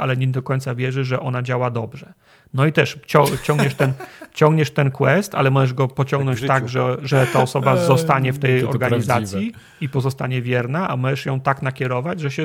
[0.00, 2.12] ale nie do końca wierzy, że ona działa dobrze.
[2.54, 2.98] No i też
[3.42, 3.92] ciągniesz ten,
[4.34, 8.38] ciągniesz ten quest, ale możesz go pociągnąć tak, tak że, że ta osoba zostanie w
[8.38, 12.44] tej organizacji i pozostanie wierna, a możesz ją tak nakierować, że się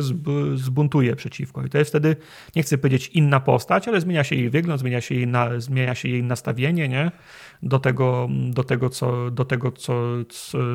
[0.56, 1.66] zbuntuje przeciwko.
[1.66, 2.16] I to jest wtedy,
[2.56, 5.96] nie chcę powiedzieć inna postać, ale zmienia się jej wygląd, zmienia się jej, na, zmienia
[5.96, 7.12] się jej nastawienie, nie?
[7.64, 9.94] Do tego, do tego, co, do tego co,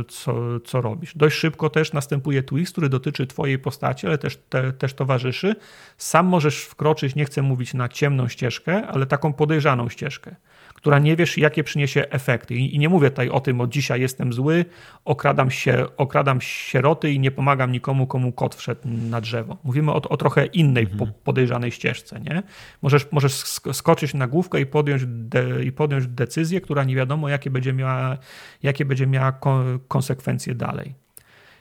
[0.08, 1.16] co, co, robisz.
[1.16, 5.56] Dość szybko też następuje twist, który dotyczy twojej postaci, ale też, te, też towarzyszy.
[5.98, 10.36] Sam możesz wkroczyć, nie chcę mówić na ciemną ścieżkę, ale taką podejrzaną ścieżkę
[10.76, 12.54] która nie wiesz, jakie przyniesie efekty.
[12.54, 14.64] I, nie mówię tutaj o tym, od dzisiaj jestem zły,
[15.04, 19.56] okradam, się, okradam sieroty i nie pomagam nikomu, komu kot wszedł na drzewo.
[19.64, 21.12] Mówimy o, o trochę innej mhm.
[21.24, 22.20] podejrzanej ścieżce.
[22.20, 22.42] Nie?
[22.82, 23.34] Możesz, możesz
[23.72, 28.18] skoczyć na główkę i podjąć, de, i podjąć decyzję, która nie wiadomo, jakie będzie miała,
[28.62, 29.40] jakie będzie miała
[29.88, 30.94] konsekwencje dalej.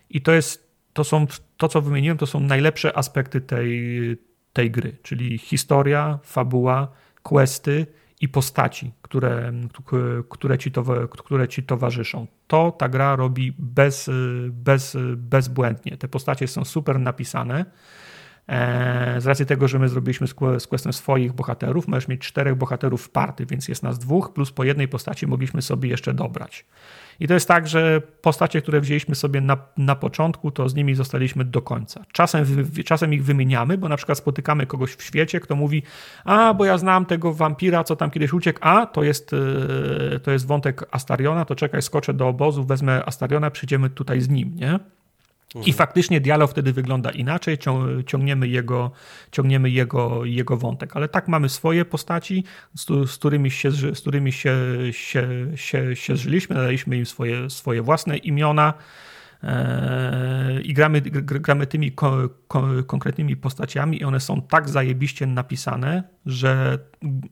[0.09, 1.27] I to jest, to są,
[1.57, 4.17] to co wymieniłem, to są najlepsze aspekty tej,
[4.53, 6.87] tej gry, czyli historia, fabuła,
[7.23, 7.85] questy,
[8.21, 9.51] i postaci, które,
[10.29, 10.71] które, ci,
[11.09, 12.27] które ci towarzyszą.
[12.47, 14.09] To ta gra robi bez,
[14.49, 15.97] bez, bezbłędnie.
[15.97, 17.65] Te postacie są super napisane.
[18.47, 20.27] E, z racji tego, że my zrobiliśmy
[20.59, 24.51] z questem swoich bohaterów, możesz mieć czterech bohaterów w party, więc jest nas dwóch, plus
[24.51, 26.65] po jednej postaci mogliśmy sobie jeszcze dobrać.
[27.19, 30.95] I to jest tak, że postacie, które wzięliśmy sobie na, na początku, to z nimi
[30.95, 32.05] zostaliśmy do końca.
[32.11, 32.45] Czasem,
[32.85, 35.83] czasem ich wymieniamy, bo na przykład spotykamy kogoś w świecie, kto mówi,
[36.25, 40.31] a bo ja znam tego wampira, co tam kiedyś uciekł, a to jest, e, to
[40.31, 44.79] jest wątek Astariona, to czekaj, skoczę do obozu, wezmę Astariona, przyjdziemy tutaj z nim, nie?
[45.65, 47.57] I faktycznie dialog wtedy wygląda inaczej,
[48.05, 48.91] ciągniemy jego,
[49.31, 50.95] ciągniemy jego, jego wątek.
[50.95, 52.43] Ale tak mamy swoje postaci,
[52.73, 54.57] z, którymi, się, z którymi się,
[54.91, 58.73] się, się, się zżyliśmy, nadaliśmy im swoje, swoje własne imiona.
[59.43, 66.03] Eee, i gramy, gramy tymi ko, ko, konkretnymi postaciami i one są tak zajebiście napisane,
[66.26, 66.80] że,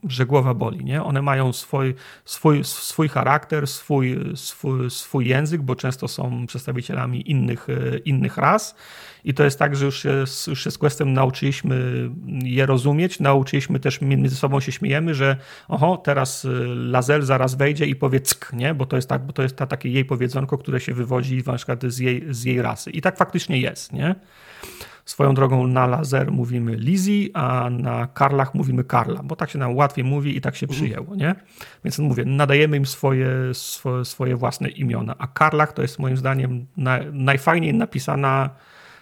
[0.03, 0.85] że głowa boli.
[0.85, 1.03] Nie?
[1.03, 1.95] One mają swój,
[2.25, 7.67] swój, swój charakter, swój, swój, swój język, bo często są przedstawicielami innych,
[8.05, 8.75] innych ras
[9.23, 12.09] i to jest tak, że już się, już się z Questem nauczyliśmy
[12.43, 15.37] je rozumieć, nauczyliśmy też między sobą się śmiejemy, że
[15.67, 18.73] oho, teraz Lazel zaraz wejdzie i powie ck, nie?
[18.73, 21.55] bo to jest, tak, bo to jest ta, takie jej powiedzonko, które się wywodzi na
[21.55, 22.91] przykład z jej, z jej rasy.
[22.91, 23.93] I tak faktycznie jest.
[23.93, 24.15] Nie?
[25.05, 29.75] Swoją drogą na laser mówimy Lizzie, a na Karlach mówimy Karla, bo tak się nam
[29.75, 31.35] łatwiej mówi i tak się przyjęło, nie?
[31.83, 36.65] Więc mówię, nadajemy im swoje, swoje, swoje własne imiona, a Karlach to jest moim zdaniem
[36.77, 38.49] na, najfajniej napisana,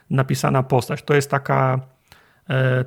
[0.10, 1.04] napisana postać.
[1.04, 1.80] To jest taka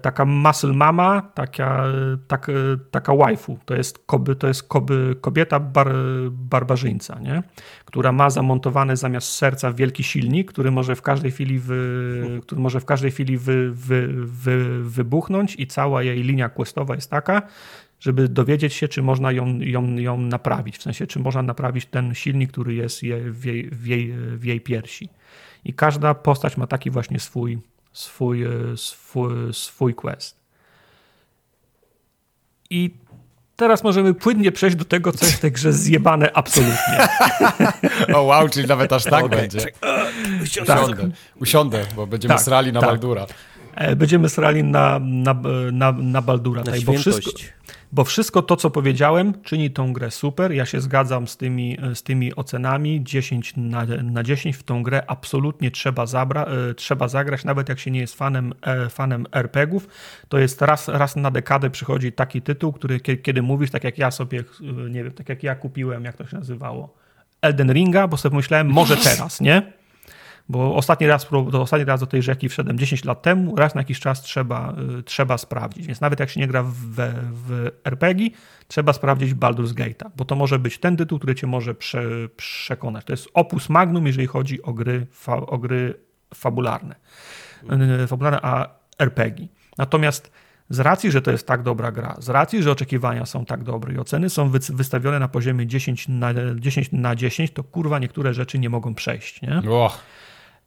[0.03, 1.85] taka muscle mama, taka,
[2.29, 2.51] tak,
[2.91, 5.93] taka waifu, to jest, koby, to jest koby, kobieta bar,
[6.31, 7.43] barbarzyńca, nie?
[7.85, 12.81] która ma zamontowany zamiast serca wielki silnik, który może w każdej chwili, wy, który może
[12.81, 17.43] w każdej chwili wy, wy, wy, wybuchnąć i cała jej linia questowa jest taka,
[18.01, 22.15] żeby dowiedzieć się, czy można ją, ją, ją naprawić, w sensie, czy można naprawić ten
[22.15, 25.09] silnik, który jest w jej, w jej, w jej piersi.
[25.65, 27.59] I każda postać ma taki właśnie swój
[27.95, 30.37] swój, e, swój, swój quest.
[32.71, 32.91] I
[33.57, 37.09] teraz możemy płynnie przejść do tego, co jest w tej grze zjebane absolutnie.
[38.17, 39.39] o wow, czyli nawet aż tak okay.
[39.39, 39.67] będzie.
[40.43, 41.07] Usiądę, tak.
[41.41, 42.91] usiądę, bo będziemy tak, srali na tak.
[42.91, 43.27] Baldura.
[43.77, 45.35] E, będziemy srali na, na,
[45.73, 46.63] na, na Baldura.
[46.63, 47.31] Na tak, bo wszystko,
[47.93, 50.53] bo wszystko to, co powiedziałem, czyni tą grę super.
[50.53, 53.05] Ja się zgadzam z tymi, z tymi ocenami.
[53.05, 57.79] 10 na, na 10 w tą grę absolutnie trzeba, zabra, e, trzeba zagrać, nawet jak
[57.79, 59.89] się nie jest fanem, e, fanem RPGów.
[60.29, 64.11] To jest raz, raz na dekadę przychodzi taki tytuł, który kiedy mówisz, tak jak ja
[64.11, 64.45] sobie,
[64.91, 66.95] nie wiem, tak jak ja kupiłem, jak to się nazywało,
[67.43, 69.73] Elden Ringa, bo sobie pomyślałem, może teraz, nie?
[70.49, 73.81] Bo ostatni raz, to ostatni raz do tej rzeki wszedłem 10 lat temu, raz na
[73.81, 75.87] jakiś czas trzeba, y, trzeba sprawdzić.
[75.87, 76.73] Więc nawet jak się nie gra w,
[77.33, 78.31] w RPG,
[78.69, 82.03] trzeba sprawdzić Baldur's Gate'a, bo to może być ten tytuł, który cię może prze,
[82.37, 83.05] przekonać.
[83.05, 85.95] To jest opus magnum, jeżeli chodzi o gry, fa, o gry
[86.35, 86.95] fabularne,
[88.03, 88.69] y, fabularne, a
[88.99, 89.49] RPG.
[89.79, 90.31] Natomiast
[90.71, 93.95] z racji, że to jest tak dobra gra, z racji, że oczekiwania są tak dobre
[93.95, 98.59] i oceny są wystawione na poziomie 10 na 10, na 10 to kurwa niektóre rzeczy
[98.59, 99.43] nie mogą przejść.
[99.43, 99.63] Nie?
[99.71, 99.99] Oh.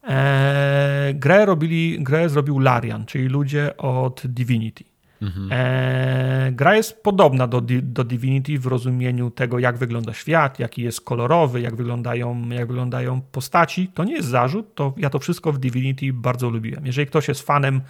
[0.08, 4.84] Eee, grę, robili, grę zrobił Larian, czyli ludzie od Divinity.
[5.22, 5.50] Mhm.
[5.52, 11.02] E, gra jest podobna do, do Divinity w rozumieniu tego, jak wygląda świat, jaki jest
[11.02, 13.88] kolorowy, jak wyglądają, jak wyglądają postaci.
[13.94, 16.86] To nie jest zarzut, to ja to wszystko w Divinity bardzo lubiłem.
[16.86, 17.82] Jeżeli ktoś jest fanem,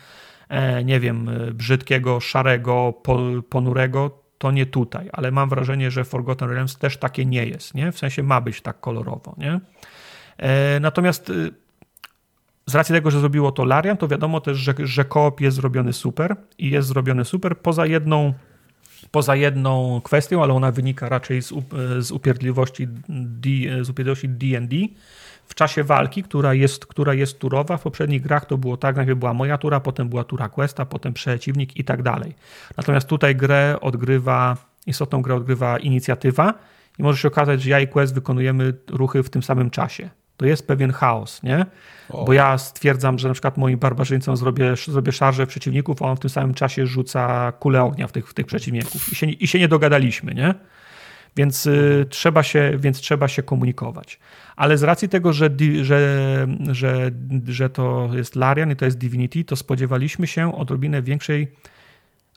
[0.49, 2.93] e, nie wiem, brzydkiego, szarego,
[3.49, 7.91] ponurego, to nie tutaj, ale mam wrażenie, że Forgotten Realms też takie nie jest, nie?
[7.91, 9.59] W sensie ma być tak kolorowo, nie?
[10.37, 11.51] E, natomiast y,
[12.67, 15.93] z racji tego, że zrobiło to Larian, to wiadomo też, że, że koop jest zrobiony
[15.93, 18.33] super i jest zrobiony super poza jedną,
[19.11, 21.53] poza jedną kwestią, ale ona wynika raczej z,
[21.99, 22.87] z upierdliwości
[24.27, 24.75] D&D.
[25.45, 29.19] W czasie walki, która jest, która jest turowa, w poprzednich grach to było tak, najpierw
[29.19, 32.35] była moja tura, potem była tura questa, potem przeciwnik i tak dalej.
[32.77, 36.53] Natomiast tutaj grę odgrywa, istotną grę odgrywa inicjatywa
[36.99, 40.45] i może się okazać, że ja i quest wykonujemy ruchy w tym samym czasie to
[40.45, 41.65] jest pewien chaos, nie?
[42.09, 42.25] O.
[42.25, 46.19] Bo ja stwierdzam, że na przykład moim barbarzyńcom zrobię, zrobię szarżę przeciwników, a on w
[46.19, 49.59] tym samym czasie rzuca kulę ognia w tych, w tych przeciwników i się, i się
[49.59, 50.53] nie dogadaliśmy, nie?
[51.35, 54.19] Więc, y, trzeba się, więc trzeba się komunikować.
[54.55, 55.49] Ale z racji tego, że,
[55.81, 57.11] że, że,
[57.47, 61.47] że to jest Larian i to jest Divinity, to spodziewaliśmy się odrobinę większej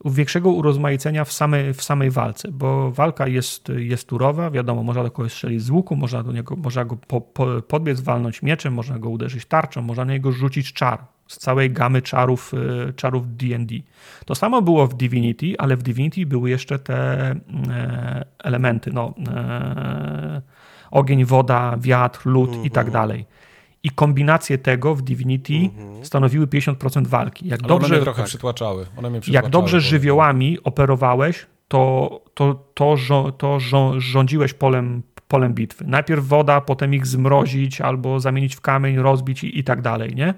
[0.05, 5.11] większego urozmaicenia w samej, w samej walce, bo walka jest, jest turowa, wiadomo, można do
[5.11, 8.99] kogoś strzelić z łuku, można, do niego, można go po, po, podbiec, walnąć mieczem, można
[8.99, 12.55] go uderzyć tarczą, można na niego rzucić czar z całej gamy czarów
[12.89, 13.75] y, czarów D&D.
[14.25, 17.31] To samo było w Divinity, ale w Divinity były jeszcze te
[17.71, 20.43] e, elementy, no, e,
[20.91, 22.93] ogień, woda, wiatr, lód i tak mhm.
[22.93, 23.27] dalej
[23.83, 26.05] i kombinacje tego w Divinity mhm.
[26.05, 27.49] stanowiły 50% walki.
[27.49, 28.87] Jak Ale dobrze, one mnie trochę tak, przytłaczały.
[28.97, 29.45] One mnie przytłaczały.
[29.45, 33.59] Jak dobrze żywiołami operowałeś, to, to, to, to, to
[34.01, 35.85] rządziłeś polem, polem bitwy.
[35.87, 40.35] Najpierw woda, potem ich zmrozić albo zamienić w kamień, rozbić i, i tak dalej, nie?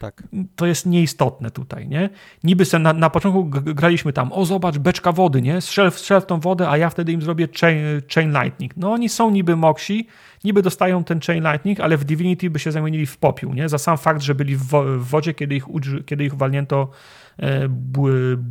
[0.00, 0.22] Tak.
[0.56, 2.10] To jest nieistotne tutaj, nie?
[2.44, 5.60] Niby na, na początku graliśmy tam, o zobacz, beczka wody, nie?
[5.60, 7.78] Strzel, strzel w tą wodę, a ja wtedy im zrobię chain,
[8.14, 8.76] chain lightning.
[8.76, 10.06] No oni są niby moksi,
[10.44, 13.68] niby dostają ten chain lightning, ale w Divinity by się zamienili w popiół, nie?
[13.68, 14.66] Za sam fakt, że byli w,
[14.98, 15.64] w wodzie, kiedy ich,
[16.06, 16.90] kiedy ich walnięto
[17.38, 17.68] e,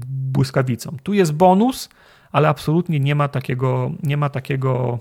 [0.08, 0.98] błyskawicą.
[1.04, 1.90] Tu jest bonus,
[2.32, 5.00] ale absolutnie nie ma takiego, nie ma takiego,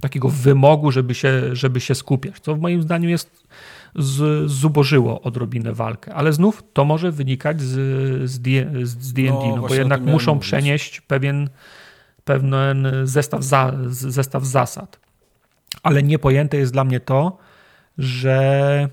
[0.00, 3.44] takiego wymogu, żeby się, żeby się skupiać, co w moim zdaniu jest
[3.94, 6.14] z, zubożyło odrobinę walkę.
[6.14, 7.70] Ale znów to może wynikać z,
[8.30, 8.32] z,
[8.88, 10.48] z D&D, no, no bo jednak muszą mówić.
[10.48, 11.48] przenieść pewien,
[12.24, 15.00] pewien zestaw, za, zestaw zasad.
[15.82, 17.38] Ale niepojęte jest dla mnie to,
[17.98, 18.88] że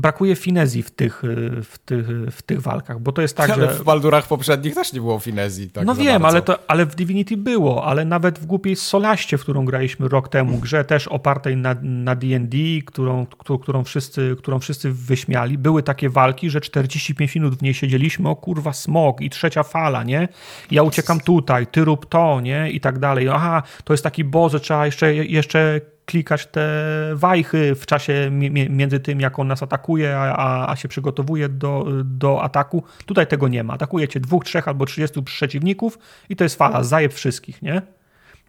[0.00, 1.22] brakuje finezji w tych,
[1.62, 3.74] w, tych, w tych walkach, bo to jest tak, ale że...
[3.74, 5.70] w Baldurach poprzednich też nie było finezji.
[5.70, 9.40] Tak no wiem, ale, to, ale w Divinity było, ale nawet w głupiej Solaście, w
[9.40, 12.56] którą graliśmy rok temu, grze też opartej na, na D&D,
[12.86, 13.26] którą,
[13.62, 18.36] którą, wszyscy, którą wszyscy wyśmiali, były takie walki, że 45 minut w niej siedzieliśmy, o
[18.36, 20.28] kurwa smog i trzecia fala, nie?
[20.70, 22.70] Ja uciekam tutaj, ty rób to, nie?
[22.70, 23.28] I tak dalej.
[23.28, 25.80] Aha, to jest taki boss, trzeba jeszcze, jeszcze
[26.10, 26.66] klikać te
[27.14, 28.30] wajchy w czasie
[28.70, 32.82] między tym, jak on nas atakuje, a, a się przygotowuje do, do ataku.
[33.06, 33.74] Tutaj tego nie ma.
[33.74, 37.82] Atakujecie dwóch, trzech albo trzydziestu przeciwników i to jest fala, zajeb wszystkich, nie?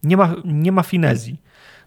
[0.02, 1.36] Nie ma, nie ma finezji.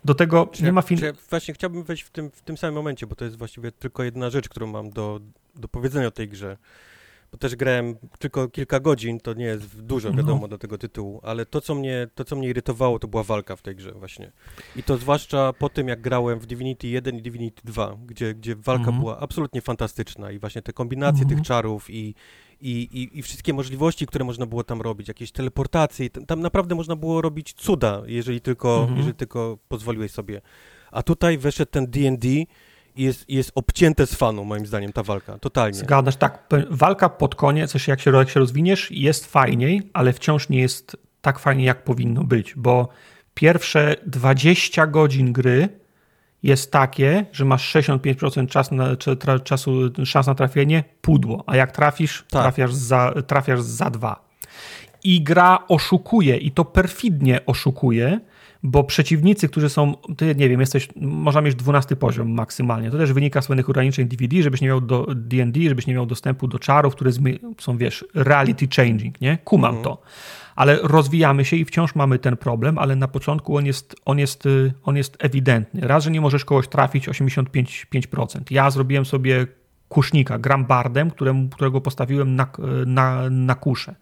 [0.05, 0.99] Do tego czy, nie ma fin...
[1.29, 4.29] Właśnie chciałbym wejść w tym, w tym samym momencie, bo to jest właściwie tylko jedna
[4.29, 5.19] rzecz, którą mam do,
[5.55, 6.57] do powiedzenia o tej grze
[7.35, 10.17] bo też grałem tylko kilka godzin, to nie jest dużo, no.
[10.17, 10.47] wiadomo, no.
[10.47, 13.61] do tego tytułu, ale to co, mnie, to, co mnie irytowało, to była walka w
[13.61, 14.31] tej grze właśnie.
[14.75, 18.55] I to zwłaszcza po tym, jak grałem w Divinity 1 i Divinity 2, gdzie, gdzie
[18.55, 18.99] walka mhm.
[18.99, 21.37] była absolutnie fantastyczna i właśnie te kombinacje mhm.
[21.37, 22.15] tych czarów i,
[22.61, 26.95] i, i, i, wszystkie możliwości, które można było tam robić, jakieś teleportacje, tam, naprawdę można
[26.95, 28.97] było robić cuda, jeżeli tylko, mhm.
[28.97, 30.41] jeżeli tylko pozwoliłeś sobie.
[30.91, 32.27] A tutaj weszedł ten D&D
[32.97, 35.73] jest, jest obcięte z fanu, moim zdaniem, ta walka, totalnie.
[35.73, 36.47] Zgadzasz, tak.
[36.69, 41.39] Walka pod koniec, jak się, jak się rozwiniesz, jest fajniej, ale wciąż nie jest tak
[41.39, 42.89] fajnie, jak powinno być, bo
[43.33, 45.69] pierwsze 20 godzin gry
[46.43, 49.71] jest takie, że masz 65% czas na, tra, czasu,
[50.05, 52.41] szans na trafienie, pudło, a jak trafisz, tak.
[52.41, 54.25] trafiasz, za, trafiasz za dwa.
[55.03, 58.19] I gra oszukuje, i to perfidnie oszukuje,
[58.87, 62.91] przeciwnicy, którzy są, ty nie wiem, jesteś, można mieć 12 poziom maksymalnie.
[62.91, 66.05] To też wynika z pewnych ograniczeń DVD, żebyś nie miał do D&D, żebyś nie miał
[66.05, 67.11] dostępu do czarów, które
[67.59, 69.37] są, wiesz, reality changing, nie?
[69.43, 69.83] Kumam mhm.
[69.83, 70.01] to.
[70.55, 74.43] Ale rozwijamy się i wciąż mamy ten problem, ale na początku on jest, on jest,
[74.83, 75.81] on jest ewidentny.
[75.81, 78.39] Raz, że nie możesz kogoś trafić 85%.
[78.49, 79.47] Ja zrobiłem sobie
[79.89, 82.47] kusznika, gram bardem, któremu, którego postawiłem na,
[82.85, 83.95] na, na kuszę.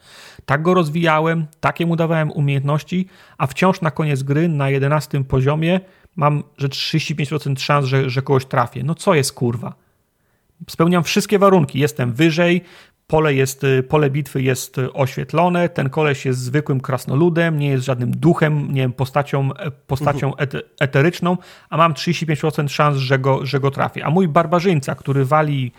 [0.45, 5.79] Tak go rozwijałem, takie mu dawałem umiejętności, a wciąż na koniec gry, na 11 poziomie,
[6.15, 8.83] mam, że 35% szans, że, że kogoś trafię.
[8.83, 9.73] No co jest kurwa?
[10.69, 11.79] Spełniam wszystkie warunki.
[11.79, 12.61] Jestem wyżej,
[13.13, 17.85] pole, jest, y, pole bitwy jest y, oświetlone, ten koleś jest zwykłym krasnoludem, nie jest
[17.85, 20.63] żadnym duchem, nie wiem, postacią, e, postacią mhm.
[20.79, 21.37] eteryczną,
[21.69, 24.05] a mam 35% szans, że go, że go trafię.
[24.05, 25.71] A mój barbarzyńca, który wali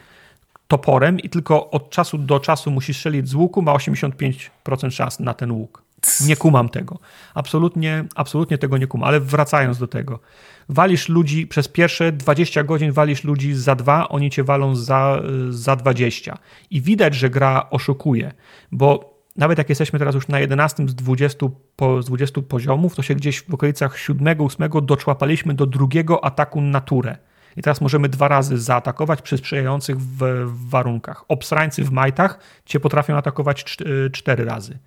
[0.69, 5.35] toporem i tylko od czasu do czasu musi strzelić z łuku, ma 85% szans na
[5.35, 5.83] ten łuk.
[6.27, 6.99] Nie kumam tego.
[7.35, 10.19] Absolutnie, absolutnie tego nie kumam, ale wracając do tego
[10.69, 15.77] walisz ludzi przez pierwsze 20 godzin, walisz ludzi za dwa, oni cię walą za, za
[15.77, 16.39] 20.
[16.71, 18.33] I widać, że gra oszukuje,
[18.73, 23.03] bo nawet jak jesteśmy teraz już na 11 z 20, po, z 20 poziomów, to
[23.03, 27.17] się gdzieś w okolicach 7-8 doczłapaliśmy do drugiego ataku na turę.
[27.57, 31.25] I teraz możemy dwa razy zaatakować przy sprzyjających w, w warunkach.
[31.29, 33.77] Obsrańcy w majtach cię potrafią atakować
[34.07, 34.79] y, cztery razy.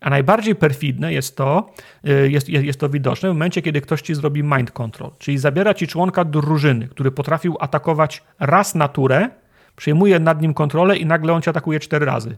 [0.00, 1.72] A najbardziej perfidne jest to,
[2.08, 5.74] y, jest, jest to widoczne w momencie, kiedy ktoś ci zrobi mind control, czyli zabiera
[5.74, 9.28] ci członka drużyny, który potrafił atakować raz na turę,
[9.76, 12.36] przejmuje nad nim kontrolę i nagle on cię atakuje cztery razy.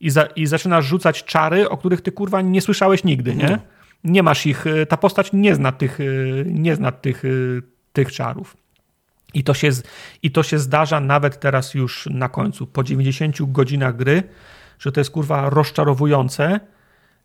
[0.00, 3.58] I, za, I zaczynasz rzucać czary, o których ty kurwa nie słyszałeś nigdy, nie?
[4.04, 5.98] Nie masz ich, y, ta postać nie zna tych,
[6.46, 7.22] nie zna tych,
[7.92, 8.56] tych czarów.
[9.34, 9.70] I to, się,
[10.22, 14.22] I to się zdarza nawet teraz już na końcu, po 90 godzinach gry,
[14.78, 16.60] że to jest kurwa rozczarowujące,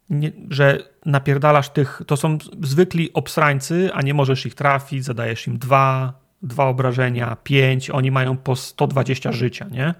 [0.09, 5.57] nie, że napierdalasz tych, to są zwykli obsrańcy, a nie możesz ich trafić, zadajesz im
[5.57, 9.93] dwa, dwa obrażenia, pięć, oni mają po 120 życia, nie?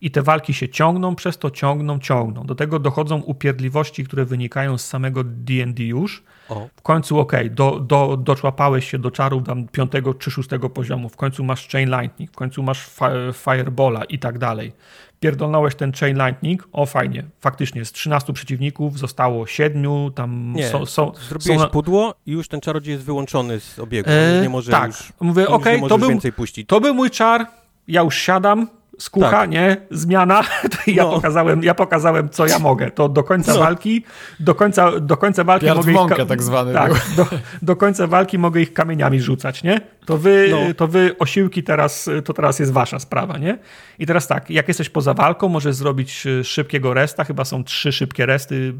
[0.00, 2.46] I te walki się ciągną, przez to ciągną, ciągną.
[2.46, 6.22] Do tego dochodzą upierdliwości, które wynikają z samego D&D już.
[6.48, 6.68] O.
[6.76, 11.08] W końcu okej, okay, do, do, doczłapałeś się do czarów tam piątego czy szóstego poziomu.
[11.08, 12.90] W końcu masz Chain Lightning, w końcu masz
[13.32, 14.72] Firebola i tak dalej.
[15.20, 20.86] Pierdolnąłeś ten Chain Lightning, o fajnie, faktycznie z 13 przeciwników zostało 7, tam nie, są,
[20.86, 21.68] są, zrobiłeś są...
[21.68, 24.86] pudło i już ten czarodziej jest wyłączony z obiegu, e, nie może tak.
[24.86, 26.20] już, Mówię, okej, okay, to, był,
[26.66, 27.46] to był mój czar,
[27.88, 28.68] ja już siadam,
[28.98, 29.50] skucha, tak.
[29.90, 30.42] Zmiana.
[30.86, 31.10] ja, no.
[31.10, 32.90] pokazałem, ja pokazałem, co ja mogę.
[32.90, 33.58] To do końca no.
[33.58, 34.04] walki,
[34.40, 37.26] do końca, do końca walki Piard mogę ich, tak zwany tak, do,
[37.62, 39.80] do, końca walki mogę ich kamieniami rzucać, nie?
[40.06, 40.74] To wy, no.
[40.74, 43.58] to wy osiłki teraz, to teraz jest wasza sprawa, nie?
[43.98, 47.92] I teraz tak, jak jesteś poza walką, możesz zrobić e, szybkiego resta, chyba są trzy
[47.92, 48.74] szybkie resty,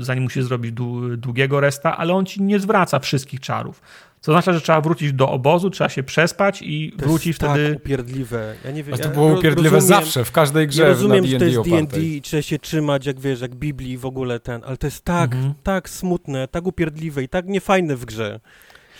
[0.00, 0.72] zanim musisz zrobić
[1.16, 3.80] długiego resta, ale on ci nie zwraca wszystkich czarów.
[4.20, 7.68] Co oznacza, że trzeba wrócić do obozu, trzeba się przespać i to wrócić jest wtedy.
[7.68, 8.54] Tak upierdliwe.
[8.64, 10.82] Ja nie wiem, to było upierdliwe rozumiem, zawsze, w każdej grze.
[10.82, 14.06] Ja rozumiem, że to jest D&D i trzeba się trzymać, jak wiesz, jak Biblii w
[14.06, 15.54] ogóle ten, ale to jest tak, mhm.
[15.62, 18.40] tak smutne, tak upierdliwe i tak niefajne w grze.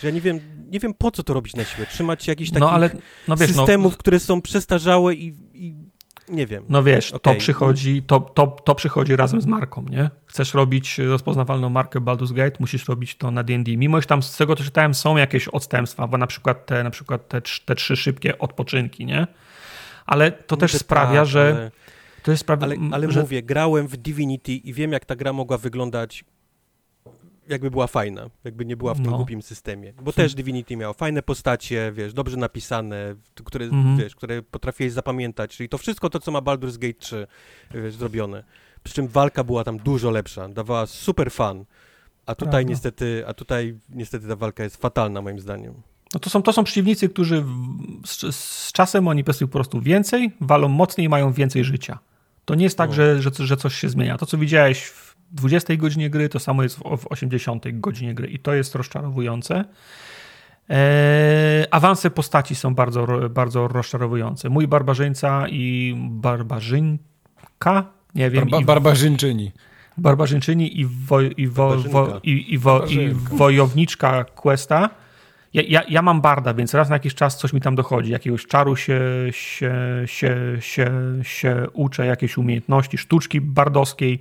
[0.01, 1.87] Że ja nie wiem, nie wiem po co to robić na siłę.
[1.87, 2.89] Trzymać się jakichś no, takich no, ale,
[3.27, 5.75] no wiesz, no- systemów, no, które są przestarzałe i, i
[6.31, 6.65] nie wiem.
[6.69, 7.33] No wiesz, okay.
[7.33, 10.09] to, przychodzi, to, to, to przychodzi razem z marką, nie?
[10.25, 13.77] Chcesz robić rozpoznawalną markę Baldur's Gate, musisz robić to na D&D.
[13.77, 16.89] Mimo, że tam z tego, co czytałem, są jakieś odstępstwa, bo na przykład te, na
[16.89, 19.27] przykład te, te trzy szybkie odpoczynki, nie?
[20.05, 21.55] Ale to też sprawia, tak, że...
[21.57, 21.71] Ale...
[22.23, 23.21] To jest sprawia, ale, ale że...
[23.21, 26.23] mówię, grałem w Divinity i wiem, jak ta gra mogła wyglądać
[27.49, 29.17] jakby była fajna, jakby nie była w tym no.
[29.17, 29.93] głupim systemie.
[30.01, 33.97] Bo też Divinity miało fajne postacie, wiesz, dobrze napisane, które, mm.
[33.97, 37.27] wiesz, które potrafiłeś zapamiętać, czyli to wszystko to, co ma Baldur's Gate 3
[37.73, 38.43] wiesz, zrobione.
[38.83, 41.65] Przy czym walka była tam dużo lepsza, dawała super fan.
[42.25, 45.73] A tutaj niestety, a tutaj niestety ta walka jest fatalna moim zdaniem.
[46.13, 47.45] No to są, to są przeciwnicy, którzy
[48.05, 51.99] z, z, czasem oni po prostu więcej, walą mocniej i mają więcej życia.
[52.45, 52.95] To nie jest tak, no.
[52.95, 54.17] że, że, że coś się zmienia.
[54.17, 58.39] To, co widziałeś w 20 godzinie gry, to samo jest w 80 godzinie gry i
[58.39, 59.65] to jest rozczarowujące.
[60.69, 64.49] Eee, awanse postaci są bardzo, bardzo rozczarowujące.
[64.49, 67.85] Mój barbarzyńca i barbarzynka,
[68.15, 68.49] nie wiem.
[68.49, 69.51] Barba, barbarzyńczyni.
[69.97, 74.89] Barbarzyńczyni i, wo, i, wo, wo, i, i, wo, i wojowniczka Questa
[75.53, 78.11] ja, ja, ja, mam barda, więc raz na jakiś czas coś mi tam dochodzi.
[78.11, 79.73] Jakiegoś czaru się, się,
[80.05, 80.91] się, się,
[81.23, 84.19] się uczę, jakieś umiejętności, sztuczki bardowskiej.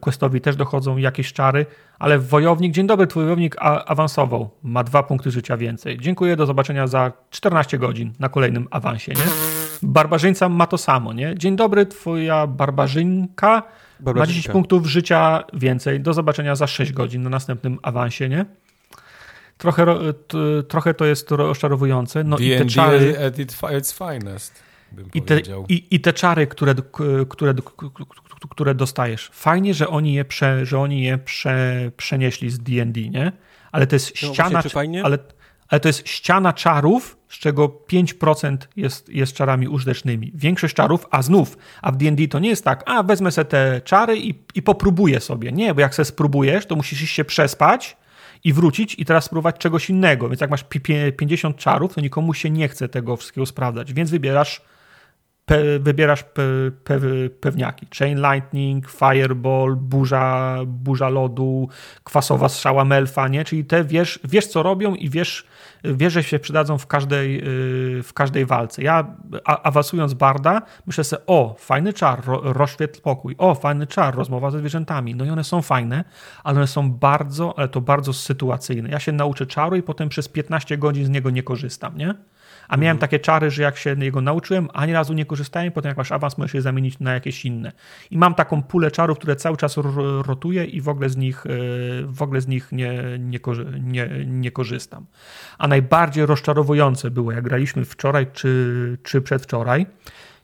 [0.00, 1.66] Questowi też dochodzą jakieś czary,
[1.98, 5.98] ale wojownik, dzień dobry, twój wojownik awansował, ma dwa punkty życia więcej.
[6.00, 9.24] Dziękuję, do zobaczenia za 14 godzin na kolejnym awansie, nie?
[9.82, 11.34] Barbarzyńca ma to samo, nie?
[11.36, 13.62] Dzień dobry, twoja barbarzynka
[14.14, 18.44] ma 10 punktów życia więcej, do zobaczenia za 6 godzin na następnym awansie, nie?
[19.58, 19.86] Trochę,
[20.68, 22.24] trochę to jest rozczarowujące.
[22.24, 24.62] No i te czary, at its finest,
[25.14, 26.74] i te, i, I te czary, które,
[27.28, 27.54] które,
[28.50, 29.30] które dostajesz.
[29.32, 33.32] Fajnie, że oni je, prze, że oni je prze, przenieśli z D&D, nie?
[33.72, 34.62] Ale to jest no, ściana...
[34.62, 35.18] Właśnie, ale,
[35.68, 40.32] ale to jest ściana czarów, z czego 5% jest, jest czarami użytecznymi.
[40.34, 43.80] Większość czarów, a znów, a w D&D to nie jest tak, a wezmę sobie te
[43.84, 45.52] czary i, i popróbuję sobie.
[45.52, 47.96] Nie, bo jak sobie spróbujesz, to musisz się przespać,
[48.44, 50.28] i wrócić i teraz spróbować czegoś innego.
[50.28, 50.64] Więc jak masz
[51.16, 54.60] 50 czarów, to nikomu się nie chce tego wszystkiego sprawdzać, więc wybierasz
[55.48, 56.42] pe, wybierasz pe,
[56.84, 57.00] pe,
[57.40, 57.86] pewniaki.
[57.98, 61.68] Chain Lightning, Fireball, burza, burza lodu,
[62.04, 63.44] kwasowa strzała Melfa, nie?
[63.44, 65.46] Czyli te wiesz, wiesz co robią i wiesz,
[65.84, 67.38] wiesz, że się przydadzą w każdej,
[67.98, 68.82] y, w każdej walce.
[68.82, 74.50] Ja awansując Barda, myślę sobie, o, fajny czar, ro, rozświetl pokój, o, fajny czar, rozmowa
[74.50, 75.14] ze zwierzętami.
[75.14, 76.04] No i one są fajne,
[76.44, 78.88] ale one są bardzo, ale to bardzo sytuacyjne.
[78.88, 82.14] Ja się nauczę czaru i potem przez 15 godzin z niego nie korzystam, nie?
[82.68, 82.98] A miałem mhm.
[82.98, 86.38] takie czary, że jak się jego nauczyłem, ani razu nie korzystałem, potem jak masz awans,
[86.38, 87.72] możesz je zamienić na jakieś inne.
[88.10, 89.76] I mam taką pulę czarów, które cały czas
[90.26, 91.48] rotuję i w ogóle z nich, e,
[92.06, 93.40] w ogóle z nich nie, nie,
[93.80, 95.06] nie, nie korzystam.
[95.58, 99.86] A najbardziej rozczarowujące było, jak graliśmy wczoraj czy, czy przedwczoraj,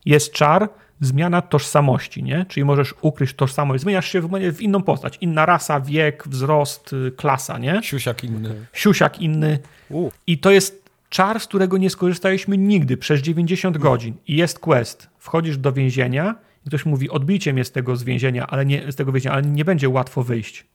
[0.04, 0.68] jest czar,
[1.00, 2.46] zmiana tożsamości, nie?
[2.48, 7.58] Czyli możesz ukryć tożsamość, zmieniasz się w, inną postać, inna rasa, wiek, wzrost, y, klasa,
[7.58, 7.80] nie?
[7.82, 8.66] Siusiak inny.
[8.72, 9.58] Siusiak inny.
[9.90, 10.10] U.
[10.26, 10.83] I to jest
[11.14, 15.10] czar, z którego nie skorzystaliśmy nigdy przez 90 godzin i jest quest.
[15.18, 16.34] Wchodzisz do więzienia
[16.66, 19.42] i ktoś mówi, odbijcie mnie z tego z więzienia, ale nie, z tego więzienia, ale
[19.42, 20.66] nie będzie łatwo wyjść.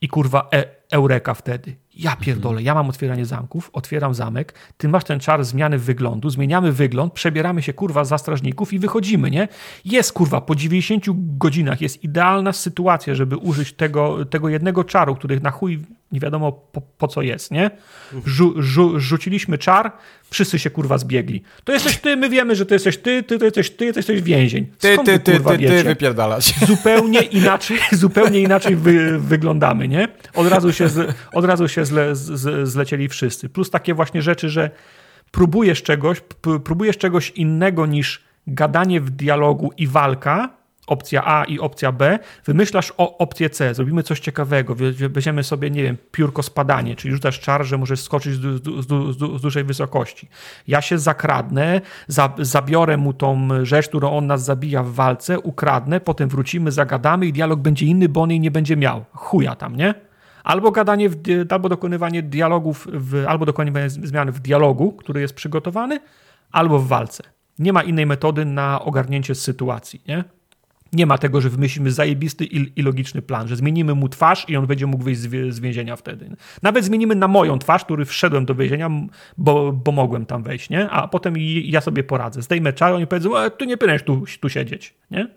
[0.00, 1.76] I kurwa, e, eureka wtedy.
[1.94, 6.72] Ja pierdolę, ja mam otwieranie zamków, otwieram zamek, ty masz ten czar zmiany wyglądu, zmieniamy
[6.72, 9.48] wygląd, przebieramy się kurwa za strażników i wychodzimy, nie?
[9.84, 11.04] Jest kurwa, po 90
[11.38, 15.80] godzinach jest idealna sytuacja, żeby użyć tego, tego jednego czaru, który na chuj
[16.14, 17.70] nie wiadomo po, po co jest, nie?
[18.26, 19.92] Rzu, rzu, rzuciliśmy czar,
[20.30, 21.42] wszyscy się kurwa zbiegli.
[21.64, 24.22] To jesteś ty, my wiemy, że to jesteś ty, ty to jesteś ty, to jesteś
[24.22, 24.66] więzień.
[24.78, 26.54] Skąd ty, ty, ty, ty, ty wypierdalać.
[26.66, 30.08] Zupełnie inaczej, zupełnie inaczej wy, wyglądamy, nie?
[30.34, 33.48] Od razu się, z, od razu się zle, z, zlecieli wszyscy.
[33.48, 34.70] Plus takie właśnie rzeczy, że
[35.30, 36.20] próbujesz czegoś,
[36.64, 42.92] próbujesz czegoś innego niż gadanie w dialogu i walka, opcja A i opcja B, wymyślasz
[42.96, 44.74] o opcję C, zrobimy coś ciekawego,
[45.10, 49.38] weźmiemy sobie, nie wiem, piórko spadanie, czyli rzucasz czar, że możesz skoczyć z, z, z,
[49.38, 50.28] z dużej wysokości.
[50.68, 56.00] Ja się zakradnę, za, zabiorę mu tą rzecz, którą on nas zabija w walce, ukradnę,
[56.00, 59.04] potem wrócimy, zagadamy i dialog będzie inny, bo on jej nie będzie miał.
[59.12, 59.94] Chuja tam, nie?
[60.44, 61.16] Albo gadanie, w,
[61.50, 66.00] albo dokonywanie dialogów, w, albo dokonywanie zmian w dialogu, który jest przygotowany,
[66.52, 67.22] albo w walce.
[67.58, 70.24] Nie ma innej metody na ogarnięcie sytuacji, nie?
[70.94, 74.56] Nie ma tego, że wymyślimy zajebisty i, i, logiczny plan, że zmienimy mu twarz i
[74.56, 76.36] on będzie mógł wyjść z, z, więzienia wtedy.
[76.62, 78.90] Nawet zmienimy na moją twarz, który wszedłem do więzienia,
[79.38, 80.90] bo, bo mogłem tam wejść, nie?
[80.90, 82.42] A potem ja sobie poradzę.
[82.42, 85.28] Zdejmę czar, oni powiedzą, e, tu nie powinieneś tu, tu siedzieć, nie?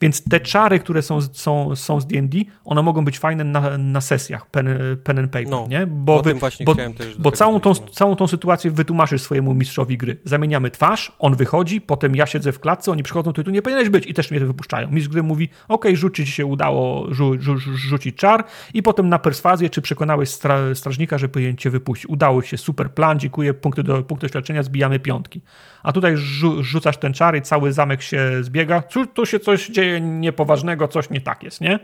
[0.00, 4.00] Więc te czary, które są, są, są z D&D, one mogą być fajne na, na
[4.00, 4.68] sesjach pen,
[5.04, 5.86] pen and paper, no, nie?
[5.86, 6.34] Bo, wy,
[6.64, 6.76] bo,
[7.18, 10.16] bo całą, tą, całą tą sytuację wytłumaczysz swojemu mistrzowi gry.
[10.24, 13.88] Zamieniamy twarz, on wychodzi, potem ja siedzę w klatce, oni przychodzą, ty tu nie powinieneś
[13.88, 14.90] być i też mnie wypuszczają.
[14.90, 18.44] Mistrz gry mówi, ok, rzucić się udało rzu, rzu, rzucić czar
[18.74, 22.06] i potem na perswazję, czy przekonałeś stra, strażnika, że powinien cię wypuścić.
[22.10, 25.40] Udało się, super plan, dziękuję, punkty, do, punkty doświadczenia, zbijamy piątki.
[25.82, 28.82] A tutaj rzu, rzucasz ten czar i cały zamek się zbiega.
[29.14, 31.78] Tu się coś dzieje dzieje niepoważnego, coś nie tak jest, nie?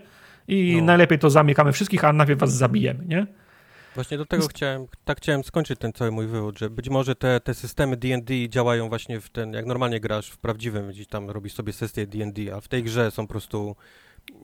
[0.49, 0.85] I no.
[0.85, 3.27] najlepiej to zamykamy wszystkich, a najpierw was zabijemy, nie?
[3.95, 7.41] Właśnie do tego chciałem, tak chciałem skończyć ten cały mój wywód, że być może te,
[7.41, 11.53] te systemy D&D działają właśnie w ten, jak normalnie grasz w prawdziwym, gdzieś tam robisz
[11.53, 13.77] sobie sesję D&D, a w tej grze są po prostu,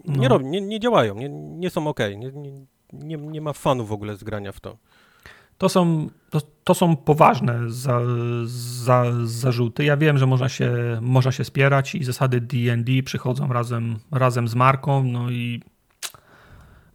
[0.04, 0.28] nie, no.
[0.28, 2.32] robi, nie, nie działają, nie, nie są ok, nie,
[2.92, 4.78] nie, nie ma fanu w ogóle z grania w to.
[5.58, 8.00] To są, to, to są poważne za,
[8.44, 9.84] za, zarzuty.
[9.84, 14.54] Ja wiem, że można się, można się spierać i zasady D&D przychodzą razem, razem z
[14.54, 15.62] marką, no i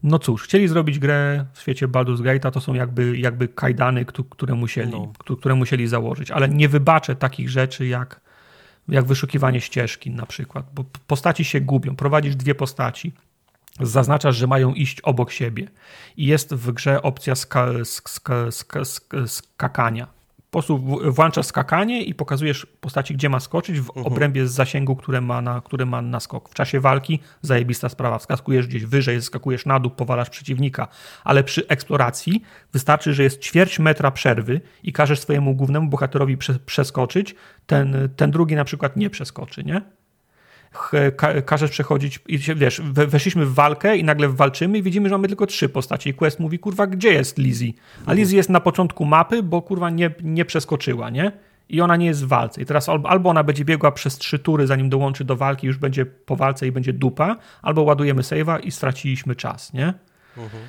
[0.04, 4.56] no cóż, chcieli zrobić grę w świecie Baldur's Gate'a, to są jakby, jakby kajdany, które
[4.56, 5.14] musieli, no.
[5.38, 8.22] które musieli założyć, ale nie wybaczę takich rzeczy jak,
[8.88, 13.14] jak wyszukiwanie ścieżki na przykład, bo postaci się gubią, prowadzisz dwie postaci,
[13.80, 15.68] zaznaczasz, że mają iść obok siebie.
[16.18, 18.80] I jest w grze opcja ska, ska, ska,
[19.28, 20.08] skakania.
[20.54, 20.78] Po prostu
[21.12, 24.06] włączasz skakanie i pokazujesz postaci, gdzie ma skoczyć w mhm.
[24.06, 26.50] obrębie zasięgu, które ma, na, które ma na skok.
[26.50, 28.18] W czasie walki zajebista sprawa.
[28.18, 30.88] Wskakujesz gdzieś wyżej, skakujesz na dół, powalasz przeciwnika.
[31.24, 32.44] Ale przy eksploracji
[32.74, 37.36] wystarczy, że jest ćwierć metra przerwy i każesz swojemu głównemu bohaterowi przeskoczyć,
[37.66, 39.82] ten, ten drugi na przykład nie przeskoczy, nie?
[41.16, 45.28] Ka każesz przechodzić i wiesz, weszliśmy w walkę i nagle walczymy i widzimy, że mamy
[45.28, 47.74] tylko trzy postacie i Quest mówi, kurwa, gdzie jest Lizzie?
[47.98, 48.18] A mhm.
[48.18, 51.32] Lizzie jest na początku mapy, bo kurwa nie, nie przeskoczyła, nie?
[51.70, 52.62] I ona nie jest w walce.
[52.62, 56.06] I teraz albo ona będzie biegła przez trzy tury, zanim dołączy do walki, już będzie
[56.06, 59.94] po walce i będzie dupa, albo ładujemy save'a i straciliśmy czas, nie?
[60.38, 60.64] Mhm.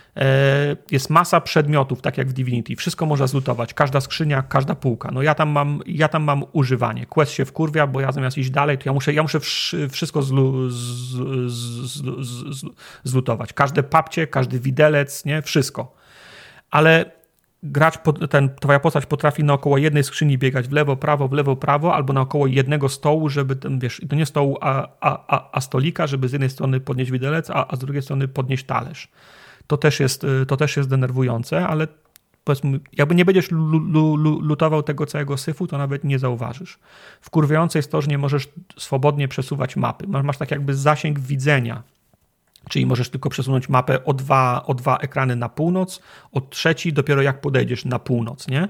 [0.91, 2.76] Jest masa przedmiotów, tak jak w Divinity.
[2.76, 3.75] Wszystko można zlutować.
[3.75, 5.10] Każda skrzynia, każda półka.
[5.12, 7.07] No ja tam mam, ja tam mam używanie.
[7.07, 9.41] Quest się wkurwia, bo ja zamiast iść dalej, to ja muszę, ja muszę
[9.91, 10.75] wszystko zlu, z,
[11.52, 12.65] z, z,
[13.05, 13.52] zlutować.
[13.52, 15.43] Każde papcie, każdy widelec, nie?
[15.43, 15.94] Wszystko.
[16.70, 17.10] Ale
[17.65, 17.99] gracz,
[18.31, 22.12] ten, twoja postać potrafi naokoło jednej skrzyni biegać w lewo, prawo, w lewo, prawo, albo
[22.12, 26.28] naokoło jednego stołu, żeby, ten, wiesz, to nie stołu, a, a, a, a stolika, żeby
[26.28, 29.09] z jednej strony podnieść widelec, a, a z drugiej strony podnieść talerz.
[29.67, 31.86] To też jest, to też jest denerwujące, ale
[32.44, 33.49] powiedzmy, jakby nie będziesz
[34.41, 36.78] lutował tego całego syfu, to nawet nie zauważysz.
[37.20, 40.07] Wkurwiające jest to, że nie możesz swobodnie przesuwać mapy.
[40.09, 41.83] Masz, tak jakby zasięg widzenia,
[42.68, 46.01] czyli możesz tylko przesunąć mapę o dwa, o dwa ekrany na północ,
[46.33, 48.68] o trzeci dopiero jak podejdziesz na północ, nie?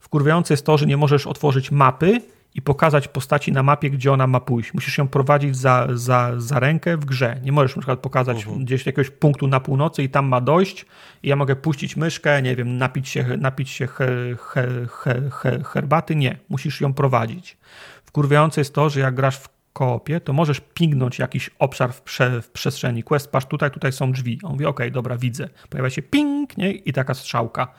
[0.00, 2.20] Wkurwiające jest to, że nie możesz otworzyć mapy
[2.54, 4.74] i pokazać postaci na mapie, gdzie ona ma pójść.
[4.74, 7.40] Musisz ją prowadzić za, za, za rękę w grze.
[7.42, 8.58] Nie możesz na przykład pokazać uh mhm.
[8.58, 8.64] -huh.
[8.64, 10.86] gdzieś jakiegoś punktu na północy i tam ma dojść
[11.22, 14.06] i ja mogę puścić myszkę, nie wiem, napić się, napić się he,
[14.40, 14.68] he,
[15.30, 16.16] he, herbaty.
[16.16, 17.56] Nie, musisz ją prowadzić.
[18.04, 22.42] Wkurwiające jest to, że jak grasz w koopie, to możesz pingnąć jakiś obszar w, prze,
[22.42, 23.02] w przestrzeni.
[23.02, 24.38] Quest, patrz tutaj, tutaj są drzwi.
[24.42, 25.48] On mówi, ok, dobra, widzę.
[25.70, 26.72] Pojawia się ping, nie?
[26.72, 27.74] I taka strzałka.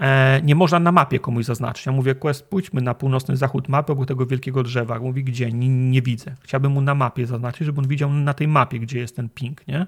[0.00, 1.86] E, nie można na mapie komuś zaznaczyć.
[1.86, 4.98] Ja mówię, Quest, pójdźmy na północny zachód mapy obok tego wielkiego drzewa.
[4.98, 5.52] Mówi, gdzie?
[5.52, 6.34] Nie, nie, widzę.
[6.40, 9.68] Chciałbym mu na mapie zaznaczyć, żeby on widział na tej mapie, gdzie jest ten ping,
[9.68, 9.86] nie?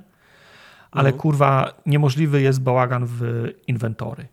[0.91, 1.20] Ale mhm.
[1.20, 4.28] kurwa, niemożliwy jest bałagan w inwentory.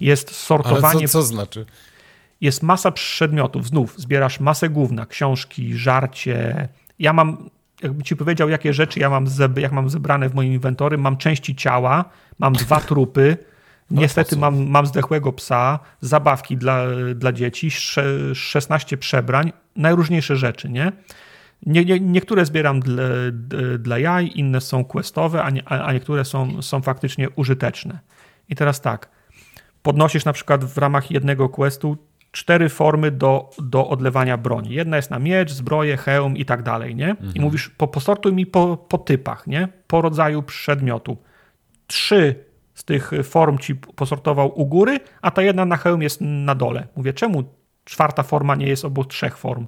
[0.00, 0.98] Jest sortowanie...
[0.98, 1.66] Ale co, co znaczy?
[2.40, 3.66] Jest masa przedmiotów.
[3.66, 6.68] Znów, zbierasz masę główna, książki, żarcie.
[6.98, 7.50] Ja mam
[7.82, 9.26] jakby ci powiedział, jakie rzeczy ja mam,
[9.56, 10.98] jak mam zebrane w moim inwentory.
[10.98, 12.04] Mam części ciała,
[12.38, 13.46] mam dwa trupy, no
[13.90, 17.70] Niestety mam, mam zdechłego psa, zabawki dla, dla dzieci,
[18.34, 20.92] 16 przebrań, najróżniejsze rzeczy, nie?
[21.66, 23.04] Nie, nie, niektóre zbieram dla,
[23.78, 27.98] dla jaj, inne są questowe, a, nie, a niektóre są, są faktycznie użyteczne.
[28.48, 29.08] I teraz tak,
[29.82, 31.96] podnosisz na przykład w ramach jednego questu
[32.32, 34.74] cztery formy do, do odlewania broni.
[34.74, 37.10] Jedna jest na miecz, zbroję, hełm i tak dalej, nie?
[37.10, 37.34] Mhm.
[37.34, 39.68] I mówisz, po, posortuj mi po, po typach, nie?
[39.86, 41.16] Po rodzaju przedmiotu.
[41.86, 42.43] Trzy
[42.74, 46.86] z tych form ci posortował u góry, a ta jedna na hełm jest na dole.
[46.96, 47.44] Mówię, czemu
[47.84, 49.66] czwarta forma nie jest obok trzech form?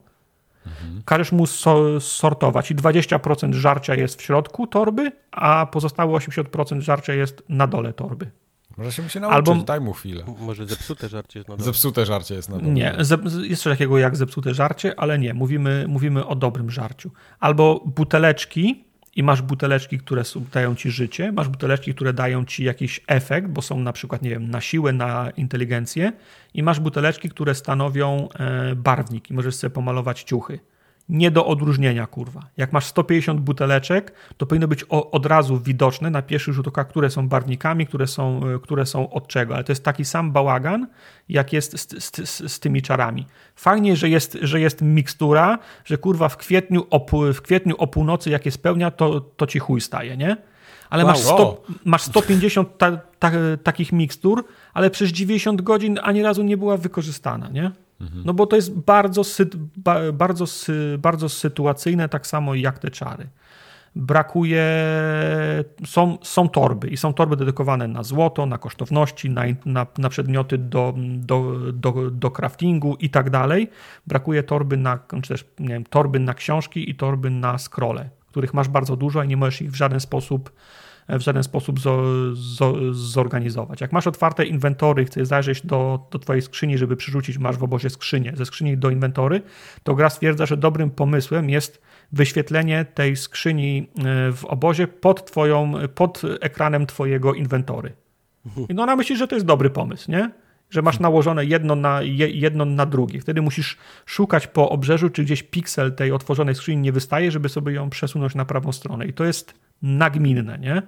[0.66, 1.02] Mhm.
[1.04, 7.14] Każesz mu so, sortować i 20% żarcia jest w środku torby, a pozostałe 80% żarcia
[7.14, 8.30] jest na dole torby.
[8.76, 9.64] Może się musi nauczyć, Albo...
[9.64, 10.24] daj mu chwilę.
[10.40, 11.64] Może zepsute żarcie jest na dole.
[11.64, 12.72] Zepsute żarcie jest na dole.
[12.72, 12.94] Nie,
[13.42, 17.10] jest coś takiego jak zepsute żarcie, ale nie, mówimy, mówimy o dobrym żarciu.
[17.40, 18.84] Albo buteleczki,
[19.16, 20.22] i masz buteleczki, które
[20.52, 24.30] dają ci życie, masz buteleczki, które dają ci jakiś efekt, bo są na przykład, nie
[24.30, 26.12] wiem, na siłę, na inteligencję,
[26.54, 30.58] i masz buteleczki, które stanowią e, barwnik i możesz sobie pomalować ciuchy
[31.08, 32.40] nie do odróżnienia, kurwa.
[32.56, 36.84] Jak masz 150 buteleczek, to powinno być o, od razu widoczne na pierwszych rzut oka,
[36.84, 40.32] które są barwnikami, które są, e, które są od czego, ale to jest taki sam
[40.32, 40.86] bałagan,
[41.28, 43.26] jak jest z, z, z tymi czarami.
[43.56, 48.30] Fajnie, że jest, że jest mikstura, że kurwa w kwietniu, o, w kwietniu o północy
[48.30, 50.36] jak je spełnia, to, to ci chuj staje, nie?
[50.90, 53.30] Ale wow, masz, 100, masz 150 ta, ta,
[53.62, 54.44] takich mikstur,
[54.74, 57.70] ale przez 90 godzin ani razu nie była wykorzystana, nie?
[58.00, 59.22] No bo to jest bardzo,
[60.12, 60.44] bardzo,
[60.98, 63.28] bardzo sytuacyjne, tak samo jak te czary.
[63.96, 64.64] Brakuje,
[65.84, 70.58] są, są torby i są torby dedykowane na złoto, na kosztowności, na, na, na przedmioty
[70.58, 73.70] do, do, do, do craftingu i tak dalej.
[74.06, 78.54] Brakuje torby na, czy też, nie wiem, torby na książki i torby na scrolle, których
[78.54, 80.50] masz bardzo dużo i nie możesz ich w żaden sposób
[81.08, 82.02] w żaden sposób zo,
[82.34, 83.80] zo, zorganizować.
[83.80, 87.90] Jak masz otwarte inwentory, chcesz zajrzeć do, do twojej skrzyni, żeby przerzucić, masz w obozie
[87.90, 89.42] skrzynię, ze skrzyni do inwentory,
[89.82, 95.72] to gra stwierdza, że dobrym pomysłem jest wyświetlenie tej skrzyni e, w obozie pod, twoją,
[95.94, 97.92] pod ekranem twojego inwentory.
[98.68, 100.30] I no ona myśli, że to jest dobry pomysł, nie?
[100.70, 103.20] Że masz nałożone jedno na, jedno na drugie.
[103.20, 107.72] Wtedy musisz szukać po obrzeżu, czy gdzieś piksel tej otworzonej skrzyni nie wystaje, żeby sobie
[107.72, 109.06] ją przesunąć na prawą stronę.
[109.06, 110.82] I to jest nagminne, nie?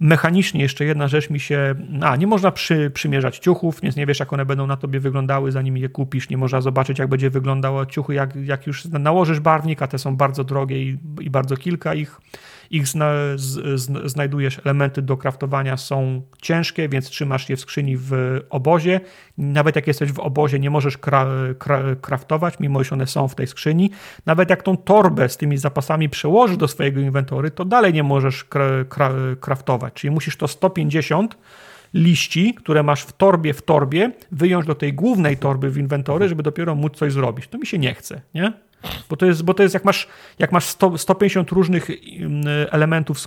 [0.00, 1.74] Mechanicznie jeszcze jedna rzecz mi się.
[2.00, 5.52] A, nie można przy, przymierzać ciuchów, nie, nie wiesz, jak one będą na tobie wyglądały,
[5.52, 6.28] zanim je kupisz.
[6.28, 10.16] Nie można zobaczyć, jak będzie wyglądało ciuchy, jak, jak już nałożysz barwnik, a te są
[10.16, 12.20] bardzo drogie i, i bardzo kilka ich
[12.72, 17.96] ich zna, z, z, znajdujesz, elementy do kraftowania są ciężkie, więc trzymasz je w skrzyni
[17.96, 19.00] w obozie.
[19.38, 21.26] Nawet jak jesteś w obozie, nie możesz kra,
[21.58, 23.90] kra, kraftować, mimo że one są w tej skrzyni.
[24.26, 28.44] Nawet jak tą torbę z tymi zapasami przełożysz do swojego inwentory, to dalej nie możesz
[28.44, 29.94] kra, kra, kraftować.
[29.94, 31.38] Czyli musisz to 150
[31.94, 36.42] liści, które masz w torbie w torbie, wyjąć do tej głównej torby w inwentory, żeby
[36.42, 37.48] dopiero móc coś zrobić.
[37.48, 38.52] To mi się nie chce, nie?
[39.08, 43.18] Bo to jest, bo to jest jak masz, jak masz 100, 150 różnych mm, elementów,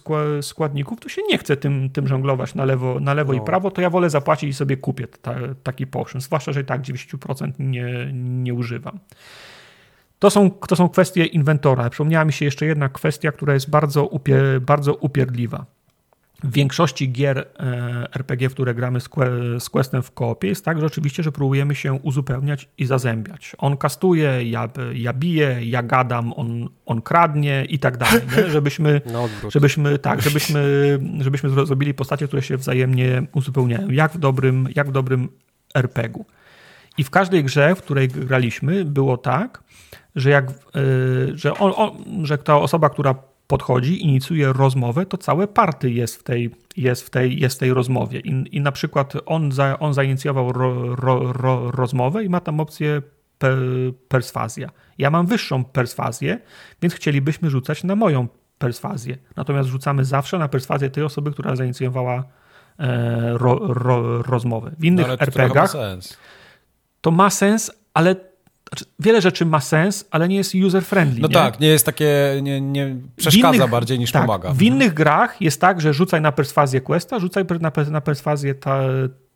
[0.42, 3.40] składników, to się nie chce tym, tym żonglować na lewo, na lewo no.
[3.40, 6.22] i prawo, to ja wolę zapłacić i sobie kupię ta, taki potion.
[6.22, 9.00] Zwłaszcza, że i tak 90% nie, nie używam.
[10.20, 11.90] To są, to są kwestie inwentora.
[11.90, 15.66] Przypomniała mi się jeszcze jedna kwestia, która jest bardzo, upie, bardzo upierdliwa.
[16.44, 19.00] W większości gier e, RPG, w które gramy
[19.60, 23.56] z Questem w koopie, jest tak, że oczywiście, że próbujemy się uzupełniać i zazębiać.
[23.58, 28.50] On kastuje, ja, ja biję, ja gadam, on, on kradnie i tak dalej, nie?
[28.56, 34.68] żebyśmy, no, żebyśmy, tak, żebyśmy, żebyśmy zrobili postacie, które się wzajemnie uzupełniają, jak w dobrym,
[34.76, 35.30] jak w dobrym
[35.76, 36.26] RPG-u.
[36.98, 39.64] I w każdej grze, w której graliśmy, było tak,
[40.16, 43.16] że, jak, yy, że, on, on, że ta osoba, która
[43.48, 47.74] podchodzi, inicjuje rozmowę, to całe party jest w tej, jest w tej, jest w tej
[47.74, 48.20] rozmowie.
[48.20, 52.60] I, i na przykład on, za, on zainicjował ro, ro, ro, rozmowę i ma tam
[52.60, 53.02] opcję
[53.38, 53.58] per,
[54.08, 54.70] perswazja.
[54.98, 56.40] Ja mam wyższą perswazję,
[56.82, 59.18] więc chcielibyśmy rzucać na moją perswazję.
[59.36, 62.24] Natomiast rzucamy zawsze na perswazję tej osoby, która zainicjowała
[62.80, 64.72] e, ro, ro, rozmowę.
[64.80, 65.74] W innych no, RPGach
[67.02, 68.16] to ma sens, ale
[68.70, 71.20] znaczy, wiele rzeczy ma sens, ale nie jest user-friendly.
[71.22, 71.34] No nie?
[71.34, 74.54] tak, nie jest takie, nie, nie przeszkadza innych, bardziej niż tak, pomaga.
[74.54, 78.80] W innych grach jest tak, że rzucaj na perswazję questa, rzucaj na, na perswazję ta,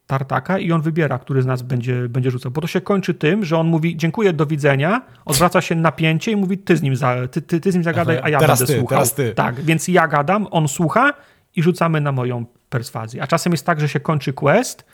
[0.09, 2.51] tartaka i on wybiera, który z nas będzie, będzie rzucał.
[2.51, 6.35] Bo to się kończy tym, że on mówi dziękuję, do widzenia, odwraca się napięcie i
[6.35, 8.65] mówi ty z nim, za, ty, ty, ty z nim zagadaj, a ja będę ty,
[8.65, 8.87] słuchał.
[8.87, 9.33] Teraz ty.
[9.35, 11.13] Tak, więc ja gadam, on słucha
[11.55, 13.23] i rzucamy na moją perswazję.
[13.23, 14.85] A czasem jest tak, że się kończy quest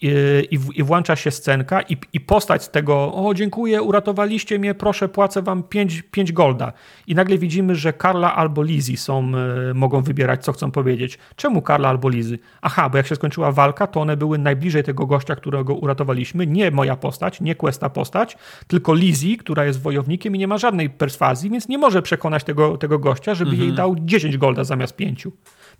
[0.00, 5.08] i, i, włącza się scenka i, i postać z tego, o dziękuję, uratowaliście mnie, proszę,
[5.08, 6.72] płacę wam 5, 5 golda.
[7.06, 9.32] I nagle widzimy, że Karla albo Lizzy są,
[9.70, 11.18] y, mogą wybierać, co chcą powiedzieć.
[11.36, 12.38] Czemu Karla albo Lizzy?
[12.62, 16.46] Aha, bo jak się skończyła walka, to one były najbliżej tego gościa, którego uratowaliśmy.
[16.46, 20.90] Nie moja postać, nie Questa postać, tylko Lizzy, która jest wojownikiem i nie ma żadnej
[20.90, 23.68] perswazji, więc nie może przekonać tego, tego gościa, żeby mhm.
[23.68, 25.28] jej dał 10 golda zamiast 5.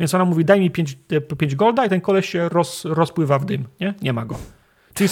[0.01, 0.97] Więc ona mówi, daj mi 5,
[1.39, 3.65] 5 golda i ten koleś się roz, rozpływa w dym.
[3.81, 3.95] Nie?
[4.03, 4.39] nie ma go.
[4.95, 5.11] Czyli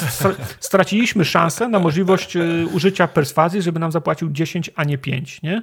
[0.60, 5.62] straciliśmy szansę na możliwość y, użycia perswazji, żeby nam zapłacił 10, a nie 5, nie?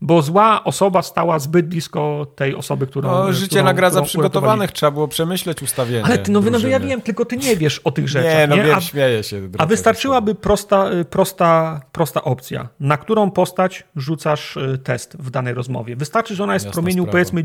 [0.00, 3.10] Bo zła osoba stała zbyt blisko tej osoby, którą.
[3.10, 6.04] No, życie którą, nagradza którą przygotowanych, trzeba było przemyśleć ustawienie.
[6.04, 8.34] Ale ty, no, no, no ja wiem, tylko ty nie wiesz o tych rzeczach.
[8.34, 8.62] Nie, no nie?
[8.62, 9.48] wiem, a, śmieję się.
[9.58, 15.54] A wystarczyłaby prosta, y, prosta, prosta opcja, na którą postać rzucasz y, test w danej
[15.54, 15.96] rozmowie.
[15.96, 17.12] Wystarczy, że ona jest Jasna w promieniu sprawa.
[17.12, 17.44] powiedzmy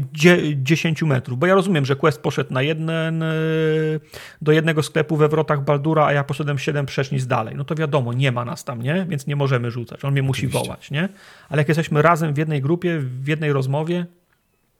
[0.56, 4.00] 10 metrów, bo ja rozumiem, że quest poszedł na jeden, y,
[4.42, 7.56] do jednego sklepu we wrotach Baldura, a ja poszedłem 7 przecznic dalej.
[7.56, 9.06] No to wiadomo, nie ma nas tam, nie?
[9.10, 10.06] Więc nie możemy rzucać.
[10.06, 10.68] On mnie musi Oczywiście.
[10.68, 11.10] wołać, nie?
[11.50, 14.06] Ale jak jesteśmy razem w jednej grupie, w jednej rozmowie,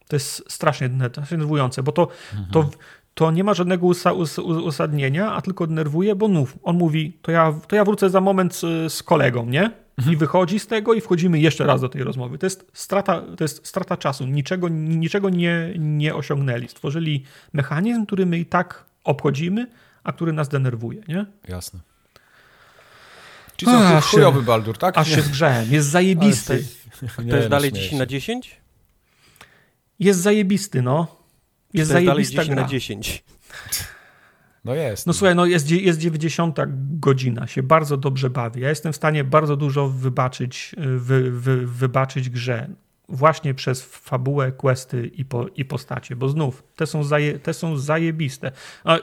[0.08, 2.52] to jest strasznie denerwujące, bo to, mhm.
[2.52, 2.70] to,
[3.14, 7.32] to nie ma żadnego usa, us, usadnienia, a tylko denerwuje, bo nów, on mówi, to
[7.32, 9.72] ja, to ja wrócę za moment z, z kolegą, nie?
[9.98, 10.14] Mhm.
[10.14, 12.38] I wychodzi z tego i wchodzimy jeszcze raz do tej rozmowy.
[12.38, 14.26] To jest strata, to jest strata czasu.
[14.26, 16.68] Niczego, niczego nie, nie osiągnęli.
[16.68, 17.24] Stworzyli
[17.54, 19.68] mechanizm, który my i tak obchodzimy,
[20.04, 21.26] a który nas denerwuje, nie?
[21.48, 21.80] Jasne.
[23.58, 24.98] Czyli to chujowy Baldur, tak?
[24.98, 25.72] Aż się zgrzałem.
[25.72, 26.66] Jest zajebisty.
[27.30, 28.62] To jest dalej 10 na 10?
[30.00, 31.22] Jest zajebisty, no.
[31.74, 32.56] Jest to jest dalej 10 gra.
[32.56, 33.24] na 10.
[34.66, 35.08] No jest.
[35.08, 36.58] No słuchaj, no jest, jest 90
[37.00, 38.62] godzina, się bardzo dobrze bawię.
[38.62, 42.70] Ja jestem w stanie bardzo dużo wybaczyć, wy, wy, wybaczyć grze
[43.12, 47.78] właśnie przez fabułę, questy i, po, i postacie, bo znów te są, zaje, te są
[47.78, 48.52] zajebiste.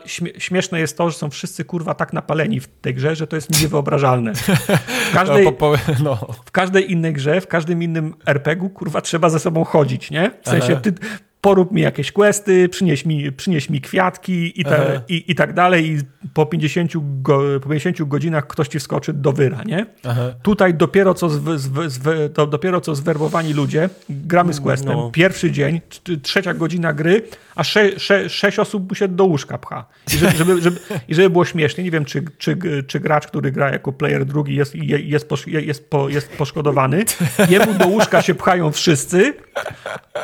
[0.06, 3.36] Śmie, śmieszne jest to, że są wszyscy kurwa tak napaleni w tej grze, że to
[3.36, 4.32] jest niewyobrażalne.
[5.08, 6.16] W każdej, no, po, no.
[6.44, 10.30] w każdej innej grze, w każdym innym RPG-u kurwa trzeba ze sobą chodzić, nie?
[10.42, 10.94] W sensie ty,
[11.40, 15.90] porób mi jakieś questy, przynieś mi, przynieś mi kwiatki i, te, i, i, tak dalej
[15.90, 15.98] i
[16.34, 16.92] po 50,
[17.22, 19.86] go, po 50 godzinach ktoś ci wskoczy do wyra, nie?
[20.04, 20.22] Aha.
[20.42, 25.10] Tutaj dopiero co, z, z, z, to dopiero co zwerbowani ludzie, gramy z questem, no.
[25.10, 25.80] pierwszy dzień,
[26.22, 27.22] trzecia godzina gry,
[27.54, 29.86] a sze, sze, sześć osób mu się do łóżka pcha.
[30.14, 33.52] I żeby, żeby, żeby, i żeby było śmiesznie, nie wiem, czy, czy, czy gracz, który
[33.52, 37.04] gra jako player drugi jest, jest, jest, po, jest poszkodowany,
[37.48, 39.34] jemu do łóżka się pchają wszyscy,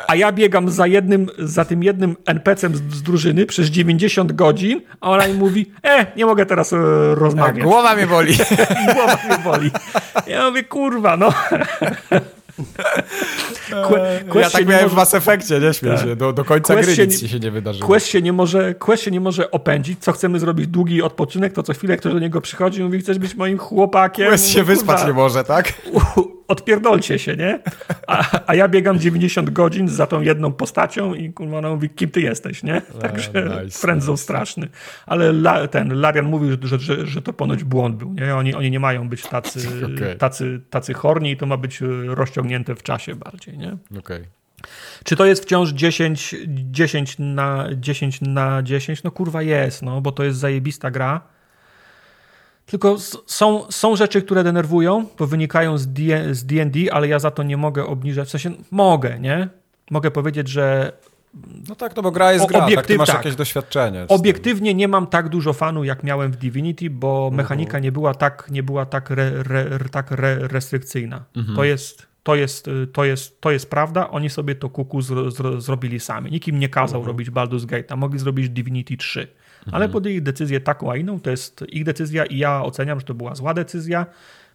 [0.07, 1.04] a ja biegam za jednym,
[1.39, 6.05] za tym jednym NPC-em z, z drużyny przez 90 godzin, a ona mi mówi, e,
[6.17, 6.77] nie mogę teraz e,
[7.15, 7.63] rozmawiać.
[7.63, 8.37] Głowa mnie boli.
[8.95, 9.71] Głowa mnie boli.
[10.27, 11.33] Ja mówię, kurwa, no.
[14.29, 14.95] Quest ja tak miałem może...
[14.95, 16.05] w Mass Effectie, nie śmiej tak.
[16.05, 16.15] się.
[16.15, 17.87] Do, do końca Quest gry się nic nie, się nie wydarzyło.
[17.87, 19.99] Quest się nie, może, Quest się nie może opędzić.
[19.99, 20.67] Co chcemy zrobić?
[20.67, 24.27] Długi odpoczynek, to co chwilę ktoś do niego przychodzi i mówi, chcesz być moim chłopakiem?
[24.27, 25.73] Quest się wyspać nie może, tak?
[26.47, 27.59] odpierdolcie się, nie?
[28.07, 32.09] A, a, ja biegam 90 godzin za tą jedną postacią i kurwa ona mówi, kim
[32.09, 32.81] ty jesteś, nie?
[33.01, 33.31] Także
[33.63, 34.23] nice, frędzą nice.
[34.23, 34.67] straszny.
[35.05, 38.35] Ale la, ten Larian mówił, że, że, że to ponoć błąd był, nie?
[38.35, 39.59] Oni, oni nie mają być tacy,
[39.95, 40.15] okay.
[40.15, 42.44] tacy, tacy horni i to ma być rozciągnięte
[42.75, 43.77] w czasie bardziej, nie?
[43.91, 43.99] Okej.
[43.99, 44.25] Okay.
[45.03, 49.03] Czy to jest wciąż 10, 10, na, 10 na 10?
[49.03, 51.35] No kurwa jest, no, bo to jest zajebista gra
[52.65, 57.57] tylko są, są rzeczy, które denerwują, bo wynikają z D&D, ale ja za to nie
[57.57, 58.27] mogę obniżać.
[58.27, 59.47] W sensie mogę, nie?
[59.91, 60.91] Mogę powiedzieć, że
[61.69, 63.17] No tak, no bo gra jest gra, Obiektyw, tak, ty masz tak.
[63.17, 64.05] jakieś doświadczenie.
[64.07, 67.35] Obiektywnie nie mam tak dużo fanu, jak miałem w Divinity, bo mhm.
[67.35, 71.23] mechanika nie była tak, nie była tak, re, re, tak re, restrykcyjna.
[71.35, 71.55] Mhm.
[71.55, 75.61] To jest to jest, to, jest, to jest prawda, oni sobie to kuku zro, zro,
[75.61, 76.31] zrobili sami.
[76.31, 77.07] Nikt im nie kazał mhm.
[77.07, 79.21] robić Baldur's Gate, a mogli zrobić Divinity 3.
[79.21, 79.75] Mhm.
[79.75, 83.13] Ale podjęli decyzję taką, a inną, to jest ich decyzja i ja oceniam, że to
[83.13, 84.05] była zła decyzja,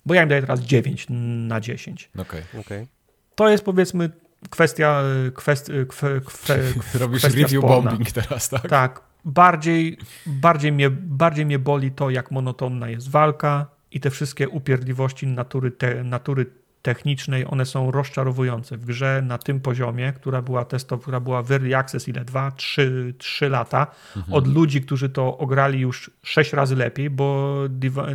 [0.07, 1.07] bo ja im daję teraz 9
[1.49, 2.11] na 10.
[2.19, 2.43] Okay.
[2.61, 2.87] Okay.
[3.35, 4.11] To jest powiedzmy
[4.51, 5.03] kwestia,
[5.35, 6.59] kwest, kwe, kwe,
[7.01, 7.91] Robisz review sporna.
[7.91, 8.69] bombing teraz, tak?
[8.69, 9.03] Tak.
[9.25, 15.27] Bardziej, bardziej, mnie, bardziej mnie boli to, jak monotonna jest walka i te wszystkie upierdliwości
[15.27, 16.47] natury, te, natury
[16.83, 18.77] technicznej, one są rozczarowujące.
[18.77, 22.25] W grze na tym poziomie, która była testowa, która była w Early Access ile?
[22.25, 23.87] 2, 3, 3 lata,
[24.17, 24.35] mhm.
[24.35, 27.57] od ludzi, którzy to ograli już 6 razy lepiej, bo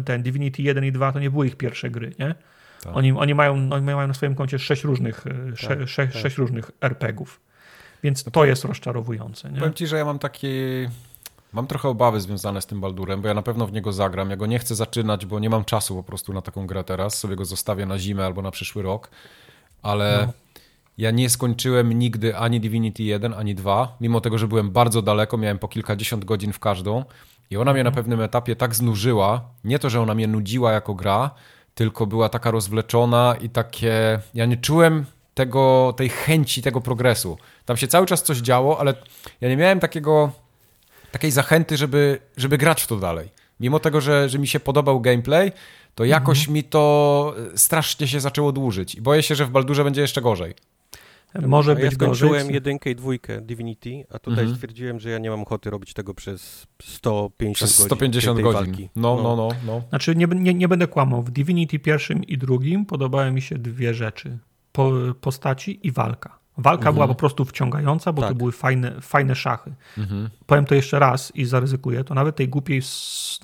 [0.06, 2.35] ten Divinity 1 i 2 to nie były ich pierwsze gry, nie?
[2.84, 2.98] Tak.
[2.98, 6.22] Oni, oni, mają, oni mają na swoim koncie 6 różnych, e, tak, 6, tak.
[6.22, 7.42] 6 różnych RPGów.
[8.03, 9.52] Więc no to jest rozczarowujące.
[9.52, 9.60] Nie?
[9.60, 10.48] Powiem ci, że ja mam taki
[11.56, 14.30] Mam trochę obawy związane z tym Baldurem, bo ja na pewno w niego zagram.
[14.30, 17.19] Ja go nie chcę zaczynać, bo nie mam czasu po prostu na taką grę teraz.
[17.19, 19.09] Sobie go zostawię na zimę albo na przyszły rok.
[19.82, 20.34] Ale no.
[20.98, 23.98] ja nie skończyłem nigdy ani Divinity 1, ani 2.
[24.01, 27.03] Mimo tego, że byłem bardzo daleko, miałem po kilkadziesiąt godzin w każdą.
[27.50, 28.03] I ona mnie na mhm.
[28.03, 29.42] pewnym etapie tak znużyła.
[29.64, 31.32] Nie to, że ona mnie nudziła jako gra,
[31.75, 34.19] tylko była taka rozwleczona i takie.
[34.34, 37.38] Ja nie czułem tego, tej chęci, tego progresu.
[37.66, 38.93] Tam się cały czas coś działo, ale
[39.42, 40.32] ja nie miałem takiego
[41.16, 43.30] takiej zachęty, żeby, żeby grać w to dalej.
[43.60, 45.52] Mimo tego, że, że mi się podobał gameplay,
[45.95, 46.53] to jakoś mhm.
[46.53, 48.95] mi to e, strasznie się zaczęło dłużyć.
[48.95, 50.53] I boję się, że w Baldurze będzie jeszcze gorzej.
[51.48, 54.56] Może a być ja skończyłem jedynkę i dwójkę Divinity, a tutaj mhm.
[54.56, 57.85] stwierdziłem, że ja nie mam ochoty robić tego przez 150 przez godzin.
[57.85, 58.53] 150 godzin.
[58.53, 58.90] Walki.
[58.95, 59.82] No, no, no, no, no.
[59.90, 61.24] Znaczy nie, nie, nie będę kłamał.
[61.24, 64.38] W Divinity pierwszym i drugim podobały mi się dwie rzeczy.
[64.72, 66.40] Po, postaci i walka.
[66.58, 66.93] Walka mhm.
[66.93, 68.30] była po prostu wciągająca, bo tak.
[68.32, 69.74] to były fajne, fajne szachy.
[69.98, 70.30] Mhm.
[70.45, 72.82] Powiem to jeszcze raz i zaryzykuję, to nawet tej głupiej,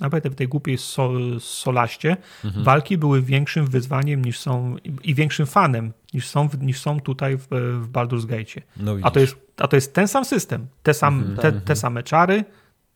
[0.00, 2.64] nawet w tej głupiej sol, solaście mhm.
[2.64, 7.46] walki były większym wyzwaniem niż są i większym fanem niż są, niż są tutaj w,
[7.80, 8.66] w Baldur's Gate.
[8.76, 11.36] No a, to jest, a to jest ten sam system, te, sam, mhm.
[11.36, 12.44] te, te same czary,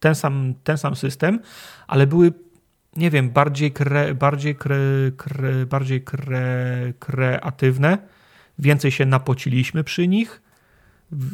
[0.01, 1.41] ten sam, ten sam system,
[1.87, 2.33] ale były
[2.97, 4.79] nie wiem, bardziej, kre, bardziej, kre,
[5.17, 7.99] kre, bardziej kre, kreatywne
[8.59, 10.43] więcej się napociliśmy przy nich,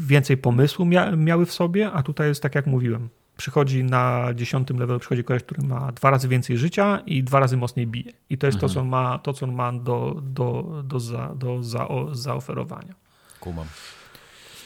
[0.06, 3.08] więcej pomysłu mia miały w sobie, a tutaj jest tak jak mówiłem.
[3.36, 7.56] Przychodzi na dziesiątym levelu, przychodzi koleś, który ma dwa razy więcej życia i dwa razy
[7.56, 8.12] mocniej bije.
[8.30, 8.68] I to jest mhm.
[8.68, 12.14] to, co on ma, to, co on ma do, do, do, za, do za, o,
[12.14, 12.94] zaoferowania.
[13.40, 13.66] Kumam.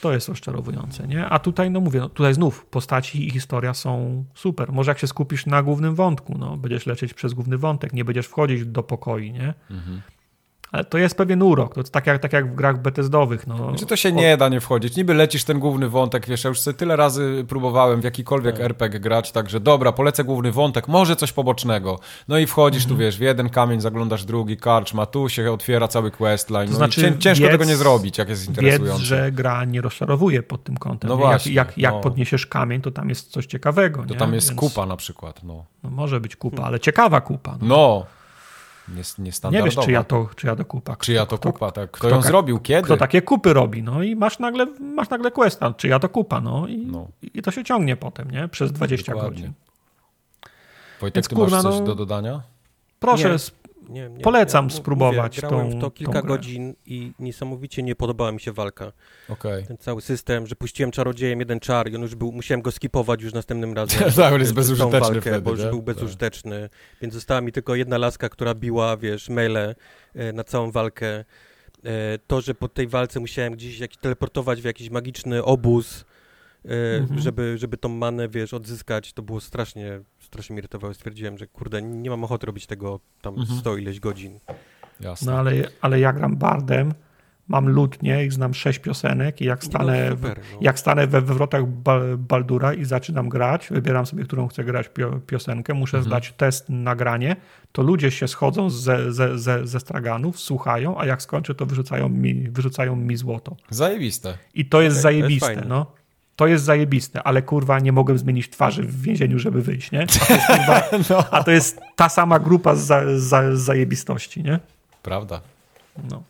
[0.01, 1.27] To jest rozczarowujące, nie?
[1.27, 4.73] A tutaj, no mówię, no, tutaj znów postaci i historia są super.
[4.73, 8.27] Może jak się skupisz na głównym wątku, no, będziesz lecieć przez główny wątek, nie będziesz
[8.27, 9.55] wchodzić do pokoi, nie?
[9.71, 10.03] Mhm.
[10.73, 13.47] Ale to jest pewien urok, to tak jak, tak jak w grach Bethesdowych.
[13.47, 13.57] No.
[13.57, 14.97] Znaczy to się nie da nie wchodzić.
[14.97, 18.65] Niby lecisz ten główny wątek, wiesz, ja już sobie tyle razy próbowałem w jakikolwiek tak.
[18.65, 21.99] RPG grać, także dobra, polecę główny wątek, może coś pobocznego.
[22.29, 22.97] No i wchodzisz mhm.
[22.97, 26.71] tu, wiesz, w jeden kamień, zaglądasz drugi, karczma, tu się otwiera cały questline.
[26.71, 28.99] No znaczy, ciężko wiedz, tego nie zrobić, jak jest interesujące.
[28.99, 31.11] Wiedz, że gra nie rozczarowuje pod tym kątem.
[31.11, 31.53] No właśnie.
[31.53, 32.01] Jak, jak, jak no.
[32.01, 34.03] podniesiesz kamień, to tam jest coś ciekawego.
[34.03, 34.19] To nie?
[34.19, 34.61] tam jest Więc...
[34.61, 35.65] kupa na przykład, no.
[35.83, 35.91] no.
[35.91, 37.59] może być kupa, ale ciekawa kupa.
[37.61, 37.67] No.
[37.67, 38.07] no.
[38.89, 39.03] Nie,
[39.51, 40.97] nie wiesz, czy ja to, czy ja to kupa.
[40.97, 41.91] Czy ja to kupa, tak.
[41.91, 42.83] Kto, kto ją zrobił, kiedy?
[42.83, 46.41] Kto takie kupy robi, no i masz nagle, masz nagle questa, czy ja to kupa,
[46.41, 47.09] no i, no.
[47.35, 48.49] i to się ciągnie potem, nie?
[48.49, 49.37] Przez 20 Dokładnie.
[49.37, 49.53] godzin.
[51.01, 52.43] Wojtek, Więc, ty kurna, masz coś no, do dodania?
[52.99, 53.66] Proszę, nie.
[53.89, 55.37] Nie, nie, Polecam ja, spróbować.
[55.37, 58.93] Mówię, grałem tą, w to kilka godzin i niesamowicie nie podobała mi się walka.
[59.29, 59.63] Okay.
[59.63, 63.23] Ten cały system, że puściłem czarodziejem jeden czar i on już był, musiałem go skipować
[63.23, 64.13] już następnym razem.
[64.17, 66.79] tak, on jest bezużyteczny walkę, wtedy, Bo już był bezużyteczny, tak.
[67.03, 71.25] więc została mi tylko jedna laska, która biła, wiesz, maile e, na całą walkę.
[71.85, 76.05] E, to, że po tej walce musiałem gdzieś jak, teleportować w jakiś magiczny obóz,
[76.65, 77.21] e, mhm.
[77.21, 80.95] żeby, żeby tą manę, wiesz, odzyskać, to było strasznie strasznie mnie irytowało.
[80.95, 83.59] Stwierdziłem, że kurde, nie mam ochoty robić tego tam mhm.
[83.59, 84.41] 100 ileś godzin.
[85.01, 85.33] Jasne.
[85.33, 86.95] No ale, ale ja gram bardem,
[87.49, 90.59] mam lutnie i znam sześć piosenek i jak no, stanę, no, super, no.
[90.61, 91.63] jak stanę we wywrotach
[92.19, 94.91] Baldura i zaczynam grać, wybieram sobie, którą chcę grać
[95.27, 96.11] piosenkę, muszę mhm.
[96.11, 97.37] zdać test nagranie,
[97.73, 102.09] to ludzie się schodzą ze, ze, ze, ze straganów, słuchają, a jak skończę, to wyrzucają
[102.09, 103.57] mi, wyrzucają mi złoto.
[103.71, 104.39] Zajebiste.
[104.55, 105.93] I to jest okay, zajebiste, to jest no
[106.37, 110.03] to jest zajebiste, ale kurwa nie mogłem zmienić twarzy w więzieniu, żeby wyjść, nie?
[110.03, 111.25] A to jest, kurwa, no.
[111.31, 114.61] a to jest ta sama grupa z, za, za, zajebistości, nie?
[115.03, 115.41] Prawda.
[116.11, 116.23] No.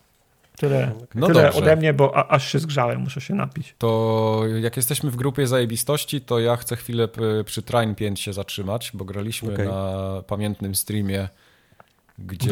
[0.57, 3.75] Tyle, no tyle ode mnie, bo a, aż się zgrzałem, muszę się napić.
[3.79, 7.09] To jak jesteśmy w grupie zajebistości, to ja chcę chwilę
[7.45, 9.67] przy Train 5 się zatrzymać, bo graliśmy okay.
[9.67, 11.29] na pamiętnym streamie,
[12.19, 12.51] gdzie...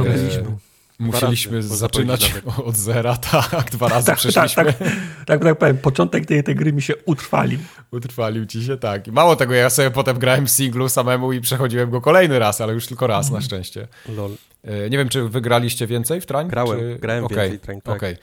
[0.99, 4.65] Musieliśmy zaczynać od zera, tak, dwa razy tak, przeszliśmy.
[4.65, 4.89] Tak, tak,
[5.27, 7.59] tak, tak powiem, początek tej, tej gry mi się utrwalił.
[7.91, 9.09] Utrwalił ci się, tak.
[9.09, 12.61] I mało tego, ja sobie potem grałem w singlu samemu i przechodziłem go kolejny raz,
[12.61, 13.41] ale już tylko raz mm.
[13.41, 13.89] na szczęście.
[14.09, 14.31] Lol.
[14.65, 16.49] E, nie wiem, czy wygraliście więcej w Train?
[16.49, 16.99] Grałem, czy...
[17.01, 17.39] grałem okay.
[17.39, 17.97] więcej Train, tak.
[17.97, 18.17] Okay.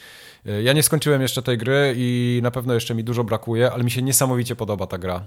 [0.45, 3.83] E, ja nie skończyłem jeszcze tej gry i na pewno jeszcze mi dużo brakuje, ale
[3.83, 5.23] mi się niesamowicie podoba ta gra.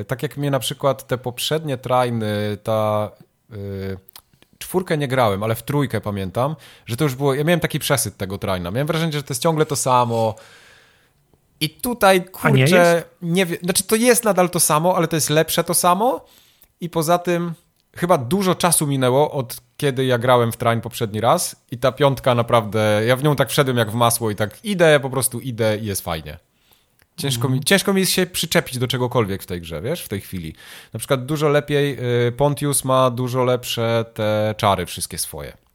[0.00, 3.10] E, tak jak mnie na przykład te poprzednie Trainy, ta
[4.68, 6.56] czwórkę nie grałem, ale w trójkę pamiętam,
[6.86, 8.70] że to już było, ja miałem taki przesyt tego traina.
[8.70, 10.34] Miałem wrażenie, że to jest ciągle to samo.
[11.60, 15.30] I tutaj, kurczę, nie, nie wiem, znaczy to jest nadal to samo, ale to jest
[15.30, 16.24] lepsze to samo
[16.80, 17.52] i poza tym
[17.96, 22.34] chyba dużo czasu minęło od kiedy ja grałem w train poprzedni raz i ta piątka
[22.34, 25.78] naprawdę, ja w nią tak wszedłem jak w masło i tak idę, po prostu idę
[25.78, 26.38] i jest fajnie.
[27.18, 27.54] Ciężko, mhm.
[27.54, 30.54] mi, ciężko mi jest się przyczepić do czegokolwiek w tej grze, wiesz, w tej chwili.
[30.92, 31.98] Na przykład dużo lepiej,
[32.28, 35.67] y, Pontius ma dużo lepsze te czary wszystkie swoje.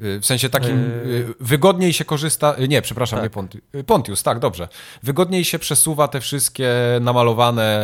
[0.00, 0.76] Y, w sensie takim
[1.06, 1.34] yy...
[1.40, 2.54] wygodniej się korzysta.
[2.58, 3.24] Y, nie, przepraszam, tak.
[3.24, 3.62] nie Pontius.
[3.86, 4.68] Pontius, tak, dobrze.
[5.02, 7.80] Wygodniej się przesuwa te wszystkie namalowane,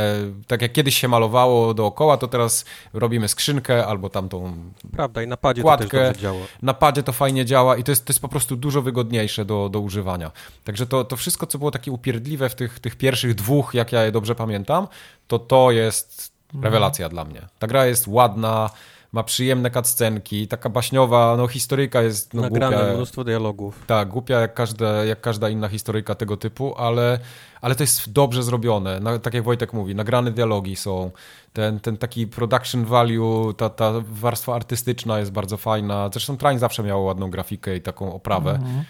[0.46, 4.56] tak jak kiedyś się malowało dookoła, to teraz robimy skrzynkę albo tamtą.
[4.92, 6.06] Prawda, i na padzie kładkę.
[6.06, 6.40] to też działa.
[6.62, 9.68] Na padzie to fajnie działa i to jest, to jest po prostu dużo wygodniejsze do,
[9.68, 10.32] do używania.
[10.64, 14.02] Także to, to wszystko, co było takie upierdliwe w tych, tych pierwszych dwóch, jak ja
[14.02, 14.86] je dobrze pamiętam,
[15.26, 16.64] to to jest mhm.
[16.64, 17.48] rewelacja dla mnie.
[17.58, 18.70] Ta gra jest ładna
[19.12, 22.94] ma przyjemne cutscenki, taka baśniowa, no historyjka jest no, Nagrane głupia.
[22.94, 23.84] mnóstwo dialogów.
[23.86, 27.18] Tak, głupia jak każda, jak każda inna historyjka tego typu, ale,
[27.60, 29.00] ale to jest dobrze zrobione.
[29.00, 31.10] Na, tak jak Wojtek mówi, nagrane dialogi są,
[31.52, 36.10] ten, ten taki production value, ta, ta warstwa artystyczna jest bardzo fajna.
[36.12, 38.50] Zresztą Train zawsze miał ładną grafikę i taką oprawę.
[38.50, 38.84] Mhm.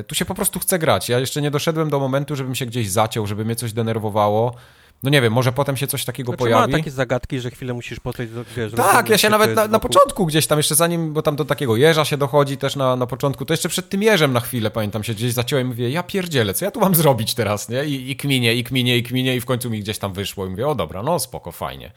[0.00, 1.08] Y, tu się po prostu chce grać.
[1.08, 4.54] Ja jeszcze nie doszedłem do momentu, żebym się gdzieś zaciął, żeby mnie coś denerwowało.
[5.02, 6.72] No nie wiem, może potem się coś takiego znaczy, pojawi.
[6.72, 8.72] ma takie zagadki, że chwilę musisz potem, wiesz...
[8.72, 11.76] Tak, ja się nawet na, na, początku gdzieś tam, jeszcze zanim, bo tam do takiego
[11.76, 15.04] jeża się dochodzi też na, na początku, to jeszcze przed tym jeżem na chwilę, pamiętam,
[15.04, 17.84] się gdzieś zaciąłem i mówię, ja pierdzielę, co ja tu mam zrobić teraz, nie?
[17.84, 20.50] I, i kminie, i kminie, i kminie i w końcu mi gdzieś tam wyszło i
[20.50, 21.92] mówię, o dobra, no spoko, fajnie.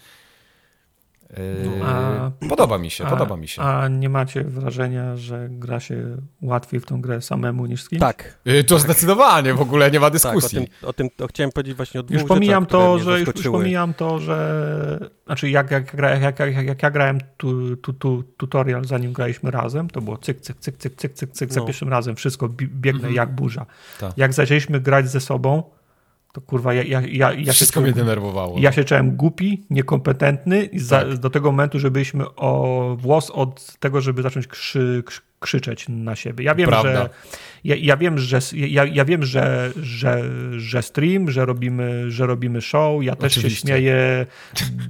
[1.38, 3.62] Yy, a, podoba mi się, a, podoba mi się.
[3.62, 8.00] A nie macie wrażenia, że gra się łatwiej w tą grę samemu niż z kimś?
[8.00, 8.38] Tak.
[8.46, 10.60] Yy, to zdecydowanie, w ogóle nie ma dyskusji.
[10.60, 13.36] Tak, o, tym, o tym chciałem powiedzieć właśnie o dwóch już pomijam to, że już,
[13.36, 17.94] już pomijam to, że znaczy jak, jak, jak, jak, jak, jak ja grałem tu, tu,
[17.94, 21.56] tu, tutorial zanim graliśmy razem, to było cyk, cyk, cyk, cyk, cyk, cyk, cyk no.
[21.56, 23.14] za pierwszym razem, wszystko biegnę mhm.
[23.14, 23.66] jak burza.
[24.00, 24.18] Tak.
[24.18, 25.64] Jak zaczęliśmy grać ze sobą,
[26.36, 28.60] to kurwa, ja, ja, ja, ja Wszystko się, mnie denerwowało.
[28.60, 31.18] Ja się czułem głupi, niekompetentny i za, tak.
[31.18, 35.04] do tego momentu, że byliśmy o włos od tego, żeby zacząć krzy,
[35.40, 36.46] krzyczeć na siebie.
[36.46, 36.94] Ja wiem, Prawda.
[36.94, 37.10] że
[37.64, 40.24] ja, ja, wiem, że ja, ja wiem, że, że,
[40.58, 43.04] że stream, że robimy, że robimy show.
[43.04, 43.62] Ja też Oczywiście.
[43.62, 44.26] się śmieję,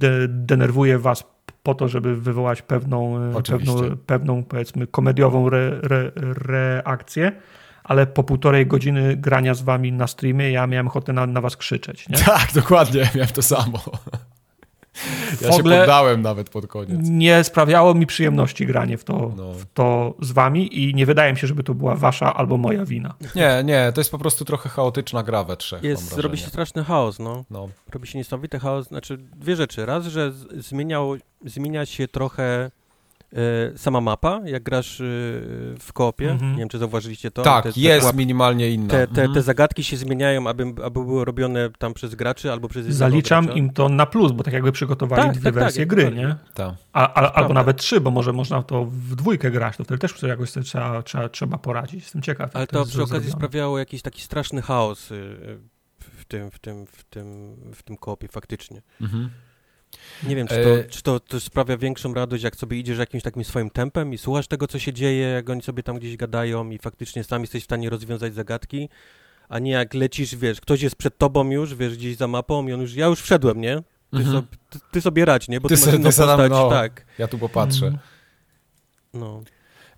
[0.00, 1.24] de, denerwuję was
[1.62, 6.12] po to, żeby wywołać pewną, pewną, pewną powiedzmy komediową re, re,
[6.46, 7.32] reakcję
[7.86, 11.56] ale po półtorej godziny grania z wami na streamie ja miałem ochotę na, na was
[11.56, 12.08] krzyczeć.
[12.08, 12.18] Nie?
[12.36, 13.82] Tak, dokładnie, miałem to samo.
[15.42, 16.98] Ja się poddałem nawet pod koniec.
[17.02, 19.52] Nie sprawiało mi przyjemności granie w to, no.
[19.52, 22.84] w to z wami i nie wydaje mi się, żeby to była wasza albo moja
[22.84, 23.14] wina.
[23.34, 25.82] Nie, nie, to jest po prostu trochę chaotyczna gra we trzech.
[25.82, 27.44] Jest, robi się straszny chaos, no.
[27.50, 27.68] no.
[27.92, 29.86] Robi się niesamowity chaos, znaczy dwie rzeczy.
[29.86, 32.70] Raz, że zmieniał, zmienia się trochę
[33.76, 35.04] sama mapa, jak grasz e,
[35.78, 36.52] w koopie, mm -hmm.
[36.52, 37.42] nie wiem, czy zauważyliście to.
[37.42, 38.88] Tak, te, te jest minimalnie inna.
[38.88, 39.34] Te, te, mm -hmm.
[39.34, 43.72] te, zagadki się zmieniają, aby, aby były robione tam przez graczy albo przez Zaliczam im
[43.72, 46.36] to na plus, bo tak jakby przygotowali tak, dwie tak, tak wersje tak, gry, nie?
[46.54, 46.74] Tak.
[46.92, 50.22] A, a, albo nawet trzy, bo może można to w dwójkę grać, to wtedy też
[50.22, 52.02] jakoś trzeba, trzeba, trzeba poradzić.
[52.02, 52.50] Jestem ciekaw.
[52.56, 53.48] Ale to, to przy okazji zrobione.
[53.48, 55.58] sprawiało jakiś taki straszny chaos y,
[55.98, 58.82] w tym, w tym, w tym, w tym koopie faktycznie.
[59.00, 59.30] Mhm.
[60.22, 63.22] Nie wiem, czy, to, e, czy to, to, sprawia większą radość, jak sobie idziesz jakimś
[63.22, 66.70] takim swoim tempem i słuchasz tego, co się dzieje, jak oni sobie tam gdzieś gadają
[66.70, 68.88] i faktycznie sam jesteś w stanie rozwiązać zagadki,
[69.48, 72.72] a nie jak lecisz, wiesz, ktoś jest przed tobą już, wiesz, gdzieś za mapą i
[72.72, 73.82] on już, ja już wszedłem, nie?
[74.10, 74.36] Ty, mhm.
[74.36, 75.60] so, ty, ty sobie radź, nie?
[75.60, 77.06] Bo ty, ty sobie postać, no, tak.
[77.18, 77.86] Ja tu popatrzę.
[77.86, 78.02] Mhm.
[79.14, 79.42] No.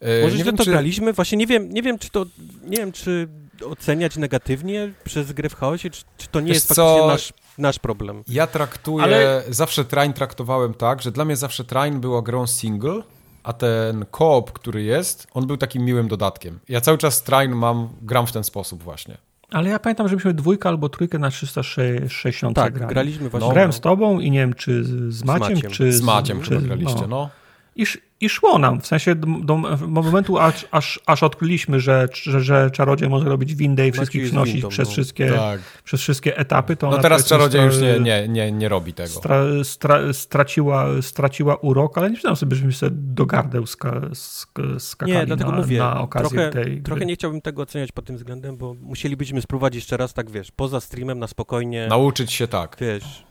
[0.01, 0.71] E, Może źle to czy...
[0.71, 1.13] graliśmy?
[1.13, 2.27] Właśnie nie wiem, nie wiem, czy to,
[2.65, 3.29] nie wiem, czy
[3.65, 7.79] oceniać negatywnie przez grę w chaosie, czy, czy to nie Wiesz jest faktycznie nasz nasz
[7.79, 8.23] problem.
[8.29, 9.43] Ja traktuję, Ale...
[9.49, 13.03] zawsze Train traktowałem tak, że dla mnie zawsze Train była grą single,
[13.43, 16.59] a ten koop, który jest, on był takim miłym dodatkiem.
[16.69, 19.19] Ja cały czas Train mam, gram w ten sposób właśnie.
[19.51, 22.95] Ale ja pamiętam, że byśmy dwójkę albo trójkę na 360 tak, grali.
[22.95, 23.49] graliśmy właśnie.
[23.49, 25.71] No, Grałem z tobą i nie wiem, czy z Maciem, z Maciem.
[25.71, 25.97] czy z...
[25.97, 27.07] Z Maciem czy, chyba graliście, no.
[27.07, 27.31] no.
[27.79, 27.85] I,
[28.21, 29.57] I szło nam, w sensie do, do
[29.89, 34.67] momentu, aż, aż, aż odkryliśmy, że, że, że czarodziej może robić windę i wszystkich przynosić
[34.67, 34.93] przez, no.
[34.93, 35.61] wszystkie, tak.
[35.85, 36.77] przez wszystkie etapy.
[36.77, 39.09] To no teraz czarodziej już nie, nie, nie, nie robi tego.
[39.09, 44.59] Stra, stra, straciła, straciła urok, ale nie myślałem sobie, żebyśmy sobie do gardeł ska, sk,
[44.79, 48.05] skakali nie, dlatego na, mówię, na okazję trochę, tej Trochę nie chciałbym tego oceniać pod
[48.05, 51.87] tym względem, bo musielibyśmy spróbować jeszcze raz, tak wiesz, poza streamem, na spokojnie.
[51.91, 52.77] Nauczyć się tak.
[52.81, 53.28] Wiesz,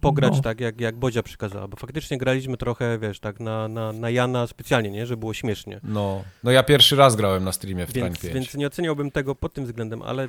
[0.00, 0.42] pograć no.
[0.42, 4.46] tak, jak, jak Bodzia przykazała, bo faktycznie graliśmy trochę, wiesz, tak na, na, na Jana
[4.46, 5.80] specjalnie, nie, żeby było śmiesznie.
[5.82, 8.34] No, no ja pierwszy raz grałem na streamie w więc, 5.
[8.34, 10.28] Więc nie oceniałbym tego pod tym względem, ale,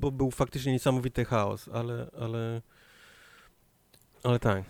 [0.00, 2.62] bo był faktycznie niesamowity chaos, ale, ale,
[4.22, 4.64] ale tak.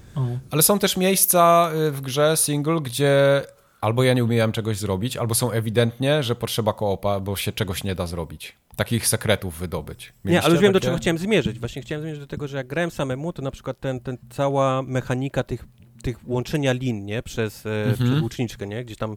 [0.51, 3.43] Ale są też miejsca y, w grze single, gdzie
[3.81, 7.85] albo ja nie umiałem czegoś zrobić, albo są ewidentnie, że potrzeba koopa, bo się czegoś
[7.85, 8.57] nie da zrobić.
[8.77, 10.13] Takich sekretów wydobyć.
[10.25, 10.81] Mieliście nie, ale już wiem, takie...
[10.81, 11.59] do czego chciałem zmierzyć.
[11.59, 14.83] Właśnie chciałem zmierzyć do tego, że jak grałem samemu, to na przykład ten, ten cała
[14.83, 15.65] mechanika tych,
[16.03, 17.23] tych łączenia lin, nie?
[17.23, 18.11] Przez, e, mhm.
[18.11, 18.85] przez łuczniczkę, nie?
[18.85, 19.17] Gdzieś tam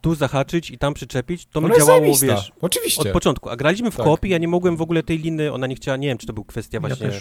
[0.00, 3.02] tu zahaczyć i tam przyczepić, to mi działało, wiesz, Oczywiście.
[3.02, 3.50] od początku.
[3.50, 4.06] A graliśmy w tak.
[4.06, 6.32] kopii, ja nie mogłem w ogóle tej liny, ona nie chciała, nie wiem, czy to
[6.32, 7.06] był kwestia właśnie...
[7.06, 7.12] Ja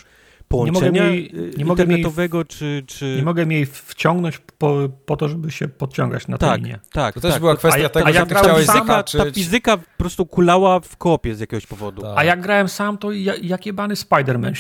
[0.47, 3.15] połączenia nie mogę jej, nie internetowego, mogę czy, czy...
[3.17, 6.79] Nie mogę jej wciągnąć po, po to, żeby się podciągać na tak, tę linię.
[6.91, 7.39] Tak, To też tak.
[7.39, 11.35] była kwestia a, tego, a że ta fizyka, ta fizyka po prostu kulała w kopie
[11.35, 12.01] z jakiegoś powodu.
[12.01, 12.13] Tak.
[12.15, 14.53] A jak grałem sam, to jak jebany Spider-Man,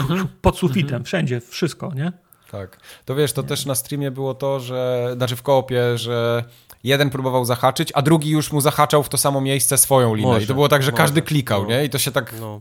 [0.00, 0.28] mhm.
[0.40, 1.04] pod sufitem, mhm.
[1.04, 2.12] wszędzie, wszystko, nie?
[2.50, 2.80] Tak.
[3.04, 3.48] To wiesz, to nie.
[3.48, 6.44] też na streamie było to, że, znaczy w koopie, że
[6.84, 10.28] jeden próbował zahaczyć, a drugi już mu zahaczał w to samo miejsce swoją linię.
[10.28, 11.68] Może, I to było tak, że może, każdy klikał, no.
[11.68, 11.84] nie?
[11.84, 12.60] I to się tak no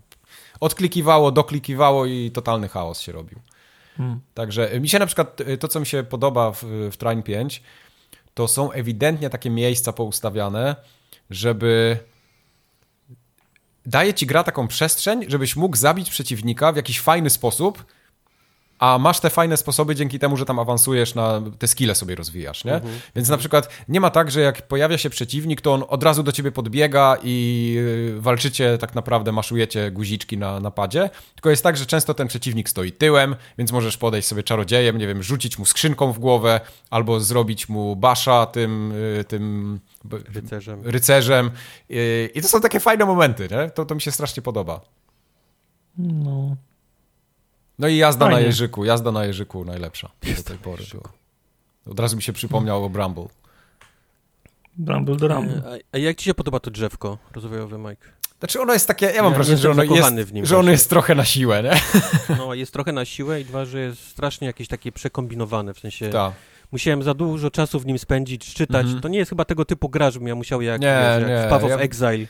[0.60, 3.40] odklikiwało, doklikiwało i totalny chaos się robił.
[3.98, 4.20] Hmm.
[4.34, 7.24] Także y, mi się na przykład, y, to co mi się podoba w, w Train
[7.24, 7.64] 5,
[8.34, 10.76] to są ewidentnie takie miejsca poustawiane,
[11.30, 11.98] żeby
[13.86, 17.86] daje ci gra taką przestrzeń, żebyś mógł zabić przeciwnika w jakiś fajny sposób,
[18.80, 22.66] a masz te fajne sposoby dzięki temu, że tam awansujesz, na te skille sobie rozwijasz,
[22.66, 22.74] nie?
[22.74, 23.00] Mhm.
[23.16, 26.24] Więc na przykład nie ma tak, że jak pojawia się przeciwnik, to on od razu
[26.24, 27.76] do ciebie podbiega i
[28.18, 32.70] y, walczycie, tak naprawdę maszujecie guziczki na napadzie, tylko jest tak, że często ten przeciwnik
[32.70, 37.20] stoi tyłem, więc możesz podejść sobie czarodziejem, nie wiem, rzucić mu skrzynką w głowę, albo
[37.20, 39.80] zrobić mu basza tym, y, tym
[40.34, 40.82] rycerzem.
[40.84, 41.52] rycerzem.
[41.92, 43.70] Y, I to są takie fajne momenty, nie?
[43.70, 44.82] To, to mi się strasznie podoba.
[45.98, 46.56] No,
[47.80, 48.42] no i jazda Fajnie.
[48.42, 51.10] na Jeżyku, jazda na Jeżyku najlepsza do tej pory była.
[51.86, 53.28] Od razu mi się przypomniał o Bramble.
[54.78, 55.62] Bramble do Rumble.
[55.66, 58.08] A, a jak ci się podoba to drzewko rozwojowe, Mike?
[58.40, 60.72] Znaczy ono jest takie, ja mam ja wrażenie, że ono jest, w nim że ono
[60.72, 61.74] jest trochę na siłę, nie?
[62.38, 66.10] No, jest trochę na siłę i dwa, że jest strasznie jakieś takie przekombinowane, w sensie...
[66.10, 66.34] Ta.
[66.72, 68.86] Musiałem za dużo czasu w nim spędzić, czytać.
[68.86, 69.02] Mm -hmm.
[69.02, 71.48] To nie jest chyba tego typu gra, żebym ja musiał jak, nie, wiesz, jak nie.
[71.48, 71.78] w Path of ja...
[71.78, 72.28] Exile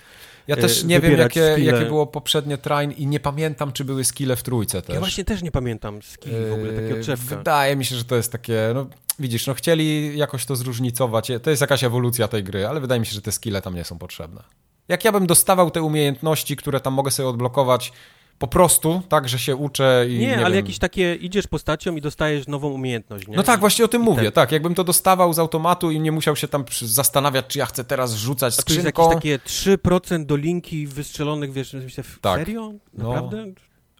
[0.47, 4.35] ja też nie wiem, jakie, jakie było poprzednie train i nie pamiętam, czy były skille
[4.35, 4.93] w trójce też.
[4.93, 7.35] Ja właśnie też nie pamiętam skilli w ogóle, takiego drzewka.
[7.35, 8.87] Wydaje mi się, że to jest takie, no
[9.19, 11.31] widzisz, no chcieli jakoś to zróżnicować.
[11.43, 13.83] To jest jakaś ewolucja tej gry, ale wydaje mi się, że te skille tam nie
[13.83, 14.43] są potrzebne.
[14.87, 17.93] Jak ja bym dostawał te umiejętności, które tam mogę sobie odblokować
[18.39, 20.19] po prostu, tak, że się uczę i.
[20.19, 20.55] Nie, nie ale wiem.
[20.55, 23.27] jakieś takie idziesz postacią i dostajesz nową umiejętność.
[23.27, 23.37] Nie?
[23.37, 24.23] No tak, właśnie o tym I mówię.
[24.23, 24.31] Ten...
[24.31, 27.83] Tak, jakbym to dostawał z automatu i nie musiał się tam zastanawiać, czy ja chcę
[27.83, 28.91] teraz rzucać A skrzynką.
[28.91, 32.39] To jest jakieś takie 3% do linki wystrzelonych, wiesz, w tak.
[32.39, 32.73] serio?
[32.93, 33.07] No.
[33.07, 33.45] Naprawdę?
[33.45, 33.53] No.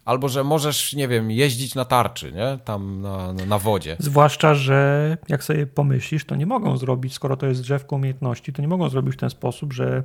[0.05, 2.57] Albo, że możesz, nie wiem, jeździć na tarczy, nie?
[2.65, 3.95] Tam na, na wodzie.
[3.99, 8.61] Zwłaszcza, że jak sobie pomyślisz, to nie mogą zrobić, skoro to jest drzewko umiejętności, to
[8.61, 10.03] nie mogą zrobić w ten sposób, że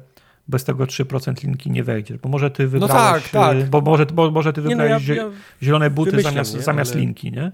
[0.48, 3.70] bez tego 3% linki nie wejdziesz, bo może ty no wybrałeś, no tak, tak.
[3.70, 5.30] Bo, może, bo może ty wybrałeś no ja, ja
[5.62, 6.62] zielone buty zamiast, nie?
[6.62, 7.00] zamiast ale...
[7.00, 7.52] linki, nie?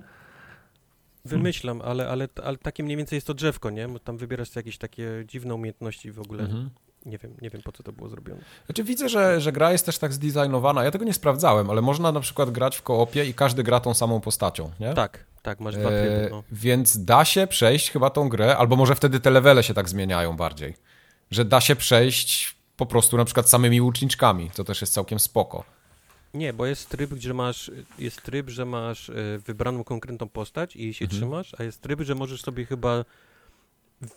[1.25, 3.89] Wymyślam, ale, ale, ale takie mniej więcej jest to drzewko, nie?
[3.89, 6.45] Bo tam wybierasz jakieś takie dziwne umiejętności w ogóle.
[6.45, 6.71] Mhm.
[7.07, 8.41] Nie wiem, nie wiem po co to było zrobione.
[8.67, 10.85] Znaczy widzę, że, że gra jest też tak zdesignowana.
[10.85, 13.95] Ja tego nie sprawdzałem, ale można na przykład grać w koopie i każdy gra tą
[13.95, 14.95] samą postacią, nie?
[14.95, 16.27] Tak, tak, masz dwa tryby.
[16.27, 16.43] E, no.
[16.53, 20.37] Więc da się przejść chyba tą grę, albo może wtedy te levele się tak zmieniają
[20.37, 20.75] bardziej.
[21.31, 25.65] Że da się przejść po prostu na przykład samymi łuczniczkami, co też jest całkiem spoko.
[26.35, 29.15] Nie, bo jest tryb, gdzie masz, jest tryb, że masz e,
[29.47, 31.21] wybraną konkretną postać i się mhm.
[31.21, 33.05] trzymasz, a jest tryb, że możesz sobie chyba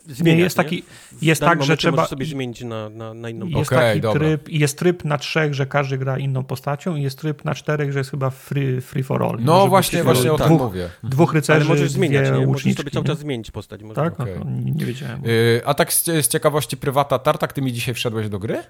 [0.06, 0.36] zmieniać.
[0.36, 0.82] Nie, jest taki,
[1.22, 3.58] jest tak, że trzeba sobie zmienić na, na, na inną postać.
[3.58, 4.20] Jest okay, taki dobra.
[4.20, 7.92] tryb, jest tryb na trzech, że każdy gra inną postacią i jest tryb na czterech,
[7.92, 9.38] że jest chyba free, free for all.
[9.40, 10.88] No właśnie, właśnie o tym mówię.
[11.02, 12.46] Dwóch rycerzy, Ale możesz zmieniać, nie?
[12.46, 13.80] Możesz sobie cały czas zmienić postać.
[13.94, 14.20] Tak?
[14.20, 14.40] Okay.
[14.44, 15.22] No, nie, nie wiedziałem.
[15.24, 18.62] Yy, a tak z, z ciekawości prywata, Tartak, ty mi dzisiaj wszedłeś do gry?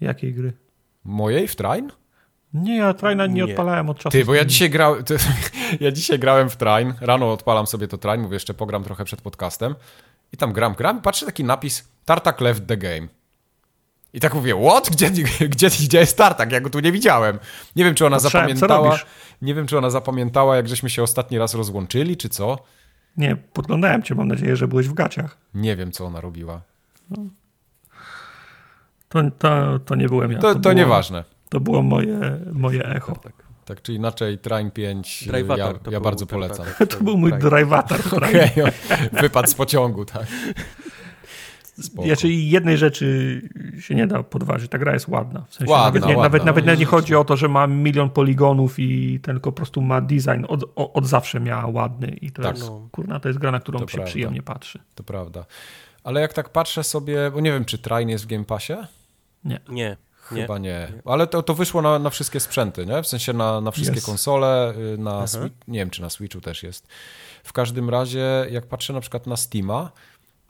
[0.00, 0.52] Jakiej gry?
[1.04, 1.90] Mojej w Train?
[2.54, 4.10] Nie, ja Traina nie, nie, odpalałem od czasu.
[4.10, 4.96] Ty, bo ja dzisiaj, grał,
[5.80, 9.22] ja dzisiaj grałem w Train, rano odpalam sobie to Train, mówię, jeszcze pogram trochę przed
[9.22, 9.74] podcastem
[10.32, 13.08] i tam gram, gram i patrzę taki napis Tartak left the game.
[14.12, 14.90] I tak mówię, what?
[14.90, 15.10] Gdzie,
[15.54, 16.52] gdzie, gdzie jest Tartak?
[16.52, 17.38] Ja go tu nie widziałem.
[17.76, 18.98] Nie wiem, czy ona Patrzałem, zapamiętała.
[19.42, 22.58] Nie wiem, czy ona zapamiętała, jak żeśmy się ostatni raz rozłączyli, czy co.
[23.16, 25.36] Nie, podglądałem cię, mam nadzieję, że byłeś w gaciach.
[25.54, 26.60] Nie wiem, co ona robiła.
[27.10, 27.16] No.
[29.08, 30.38] To, to, to nie byłem ja.
[30.38, 31.24] To, to, to nieważne.
[31.48, 33.12] To było moje, moje echo.
[33.12, 33.44] Tak, tak.
[33.64, 36.66] Tak czy inaczej, Train 5 ja, ja bardzo polecam.
[36.78, 38.00] Tak, to był mój drivatar.
[38.16, 38.72] Okej, okay,
[39.12, 40.26] wypadł z pociągu, tak.
[41.82, 42.08] Spoko.
[42.08, 43.40] Ja, czyli jednej rzeczy
[43.80, 44.70] się nie da podważyć.
[44.70, 45.44] Ta gra jest ładna.
[45.48, 47.66] W sensie ładna, nawet, nie, ładna, nawet, nawet nie, nie chodzi o to, że ma
[47.66, 50.44] milion poligonów i ten tylko po prostu ma design.
[50.48, 52.56] Od, od zawsze miała ładny i to tak.
[52.56, 52.88] jest, no.
[52.92, 54.10] kurna, to jest gra, na którą to się prawda.
[54.10, 54.78] przyjemnie patrzy.
[54.94, 55.44] To prawda.
[56.04, 58.74] Ale jak tak patrzę sobie, bo nie wiem, czy Train jest w Game Passie?
[59.44, 59.60] Nie.
[59.68, 59.96] Nie.
[60.24, 60.68] Chyba nie.
[60.68, 61.02] nie.
[61.04, 63.02] Ale to, to wyszło na, na wszystkie sprzęty, nie?
[63.02, 64.06] W sensie na, na wszystkie yes.
[64.06, 65.24] konsole, y, na
[65.68, 66.86] nie wiem, czy na Switchu też jest.
[67.44, 69.90] W każdym razie, jak patrzę na przykład na Steama,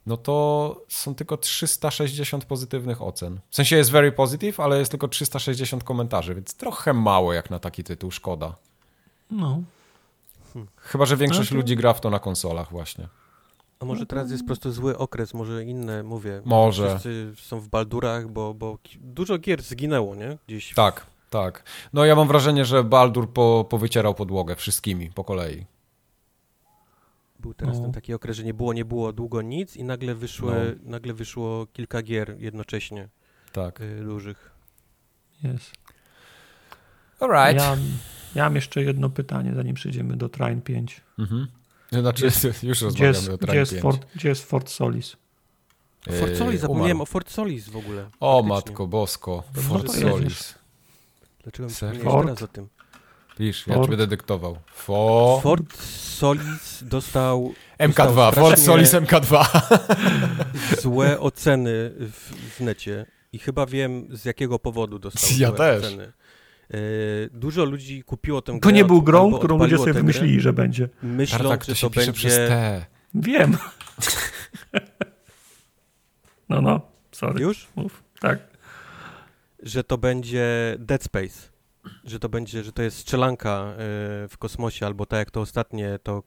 [0.06, 3.40] no to są tylko 360 pozytywnych ocen.
[3.50, 7.58] W sensie jest very positive, ale jest tylko 360 komentarzy, więc trochę mało jak na
[7.58, 8.54] taki tytuł, szkoda.
[9.30, 9.62] No.
[10.76, 11.54] Chyba, że większość to...
[11.54, 13.08] ludzi gra w to na konsolach właśnie.
[13.80, 16.42] A może teraz jest po prostu zły okres, może inne, mówię.
[16.44, 16.88] Może.
[16.88, 20.38] Wszyscy są w baldurach, bo, bo dużo gier zginęło, nie?
[20.46, 20.74] Gdzieś.
[20.74, 21.62] Tak, tak.
[21.92, 25.66] No ja mam wrażenie, że Baldur po, powycierał podłogę wszystkimi po kolei.
[27.38, 27.82] Był teraz no.
[27.82, 30.90] ten taki okres, że nie było, nie było długo nic i nagle, wyszły, no.
[30.90, 33.08] nagle wyszło kilka gier jednocześnie.
[33.52, 33.80] Tak.
[33.80, 34.50] Y, dużych.
[35.42, 35.72] Jest.
[37.20, 37.64] Alright.
[37.64, 37.76] Ja,
[38.34, 41.00] ja mam jeszcze jedno pytanie, zanim przejdziemy do Train 5.
[41.18, 41.46] Mhm.
[42.00, 42.30] Znaczy,
[42.62, 45.16] już rozmawiamy jest, o gdzie jest, Fort, gdzie jest Fort Solis?
[46.20, 48.08] Fort Solis, zapomniałem o Fort Solis w ogóle.
[48.20, 48.48] O Faktycznie.
[48.48, 50.54] matko bosko, Fort Solis.
[51.42, 52.68] Dlaczego mi teraz o tym?
[53.38, 54.58] Widzisz, ja ci będę dyktował.
[54.74, 55.40] Fo...
[55.42, 57.54] Fort Solis dostał...
[57.78, 59.44] MK2, dostał Fort Solis MK2.
[60.82, 65.84] Złe oceny w, w necie i chyba wiem z jakiego powodu dostał ja złe też.
[65.84, 66.12] oceny.
[66.70, 66.76] E,
[67.32, 68.60] dużo ludzi kupiło tę grę.
[68.60, 70.88] To nie był grą, którą ludzie sobie wymyślili, że będzie.
[71.02, 72.12] Myśląc, Tartak, to że to będzie...
[72.12, 72.84] przez T.
[73.14, 73.56] Wiem.
[76.48, 76.80] no, no,
[77.12, 77.42] sorry.
[77.42, 77.68] Już?
[77.76, 78.04] Mów.
[78.20, 78.38] Tak.
[79.62, 81.54] Że to będzie Dead Space
[82.04, 83.76] że to będzie, że to jest strzelanka e,
[84.28, 86.22] w kosmosie, albo tak jak to ostatnie, to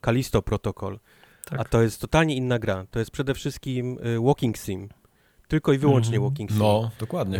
[0.00, 0.98] Kalisto e, Protocol.
[1.44, 1.60] Tak.
[1.60, 2.86] A to jest totalnie inna gra.
[2.90, 4.88] To jest przede wszystkim e, walking sim.
[5.48, 6.28] Tylko i wyłącznie mm.
[6.28, 6.58] walking sim.
[6.58, 7.38] No, dokładnie.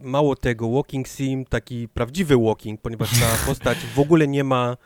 [0.00, 4.76] Mało tego, walking sim, taki prawdziwy walking, ponieważ ta postać w ogóle nie ma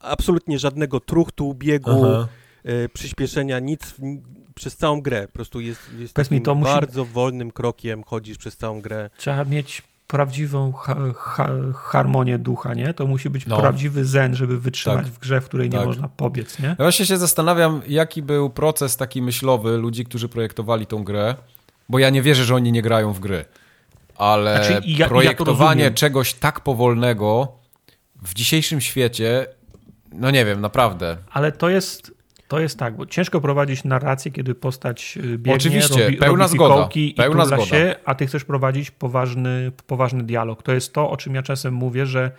[0.00, 2.28] absolutnie żadnego truchtu, biegu, Aha.
[2.92, 3.94] przyspieszenia, nic
[4.54, 5.26] przez całą grę.
[5.26, 7.12] Po prostu jest, jest takim mi, bardzo musi...
[7.12, 9.10] wolnym krokiem, chodzisz przez całą grę.
[9.16, 12.94] Trzeba mieć prawdziwą ha ha harmonię ducha, nie?
[12.94, 13.60] To musi być no.
[13.60, 15.14] prawdziwy zen, żeby wytrzymać tak.
[15.14, 15.80] w grze, w której tak.
[15.80, 16.68] nie można pobiec, nie?
[16.68, 21.34] Ja właśnie się zastanawiam, jaki był proces taki myślowy ludzi, którzy projektowali tą grę,
[21.88, 23.44] bo ja nie wierzę, że oni nie grają w gry.
[24.16, 27.52] Ale znaczy, ja, projektowanie ja czegoś tak powolnego
[28.22, 29.46] w dzisiejszym świecie,
[30.12, 31.16] no nie wiem, naprawdę.
[31.32, 32.14] Ale to jest
[32.48, 36.54] to jest tak, bo ciężko prowadzić narrację, kiedy postać y, biegnie, Oczywiście, robi, pełna robi
[36.54, 37.64] zgoda, i pełna zgoda.
[37.64, 40.62] się, a ty chcesz prowadzić poważny, poważny dialog.
[40.62, 42.30] To jest to, o czym ja czasem mówię, że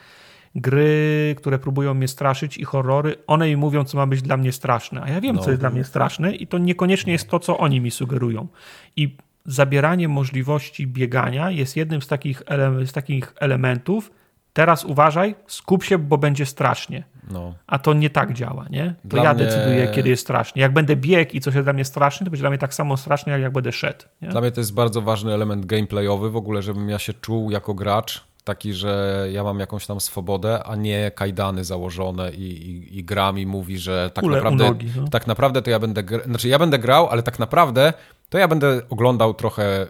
[0.55, 4.51] gry, które próbują mnie straszyć i horrory, one mi mówią, co ma być dla mnie
[4.51, 5.41] straszne, a ja wiem, no.
[5.41, 8.47] co jest dla mnie straszne i to niekoniecznie jest to, co oni mi sugerują.
[8.95, 12.43] I zabieranie możliwości biegania jest jednym z takich,
[12.85, 14.11] z takich elementów,
[14.53, 17.03] teraz uważaj, skup się, bo będzie strasznie.
[17.31, 17.53] No.
[17.67, 18.95] A to nie tak działa, nie?
[19.01, 19.45] To dla ja mnie...
[19.45, 20.61] decyduję, kiedy jest strasznie.
[20.61, 22.97] Jak będę biegł i coś jest dla mnie straszne, to będzie dla mnie tak samo
[22.97, 24.05] straszne, jak jak będę szedł.
[24.21, 24.29] Nie?
[24.29, 27.73] Dla mnie to jest bardzo ważny element gameplayowy w ogóle, żebym ja się czuł jako
[27.73, 33.03] gracz, taki, że ja mam jakąś tam swobodę, a nie kajdany założone i, i, i
[33.03, 35.07] gram i mówi, że tak naprawdę, no.
[35.07, 37.93] tak naprawdę to ja będę, znaczy ja będę grał, ale tak naprawdę
[38.29, 39.87] to ja będę oglądał trochę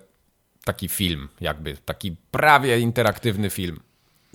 [0.64, 3.80] taki film, jakby taki prawie interaktywny film.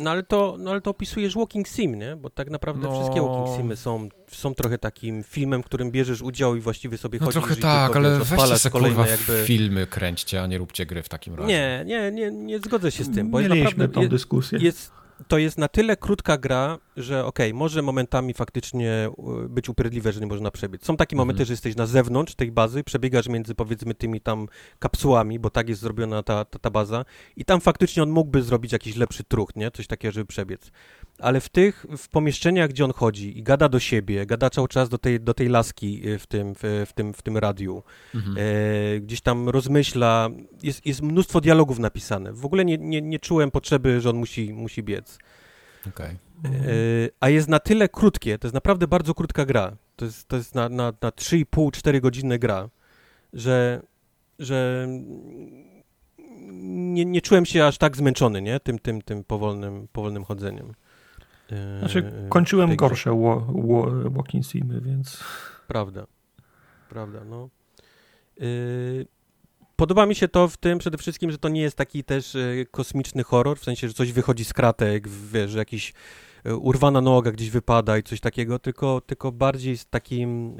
[0.00, 2.16] No ale to, no ale to opisujesz walking sim, nie?
[2.16, 3.00] Bo tak naprawdę no...
[3.00, 7.18] wszystkie walking simy są, są trochę takim filmem, w którym bierzesz udział i właściwie sobie
[7.18, 9.42] no chodzisz trochę tak, ale weźcie se kolejne jakby...
[9.44, 11.48] filmy kręćcie, a nie róbcie gry w takim razie.
[11.48, 13.88] Nie, nie, nie, nie zgodzę się z tym, bo jest naprawdę...
[13.88, 14.58] tą dyskusję.
[14.62, 14.92] Jest,
[15.28, 19.10] to jest na tyle krótka gra, że okej, okay, może momentami faktycznie
[19.44, 20.84] y, być upierdliwe, że nie można przebiec.
[20.84, 21.46] Są takie momenty, mhm.
[21.46, 25.80] że jesteś na zewnątrz tej bazy, przebiegasz między powiedzmy tymi tam kapsułami, bo tak jest
[25.80, 27.04] zrobiona ta, ta, ta baza
[27.36, 29.70] i tam faktycznie on mógłby zrobić jakiś lepszy truch, nie?
[29.70, 30.70] Coś takiego, żeby przebiec.
[31.20, 34.88] Ale w tych, w pomieszczeniach, gdzie on chodzi i gada do siebie, gada cały czas
[34.88, 37.82] do tej, do tej laski y, w tym, w, w tym, w tym radiu,
[38.14, 38.36] mhm.
[38.38, 40.28] e, gdzieś tam rozmyśla,
[40.62, 42.32] jest, jest mnóstwo dialogów napisane.
[42.32, 45.18] W ogóle nie, nie, nie czułem potrzeby, że on musi, musi biec.
[45.88, 46.16] Okay.
[46.44, 46.48] E,
[47.20, 49.76] a jest na tyle krótkie, to jest naprawdę bardzo krótka gra.
[49.96, 52.68] To jest, to jest na, na, na 3,5-4 godziny gra,
[53.32, 53.82] że,
[54.38, 54.88] że
[56.62, 58.60] nie, nie czułem się aż tak zmęczony, nie?
[58.60, 60.72] Tym, tym, tym powolnym, powolnym chodzeniem.
[61.78, 63.10] Znaczy, kończyłem gorsze
[64.10, 65.24] walking simy, więc...
[65.66, 66.06] Prawda,
[66.88, 67.48] prawda, no.
[69.76, 72.36] Podoba mi się to w tym przede wszystkim, że to nie jest taki też
[72.70, 75.92] kosmiczny horror, w sensie, że coś wychodzi z kratek, wiesz, że jakiś
[76.60, 80.56] urwana noga gdzieś wypada i coś takiego, tylko, tylko bardziej z takim,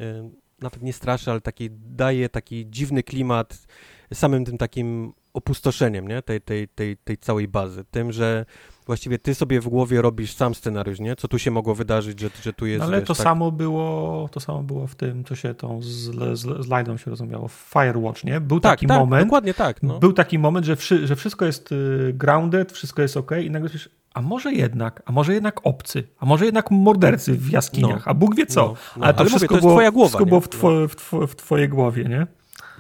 [0.61, 3.67] nawet nie straszy, ale taki daje taki dziwny klimat
[4.15, 6.23] samym tym takim opustoszeniem, nie?
[6.23, 7.85] Tej, tej, tej, tej całej bazy.
[7.91, 8.47] Tym, że
[8.91, 11.17] właściwie ty sobie w głowie robisz sam scenariusz, nie?
[11.17, 12.79] Co tu się mogło wydarzyć, że, że tu jest...
[12.79, 13.25] No ale wiesz, to tak...
[13.25, 17.11] samo było to samo było w tym, co się tą z, z, z Lidą się
[17.11, 18.41] rozumiało, w Firewatch, nie?
[18.41, 19.25] Był tak, taki tak, moment...
[19.25, 19.83] dokładnie tak.
[19.83, 19.99] No.
[19.99, 23.69] Był taki moment, że, wszy, że wszystko jest y, grounded, wszystko jest ok i nagle
[23.69, 28.11] słyszysz, a może jednak, a może jednak obcy, a może jednak mordercy w jaskiniach, no.
[28.11, 28.61] a Bóg wie co.
[28.61, 29.05] No, no.
[29.05, 30.89] Ale to Ale wszystko mówię, to było, głowa, wszystko było w, two, no.
[30.89, 32.27] w, two, w twojej głowie, nie?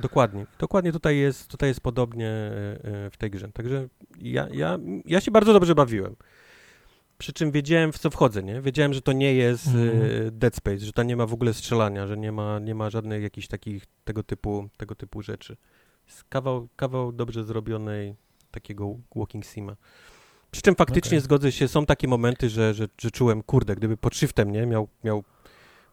[0.00, 0.46] Dokładnie.
[0.58, 2.50] Dokładnie tutaj jest, tutaj jest podobnie e,
[3.06, 3.48] e, w tej grze.
[3.48, 3.88] Także
[4.20, 6.16] ja, ja, ja się bardzo dobrze bawiłem.
[7.18, 8.60] Przy czym wiedziałem, w co wchodzę, nie?
[8.60, 9.90] Wiedziałem, że to nie jest mm.
[10.32, 13.22] Dead Space, że tam nie ma w ogóle strzelania, że nie ma, nie ma żadnych
[13.22, 15.56] jakichś takich tego typu, tego typu rzeczy.
[16.06, 18.14] Jest kawał, kawał dobrze zrobionej
[18.50, 19.76] takiego walking sima.
[20.50, 21.24] Przy czym faktycznie okay.
[21.24, 24.88] zgodzę się, są takie momenty, że, że, że czułem, kurde, gdyby pod shiftem, nie, miał,
[25.04, 25.24] miał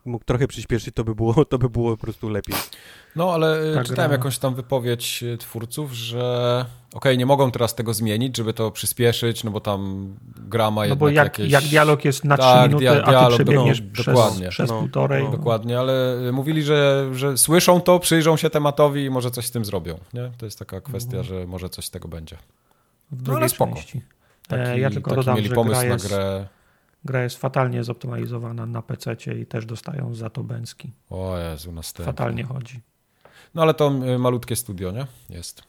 [0.07, 2.55] mógł trochę przyspieszyć, to by było, to by było po prostu lepiej.
[3.15, 4.17] No, ale tak, czytałem gra.
[4.17, 8.71] jakąś tam wypowiedź e, twórców, że okej, okay, nie mogą teraz tego zmienić, żeby to
[8.71, 11.51] przyspieszyć, no bo tam gra ma No bo jak, jakieś...
[11.51, 14.49] jak dialog jest na tak, 3 minuty, dia dialog, a ty przebiegniesz no, przez, dokładnie.
[14.49, 15.23] przez no, półtorej.
[15.23, 15.31] No.
[15.31, 19.65] Dokładnie, ale mówili, że, że słyszą to, przyjrzą się tematowi i może coś z tym
[19.65, 19.99] zrobią.
[20.13, 20.31] Nie?
[20.37, 21.23] To jest taka kwestia, no.
[21.23, 22.37] że może coś z tego będzie.
[23.11, 23.75] W no ale spoko.
[23.75, 24.01] Części.
[24.47, 26.47] Taki, e, ja tylko taki dodam, mieli pomysł na grę
[27.05, 30.91] Gra jest fatalnie zoptymalizowana na PC i też dostają za to bęski.
[31.09, 32.05] O Jezu, następnie.
[32.05, 32.81] Fatalnie chodzi.
[33.55, 35.07] No ale to y, malutkie studio, nie?
[35.29, 35.63] Jest.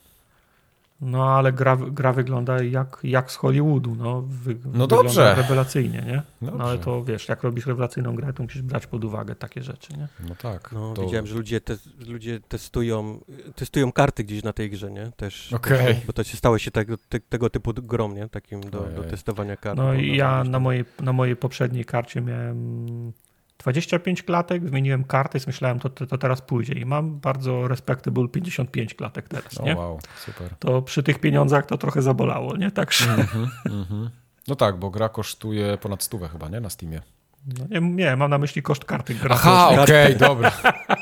[1.00, 3.94] No ale gra, gra wygląda jak, jak z Hollywoodu.
[3.94, 5.34] No, wy, no dobrze.
[5.34, 6.22] rewelacyjnie, nie?
[6.42, 6.58] Dobrze.
[6.58, 9.92] No ale to wiesz, jak robisz rewelacyjną grę, to musisz brać pod uwagę takie rzeczy,
[9.96, 10.08] nie?
[10.28, 10.72] No tak.
[10.72, 11.02] No, to...
[11.02, 11.76] Widziałem, że ludzie, te,
[12.08, 13.20] ludzie testują,
[13.54, 15.12] testują karty gdzieś na tej grze, nie?
[15.16, 16.00] Też, okay.
[16.06, 18.28] bo to się stało się tego, te, tego typu grom, nie?
[18.28, 19.76] Takim do, do testowania kart.
[19.76, 23.12] No i ja na mojej, na mojej poprzedniej karcie miałem
[23.58, 26.74] 25 klatek, wymieniłem kartę i myślałem, to, to, to, teraz pójdzie.
[26.74, 29.76] I mam bardzo respectable 55 klatek teraz, nie?
[29.76, 30.50] wow, super.
[30.58, 32.70] To przy tych pieniądzach to trochę zabolało, nie?
[32.70, 33.04] Także...
[33.04, 34.08] Mm -hmm, mm -hmm.
[34.48, 36.60] No tak, bo gra kosztuje ponad stówę chyba, nie?
[36.60, 37.00] Na Steamie.
[37.46, 39.14] No nie, nie, mam na myśli koszt karty.
[39.14, 40.52] Gra Aha, okej, okay, dobra.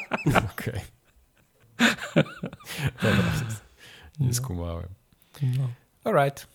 [0.52, 0.80] okej.
[3.02, 3.24] dobra,
[4.20, 4.34] nie no.
[4.34, 4.88] skumałem.
[5.42, 5.68] No.
[6.04, 6.46] Alright.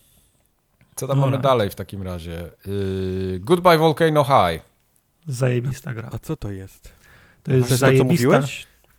[0.94, 2.50] Co tam mamy dalej w takim razie?
[2.66, 4.71] Yy, Goodbye Volcano High.
[5.26, 6.08] Zajebista gra.
[6.12, 6.92] A co to jest?
[7.42, 8.42] To jest zajebista.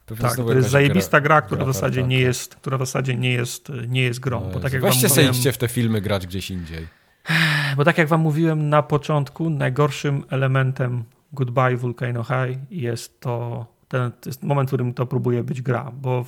[0.06, 2.26] To tak, to jest zajebista gra, która gra, w zasadzie tak, nie tak.
[2.26, 4.42] jest, która w zasadzie nie jest, nie jest grą.
[4.42, 6.88] No bo tak jak Weźcie w te filmy grać gdzieś indziej.
[7.78, 11.04] Bo tak jak wam mówiłem na początku, najgorszym elementem
[11.34, 15.92] Goodbye Volcano High jest to ten to jest moment, w którym to próbuje być gra,
[16.02, 16.26] bo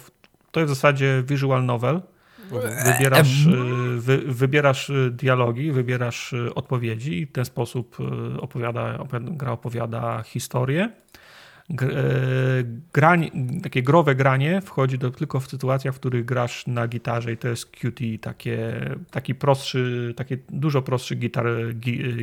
[0.52, 2.02] to jest w zasadzie visual novel,
[2.86, 7.98] Wybierasz, y, wy, wybierasz y, dialogi, wybierasz y, odpowiedzi i w ten sposób
[8.40, 10.90] opowiada, gra opowiada historię.
[12.94, 13.32] Grań,
[13.64, 17.48] takie growe granie wchodzi do, tylko w sytuacjach, w których grasz na gitarze i to
[17.48, 21.46] jest QT, takie, taki prostszy, takie dużo prostszy gitar,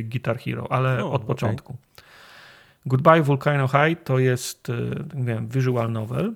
[0.03, 1.77] Guitar Hero, ale od początku.
[2.85, 4.67] Goodbye Volcano High to jest,
[5.15, 6.33] nie wiem, visual novel,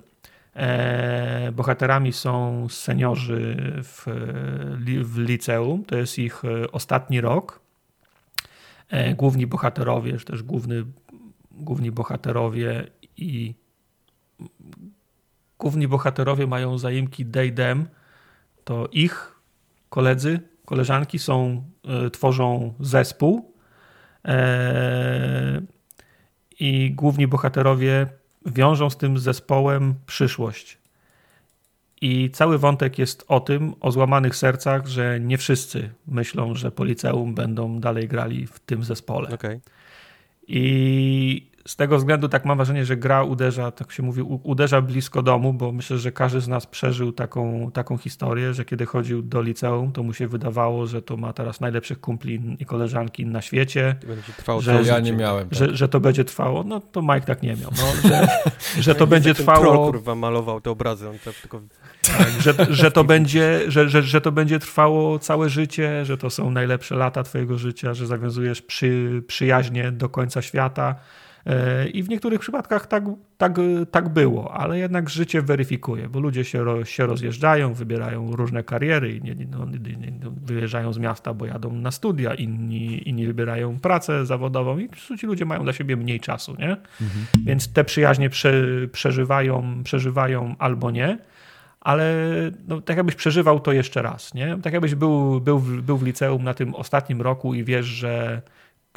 [1.54, 4.06] bohaterami są seniorzy w,
[5.04, 7.60] w liceum, to jest ich e, ostatni rok.
[8.90, 10.86] E, główni bohaterowie, czy też główny,
[11.52, 12.88] główni bohaterowie
[13.18, 13.56] i
[15.60, 17.88] główni bohaterowie mają zaimki Daydem,
[18.64, 19.36] to ich
[19.90, 21.64] koledzy, koleżanki są,
[22.14, 23.54] tworzą zespół.
[26.60, 28.08] I główni bohaterowie
[28.48, 30.78] wiążą z tym zespołem przyszłość.
[32.02, 37.36] I cały wątek jest o tym, o złamanych sercach, że nie wszyscy myślą, że policeum
[37.36, 39.30] będą dalej grali w tym zespole.
[39.30, 39.60] Okay.
[40.48, 45.22] I z tego względu tak mam wrażenie, że gra uderza, tak się mówi, uderza blisko
[45.22, 49.42] domu, bo myślę, że każdy z nas przeżył taką, taką historię, że kiedy chodził do
[49.42, 53.96] liceum, to mu się wydawało, że to ma teraz najlepszych kumpli i koleżanki na świecie.
[54.38, 55.50] Trwało, że, ja nie miałem.
[55.50, 55.60] Tak.
[55.60, 56.64] Że, że to będzie trwało.
[56.64, 57.72] No to Mike tak nie miał.
[57.72, 58.28] No, że,
[58.80, 59.60] że to będzie trwało.
[59.60, 61.10] Troll, kurwa, malował te obrazy.
[61.10, 61.62] On to tylko...
[62.18, 66.30] Tak, że, że, to będzie, że, że, że to będzie trwało całe życie, że to
[66.30, 70.96] są najlepsze lata twojego życia, że zawiązujesz przy, przyjaźnie do końca świata
[71.94, 73.04] I w niektórych przypadkach tak,
[73.38, 73.56] tak,
[73.92, 79.36] tak było, ale jednak życie weryfikuje, bo ludzie się, się rozjeżdżają, wybierają różne kariery, nie,
[79.52, 79.66] no,
[80.24, 85.28] no, wyjeżdżają z miasta, bo jadą na studia, inni, inni wybierają pracę zawodową i ci
[85.28, 86.70] ludzie mają dla siebie mniej czasu, nie?
[87.02, 87.26] Mhm.
[87.46, 88.54] Więc te przyjaźnie prze,
[88.92, 91.18] przeżywają, przeżywają albo nie
[91.82, 92.16] ale
[92.68, 94.58] no, tak jakbyś przeżywał to jeszcze raz, nie?
[94.64, 98.42] Tak jakbyś był, był, był w liceum na tym ostatnim roku i wiesz, że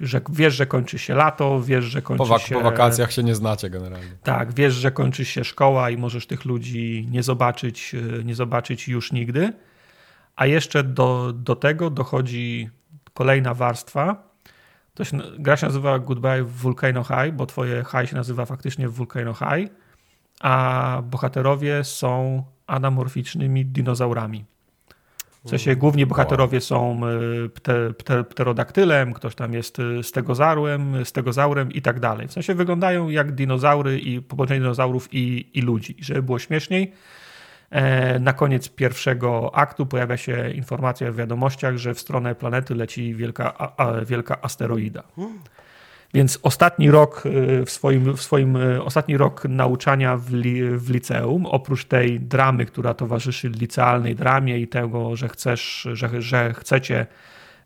[0.00, 2.54] że wiesz, że kończy się lato, wiesz, że kończy po się...
[2.54, 4.10] Po wakacjach się nie znacie generalnie.
[4.22, 8.88] Tak, wiesz, że kończy się szkoła i możesz tych ludzi nie zobaczyć, e, nie zobaczyć
[8.88, 9.52] już nigdy.
[10.36, 12.70] A jeszcze do, do tego dochodzi
[13.14, 14.30] kolejna warstwa.
[14.94, 19.34] To się, gra się nazywa Goodbye Volcano High, bo twoje high się nazywa faktycznie Volcano
[19.34, 19.70] High,
[20.40, 24.44] a bohaterowie są anamorficznymi dinozaurami.
[25.44, 31.72] W sensie główni bohaterowie są e, pte, pte, pterodaktylem, ktoś tam jest e, stegozaurem, stegozaurem
[31.72, 32.28] i tak dalej.
[32.28, 35.96] W sensie wyglądają jak dinozaury i połączenie dinozaurów i, i ludzi.
[36.00, 36.92] Żeby było śmieszniej,
[37.70, 43.14] e, na koniec pierwszego aktu pojawia się informacja w wiadomościach, że w stronę planety leci
[43.14, 45.02] wielka, a, wielka asteroida.
[46.14, 50.90] Więc ostatni rok y, w swoim, w swoim y, ostatni rok nauczania w, li, w
[50.90, 57.06] liceum, oprócz tej dramy, która towarzyszy licealnej dramie i tego, że chcesz, że, że chcecie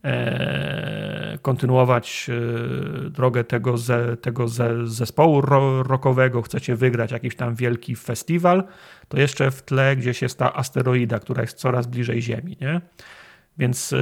[0.04, 2.30] e, kontynuować
[3.06, 8.64] e, drogę tego, ze, tego ze, zespołu ro, rockowego, chcecie wygrać jakiś tam wielki festiwal,
[9.08, 12.80] to jeszcze w tle gdzieś jest ta asteroida, która jest coraz bliżej Ziemi, nie?
[13.58, 13.96] Więc e,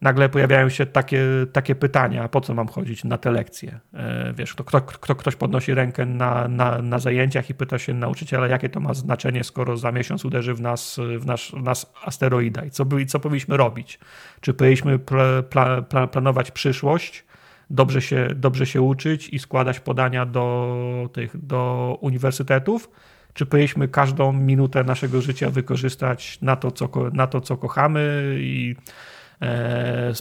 [0.00, 3.80] nagle pojawiają się takie, takie pytania, po co mam chodzić na te lekcje?
[3.94, 7.94] E, wiesz, kto, kto, kto, ktoś podnosi rękę na, na, na zajęciach i pyta się
[7.94, 11.92] nauczyciela, jakie to ma znaczenie, skoro za miesiąc uderzy w nas, w nasz, w nas
[12.04, 13.98] asteroida i co, co powinniśmy robić?
[14.40, 15.42] Czy powinniśmy pla,
[15.88, 17.24] pla, planować przyszłość,
[17.70, 22.90] dobrze się, dobrze się uczyć i składać podania do, tych, do uniwersytetów?
[23.34, 28.76] Czy powinniśmy każdą minutę naszego życia wykorzystać na to, co, na to, co kochamy i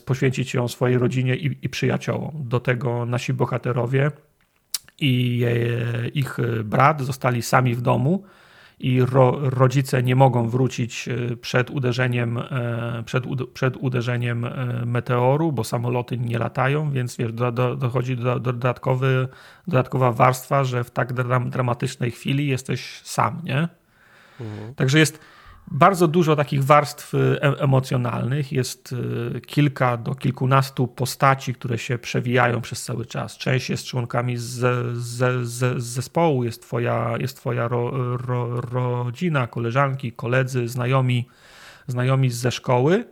[0.05, 2.31] poświęcić ją swojej rodzinie i, i przyjaciołom.
[2.35, 4.11] Do tego nasi bohaterowie
[4.99, 8.23] i e, ich brat zostali sami w domu
[8.79, 13.23] i ro, rodzice nie mogą wrócić e, przed uderzeniem, e, przed,
[13.53, 14.45] przed uderzeniem
[14.85, 19.27] meteoru, bo samoloty nie latają, więc wiesz, do, do, dochodzi do, do dodatkowy,
[19.67, 23.67] dodatkowa warstwa, że w tak dram, dramatycznej chwili jesteś sam, nie?
[24.41, 24.75] Mhm.
[24.75, 25.19] Także jest
[25.71, 28.51] bardzo dużo takich warstw y, emocjonalnych.
[28.51, 28.91] Jest
[29.37, 33.37] y, kilka do kilkunastu postaci, które się przewijają przez cały czas.
[33.37, 34.59] Część jest członkami z,
[34.97, 41.27] z, z zespołu, jest twoja, jest twoja ro, ro, rodzina, koleżanki, koledzy, znajomi,
[41.87, 43.05] znajomi ze szkoły.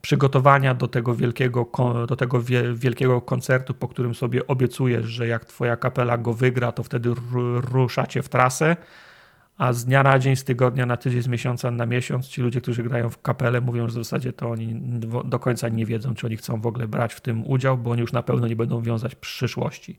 [0.00, 1.70] Przygotowania do tego, wielkiego,
[2.08, 2.42] do tego
[2.74, 7.14] wielkiego koncertu, po którym sobie obiecujesz, że jak twoja kapela go wygra, to wtedy
[7.72, 8.76] ruszacie w trasę
[9.58, 12.60] a z dnia na dzień, z tygodnia na tydzień, z miesiąca na miesiąc ci ludzie,
[12.60, 14.80] którzy grają w kapelę, mówią, że w zasadzie to oni
[15.24, 18.00] do końca nie wiedzą, czy oni chcą w ogóle brać w tym udział, bo oni
[18.00, 19.98] już na pewno nie będą wiązać przyszłości.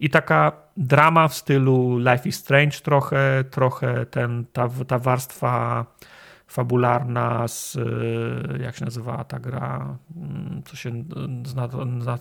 [0.00, 5.86] I taka drama w stylu Life is Strange trochę, trochę ten, ta, ta warstwa
[6.46, 7.78] fabularna z,
[8.60, 11.04] jak się nazywa ta gra, mm, co się
[11.44, 11.54] z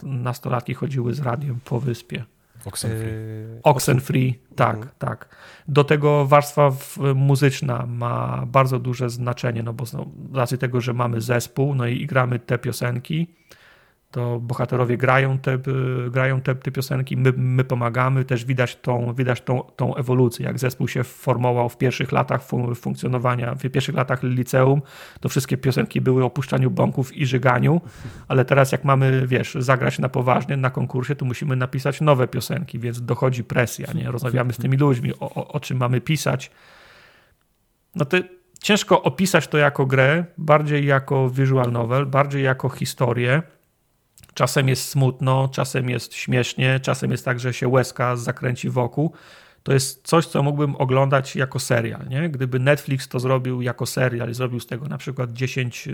[0.03, 2.23] nastolatki chodziły z radiem po wyspie.
[2.67, 3.09] Oxenfree.
[3.09, 4.91] Yy, Oxenfree, tak, mhm.
[4.99, 5.35] tak.
[5.67, 6.71] Do tego warstwa
[7.15, 9.95] muzyczna ma bardzo duże znaczenie, no bo z
[10.33, 13.27] racji tego, że mamy zespół, no i gramy te piosenki,
[14.11, 15.57] to bohaterowie grają te,
[16.11, 20.59] grają te, te piosenki, my, my, pomagamy, też widać, tą, widać tą, tą ewolucję, jak
[20.59, 24.81] zespół się formował w pierwszych latach fun funkcjonowania, w pierwszych latach liceum,
[25.19, 27.81] to wszystkie piosenki były o puszczaniu bąków i żyganiu,
[28.27, 32.79] ale teraz jak mamy, wiesz, zagrać na poważnie, na konkursie, to musimy napisać nowe piosenki,
[32.79, 34.11] więc dochodzi presja, nie?
[34.11, 36.51] Rozmawiamy z tymi ludźmi, o, o, o czym mamy pisać.
[37.95, 38.17] No to
[38.61, 43.43] ciężko opisać to jako grę, bardziej jako visual novel, bardziej jako historię,
[44.37, 49.11] Czasem jest smutno, czasem jest śmiesznie, czasem jest tak, że się łezka zakręci wokół.
[49.63, 52.07] To jest coś, co mógłbym oglądać jako serial.
[52.09, 52.29] Nie?
[52.29, 55.89] Gdyby Netflix to zrobił jako serial i zrobił z tego na przykład 10,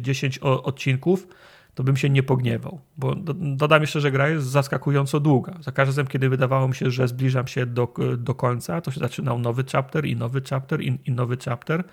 [0.00, 1.26] 10 odcinków,
[1.74, 2.80] to bym się nie pogniewał.
[2.96, 3.14] Bo
[3.56, 5.54] dodam jeszcze, że gra jest zaskakująco długa.
[5.60, 9.00] Za każdym razem, kiedy wydawało mi się, że zbliżam się do, do końca, to się
[9.00, 11.84] zaczynał nowy chapter i nowy chapter i, i nowy chapter.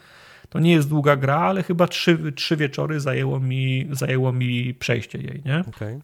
[0.49, 5.17] To nie jest długa gra, ale chyba trzy, trzy wieczory zajęło mi, zajęło mi przejście
[5.17, 5.63] jej, nie?
[5.75, 5.99] Okay.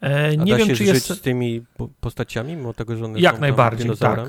[0.00, 1.64] E, nie wiem, czy jest z tymi
[2.00, 4.20] postaciami, mimo tego, że one jak są najbardziej, tak.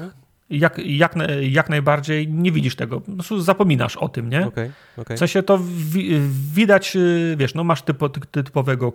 [0.50, 4.48] Jak, jak, jak najbardziej nie widzisz tego, no, zapominasz o tym, nie?
[4.48, 5.18] Okay, okay.
[5.18, 6.20] W sensie to wi
[6.54, 8.92] widać, y, wiesz, no masz typo, typowego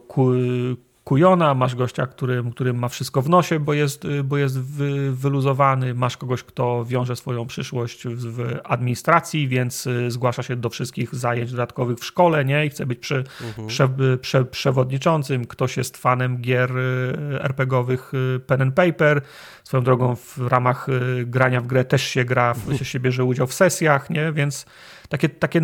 [1.07, 5.95] kujona, masz gościa, którym, którym ma wszystko w nosie, bo jest, bo jest wy, wyluzowany,
[5.95, 11.51] masz kogoś, kto wiąże swoją przyszłość w administracji, więc y, zgłasza się do wszystkich zajęć
[11.51, 12.67] dodatkowych w szkole, nie?
[12.67, 13.69] I chce być przy, mhm.
[13.69, 13.89] prze,
[14.21, 15.45] prze, przewodniczącym.
[15.45, 19.21] Ktoś jest fanem gier y, RPGowych y, pen and paper.
[19.65, 20.87] Swoją drogą w ramach
[21.25, 22.79] grania w grę też się gra, mhm.
[22.79, 24.33] się bierze udział w sesjach, nie?
[24.33, 24.67] Więc
[25.09, 25.61] takie, takie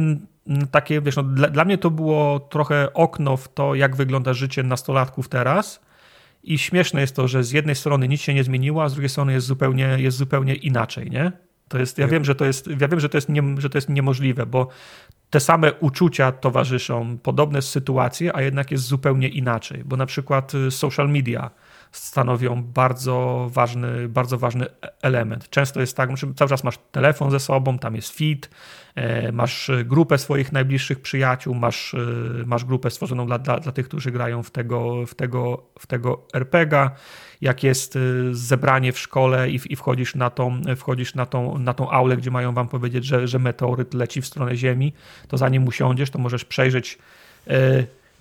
[0.71, 4.63] takie, wiesz, no, dla, dla, mnie to było trochę okno w to, jak wygląda życie
[4.63, 5.81] nastolatków teraz.
[6.43, 9.09] I śmieszne jest to, że z jednej strony nic się nie zmieniło, a z drugiej
[9.09, 11.33] strony jest zupełnie, jest zupełnie inaczej, nie?
[11.69, 13.79] To jest, ja wiem, że to jest, ja wiem, że to jest, nie, że to
[13.79, 14.69] jest niemożliwe, bo
[15.31, 20.71] te same uczucia towarzyszą, podobne sytuacje, a jednak jest zupełnie inaczej, bo na przykład y,
[20.71, 21.51] social media
[21.93, 24.67] stanowią bardzo ważny, bardzo ważny
[25.03, 25.51] element.
[25.51, 28.51] Często jest tak, że cały czas masz telefon ze sobą, tam jest feed,
[28.95, 31.99] e, masz grupę swoich najbliższych przyjaciół, masz, e,
[32.47, 36.27] masz grupę stworzoną dla, dla, dla tych, którzy grają w tego, w tego, w tego
[36.35, 36.91] RPGa.
[37.41, 38.01] Jak jest e,
[38.33, 42.31] zebranie w szkole i, i wchodzisz, na tą, wchodzisz na, tą, na tą aulę, gdzie
[42.31, 44.93] mają wam powiedzieć, że, że meteoryt leci w stronę Ziemi,
[45.29, 46.99] to zanim usiądziesz, to możesz przejrzeć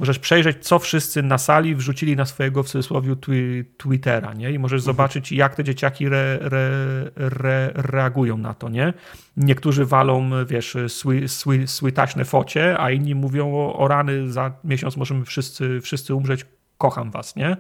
[0.02, 4.52] możesz przejrzeć, co wszyscy na sali wrzucili na swojego w cudzysłowie twi Twittera, nie?
[4.52, 4.96] I możesz mhm.
[4.96, 6.72] zobaczyć, jak te dzieciaki re, re,
[7.16, 8.94] re, reagują na to, nie?
[9.38, 14.98] Niektórzy walą, wiesz, sły, sły, słytaśne focie, a inni mówią o, o rany, za miesiąc
[14.98, 16.46] możemy wszyscy, wszyscy umrzeć,
[16.78, 17.58] kocham was, nie?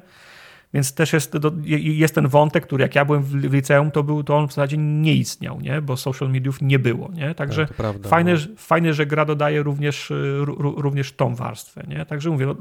[0.73, 1.33] Więc też jest,
[1.65, 4.77] jest ten wątek, który jak ja byłem w liceum, to, był, to on w zasadzie
[4.77, 5.81] nie istniał, nie?
[5.81, 7.11] bo social mediów nie było.
[7.13, 7.35] Nie?
[7.35, 8.39] Także tak, prawda, fajne, no.
[8.57, 10.13] fajne, że gra dodaje również,
[10.57, 11.83] również tą warstwę.
[11.87, 12.05] Nie?
[12.05, 12.55] Także mówię, no,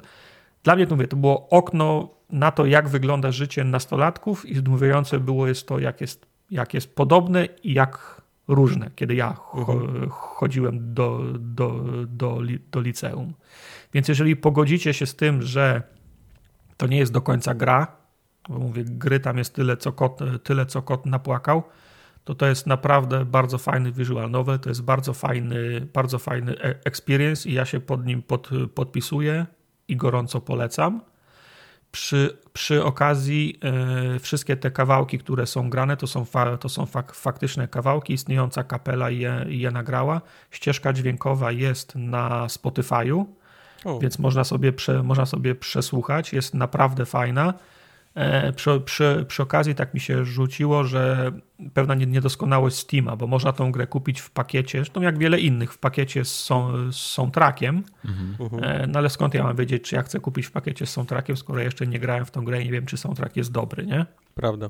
[0.63, 5.21] dla mnie to, mówię, to było okno na to, jak wygląda życie nastolatków i zdumiewające
[5.21, 10.09] było jest to, jak jest, jak jest podobne i jak różne, kiedy ja mhm.
[10.11, 12.39] chodziłem do, do, do,
[12.73, 13.35] do liceum.
[13.93, 15.83] Więc jeżeli pogodzicie się z tym, że
[16.77, 18.00] to nie jest do końca gra,
[18.49, 21.63] bo mówię, gry tam jest tyle, co kot, tyle, co kot napłakał,
[22.25, 26.75] to to jest naprawdę bardzo fajny visual novel, to jest bardzo fajny, bardzo fajny e,
[26.85, 29.47] experience i ja się pod nim pod, podpisuję
[29.89, 31.01] i gorąco polecam.
[31.93, 33.59] Przy, przy okazji
[34.15, 38.13] e, wszystkie te kawałki, które są grane, to są, fa, to są fak, faktyczne kawałki,
[38.13, 40.21] istniejąca kapela je, je nagrała.
[40.51, 43.25] Ścieżka dźwiękowa jest na Spotify'u,
[44.01, 46.33] więc można sobie, prze, można sobie przesłuchać.
[46.33, 47.55] Jest naprawdę fajna.
[48.15, 51.33] E, przy, przy, przy, okazji tak mi się rzuciło, że
[51.75, 55.79] pewna niedoskonałość Steama, bo można tą grę kupić w pakiecie, zresztą jak wiele innych, w
[55.79, 56.49] pakiecie z,
[56.91, 58.65] z soundtrackiem, mhm.
[58.65, 61.37] E, no ale skąd ja mam wiedzieć, czy ja chcę kupić w pakiecie z soundtrackiem,
[61.37, 64.07] skoro jeszcze nie grałem w tą grę i nie wiem, czy soundtrack jest dobry, nie?
[64.35, 64.69] Prawda.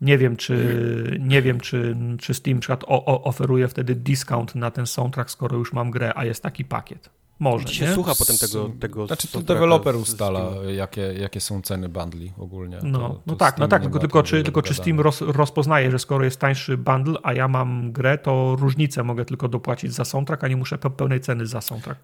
[0.00, 4.70] Nie wiem, czy, nie wiem, czy, czy Steam przykład o, o, oferuje wtedy discount na
[4.70, 7.10] ten soundtrack, skoro już mam grę, a jest taki pakiet.
[7.38, 7.64] Może.
[7.64, 7.94] Ci się nie?
[7.94, 8.70] słucha potem tego.
[8.80, 12.78] tego znaczy, to deweloper ustala, jakie, jakie są ceny bundli ogólnie.
[12.82, 15.98] No, to, no tak, no tak, tylko, tylko, czy, tylko czy Steam roz, rozpoznaje, że
[15.98, 20.44] skoro jest tańszy bundle, a ja mam grę, to różnicę mogę tylko dopłacić za soundtrack,
[20.44, 22.00] a nie muszę pełnej ceny za soundtrack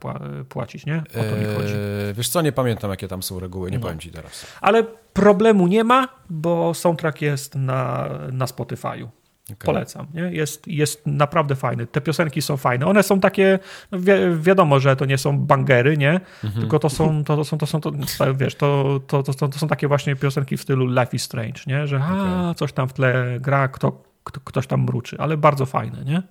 [0.49, 0.99] płacić, nie?
[0.99, 1.75] O to mi eee, chodzi.
[1.75, 3.83] Eee, wiesz co, nie pamiętam, jakie tam są reguły, nie no.
[3.83, 4.47] powiem ci teraz.
[4.61, 9.09] Ale problemu nie ma, bo soundtrack jest na, na Spotify'u.
[9.53, 9.67] Okay.
[9.67, 10.07] Polecam.
[10.15, 10.23] Nie?
[10.23, 11.87] Jest, jest naprawdę fajny.
[11.87, 12.87] Te piosenki są fajne.
[12.87, 13.59] One są takie,
[13.93, 16.11] no wi wiadomo, że to nie są bangery, nie?
[16.11, 16.61] Mm -hmm.
[16.61, 17.93] Tylko to są, to, to, są, to są, to,
[18.35, 21.87] wiesz, to, to, to, to, są takie właśnie piosenki w stylu Life is Strange, nie?
[21.87, 22.55] Że okay.
[22.55, 26.23] coś tam w tle gra, kto, kto, ktoś tam mruczy, ale bardzo fajne, nie?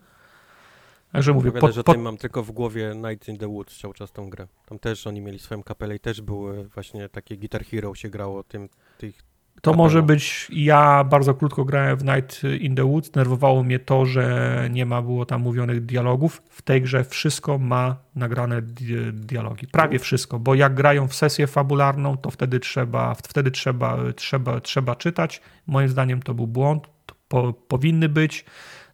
[1.12, 1.98] Także mówię, pod, że pod...
[1.98, 4.48] mam tylko w głowie Night in the Woods cały czas tą grę.
[4.66, 8.44] Tam też oni mieli swoją kapelę i też były właśnie takie Guitar Hero się grało
[8.44, 9.24] tym, tych,
[9.62, 14.06] to może być, ja bardzo krótko grałem w Night in the Woods, nerwowało mnie to,
[14.06, 16.42] że nie ma było tam mówionych dialogów.
[16.50, 21.48] W tej grze wszystko ma nagrane di dialogi, prawie wszystko, bo jak grają w sesję
[21.48, 25.42] fabularną, to wtedy trzeba, wtedy trzeba, trzeba, trzeba czytać.
[25.68, 26.88] Moim zdaniem to był błąd,
[27.28, 28.46] po, powinny być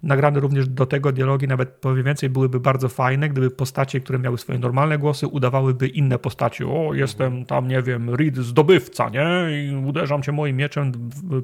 [0.06, 4.38] nagrane również do tego dialogi, nawet powiem więcej, byłyby bardzo fajne, gdyby postacie, które miały
[4.38, 6.68] swoje normalne głosy, udawałyby inne postacie.
[6.68, 9.26] O, jestem tam, nie wiem, Reed zdobywca, nie?
[9.52, 10.92] I uderzam cię moim mieczem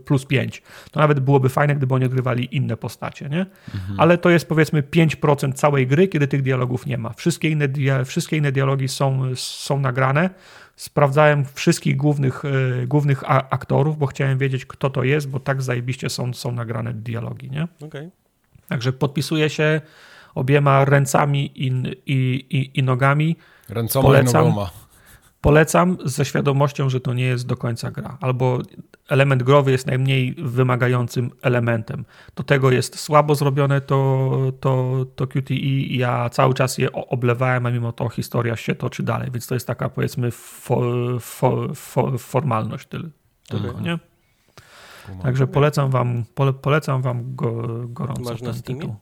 [0.05, 0.63] plus 5.
[0.91, 3.45] To nawet byłoby fajne, gdyby oni odgrywali inne postacie, nie?
[3.75, 3.99] Mhm.
[3.99, 7.13] Ale to jest powiedzmy 5% całej gry, kiedy tych dialogów nie ma.
[7.13, 7.67] Wszystkie inne,
[8.05, 10.29] wszystkie inne dialogi są, są nagrane.
[10.75, 12.43] Sprawdzałem wszystkich głównych,
[12.79, 16.93] yy, głównych aktorów, bo chciałem wiedzieć, kto to jest, bo tak zajebiście są, są nagrane
[16.93, 17.63] dialogi, nie?
[17.63, 17.87] Okej.
[17.87, 18.20] Okay.
[18.71, 19.81] Także podpisuję się
[20.35, 21.67] obiema ręcami i,
[22.05, 23.35] i, i, i nogami.
[23.69, 24.45] Ręcoma Polecam.
[24.45, 24.69] i nogoma.
[25.41, 28.59] Polecam ze świadomością, że to nie jest do końca gra, albo
[29.09, 32.05] element growy jest najmniej wymagającym elementem.
[32.35, 37.65] Do tego jest słabo zrobione to, to, to QTE i ja cały czas je oblewałem,
[37.65, 40.81] a mimo to historia się toczy dalej, więc to jest taka powiedzmy fo,
[41.19, 43.09] fo, fo, formalność tyle,
[43.47, 43.85] tylko, mhm.
[43.85, 44.10] nie?
[45.23, 48.21] Także polecam wam, pole, polecam wam go, gorąco.
[48.21, 48.95] Masz na Steamie?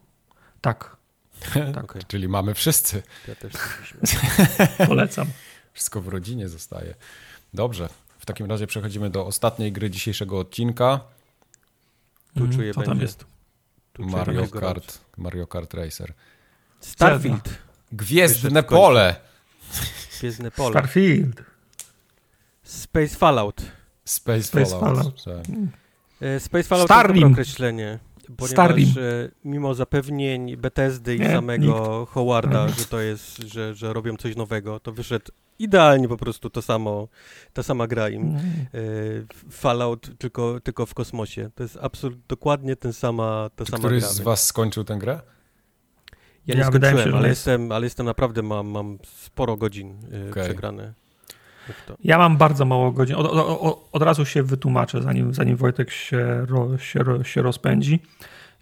[0.62, 0.98] Tak.
[1.74, 1.84] tak.
[1.84, 2.04] Okay.
[2.08, 3.04] Czyli mamy wszyscy.
[3.28, 3.54] Ja też
[4.88, 5.28] Polecam.
[5.74, 6.96] Wszystko w rodzinie zostaje.
[7.54, 7.90] Dobrze.
[8.20, 11.00] W takim razie przechodzimy do ostatniej gry dzisiejszego odcinka.
[12.34, 13.26] Tu mm, czuję, Co tam jest?
[13.94, 16.14] Tu Mario Kart, Mario Kart Racer.
[16.80, 17.50] Starfield.
[17.92, 19.16] Gwiezdne pole.
[20.20, 20.70] Gwiezdne pole.
[20.70, 21.44] Starfield.
[22.64, 23.62] Space Fallout.
[24.06, 25.22] Space, Space Fallout.
[25.24, 25.24] Fallout.
[25.24, 25.56] Tak.
[26.22, 27.26] E, Space Fallout Starlink.
[27.26, 28.00] to określenie.
[28.38, 28.98] Ponieważ Starlink.
[28.98, 29.02] E,
[29.46, 32.12] mimo zapewnień Bethesdy i Nie, samego nikt.
[32.12, 36.62] Howarda, że to jest, że, że robią coś nowego, to wyszedł idealnie po prostu to
[36.62, 37.08] samo,
[37.54, 38.22] ta sama gra im.
[38.22, 38.42] Mm.
[39.52, 41.50] Fallout tylko, tylko w kosmosie.
[41.56, 44.10] To jest absolutnie dokładnie ten sama, ta Czy sama któryś gra.
[44.10, 45.22] z was skończył tę grę?
[46.48, 47.48] Ja nie ja skończyłem, się, ale, jest...
[47.48, 49.98] jestem, ale jestem naprawdę, mam, mam sporo godzin
[50.32, 50.44] okay.
[50.44, 50.94] przegrane.
[52.04, 53.16] Ja mam bardzo mało godzin.
[53.16, 58.00] Od, od, od, razu się wytłumaczę, zanim, zanim Wojtek się, ro, się, się rozpędzi.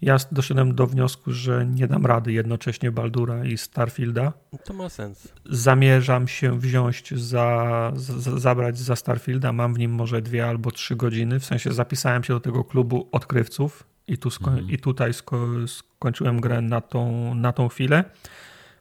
[0.02, 4.32] Ja doszedłem do wniosku, że nie dam rady jednocześnie Baldura i Starfielda.
[4.64, 5.28] To ma sens.
[5.44, 9.52] Zamierzam się wziąć za, za, zabrać za Starfielda.
[9.52, 11.40] Mam w nim może dwie albo trzy godziny.
[11.40, 14.70] W sensie zapisałem się do tego klubu odkrywców i, tu mhm.
[14.70, 18.04] i tutaj sko- skończyłem grę na tą, na tą chwilę.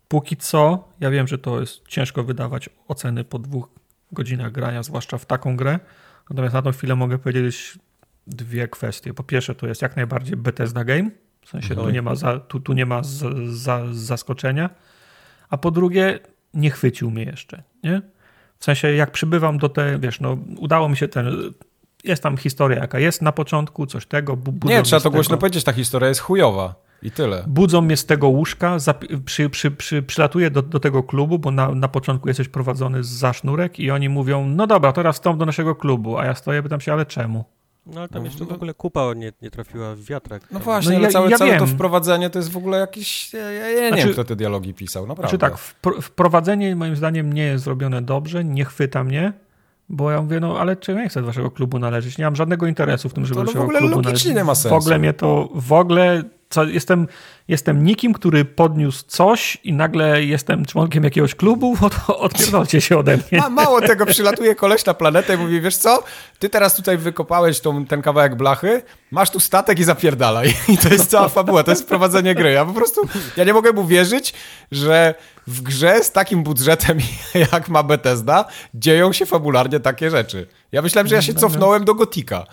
[0.08, 3.70] Póki co, ja wiem, że to jest ciężko wydawać oceny po dwóch
[4.14, 5.80] godzinach grania, zwłaszcza w taką grę.
[6.30, 7.80] Natomiast na tą chwilę mogę powiedzieć
[8.28, 9.14] dwie kwestie.
[9.14, 11.10] Po pierwsze, to jest jak najbardziej Bethesda game,
[11.46, 13.02] w sensie tu nie ma, za, tu, tu nie ma
[13.44, 14.70] za, zaskoczenia.
[15.50, 16.20] A po drugie,
[16.54, 18.02] nie chwycił mnie jeszcze, nie?
[18.60, 21.54] W sensie, jak przybywam do tej, wiesz, no, udało mi się ten.
[22.04, 24.38] Jest tam historia, jaka jest na początku, coś tego.
[24.64, 26.76] Nie, trzeba to głośno powiedzieć, ta historia jest chujowa.
[27.02, 27.44] I tyle.
[27.48, 28.78] Budzą mnie z tego łóżka,
[29.26, 33.34] przy, przy, przy, przylatuję do, do tego klubu, bo na, na początku jesteś prowadzony za
[33.34, 36.82] sznurek i oni mówią, no dobra, teraz wstąp do naszego klubu, a ja stoję, pytam
[36.82, 37.46] się, ale czemu?
[37.94, 40.42] No ale tam jeszcze w ogóle kupa nie, nie trafiła w wiatrak.
[40.52, 43.34] No właśnie, no, ale ja, całe, ja całe to wprowadzenie to jest w ogóle jakiś...
[43.34, 45.38] Ja, ja, ja znaczy, nie wiem, kto te dialogi pisał, naprawdę.
[45.38, 45.58] Znaczy tak,
[46.02, 49.34] wprowadzenie moim zdaniem nie jest zrobione dobrze, nie chwyta mnie,
[49.90, 52.18] bo ja mówię, no ale czy ja nie chcę do waszego klubu należeć?
[52.18, 54.36] Nie mam żadnego interesu w tym, żeby to do waszego w ogóle klubu należeć.
[54.36, 54.76] nie ma sensu.
[54.76, 57.08] W ogóle mnie to, w ogóle co, jestem,
[57.48, 61.94] jestem nikim, który podniósł coś i nagle jestem członkiem jakiegoś klubu, od,
[62.28, 63.44] odpierdolcie się ode mnie.
[63.44, 66.04] A mało tego, przylatuje koleś na planetę i mówi, wiesz co,
[66.40, 70.54] ty teraz tutaj wykopałeś tą, ten kawałek blachy, masz tu statek i zapierdalaj.
[70.74, 72.52] I to jest cała fabuła, to jest prowadzenie gry.
[72.52, 73.02] Ja po prostu,
[73.38, 74.34] ja nie mogę mu wierzyć,
[74.72, 75.16] że
[75.48, 76.98] w grze z takim budżetem,
[77.52, 80.48] jak ma Bethesda, dzieją się fabularnie takie rzeczy.
[80.72, 82.46] Ja myślałem, że ja się cofnąłem do Gotika.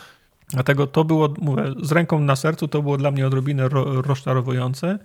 [0.55, 4.99] Dlatego to było, mówię, z ręką na sercu, to było dla mnie odrobinę ro, rozczarowujące.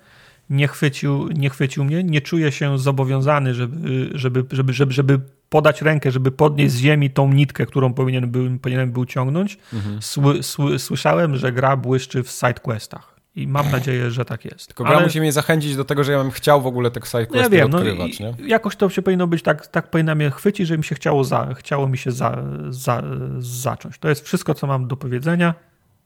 [0.49, 5.19] Nie chwycił, nie chwycił mnie, nie czuję się zobowiązany, żeby, żeby, żeby, żeby, żeby
[5.49, 9.57] podać rękę, żeby podnieść z ziemi tą nitkę, którą powinien był, powinienem był ciągnąć.
[9.73, 10.01] Mhm.
[10.01, 13.18] Sły, sły, słyszałem, że gra błyszczy w sidequestach.
[13.39, 14.67] I mam nadzieję, że tak jest.
[14.67, 15.05] Tylko gra Ale...
[15.05, 17.69] musi mnie zachęcić do tego, że ja bym chciał w ogóle te sidequesty ja wiem,
[17.69, 18.19] no odkrywać.
[18.19, 18.47] No, nie?
[18.47, 21.53] Jakoś to się powinno być tak, tak powinna mnie chwycić, że mi się chciało, za,
[21.53, 23.03] chciało mi się za, za,
[23.39, 23.97] zacząć.
[23.97, 25.53] To jest wszystko, co mam do powiedzenia.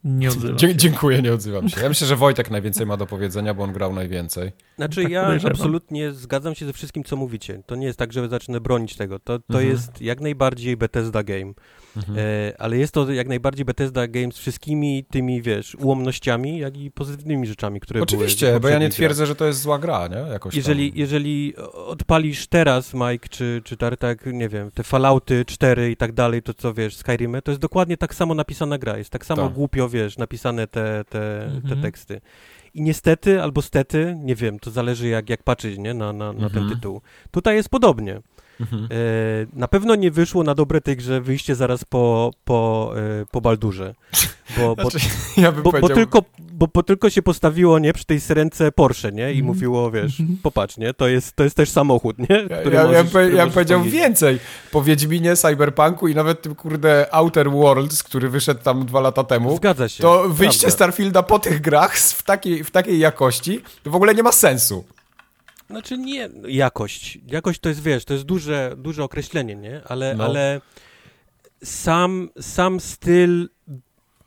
[0.04, 0.76] Nie odzywam się.
[0.76, 1.82] Dziękuję, nie odzywam się.
[1.82, 4.52] Ja myślę, że Wojtek najwięcej ma do powiedzenia, bo on grał najwięcej.
[4.76, 7.64] Znaczy tak ja absolutnie zgadzam się ze wszystkim, co mówicie.
[7.66, 9.20] To nie jest tak, że zacznę bronić tego.
[9.20, 9.70] To, to mhm.
[9.70, 11.54] jest jak najbardziej Bethesda game.
[11.98, 12.18] Mhm.
[12.20, 16.92] E, ale jest to jak najbardziej Bethesda game z wszystkimi tymi, wiesz, ułomnościami, jak i
[16.92, 20.32] pozytywnymi rzeczami, które Oczywiście, były bo ja nie twierdzę, że to jest zła gra, nie?
[20.32, 21.00] Jakoś jeżeli, tam.
[21.00, 26.44] jeżeli odpalisz teraz, Mike, czy, czy Tartak, nie wiem, te Fallouty 4 i tak dalej,
[26.44, 28.98] to co, wiesz, Skyrimy, to jest dokładnie tak samo napisana gra.
[28.98, 29.54] Jest tak samo tak.
[29.54, 31.62] głupio, wiesz, napisane te, te, mhm.
[31.62, 32.22] te teksty.
[32.74, 36.50] I niestety, albo stety, nie wiem, to zależy jak, jak patrzeć nie, na, na, na
[36.50, 36.70] ten mhm.
[36.70, 37.02] tytuł.
[37.32, 38.22] Tutaj jest podobnie.
[38.62, 38.84] Mhm.
[38.84, 38.88] E,
[39.54, 43.94] na pewno nie wyszło na dobre tej grze wyjście zaraz po, po, e, po Baldurze.
[44.58, 45.08] Bo, bo, znaczy,
[45.38, 45.90] ja bo, powiedział...
[45.90, 49.46] bo, tylko, bo, bo, tylko się postawiło, nie, przy tej syrence Porsche, nie, i mm.
[49.46, 50.38] mówiło, wiesz, mm.
[50.44, 52.26] popatrz, nie, to jest, to jest też samochód, nie,
[52.62, 54.02] który Ja, możesz, ja, ja powiedział powiedzieć.
[54.02, 54.40] więcej,
[54.72, 59.56] po Wiedźminie, Cyberpunku i nawet tym, kurde, Outer Worlds, który wyszedł tam dwa lata temu.
[59.56, 60.02] Zgadza się.
[60.02, 60.76] To wyjście prawda.
[60.76, 64.84] Starfielda po tych grach w takiej, w takiej jakości, to w ogóle nie ma sensu.
[65.74, 67.19] Znaczy nie, jakość.
[67.27, 69.82] Jakość to jest, wiesz, to jest duże, duże określenie, nie?
[69.85, 70.24] Ale, no.
[70.24, 70.61] ale
[71.64, 73.50] sam, sam styl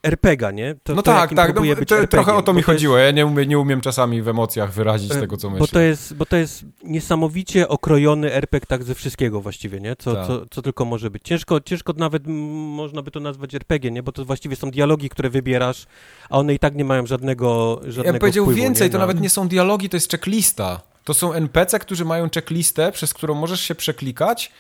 [0.07, 0.75] RPGa, nie?
[0.83, 1.55] To, no to tak, tak.
[1.55, 2.99] No, to, trochę o to mi chodziło.
[2.99, 3.07] Jest...
[3.07, 5.61] Ja nie umiem, nie umiem czasami w emocjach wyrazić e, tego, co myślę.
[5.61, 9.97] Bo to jest, bo to jest niesamowicie okrojony RPG tak ze wszystkiego właściwie, nie?
[9.97, 10.27] Co, tak.
[10.27, 11.23] co, co tylko może być.
[11.23, 14.03] Ciężko, ciężko nawet można by to nazwać RPG, nie?
[14.03, 15.87] Bo to właściwie są dialogi, które wybierasz,
[16.31, 18.93] a one i tak nie mają żadnego, żadnego Ja bym powiedział wpływu, więcej, nie?
[18.93, 20.81] to nawet nie są dialogi, to jest checklista.
[21.07, 24.53] To są NPC, którzy mają checklistę, przez którą możesz się przeklikać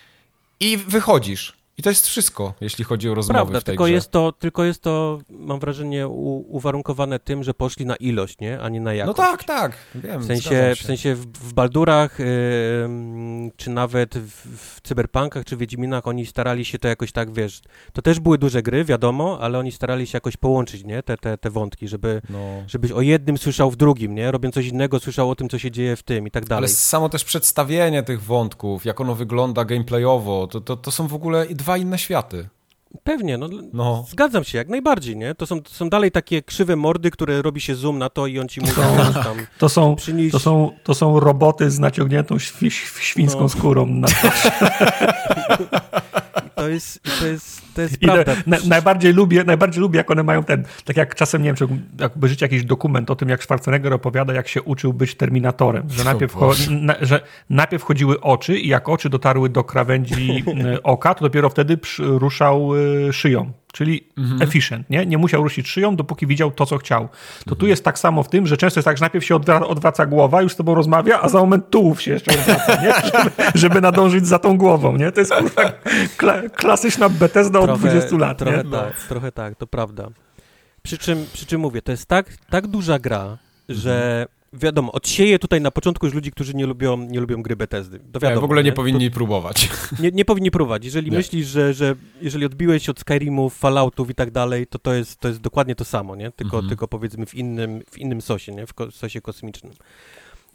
[0.60, 1.55] i wychodzisz.
[1.78, 3.92] I to jest wszystko, jeśli chodzi o rozmowy Prawda, w tej tylko grze.
[3.92, 8.60] jest to, tylko jest to, mam wrażenie, u, uwarunkowane tym, że poszli na ilość, nie?
[8.60, 9.18] a nie na jakość.
[9.18, 10.22] No tak, tak, wiem.
[10.22, 12.26] W sensie, w, sensie w, w Baldurach, yy,
[13.56, 17.60] czy nawet w, w Cyberpunkach, czy Wiedźminach, oni starali się to jakoś tak, wiesz,
[17.92, 21.38] to też były duże gry, wiadomo, ale oni starali się jakoś połączyć, nie, te, te,
[21.38, 22.38] te wątki, żeby, no.
[22.66, 25.70] żebyś o jednym słyszał w drugim, nie, robiąc coś innego, słyszał o tym, co się
[25.70, 26.58] dzieje w tym i tak dalej.
[26.58, 31.14] Ale samo też przedstawienie tych wątków, jak ono wygląda gameplayowo, to, to, to są w
[31.14, 32.48] ogóle dwa inne światy.
[33.04, 35.34] Pewnie, no, no, zgadzam się, jak najbardziej, nie?
[35.34, 38.38] To są, to są dalej takie krzywe mordy, które robi się zoom na to i
[38.38, 38.72] on ci mówi,
[39.06, 40.32] że tam to są, przynieść...
[40.32, 42.70] to, są, to są roboty z naciągniętą świ,
[43.00, 43.48] świńską no.
[43.48, 44.08] skórą na
[46.66, 48.36] to jest, to jest, to jest prawda.
[48.46, 51.68] Na, najbardziej, lubię, najbardziej lubię, jak one mają ten, tak jak czasem, nie wiem, czy
[52.00, 56.04] jakby żyć jakiś dokument o tym, jak Schwarzenegger opowiada, jak się uczył być Terminatorem, że
[56.04, 56.36] najpierw,
[56.70, 57.20] na, że
[57.50, 62.76] najpierw chodziły oczy i jak oczy dotarły do krawędzi y, oka, to dopiero wtedy ruszał
[62.76, 64.42] y, szyją czyli mhm.
[64.42, 65.06] efficient, nie?
[65.06, 67.08] Nie musiał ruszyć szyją, dopóki widział to, co chciał.
[67.08, 67.56] To mhm.
[67.56, 70.06] tu jest tak samo w tym, że często jest tak, że najpierw się odwraca, odwraca
[70.06, 72.92] głowa, już z tobą rozmawia, a za moment tułów się jeszcze odwraca, nie?
[73.12, 75.12] Żeby, żeby nadążyć za tą głową, nie?
[75.12, 75.80] To jest tak
[76.16, 78.62] kla, klasyczna Bethesda trochę, od 20 lat, Trochę nie?
[78.62, 79.08] tak, no.
[79.08, 80.08] trochę tak, to prawda.
[80.82, 83.38] Przy czym, przy czym mówię, to jest tak, tak duża gra,
[83.68, 87.56] że mhm wiadomo, odsieje tutaj na początku już ludzi, którzy nie lubią, nie lubią gry
[87.56, 87.98] Bethesdy.
[87.98, 88.76] To wiadomo, nie, w ogóle nie, nie?
[88.76, 89.68] powinni to, próbować.
[90.02, 90.84] Nie, nie powinni próbować.
[90.84, 91.16] Jeżeli nie.
[91.16, 95.28] myślisz, że, że jeżeli odbiłeś od Skyrimów, Falloutów i tak dalej, to to jest, to
[95.28, 96.30] jest dokładnie to samo, nie?
[96.30, 96.68] Tylko, mhm.
[96.68, 98.66] tylko powiedzmy w innym, w innym sosie, nie?
[98.66, 99.72] W ko sosie kosmicznym.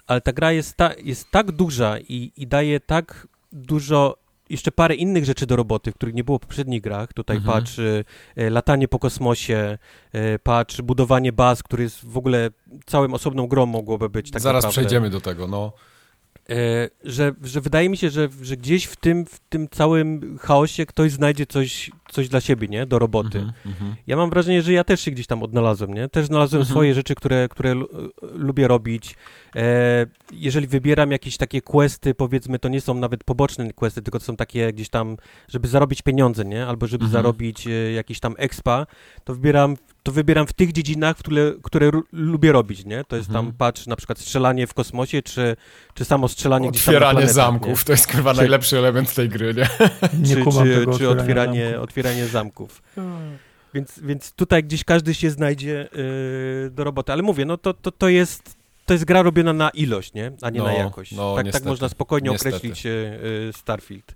[0.07, 4.17] Ale ta gra jest, ta, jest tak duża i, i daje tak dużo
[4.51, 7.13] jeszcze parę innych rzeczy do roboty, których nie było w poprzednich grach.
[7.13, 7.57] Tutaj mhm.
[7.57, 8.05] patrz y,
[8.37, 9.77] y, latanie po kosmosie,
[10.15, 12.49] y, patrz budowanie baz, który jest w ogóle
[12.85, 14.31] całym osobną grą mogłoby być.
[14.31, 14.81] Tak Zaraz naprawdę.
[14.81, 15.73] przejdziemy do tego, no.
[16.49, 20.85] E, że, że wydaje mi się, że, że gdzieś w tym, w tym całym chaosie
[20.85, 22.85] ktoś znajdzie coś, coś dla siebie, nie?
[22.85, 23.39] Do roboty.
[23.39, 23.93] Mm -hmm.
[24.07, 26.09] Ja mam wrażenie, że ja też się gdzieś tam odnalazłem, nie?
[26.09, 26.71] Też znalazłem mm -hmm.
[26.71, 27.75] swoje rzeczy, które, które
[28.21, 29.15] lubię robić.
[29.55, 34.25] E, jeżeli wybieram jakieś takie questy, powiedzmy, to nie są nawet poboczne questy, tylko to
[34.25, 35.17] są takie gdzieś tam,
[35.47, 36.67] żeby zarobić pieniądze, nie?
[36.67, 37.13] Albo żeby mm -hmm.
[37.13, 38.87] zarobić e, jakiś tam expa,
[39.23, 43.03] to wybieram to wybieram w tych dziedzinach, które, które lubię robić, nie?
[43.03, 43.45] To jest mhm.
[43.45, 45.55] tam, patrz, na przykład strzelanie w kosmosie, czy,
[45.93, 47.85] czy samo strzelanie gdzieś tam Otwieranie zamków, nie?
[47.85, 49.67] to jest chyba czy, najlepszy element tej gry, nie?
[50.29, 51.81] nie czy, czy, czy otwieranie, otwieranie
[52.27, 52.81] zamków.
[52.95, 53.37] Hmm.
[53.73, 55.89] Więc, więc tutaj gdzieś każdy się znajdzie
[56.63, 57.11] yy, do roboty.
[57.11, 60.31] Ale mówię, no to, to, to jest to jest gra robiona na ilość, nie?
[60.41, 61.11] A nie no, na jakość.
[61.11, 62.55] No, tak, tak można spokojnie niestety.
[62.55, 64.15] określić yy, Starfield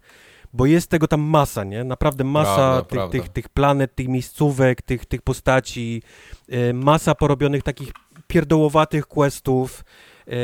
[0.56, 1.84] bo jest tego tam masa, nie?
[1.84, 3.12] Naprawdę masa prawda, tych, prawda.
[3.12, 6.02] Tych, tych planet, tych miejscówek, tych, tych postaci,
[6.54, 7.92] y, masa porobionych takich
[8.28, 9.84] pierdołowatych questów,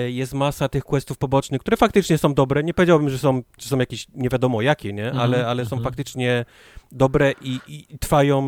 [0.08, 2.64] jest masa tych questów pobocznych, które faktycznie są dobre.
[2.64, 5.12] Nie powiedziałbym, że są, że są jakieś nie wiadomo jakie, nie?
[5.12, 5.88] Ale, mm -hmm, ale są mm -hmm.
[5.88, 6.46] faktycznie
[6.92, 8.44] dobre i, i, trwają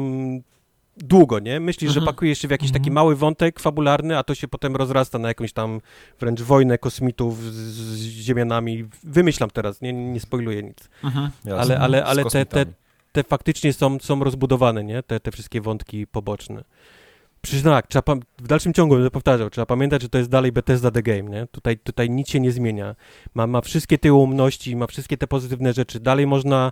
[0.98, 1.60] długo, nie?
[1.60, 2.06] Myślisz, mhm.
[2.06, 2.94] że pakujesz się w jakiś taki mhm.
[2.94, 5.82] mały wątek fabularny, a to się potem rozrasta na jakąś tam
[6.20, 8.86] wręcz wojnę kosmitów z, z ziemianami.
[9.04, 10.90] Wymyślam teraz, nie, nie spoiluję nic.
[11.04, 11.32] Mhm.
[11.60, 12.66] ale ale, ale te, te,
[13.12, 15.04] te faktycznie są, są rozbudowane, nie?
[15.04, 16.64] Te, te wszystkie wątki poboczne.
[17.44, 20.92] Przecież tak, trzeba, w dalszym ciągu będę powtarzał, trzeba pamiętać, że to jest dalej Bethesda
[20.92, 21.48] The Game, nie?
[21.48, 22.96] Tutaj, tutaj nic się nie zmienia.
[23.34, 26.00] Ma, ma wszystkie te ułomności, ma wszystkie te pozytywne rzeczy.
[26.00, 26.72] Dalej można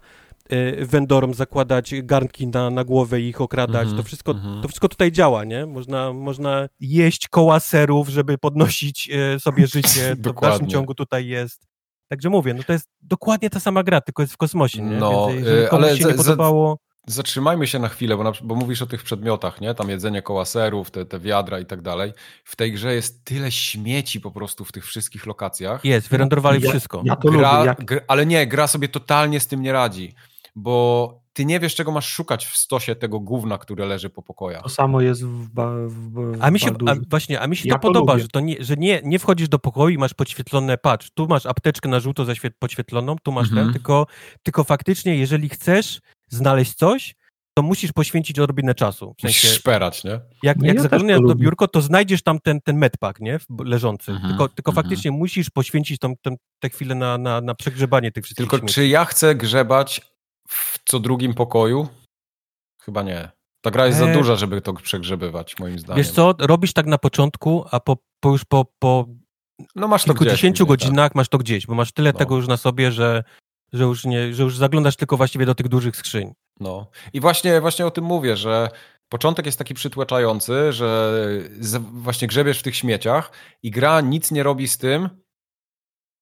[0.53, 3.83] Y, vendorom zakładać garnki na, na głowę i ich okradać.
[3.83, 4.61] Mm -hmm, to, wszystko, mm -hmm.
[4.61, 5.65] to wszystko tutaj działa, nie?
[5.65, 10.15] Można, można jeść koła serów, żeby podnosić y, sobie życie.
[10.23, 11.67] to w dalszym ciągu tutaj jest.
[12.07, 14.97] Także mówię, no to jest dokładnie ta sama gra, tylko jest w kosmosie, nie?
[14.97, 16.77] No, Więc jeżeli y, ale się nie podobało...
[17.07, 19.73] Zatrzymajmy się na chwilę, bo, na, bo, mówisz o tych przedmiotach, nie?
[19.73, 22.13] Tam jedzenie kołaserów, te, te wiadra i tak dalej.
[22.43, 25.85] W tej grze jest tyle śmieci po prostu w tych wszystkich lokacjach.
[25.85, 27.01] Jest, wyrendowali ja, wszystko.
[27.05, 27.75] Ja to gra, lubię.
[27.79, 30.15] Gra, ale nie, gra sobie totalnie z tym nie radzi
[30.55, 34.63] bo ty nie wiesz, czego masz szukać w stosie tego gówna, które leży po pokojach.
[34.63, 37.69] To samo jest w, ba, w, w A mi się, a właśnie, a mi się
[37.69, 38.23] ja to, to podoba, lubię.
[38.23, 41.45] że, to nie, że nie, nie wchodzisz do pokoju i masz podświetlone, patrz, tu masz
[41.45, 42.25] apteczkę na żółto
[42.59, 43.65] podświetloną, tu masz mhm.
[43.65, 44.07] ten, tylko,
[44.43, 46.01] tylko faktycznie, jeżeli chcesz
[46.31, 47.15] znaleźć coś,
[47.53, 49.15] to musisz poświęcić odrobinę czasu.
[49.17, 50.19] W sensie, szperać, nie?
[50.43, 53.39] Jak, no jak ja zaglądasz to biurko, to znajdziesz tam ten, ten medpack, nie?
[53.63, 54.11] Leżący.
[54.11, 54.83] Mhm, tylko tylko mhm.
[54.85, 58.87] faktycznie musisz poświęcić tą, tą, tę chwilę na, na, na przegrzebanie tych wszystkich Tylko czy
[58.87, 60.01] ja chcę grzebać
[60.47, 61.87] w co drugim pokoju?
[62.81, 63.29] Chyba nie.
[63.61, 65.97] Ta gra jest za duża, żeby to przegrzebywać, moim zdaniem.
[65.97, 69.05] Wiesz co, robisz tak na początku, a po, po już po, po
[69.75, 71.15] no masz to kilkudziesięciu godzinach tak.
[71.15, 72.19] masz to gdzieś, bo masz tyle no.
[72.19, 73.23] tego już na sobie, że,
[73.73, 76.33] że, już nie, że już zaglądasz tylko właściwie do tych dużych skrzyń.
[76.59, 78.69] No i właśnie, właśnie o tym mówię, że
[79.09, 81.13] początek jest taki przytłaczający, że
[81.79, 83.31] właśnie grzebiesz w tych śmieciach
[83.63, 85.09] i gra nic nie robi z tym,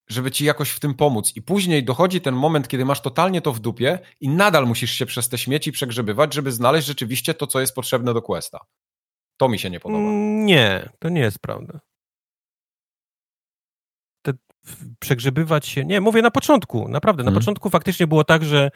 [0.10, 1.36] żeby ci jakoś w tym pomóc.
[1.36, 5.06] I później dochodzi ten moment, kiedy masz totalnie to w dupie i nadal musisz się
[5.06, 8.60] przez te śmieci przegrzebywać, żeby znaleźć rzeczywiście to, co jest potrzebne do questa.
[9.38, 10.02] To mi się nie podoba.
[10.02, 11.80] Mm, nie, to nie jest prawda.
[15.00, 15.86] Przegrzebywać się.
[15.86, 17.24] Nie, mówię na początku, naprawdę.
[17.24, 17.42] Na hmm.
[17.42, 18.72] początku faktycznie było tak, że,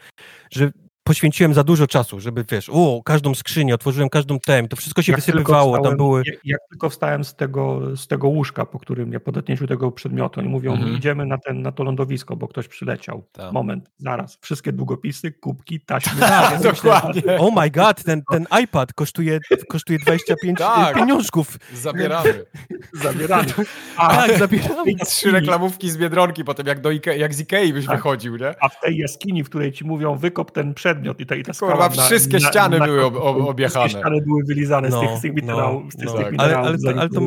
[0.50, 0.70] że
[1.04, 5.12] poświęciłem za dużo czasu, żeby wiesz, o, każdą skrzynię, otworzyłem każdą tem, to wszystko się
[5.12, 6.22] jak wysypywało, wstałem, tam były...
[6.26, 9.92] Jak, jak, tylko wstałem z tego, z tego łóżka, po którym ja po dotknięciu tego
[9.92, 10.96] przedmiotu, oni mówią, mhm.
[10.96, 13.24] idziemy na, ten, na to lądowisko, bo ktoś przyleciał.
[13.32, 13.54] Tam.
[13.54, 16.20] Moment, zaraz, wszystkie długopisy, kubki, taśmy.
[16.20, 17.22] Tak, dokładnie.
[17.38, 20.96] Oh my god, ten, ten iPad kosztuje, kosztuje 25 tak.
[20.96, 21.58] pieniążków.
[21.74, 22.44] Zabieramy.
[22.92, 23.52] zabieramy.
[23.96, 24.94] A, tak, zabieramy.
[25.06, 27.96] Trzy reklamówki z Biedronki, potem jak, do Ike jak z Ikei byś tak.
[27.96, 28.54] wychodził, nie?
[28.60, 31.42] A w tej jaskini, w której ci mówią, wykop ten przedmiot, przedmiot i ta, i
[31.42, 33.88] ta skała Kurwa, wszystkie na, ściany na, były ob, ob, objechane.
[33.88, 35.84] Wszystkie ściany były wylizane no, z tych, z tych minerałów.
[35.84, 37.20] No, z tych, no, z tych ale, ale, ale, ale to,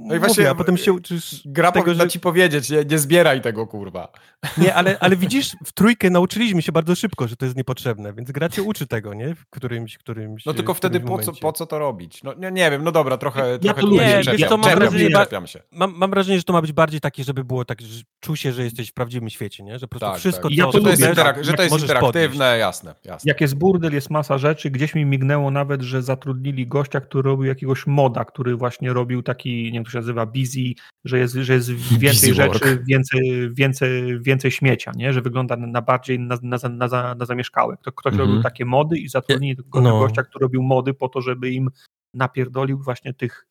[0.00, 1.42] no i właśnie, Mówię, a potem się uczysz.
[1.44, 2.08] Gra tego, że...
[2.08, 4.12] ci powiedzieć, nie, nie zbieraj tego, kurwa.
[4.58, 8.30] Nie, ale, ale widzisz, w trójkę nauczyliśmy się bardzo szybko, że to jest niepotrzebne, więc
[8.30, 9.34] gra cię uczy tego, nie?
[9.34, 12.22] W którymś, którymś No tylko wtedy po co, po co to robić?
[12.22, 15.46] No nie, nie wiem, no dobra, trochę, ja trochę nie, wiesz, to mam wrażenie, czepiam
[15.46, 15.62] się.
[15.70, 18.52] Mam, mam wrażenie, że to ma być bardziej takie, żeby było tak, że czuł się,
[18.52, 19.78] że jesteś w prawdziwym świecie, nie?
[19.78, 20.56] Że po prostu tak, wszystko, tak.
[20.56, 23.28] co ja to, to jest, interak- że to jest interaktywne, jasne, jasne.
[23.28, 27.46] Jak jest burdel, jest masa rzeczy, gdzieś mi mignęło nawet, że zatrudnili gościa, który robił
[27.46, 31.70] jakiegoś moda, który właśnie robił taki, nie wiem, to nazywa Busy że jest, że jest
[31.98, 35.12] więcej rzeczy, więcej, więcej, więcej śmiecia, nie?
[35.12, 37.76] że wygląda na bardziej na, na, na, na zamieszkałe.
[37.76, 38.28] Ktoś mhm.
[38.28, 39.98] robił takie mody i zatrudnili tego no.
[39.98, 41.70] gościa, który robił mody po to, żeby im
[42.14, 43.46] napierdolił właśnie tych,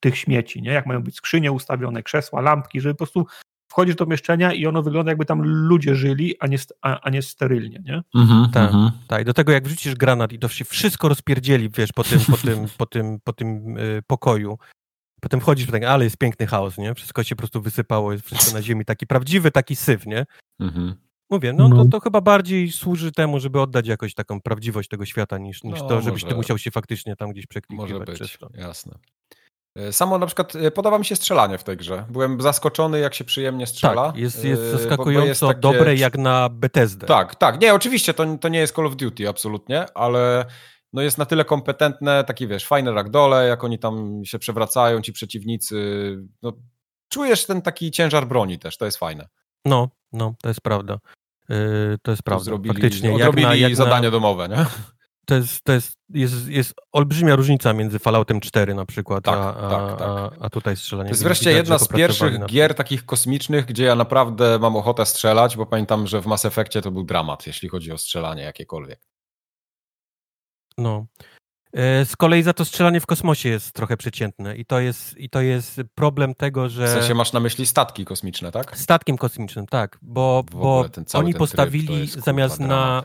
[0.00, 0.70] tych śmieci, nie?
[0.70, 3.26] jak mają być skrzynie ustawione, krzesła, lampki, żeby po prostu
[3.70, 7.22] wchodzisz do mieszczenia i ono wygląda jakby tam ludzie żyli, a nie, a, a nie
[7.22, 8.02] sterylnie, nie?
[8.14, 8.90] Mhm, tak, mhm.
[9.08, 9.22] tak.
[9.22, 12.36] I do tego jak wrzucisz granat i to się wszystko rozpierdzieli, wiesz, po tym, po
[12.36, 14.58] tym, po tym, po tym y, pokoju,
[15.24, 16.94] Potem wchodzisz, tak, ale jest piękny chaos, nie?
[16.94, 20.26] Wszystko się po prostu wysypało, jest wszystko na ziemi, taki prawdziwy, taki syf, nie?
[20.60, 20.94] Mhm.
[21.30, 21.84] Mówię, no, no.
[21.84, 25.80] To, to chyba bardziej służy temu, żeby oddać jakoś taką prawdziwość tego świata, niż, niż
[25.80, 28.48] no, to, żebyś może, ty musiał się faktycznie tam gdzieś przeklikiwać może być, przez to.
[28.54, 28.98] jasne.
[29.76, 32.04] E, samo na przykład e, podoba mi się strzelanie w tej grze.
[32.10, 34.06] Byłem zaskoczony, jak się przyjemnie strzela.
[34.06, 35.60] Tak, jest, jest e, zaskakująco jest takie...
[35.60, 37.06] dobre jak na Bethesdę.
[37.06, 37.60] Tak, tak.
[37.60, 40.44] Nie, oczywiście to, to nie jest Call of Duty, absolutnie, ale
[40.94, 45.12] no jest na tyle kompetentne, taki wiesz, fajne ragdole, jak oni tam się przewracają, ci
[45.12, 45.76] przeciwnicy,
[46.42, 46.52] no
[47.08, 49.28] czujesz ten taki ciężar broni też, to jest fajne.
[49.64, 50.98] No, no, to jest prawda.
[51.48, 51.56] Yy,
[52.02, 52.44] to jest prawda.
[52.44, 53.18] Zrobili, Faktycznie.
[53.18, 54.10] Jak na, jak zadanie na...
[54.10, 54.66] domowe, nie?
[55.26, 59.52] To jest, to jest, jest, jest olbrzymia różnica między Falloutem 4 na przykład, tak, a,
[59.52, 60.08] tak, tak.
[60.08, 61.08] A, a tutaj strzelanie.
[61.08, 65.06] To jest wreszcie widać, jedna z pierwszych gier takich kosmicznych, gdzie ja naprawdę mam ochotę
[65.06, 69.00] strzelać, bo pamiętam, że w Mass Effectie to był dramat, jeśli chodzi o strzelanie jakiekolwiek.
[70.78, 71.06] No.
[71.72, 75.30] E, z kolei za to strzelanie w kosmosie jest trochę przeciętne i to jest, i
[75.30, 76.86] to jest problem tego, że...
[76.86, 78.78] W sensie masz na myśli statki kosmiczne, tak?
[78.78, 83.04] Statkiem kosmicznym, tak, bo, bo oni postawili zamiast na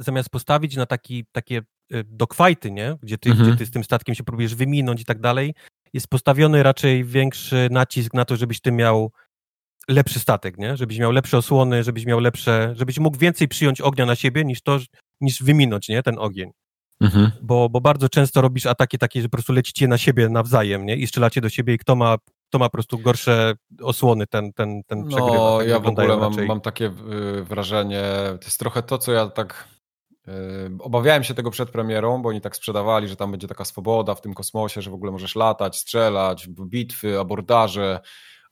[0.00, 1.58] zamiast postawić na taki, takie
[1.92, 2.96] e, dokwajty, nie?
[3.02, 3.48] Gdzie ty, mhm.
[3.48, 5.54] gdzie ty z tym statkiem się próbujesz wyminąć i tak dalej,
[5.92, 9.12] jest postawiony raczej większy nacisk na to, żebyś ty miał
[9.88, 10.76] lepszy statek, nie?
[10.76, 14.62] Żebyś miał lepsze osłony, żebyś miał lepsze, żebyś mógł więcej przyjąć ognia na siebie niż
[14.62, 14.78] to,
[15.20, 16.02] niż wyminąć, nie?
[16.02, 16.50] Ten ogień.
[17.00, 17.30] Mhm.
[17.42, 20.96] Bo, bo bardzo często robisz ataki takie, że po prostu lecicie na siebie nawzajem, nie?
[20.96, 22.16] I strzelacie do siebie i kto ma,
[22.48, 25.36] kto ma po prostu gorsze osłony, ten, ten, ten no, przegrywa.
[25.36, 28.02] No, ja w ogóle mam, mam takie y, wrażenie,
[28.40, 29.68] to jest trochę to, co ja tak
[30.28, 30.32] y,
[30.78, 34.20] Obawiałem się tego przed premierą, bo oni tak sprzedawali, że tam będzie taka swoboda w
[34.20, 38.00] tym kosmosie, że w ogóle możesz latać, strzelać, bitwy, abordaże.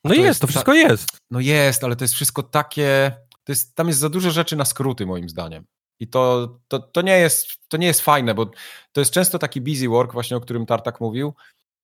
[0.04, 0.78] No to jest, jest, to wszystko ta...
[0.78, 1.18] jest.
[1.30, 3.16] No jest, ale to jest wszystko takie.
[3.44, 5.64] To jest, tam jest za dużo rzeczy na skróty, moim zdaniem.
[6.00, 8.50] I to, to, to, nie jest, to nie jest fajne, bo
[8.92, 11.34] to jest często taki busy work, właśnie o którym Tartak mówił,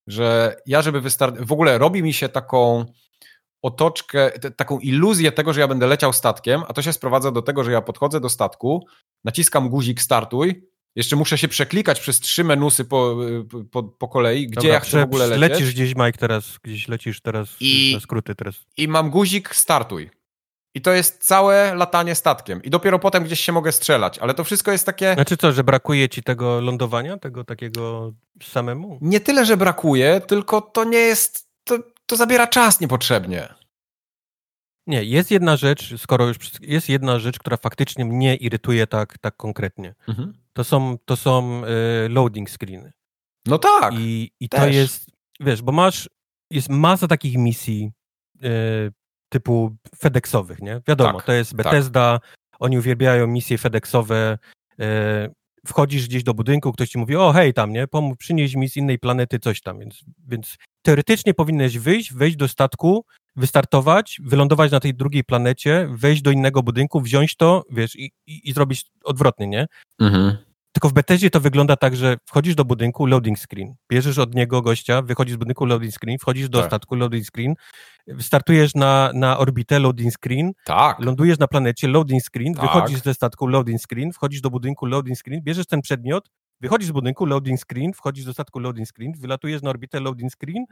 [0.07, 2.85] że ja, żeby wystartować, w ogóle robi mi się taką
[3.61, 7.63] otoczkę, taką iluzję tego, że ja będę leciał statkiem, a to się sprowadza do tego,
[7.63, 8.87] że ja podchodzę do statku,
[9.23, 13.17] naciskam guzik startuj, jeszcze muszę się przeklikać przez trzy menusy po,
[13.71, 15.49] po, po kolei, gdzie Dobra, ja chcę w ogóle lecieć.
[15.49, 18.55] Lecisz gdzieś, Mike, teraz, gdzieś lecisz teraz I, na skróty teraz.
[18.77, 20.09] I mam guzik startuj.
[20.75, 22.63] I to jest całe latanie statkiem.
[22.63, 24.19] I dopiero potem gdzieś się mogę strzelać.
[24.19, 25.13] Ale to wszystko jest takie.
[25.13, 28.99] Znaczy co, że brakuje ci tego lądowania, tego takiego samemu?
[29.01, 31.51] Nie tyle, że brakuje, tylko to nie jest.
[31.63, 33.53] To, to zabiera czas niepotrzebnie.
[34.87, 39.37] Nie, jest jedna rzecz, skoro już jest jedna rzecz, która faktycznie mnie irytuje tak, tak
[39.37, 39.95] konkretnie.
[40.07, 40.33] Mhm.
[40.53, 41.63] To są, to są
[42.05, 42.91] y, loading screeny.
[43.45, 43.93] No tak.
[43.93, 46.09] I, i to jest, wiesz, bo masz,
[46.51, 47.91] jest masa takich misji
[48.43, 48.91] y,
[49.31, 50.81] typu FedExowych, nie?
[50.87, 51.57] Wiadomo, tak, to jest tak.
[51.57, 52.29] Bethesda, tak.
[52.59, 54.37] oni uwielbiają misje FedExowe,
[54.79, 54.85] y,
[55.67, 58.77] wchodzisz gdzieś do budynku, ktoś ci mówi, o hej tam, nie, Pomóż, przynieś mi z
[58.77, 64.79] innej planety coś tam, więc, więc teoretycznie powinieneś wyjść, wejść do statku, wystartować, wylądować na
[64.79, 69.47] tej drugiej planecie, wejść do innego budynku, wziąć to, wiesz, i, i, i zrobić odwrotnie,
[69.47, 69.67] nie?
[69.99, 70.37] Mhm.
[70.71, 74.61] Tylko w Bethesdzie to wygląda tak, że wchodzisz do budynku, loading screen, bierzesz od niego
[74.61, 76.67] gościa, wychodzisz z budynku, loading screen, wchodzisz do tak.
[76.67, 77.53] statku, loading screen,
[78.19, 80.99] startujesz na, na orbitę, loading screen, tak.
[80.99, 82.61] lądujesz na planecie, loading screen, tak.
[82.61, 86.29] wychodzisz ze statku, loading screen, wchodzisz do budynku, loading screen, bierzesz ten przedmiot,
[86.61, 90.65] wychodzisz z budynku, loading screen, wchodzisz do statku, loading screen, wylatujesz na orbitę, loading screen,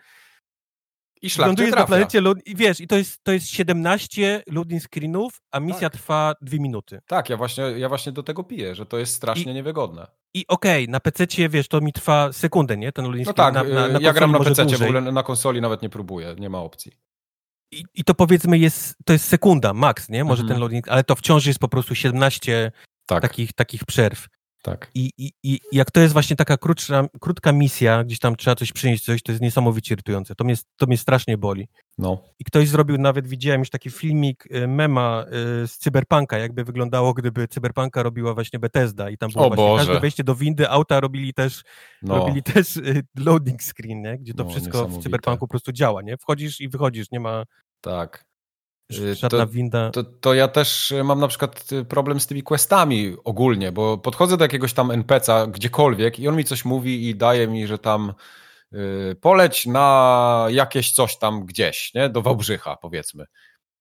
[1.21, 5.41] i szlak lądujesz na planecie i wiesz, i to jest, to jest 17 loading screenów,
[5.51, 5.93] a misja tak.
[5.93, 6.99] trwa dwie minuty.
[7.07, 10.07] Tak, ja właśnie, ja właśnie do tego piję, że to jest strasznie I, niewygodne.
[10.33, 12.91] I okej, okay, na PC wiesz, to mi trwa sekundę, nie?
[12.91, 13.53] Ten loading no screen.
[13.53, 16.35] tak, na, na, na ja gram na PC, w ogóle na konsoli nawet nie próbuję,
[16.39, 16.91] nie ma opcji.
[17.71, 20.23] I, I, to powiedzmy jest, to jest sekunda, max, nie?
[20.23, 20.47] Może mhm.
[20.55, 22.71] ten loading, ale to wciąż jest po prostu 17
[23.05, 23.21] tak.
[23.21, 24.27] takich, takich przerw.
[24.61, 24.91] Tak.
[24.95, 28.71] I, i, I jak to jest właśnie taka krótsza, krótka misja, gdzieś tam trzeba coś
[28.71, 30.35] przynieść, coś, to jest niesamowicie irytujące.
[30.35, 31.67] To mnie, to mnie strasznie boli.
[31.97, 32.23] No.
[32.39, 35.25] I ktoś zrobił, nawet widziałem już taki filmik y, mema
[35.63, 39.65] y, z Cyberpunka, jakby wyglądało, gdyby Cyberpunka robiła właśnie Bethesda i tam było o właśnie
[39.65, 39.85] Boże.
[39.85, 41.63] każde wejście do windy, auta robili też,
[42.01, 42.15] no.
[42.15, 44.17] robili też y, loading screen, nie?
[44.17, 46.17] gdzie to no, wszystko w Cyberpunku po prostu działa, nie?
[46.17, 47.43] Wchodzisz i wychodzisz, nie ma...
[47.81, 48.28] Tak.
[48.89, 49.91] Żadna to, winda.
[49.91, 54.37] To, to, ja też mam na przykład y, problem z tymi questami ogólnie, bo podchodzę
[54.37, 58.13] do jakiegoś tam NPC'a gdziekolwiek i on mi coś mówi i daje mi, że tam
[58.73, 62.09] y, poleć na jakieś coś tam gdzieś, nie?
[62.09, 63.25] Do Wałbrzycha powiedzmy.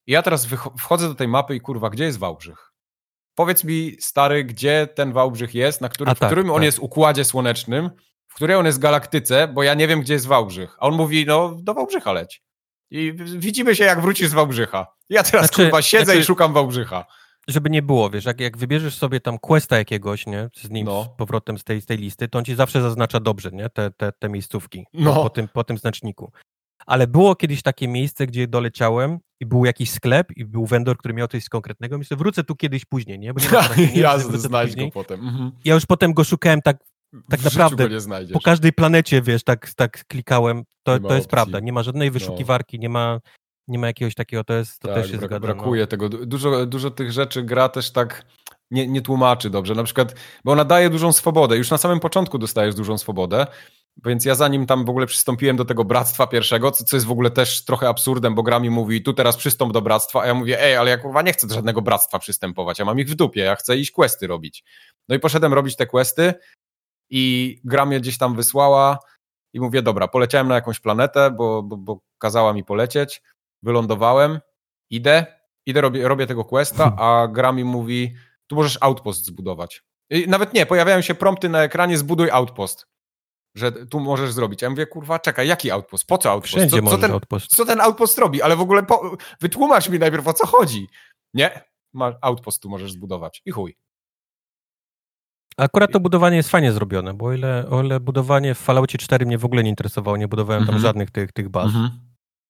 [0.07, 2.73] I ja teraz wchodzę do tej mapy i kurwa, gdzie jest Wałbrzych?
[3.35, 6.57] Powiedz mi, stary, gdzie ten Wałbrzych jest, na którym, A, tak, w którym tak.
[6.57, 7.91] on jest układzie słonecznym,
[8.29, 10.77] w której on jest galaktyce, bo ja nie wiem, gdzie jest Wałbrzych.
[10.79, 12.43] A on mówi, no do Wałbrzycha leć.
[12.91, 14.98] I widzimy się, jak wrócisz z Wałbrzycha.
[15.11, 17.05] Ja teraz znaczy, kurwa siedzę znaczy, i szukam Wałbrzycha.
[17.49, 21.05] Żeby nie było, wiesz, jak, jak wybierzesz sobie tam questa jakiegoś, nie, z nim no.
[21.05, 23.91] z powrotem z tej, z tej listy, to on ci zawsze zaznacza dobrze, nie, te,
[23.91, 25.15] te, te miejscówki no.
[25.15, 26.33] po, tym, po tym znaczniku.
[26.87, 31.15] Ale było kiedyś takie miejsce, gdzie doleciałem i był jakiś sklep i był vendor, który
[31.15, 31.99] miał coś konkretnego.
[31.99, 33.35] Myślę, wrócę tu kiedyś później, nie?
[33.35, 33.41] Bo
[33.95, 35.21] nie ma znajdź go potem.
[35.21, 35.53] Mhm.
[35.65, 36.77] Ja już potem go szukałem tak
[37.31, 37.89] tak naprawdę
[38.33, 41.61] po każdej planecie, wiesz, tak, tak klikałem, to, to jest prawda.
[41.61, 42.13] Nie ma żadnej no.
[42.13, 42.83] wyszukiwarki, no.
[42.83, 43.21] nie ma
[43.69, 45.49] nie ma jakiegoś takiego, to jest, to tak, też się brak, zgadza.
[45.49, 45.55] No.
[45.55, 45.87] Brakuje no.
[45.87, 46.09] tego.
[46.09, 48.27] Dużo, dużo tych rzeczy gra też tak
[48.71, 49.75] nie, nie tłumaczy dobrze.
[49.75, 50.15] Na przykład,
[50.45, 51.57] bo ona daje dużą swobodę.
[51.57, 53.47] Już na samym początku dostajesz dużą swobodę,
[54.05, 57.11] więc ja zanim tam w ogóle przystąpiłem do tego bractwa pierwszego, co, co jest w
[57.11, 60.35] ogóle też trochę absurdem, bo gra mi mówi, tu teraz przystąp do bractwa, a ja
[60.35, 63.15] mówię, ej, ale ja kurwa nie chcę do żadnego bractwa przystępować, ja mam ich w
[63.15, 64.65] dupie, ja chcę iść questy robić.
[65.09, 66.35] No i poszedłem robić te questy,
[67.11, 68.99] i gra mnie gdzieś tam wysłała
[69.53, 73.23] i mówię, dobra, poleciałem na jakąś planetę, bo, bo, bo kazała mi polecieć,
[73.63, 74.41] wylądowałem,
[74.91, 75.27] idę,
[75.67, 76.99] idę, robię, robię tego questa, hmm.
[76.99, 78.15] a gra mi mówi,
[78.47, 79.83] tu możesz outpost zbudować.
[80.11, 82.87] I nawet nie, pojawiają się prompty na ekranie, zbuduj outpost
[83.59, 84.63] że tu możesz zrobić.
[84.63, 86.07] Ja mówię, kurwa, czekaj, jaki outpost?
[86.07, 86.55] Po co outpost?
[86.55, 87.47] Wszędzie co, co, ten, outpost.
[87.47, 88.43] co ten outpost robi?
[88.43, 90.89] Ale w ogóle po, wytłumacz mi najpierw, o co chodzi.
[91.35, 91.65] Nie,
[92.21, 93.43] outpost tu możesz zbudować.
[93.45, 93.77] I chuj.
[95.57, 99.27] Akurat to budowanie jest fajnie zrobione, bo o ile, o ile budowanie w Falloutie 4
[99.27, 100.83] mnie w ogóle nie interesowało, nie budowałem tam mm -hmm.
[100.83, 101.75] żadnych tych, tych baz.
[101.75, 101.91] Mm -hmm.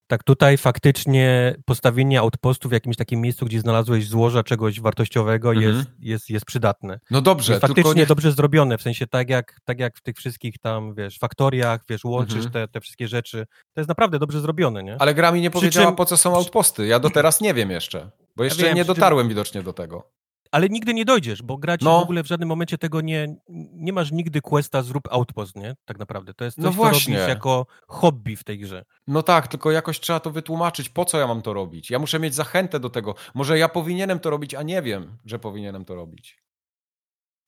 [0.09, 5.61] Tak tutaj faktycznie postawienie outpostu w jakimś takim miejscu, gdzie znalazłeś złoża czegoś wartościowego -hmm.
[5.61, 7.01] jest, jest, jest przydatne.
[7.11, 7.53] No dobrze.
[7.53, 8.07] Jest faktycznie nie...
[8.07, 12.05] dobrze zrobione, w sensie tak jak, tak jak w tych wszystkich tam, wiesz, faktoriach, wiesz,
[12.05, 12.53] łączysz mhm.
[12.53, 13.47] te, te wszystkie rzeczy.
[13.75, 14.97] To jest naprawdę dobrze zrobione, nie?
[14.99, 15.97] Ale gra mi nie powiedziała, czym...
[15.97, 16.87] po co są outposty.
[16.87, 20.19] Ja do teraz nie wiem jeszcze, bo jeszcze ja wiem, nie dotarłem widocznie do tego
[20.53, 22.01] ale nigdy nie dojdziesz, bo grać no.
[22.01, 23.37] w ogóle w żadnym momencie tego nie,
[23.73, 25.77] nie masz nigdy questa zrób outpost, nie?
[25.85, 26.35] Tak naprawdę.
[26.35, 27.15] To jest no coś, no właśnie.
[27.15, 28.85] co robisz jako hobby w tej grze.
[29.07, 31.91] No tak, tylko jakoś trzeba to wytłumaczyć, po co ja mam to robić.
[31.91, 33.15] Ja muszę mieć zachętę do tego.
[33.35, 36.39] Może ja powinienem to robić, a nie wiem, że powinienem to robić.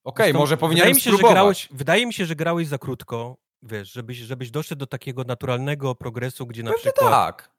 [0.04, 1.30] Okej, okay, może powinienem wydaje mi się, spróbować.
[1.30, 5.24] Że grałeś, wydaje mi się, że grałeś za krótko, wiesz, żebyś, żebyś doszedł do takiego
[5.24, 7.10] naturalnego progresu, gdzie na Pewnie przykład...
[7.10, 7.50] tak.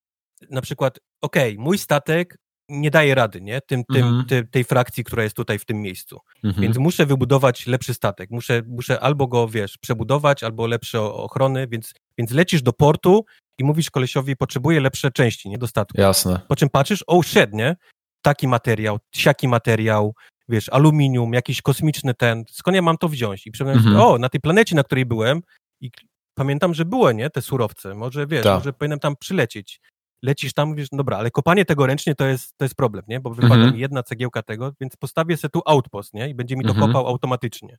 [0.50, 2.38] Na przykład, okej, okay, mój statek
[2.72, 3.62] nie daje rady, nie?
[3.62, 4.26] Tym, tym, mhm.
[4.26, 6.20] ty, tej frakcji, która jest tutaj w tym miejscu.
[6.44, 6.64] Mhm.
[6.64, 8.32] Więc muszę wybudować lepszy statek.
[8.32, 13.26] Muszę, muszę albo go, wiesz, przebudować, albo lepsze ochrony, więc, więc lecisz do portu
[13.58, 15.58] i mówisz kolesiowi, potrzebuję lepsze części, nie?
[15.58, 16.02] Do statku.
[16.02, 16.42] Jasne.
[16.48, 17.76] Po czym patrzysz, oh shit, nie?
[18.22, 20.16] Taki materiał, siaki materiał,
[20.50, 23.48] wiesz, aluminium, jakiś kosmiczny ten, skąd ja mam to wziąć?
[23.48, 24.06] I przypomniałem mhm.
[24.06, 25.42] o, na tej planecie, na której byłem
[25.82, 25.92] i
[26.34, 28.56] pamiętam, że były, nie, te surowce, może, wiesz, Ta.
[28.56, 29.82] może powinienem tam przylecieć
[30.24, 33.20] lecisz tam, mówisz, no dobra, ale kopanie tego ręcznie to jest, to jest problem, nie?
[33.20, 33.74] Bo wypada mhm.
[33.74, 36.30] mi jedna cegiełka tego, więc postawię sobie tu outpost, nie?
[36.30, 36.88] I będzie mi to mhm.
[36.88, 37.78] kopał automatycznie.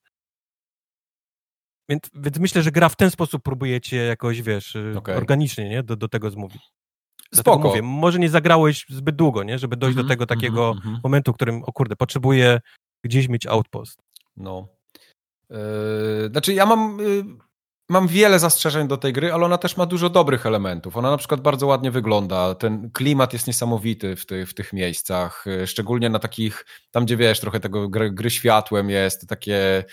[1.88, 5.16] Więc, więc myślę, że gra w ten sposób próbuje cię jakoś, wiesz, y, okay.
[5.16, 5.82] organicznie, nie?
[5.82, 6.62] Do, do tego zmówić.
[7.34, 7.68] Spoko.
[7.68, 9.58] Mówię, może nie zagrałeś zbyt długo, nie?
[9.58, 11.00] Żeby dojść mm -hmm, do mhm, tego takiego mm -hmm.
[11.02, 12.60] momentu, w którym, o kurde, potrzebuję
[13.04, 14.02] gdzieś mieć outpost.
[14.36, 14.68] No.
[15.50, 15.58] Yy,
[16.30, 16.98] znaczy ja mam...
[16.98, 17.51] Yy
[17.92, 20.96] mam wiele zastrzeżeń do tej gry, ale ona też ma dużo dobrych elementów.
[20.96, 22.54] Ona na przykład bardzo ładnie wygląda.
[22.54, 27.16] Ten klimat jest niesamowity w, ty, w tych miejscach, y, szczególnie na takich, tam gdzie
[27.16, 29.84] wiesz, trochę tego gry, gry światłem jest, takie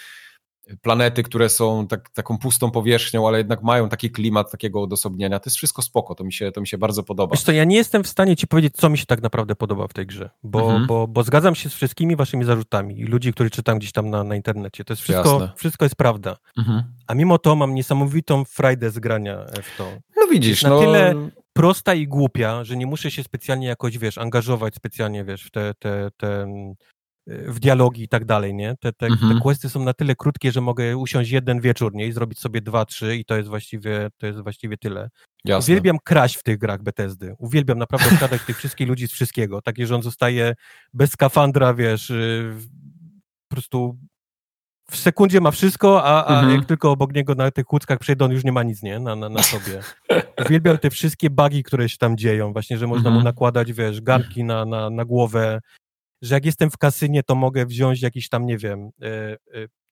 [0.81, 5.39] planety, które są tak, taką pustą powierzchnią, ale jednak mają taki klimat takiego odosobnienia.
[5.39, 7.35] To jest wszystko spoko, to mi się, to mi się bardzo podoba.
[7.35, 9.87] Wiesz co, ja nie jestem w stanie ci powiedzieć, co mi się tak naprawdę podoba
[9.87, 10.87] w tej grze, bo, mhm.
[10.87, 14.23] bo, bo zgadzam się z wszystkimi waszymi zarzutami i ludzi, którzy czytam gdzieś tam na,
[14.23, 14.83] na internecie.
[14.83, 16.37] To jest wszystko, wszystko jest prawda.
[16.57, 16.83] Mhm.
[17.07, 19.91] A mimo to mam niesamowitą frajdę z grania w to.
[20.15, 20.79] No widzisz, na no...
[20.79, 25.51] tyle prosta i głupia, że nie muszę się specjalnie jakoś, wiesz, angażować specjalnie, wiesz, w
[25.51, 26.47] te, te, te
[27.29, 28.75] w dialogi i tak dalej, nie?
[28.79, 29.33] Te, te, mhm.
[29.33, 32.07] te questy są na tyle krótkie, że mogę usiąść jeden wieczór, nie?
[32.07, 35.09] I zrobić sobie dwa, trzy i to jest właściwie, to jest właściwie tyle.
[35.45, 35.71] Jasne.
[35.71, 37.35] Uwielbiam kraść w tych grach Bethesdy.
[37.39, 39.61] Uwielbiam naprawdę okradać tych wszystkich ludzi z wszystkiego.
[39.61, 40.55] Takie, że on zostaje
[40.93, 42.55] bez skafandra, wiesz, y,
[43.49, 43.97] po prostu
[44.91, 46.55] w sekundzie ma wszystko, a, a mhm.
[46.55, 48.99] jak tylko obok niego na tych kłódkach przejdą, już nie ma nic, nie?
[48.99, 49.79] Na, na, na sobie.
[50.45, 53.15] Uwielbiam te wszystkie bugi, które się tam dzieją, właśnie, że można mhm.
[53.15, 55.59] mu nakładać, wiesz, garnki na, na, na głowę,
[56.21, 59.37] że jak jestem w kasynie, to mogę wziąć jakiś tam, nie wiem, e, e,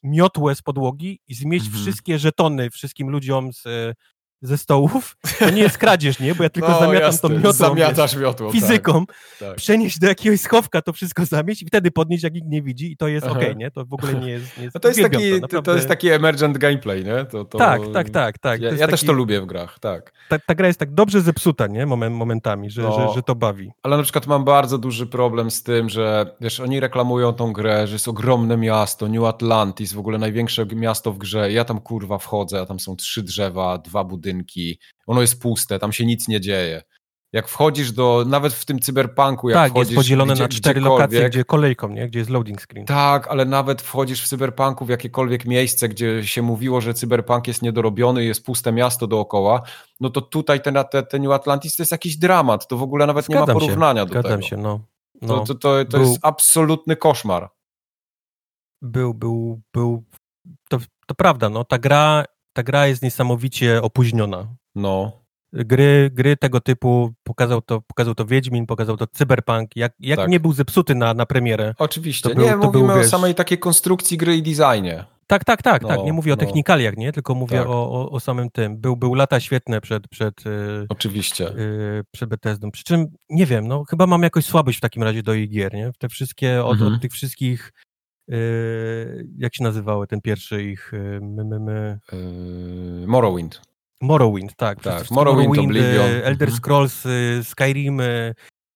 [0.04, 1.84] miotłę z podłogi i zmieść mhm.
[1.84, 3.94] wszystkie żetony wszystkim ludziom z, e,
[4.42, 5.18] ze stołów.
[5.40, 6.36] To nie jest kradzież, nie?
[6.36, 7.30] Bo ja tylko no, zamiatam jasne.
[7.30, 9.56] tą miotłą, Zamiatasz wiesz, miotłą, fizyką, tak, tak.
[9.56, 12.98] przenieść do jakiegoś schowka, to wszystko zamieść i wtedy podnieść, jak nikt nie widzi i
[12.98, 13.72] to jest okej, okay, nie?
[13.72, 14.58] To w ogóle nie jest...
[14.58, 17.26] Nie jest no to, jest taki, to, to, jest taki emergent gameplay, nie?
[17.26, 17.58] To, to...
[17.58, 18.38] Tak, tak, tak.
[18.38, 18.62] tak.
[18.62, 18.92] Ja, ja taki...
[18.92, 20.14] też to lubię w grach, tak.
[20.30, 21.86] Ta, ta, gra jest tak dobrze zepsuta, nie?
[21.86, 23.72] Moment, momentami, że, no, że, że to bawi.
[23.84, 27.88] Ale na przykład mam bardzo duży problem z tym, że wiesz, oni reklamują tą grę,
[27.88, 31.52] że jest ogromne miasto, New Atlantis, w ogóle największe miasto w grze.
[31.52, 34.27] Ja tam kurwa wchodzę, a tam są trzy drzewa, dwa budynki,
[35.08, 36.84] ono jest puste, tam się nic nie dzieje.
[37.34, 39.92] Jak wchodzisz do, nawet w tym cyberpunku, jak tak, wchodzisz...
[39.92, 42.08] jest podzielone gdzie, na cztery lokacje, gdzie kolejką, nie?
[42.08, 42.86] Gdzie jest loading screen.
[42.86, 47.62] Tak, ale nawet wchodzisz w cyberpunku w jakiekolwiek miejsce, gdzie się mówiło, że cyberpunk jest
[47.62, 49.62] niedorobiony, jest puste miasto dookoła,
[50.00, 53.06] no to tutaj ten, ten, ten New Atlantis to jest jakiś dramat, to w ogóle
[53.06, 54.06] nawet Zgadzam nie ma porównania się.
[54.06, 54.42] do Zgadzam tego.
[54.42, 54.80] się, no.
[55.22, 55.28] no.
[55.28, 56.08] To, to, to, to był...
[56.08, 57.50] jest absolutny koszmar.
[58.82, 60.04] Był, był, był...
[60.70, 61.64] To, to prawda, no.
[61.64, 62.26] Ta gra,
[62.58, 64.48] ta gra jest niesamowicie opóźniona.
[64.76, 65.12] No
[65.54, 70.30] gry, gry tego typu, pokazał to, pokazał to Wiedźmin, pokazał to Cyberpunk, jak, jak tak.
[70.30, 71.74] nie był zepsuty na, na premierę.
[71.78, 73.08] Oczywiście, był, nie, mówimy był, wiesz...
[73.08, 75.06] o samej takiej konstrukcji gry i designie.
[75.28, 76.04] Tak, tak, tak, no, tak.
[76.04, 76.34] Nie mówię no.
[76.34, 77.12] o technikaliach, nie?
[77.12, 77.68] Tylko mówię tak.
[77.68, 78.78] o, o, o, samym tym.
[78.78, 81.44] Był, był lata świetne przed, przed, y, Oczywiście.
[81.44, 82.72] Yy, przed Bethesdą.
[82.72, 85.74] Przy czym, nie wiem, no chyba mam jakoś słabość w takim razie do jej gier,
[85.74, 85.92] nie?
[86.00, 86.94] Te wszystkie, od, mhm.
[86.94, 87.87] od tych wszystkich yy,
[89.38, 92.00] jak się nazywały ten pierwszy ich yy, my, my, my.
[92.12, 93.62] Yy, Morrowind.
[94.02, 94.82] Morrowind, tak.
[94.82, 96.06] tak Morrowind, Morrowind Oblivion.
[96.24, 96.58] Elder mhm.
[96.58, 97.44] Scrolls, mhm.
[97.44, 98.02] Skyrim,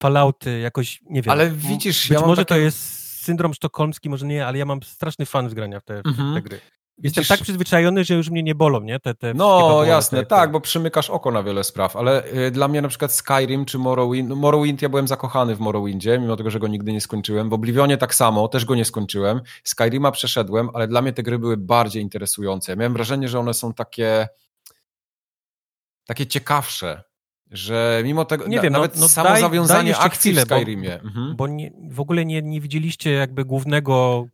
[0.03, 1.31] Fallouty, jakoś, nie wiem.
[1.31, 2.55] Ale widzisz, Być ja może takie...
[2.55, 6.01] to jest syndrom sztokholmski, może nie, ale ja mam straszny fan z grania w te,
[6.05, 6.33] mhm.
[6.33, 6.59] te gry.
[7.03, 8.99] Jestem tak przyzwyczajony, że już mnie nie bolą, nie?
[8.99, 12.67] Te, te no jasne, te, tak, bo przymykasz oko na wiele spraw, ale y, dla
[12.67, 16.49] mnie na przykład Skyrim czy Morrowind, no Morrowind ja byłem zakochany w Morrowindzie, mimo tego,
[16.49, 20.69] że go nigdy nie skończyłem, w Oblivionie tak samo, też go nie skończyłem, Skyrima przeszedłem,
[20.73, 22.75] ale dla mnie te gry były bardziej interesujące.
[22.77, 24.27] miałem wrażenie, że one są takie
[26.05, 27.03] takie ciekawsze,
[27.51, 30.31] że mimo tego, nie na, wiem, no, nawet no, no samo daj, zawiązanie daj akcji
[30.31, 30.99] chwilę, w Skyrimie.
[31.03, 31.35] Bo, mhm.
[31.35, 34.25] bo nie, w ogóle nie, nie widzieliście jakby głównego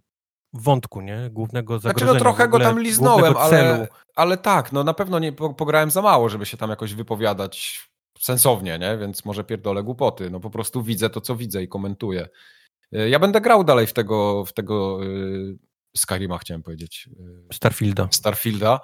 [0.62, 1.30] wątku, nie?
[1.30, 2.12] Głównego zagrożenia.
[2.12, 6.02] Znaczy no trochę go tam liznąłem, ale, ale tak, no na pewno nie pograłem za
[6.02, 7.88] mało, żeby się tam jakoś wypowiadać
[8.20, 8.98] sensownie, nie?
[8.98, 10.30] Więc może pierdolę głupoty.
[10.30, 12.28] No po prostu widzę to, co widzę i komentuję.
[12.94, 15.58] E, ja będę grał dalej w tego, w tego yy,
[15.98, 17.10] Skyrima, chciałem powiedzieć.
[17.20, 18.08] Yy, Starfielda.
[18.12, 18.80] Starfielda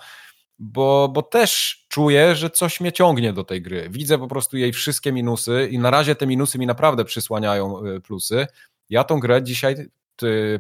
[0.60, 3.90] bo, bo też czuję, że coś mnie ciągnie do tej gry.
[3.90, 8.02] Widzę po prostu jej wszystkie minusy i na razie te minusy mi naprawdę przysłaniają y,
[8.02, 8.48] plusy.
[8.90, 9.76] Ja tą grę dzisiaj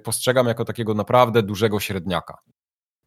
[0.03, 2.37] postrzegam jako takiego naprawdę dużego średniaka.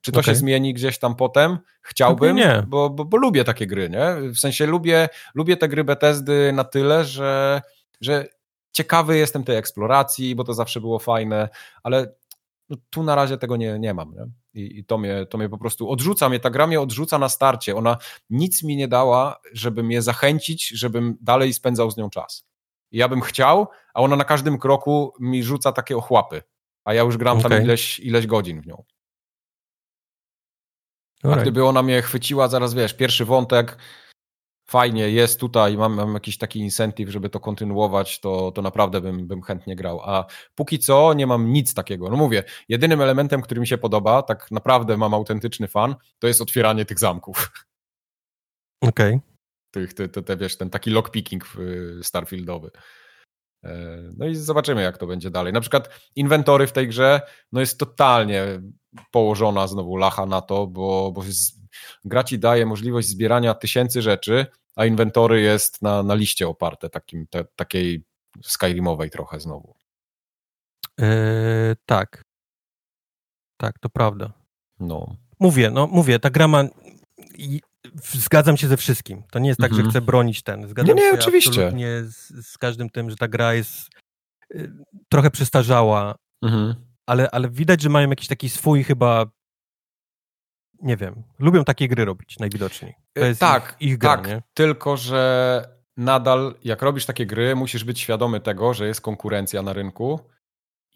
[0.00, 0.34] Czy to okay.
[0.34, 1.58] się zmieni gdzieś tam potem?
[1.82, 2.36] Chciałbym.
[2.66, 4.30] Bo, bo, bo, lubię takie gry, nie?
[4.30, 7.62] W sensie lubię, lubię te gry Bethesdy na tyle, że,
[8.00, 8.26] że
[8.72, 11.48] ciekawy jestem tej eksploracji, bo to zawsze było fajne,
[11.82, 12.14] ale
[12.68, 14.14] no, tu na razie tego nie, nie mam.
[14.14, 14.26] Nie?
[14.62, 17.28] I, I, to, mnie, to mnie po prostu odrzuca, mnie ta gra mnie odrzuca na
[17.28, 17.76] starcie.
[17.76, 17.96] Ona
[18.30, 22.46] nic mi nie dała, żeby mnie zachęcić, żebym dalej spędzał z nią czas.
[22.92, 26.42] Ja bym chciał, a ona na każdym kroku mi rzuca takie ochłapy.
[26.84, 27.50] A ja już gram okay.
[27.50, 28.84] tam ileś, ileś godzin w nią.
[31.22, 33.78] A gdyby ona mnie chwyciła, zaraz wiesz, pierwszy wątek,
[34.66, 39.26] fajnie, jest tutaj, mam, mam jakiś taki incentyw, żeby to kontynuować, to, to naprawdę bym,
[39.26, 40.00] bym chętnie grał.
[40.00, 40.24] A
[40.54, 42.10] póki co nie mam nic takiego.
[42.10, 46.40] No mówię, jedynym elementem, który mi się podoba, tak naprawdę mam autentyczny fan, to jest
[46.40, 47.52] otwieranie tych zamków.
[48.80, 49.14] Okej.
[49.14, 49.35] Okay.
[49.76, 51.44] Tych, te, te, te, wiesz, ten taki lockpicking
[52.02, 52.70] Starfieldowy.
[53.64, 55.52] E, no i zobaczymy, jak to będzie dalej.
[55.52, 57.20] Na przykład inwentory w tej grze,
[57.52, 58.44] no jest totalnie
[59.10, 61.60] położona znowu lacha na to, bo, bo jest,
[62.04, 64.46] gra ci daje możliwość zbierania tysięcy rzeczy,
[64.76, 68.04] a inwentory jest na, na liście oparte, takim, te, takiej
[68.42, 69.74] Skyrimowej trochę znowu.
[70.98, 71.06] Yy,
[71.86, 72.22] tak.
[73.56, 74.32] Tak, to prawda.
[74.80, 75.16] No.
[75.40, 76.64] Mówię, no mówię, ta gra ma
[78.02, 79.22] zgadzam się ze wszystkim.
[79.30, 79.90] To nie jest tak, że mhm.
[79.90, 80.68] chcę bronić ten.
[80.68, 81.50] Zgadzam nie, nie, się oczywiście.
[81.50, 83.88] absolutnie z, z, każdym tym, że ta gra jest
[84.54, 84.72] y,
[85.08, 86.74] trochę przestarzała, mhm.
[87.06, 89.26] ale, ale widać, że mają jakiś taki swój chyba
[90.82, 92.94] nie wiem, lubią takie gry robić najwidoczniej.
[93.18, 94.42] Y, tak, ich, ich gra, tak, nie?
[94.54, 95.62] tylko że
[95.96, 100.20] nadal jak robisz takie gry, musisz być świadomy tego, że jest konkurencja na rynku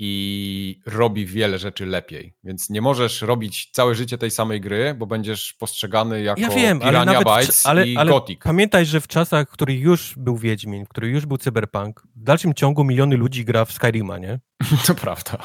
[0.03, 2.35] i robi wiele rzeczy lepiej.
[2.45, 6.79] Więc nie możesz robić całe życie tej samej gry, bo będziesz postrzegany jako ja wiem,
[6.79, 8.41] Pirania ale nawet, Bytes ale, i ale Gothic.
[8.43, 12.23] Pamiętaj, że w czasach, w których już był Wiedźmin, w których już był Cyberpunk, w
[12.23, 14.41] dalszym ciągu miliony ludzi gra w Skyrima, nie?
[14.87, 15.39] To prawda.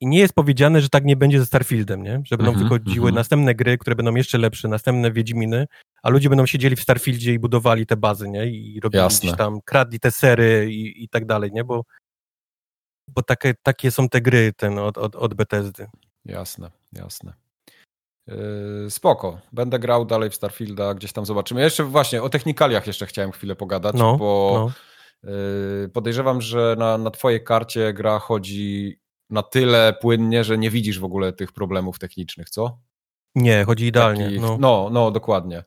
[0.00, 2.22] I nie jest powiedziane, że tak nie będzie ze Starfieldem, nie?
[2.24, 3.16] Że będą mm -hmm, wychodziły mm -hmm.
[3.16, 5.66] następne gry, które będą jeszcze lepsze, następne Wiedźminy,
[6.02, 8.46] a ludzie będą siedzieli w Starfieldzie i budowali te bazy, nie?
[8.46, 9.36] I robili Jasne.
[9.36, 11.64] tam, kradli te sery i, i tak dalej, nie?
[11.64, 11.84] Bo
[13.08, 15.86] bo takie, takie są te gry ten od, od, od Bethesdy.
[16.24, 17.32] Jasne, jasne.
[18.26, 19.40] Yy, spoko.
[19.52, 21.60] Będę grał dalej w Starfielda, gdzieś tam zobaczymy.
[21.60, 25.30] Ja jeszcze właśnie o technikaliach jeszcze chciałem chwilę pogadać, no, bo no.
[25.30, 28.98] Yy, podejrzewam, że na, na twojej karcie gra chodzi
[29.30, 32.78] na tyle płynnie, że nie widzisz w ogóle tych problemów technicznych, co?
[33.34, 34.24] Nie, chodzi idealnie.
[34.24, 34.56] Takich, no.
[34.60, 35.64] no, no, dokładnie.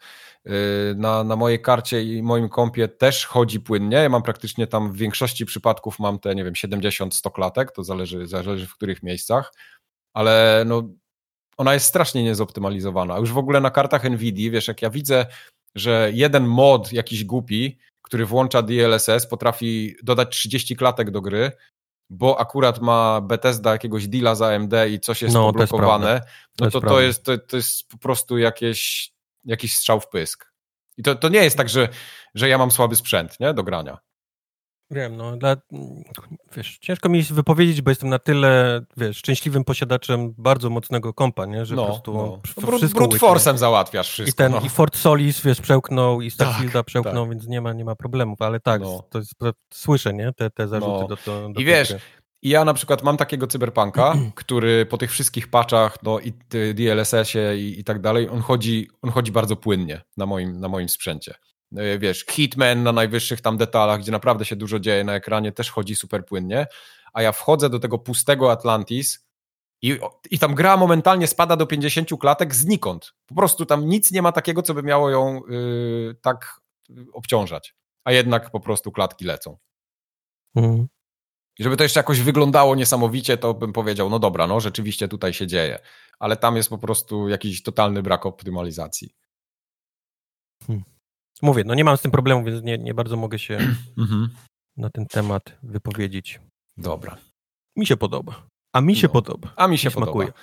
[0.49, 3.97] Y, na, na mojej karcie i moim kompie też chodzi płynnie.
[3.97, 8.27] Ja mam praktycznie tam w większości przypadków mam te, nie wiem, 70-100 klatek, to zależy,
[8.27, 9.53] zależy w których miejscach,
[10.13, 10.83] ale no,
[11.57, 13.17] ona jest strasznie niezoptymalizowana.
[13.17, 15.25] Już w ogóle na kartach NVIDIA, wiesz, jak ja widzę,
[15.75, 21.51] że jeden mod jakiś głupi, który włącza DLSS, potrafi dodać 30 klatek do gry,
[22.09, 26.21] bo akurat ma Bethesda jakiegoś deala za AMD i coś jest no, poblokowane,
[26.59, 29.11] no to, to, jest, to, to jest po prostu jakieś
[29.47, 30.51] jakiś strzał w pysk.
[30.97, 31.89] I to, to nie jest tak, że,
[32.35, 33.97] że ja mam słaby sprzęt nie, do grania.
[34.91, 35.55] Wiem, no, dla,
[36.55, 41.65] wiesz, ciężko mi wypowiedzieć, bo jestem na tyle, wiesz, szczęśliwym posiadaczem bardzo mocnego kompa, nie,
[41.65, 42.77] że no, po prostu no.
[42.77, 44.29] wszystko Brute force'em załatwiasz wszystko.
[44.29, 44.61] I ten, no.
[44.61, 47.31] i Fort Solis, wiesz, przełknął i Starfielda tak, przełknął, tak.
[47.31, 49.03] więc nie ma, nie ma problemów, ale tak, no.
[49.09, 49.33] to jest,
[49.73, 51.07] słyszę, nie, te, te zarzuty no.
[51.07, 51.95] do, do, do I wiesz,
[52.41, 56.33] i ja na przykład mam takiego cyberpunka, który po tych wszystkich patchach, no i
[56.73, 60.89] DLSS-ie i, i tak dalej, on chodzi, on chodzi bardzo płynnie na moim, na moim
[60.89, 61.33] sprzęcie.
[61.71, 65.71] No wiesz, Hitman na najwyższych tam detalach, gdzie naprawdę się dużo dzieje na ekranie, też
[65.71, 66.67] chodzi super płynnie,
[67.13, 69.27] a ja wchodzę do tego pustego Atlantis
[69.81, 69.99] i,
[70.31, 73.13] i tam gra momentalnie spada do 50 klatek znikąd.
[73.25, 76.61] Po prostu tam nic nie ma takiego, co by miało ją yy, tak
[77.13, 77.75] obciążać.
[78.03, 79.57] A jednak po prostu klatki lecą.
[80.55, 80.87] Mhm.
[81.59, 85.33] I żeby to jeszcze jakoś wyglądało niesamowicie, to bym powiedział, no dobra, no rzeczywiście tutaj
[85.33, 85.79] się dzieje,
[86.19, 89.09] ale tam jest po prostu jakiś totalny brak optymalizacji.
[90.67, 90.85] Hmm.
[91.41, 93.57] Mówię, no nie mam z tym problemu, więc nie, nie bardzo mogę się
[93.97, 94.29] mhm.
[94.77, 96.39] na ten temat wypowiedzieć.
[96.77, 97.17] Dobra.
[97.75, 98.47] Mi się podoba.
[98.73, 99.13] A mi się no.
[99.13, 99.53] podoba.
[99.55, 100.11] A mi się podoba.
[100.11, 100.33] Smakuje.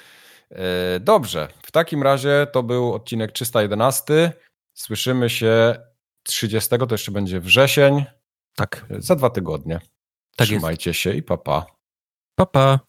[0.51, 4.33] E, dobrze, w takim razie to był odcinek 311.
[4.75, 5.77] Słyszymy się
[6.23, 8.05] 30, to jeszcze będzie wrzesień.
[8.57, 8.87] Tak.
[8.99, 9.81] Za dwa tygodnie.
[10.37, 11.01] Tak Trzymajcie jest.
[11.01, 11.67] się i papa.
[12.39, 12.81] Papa.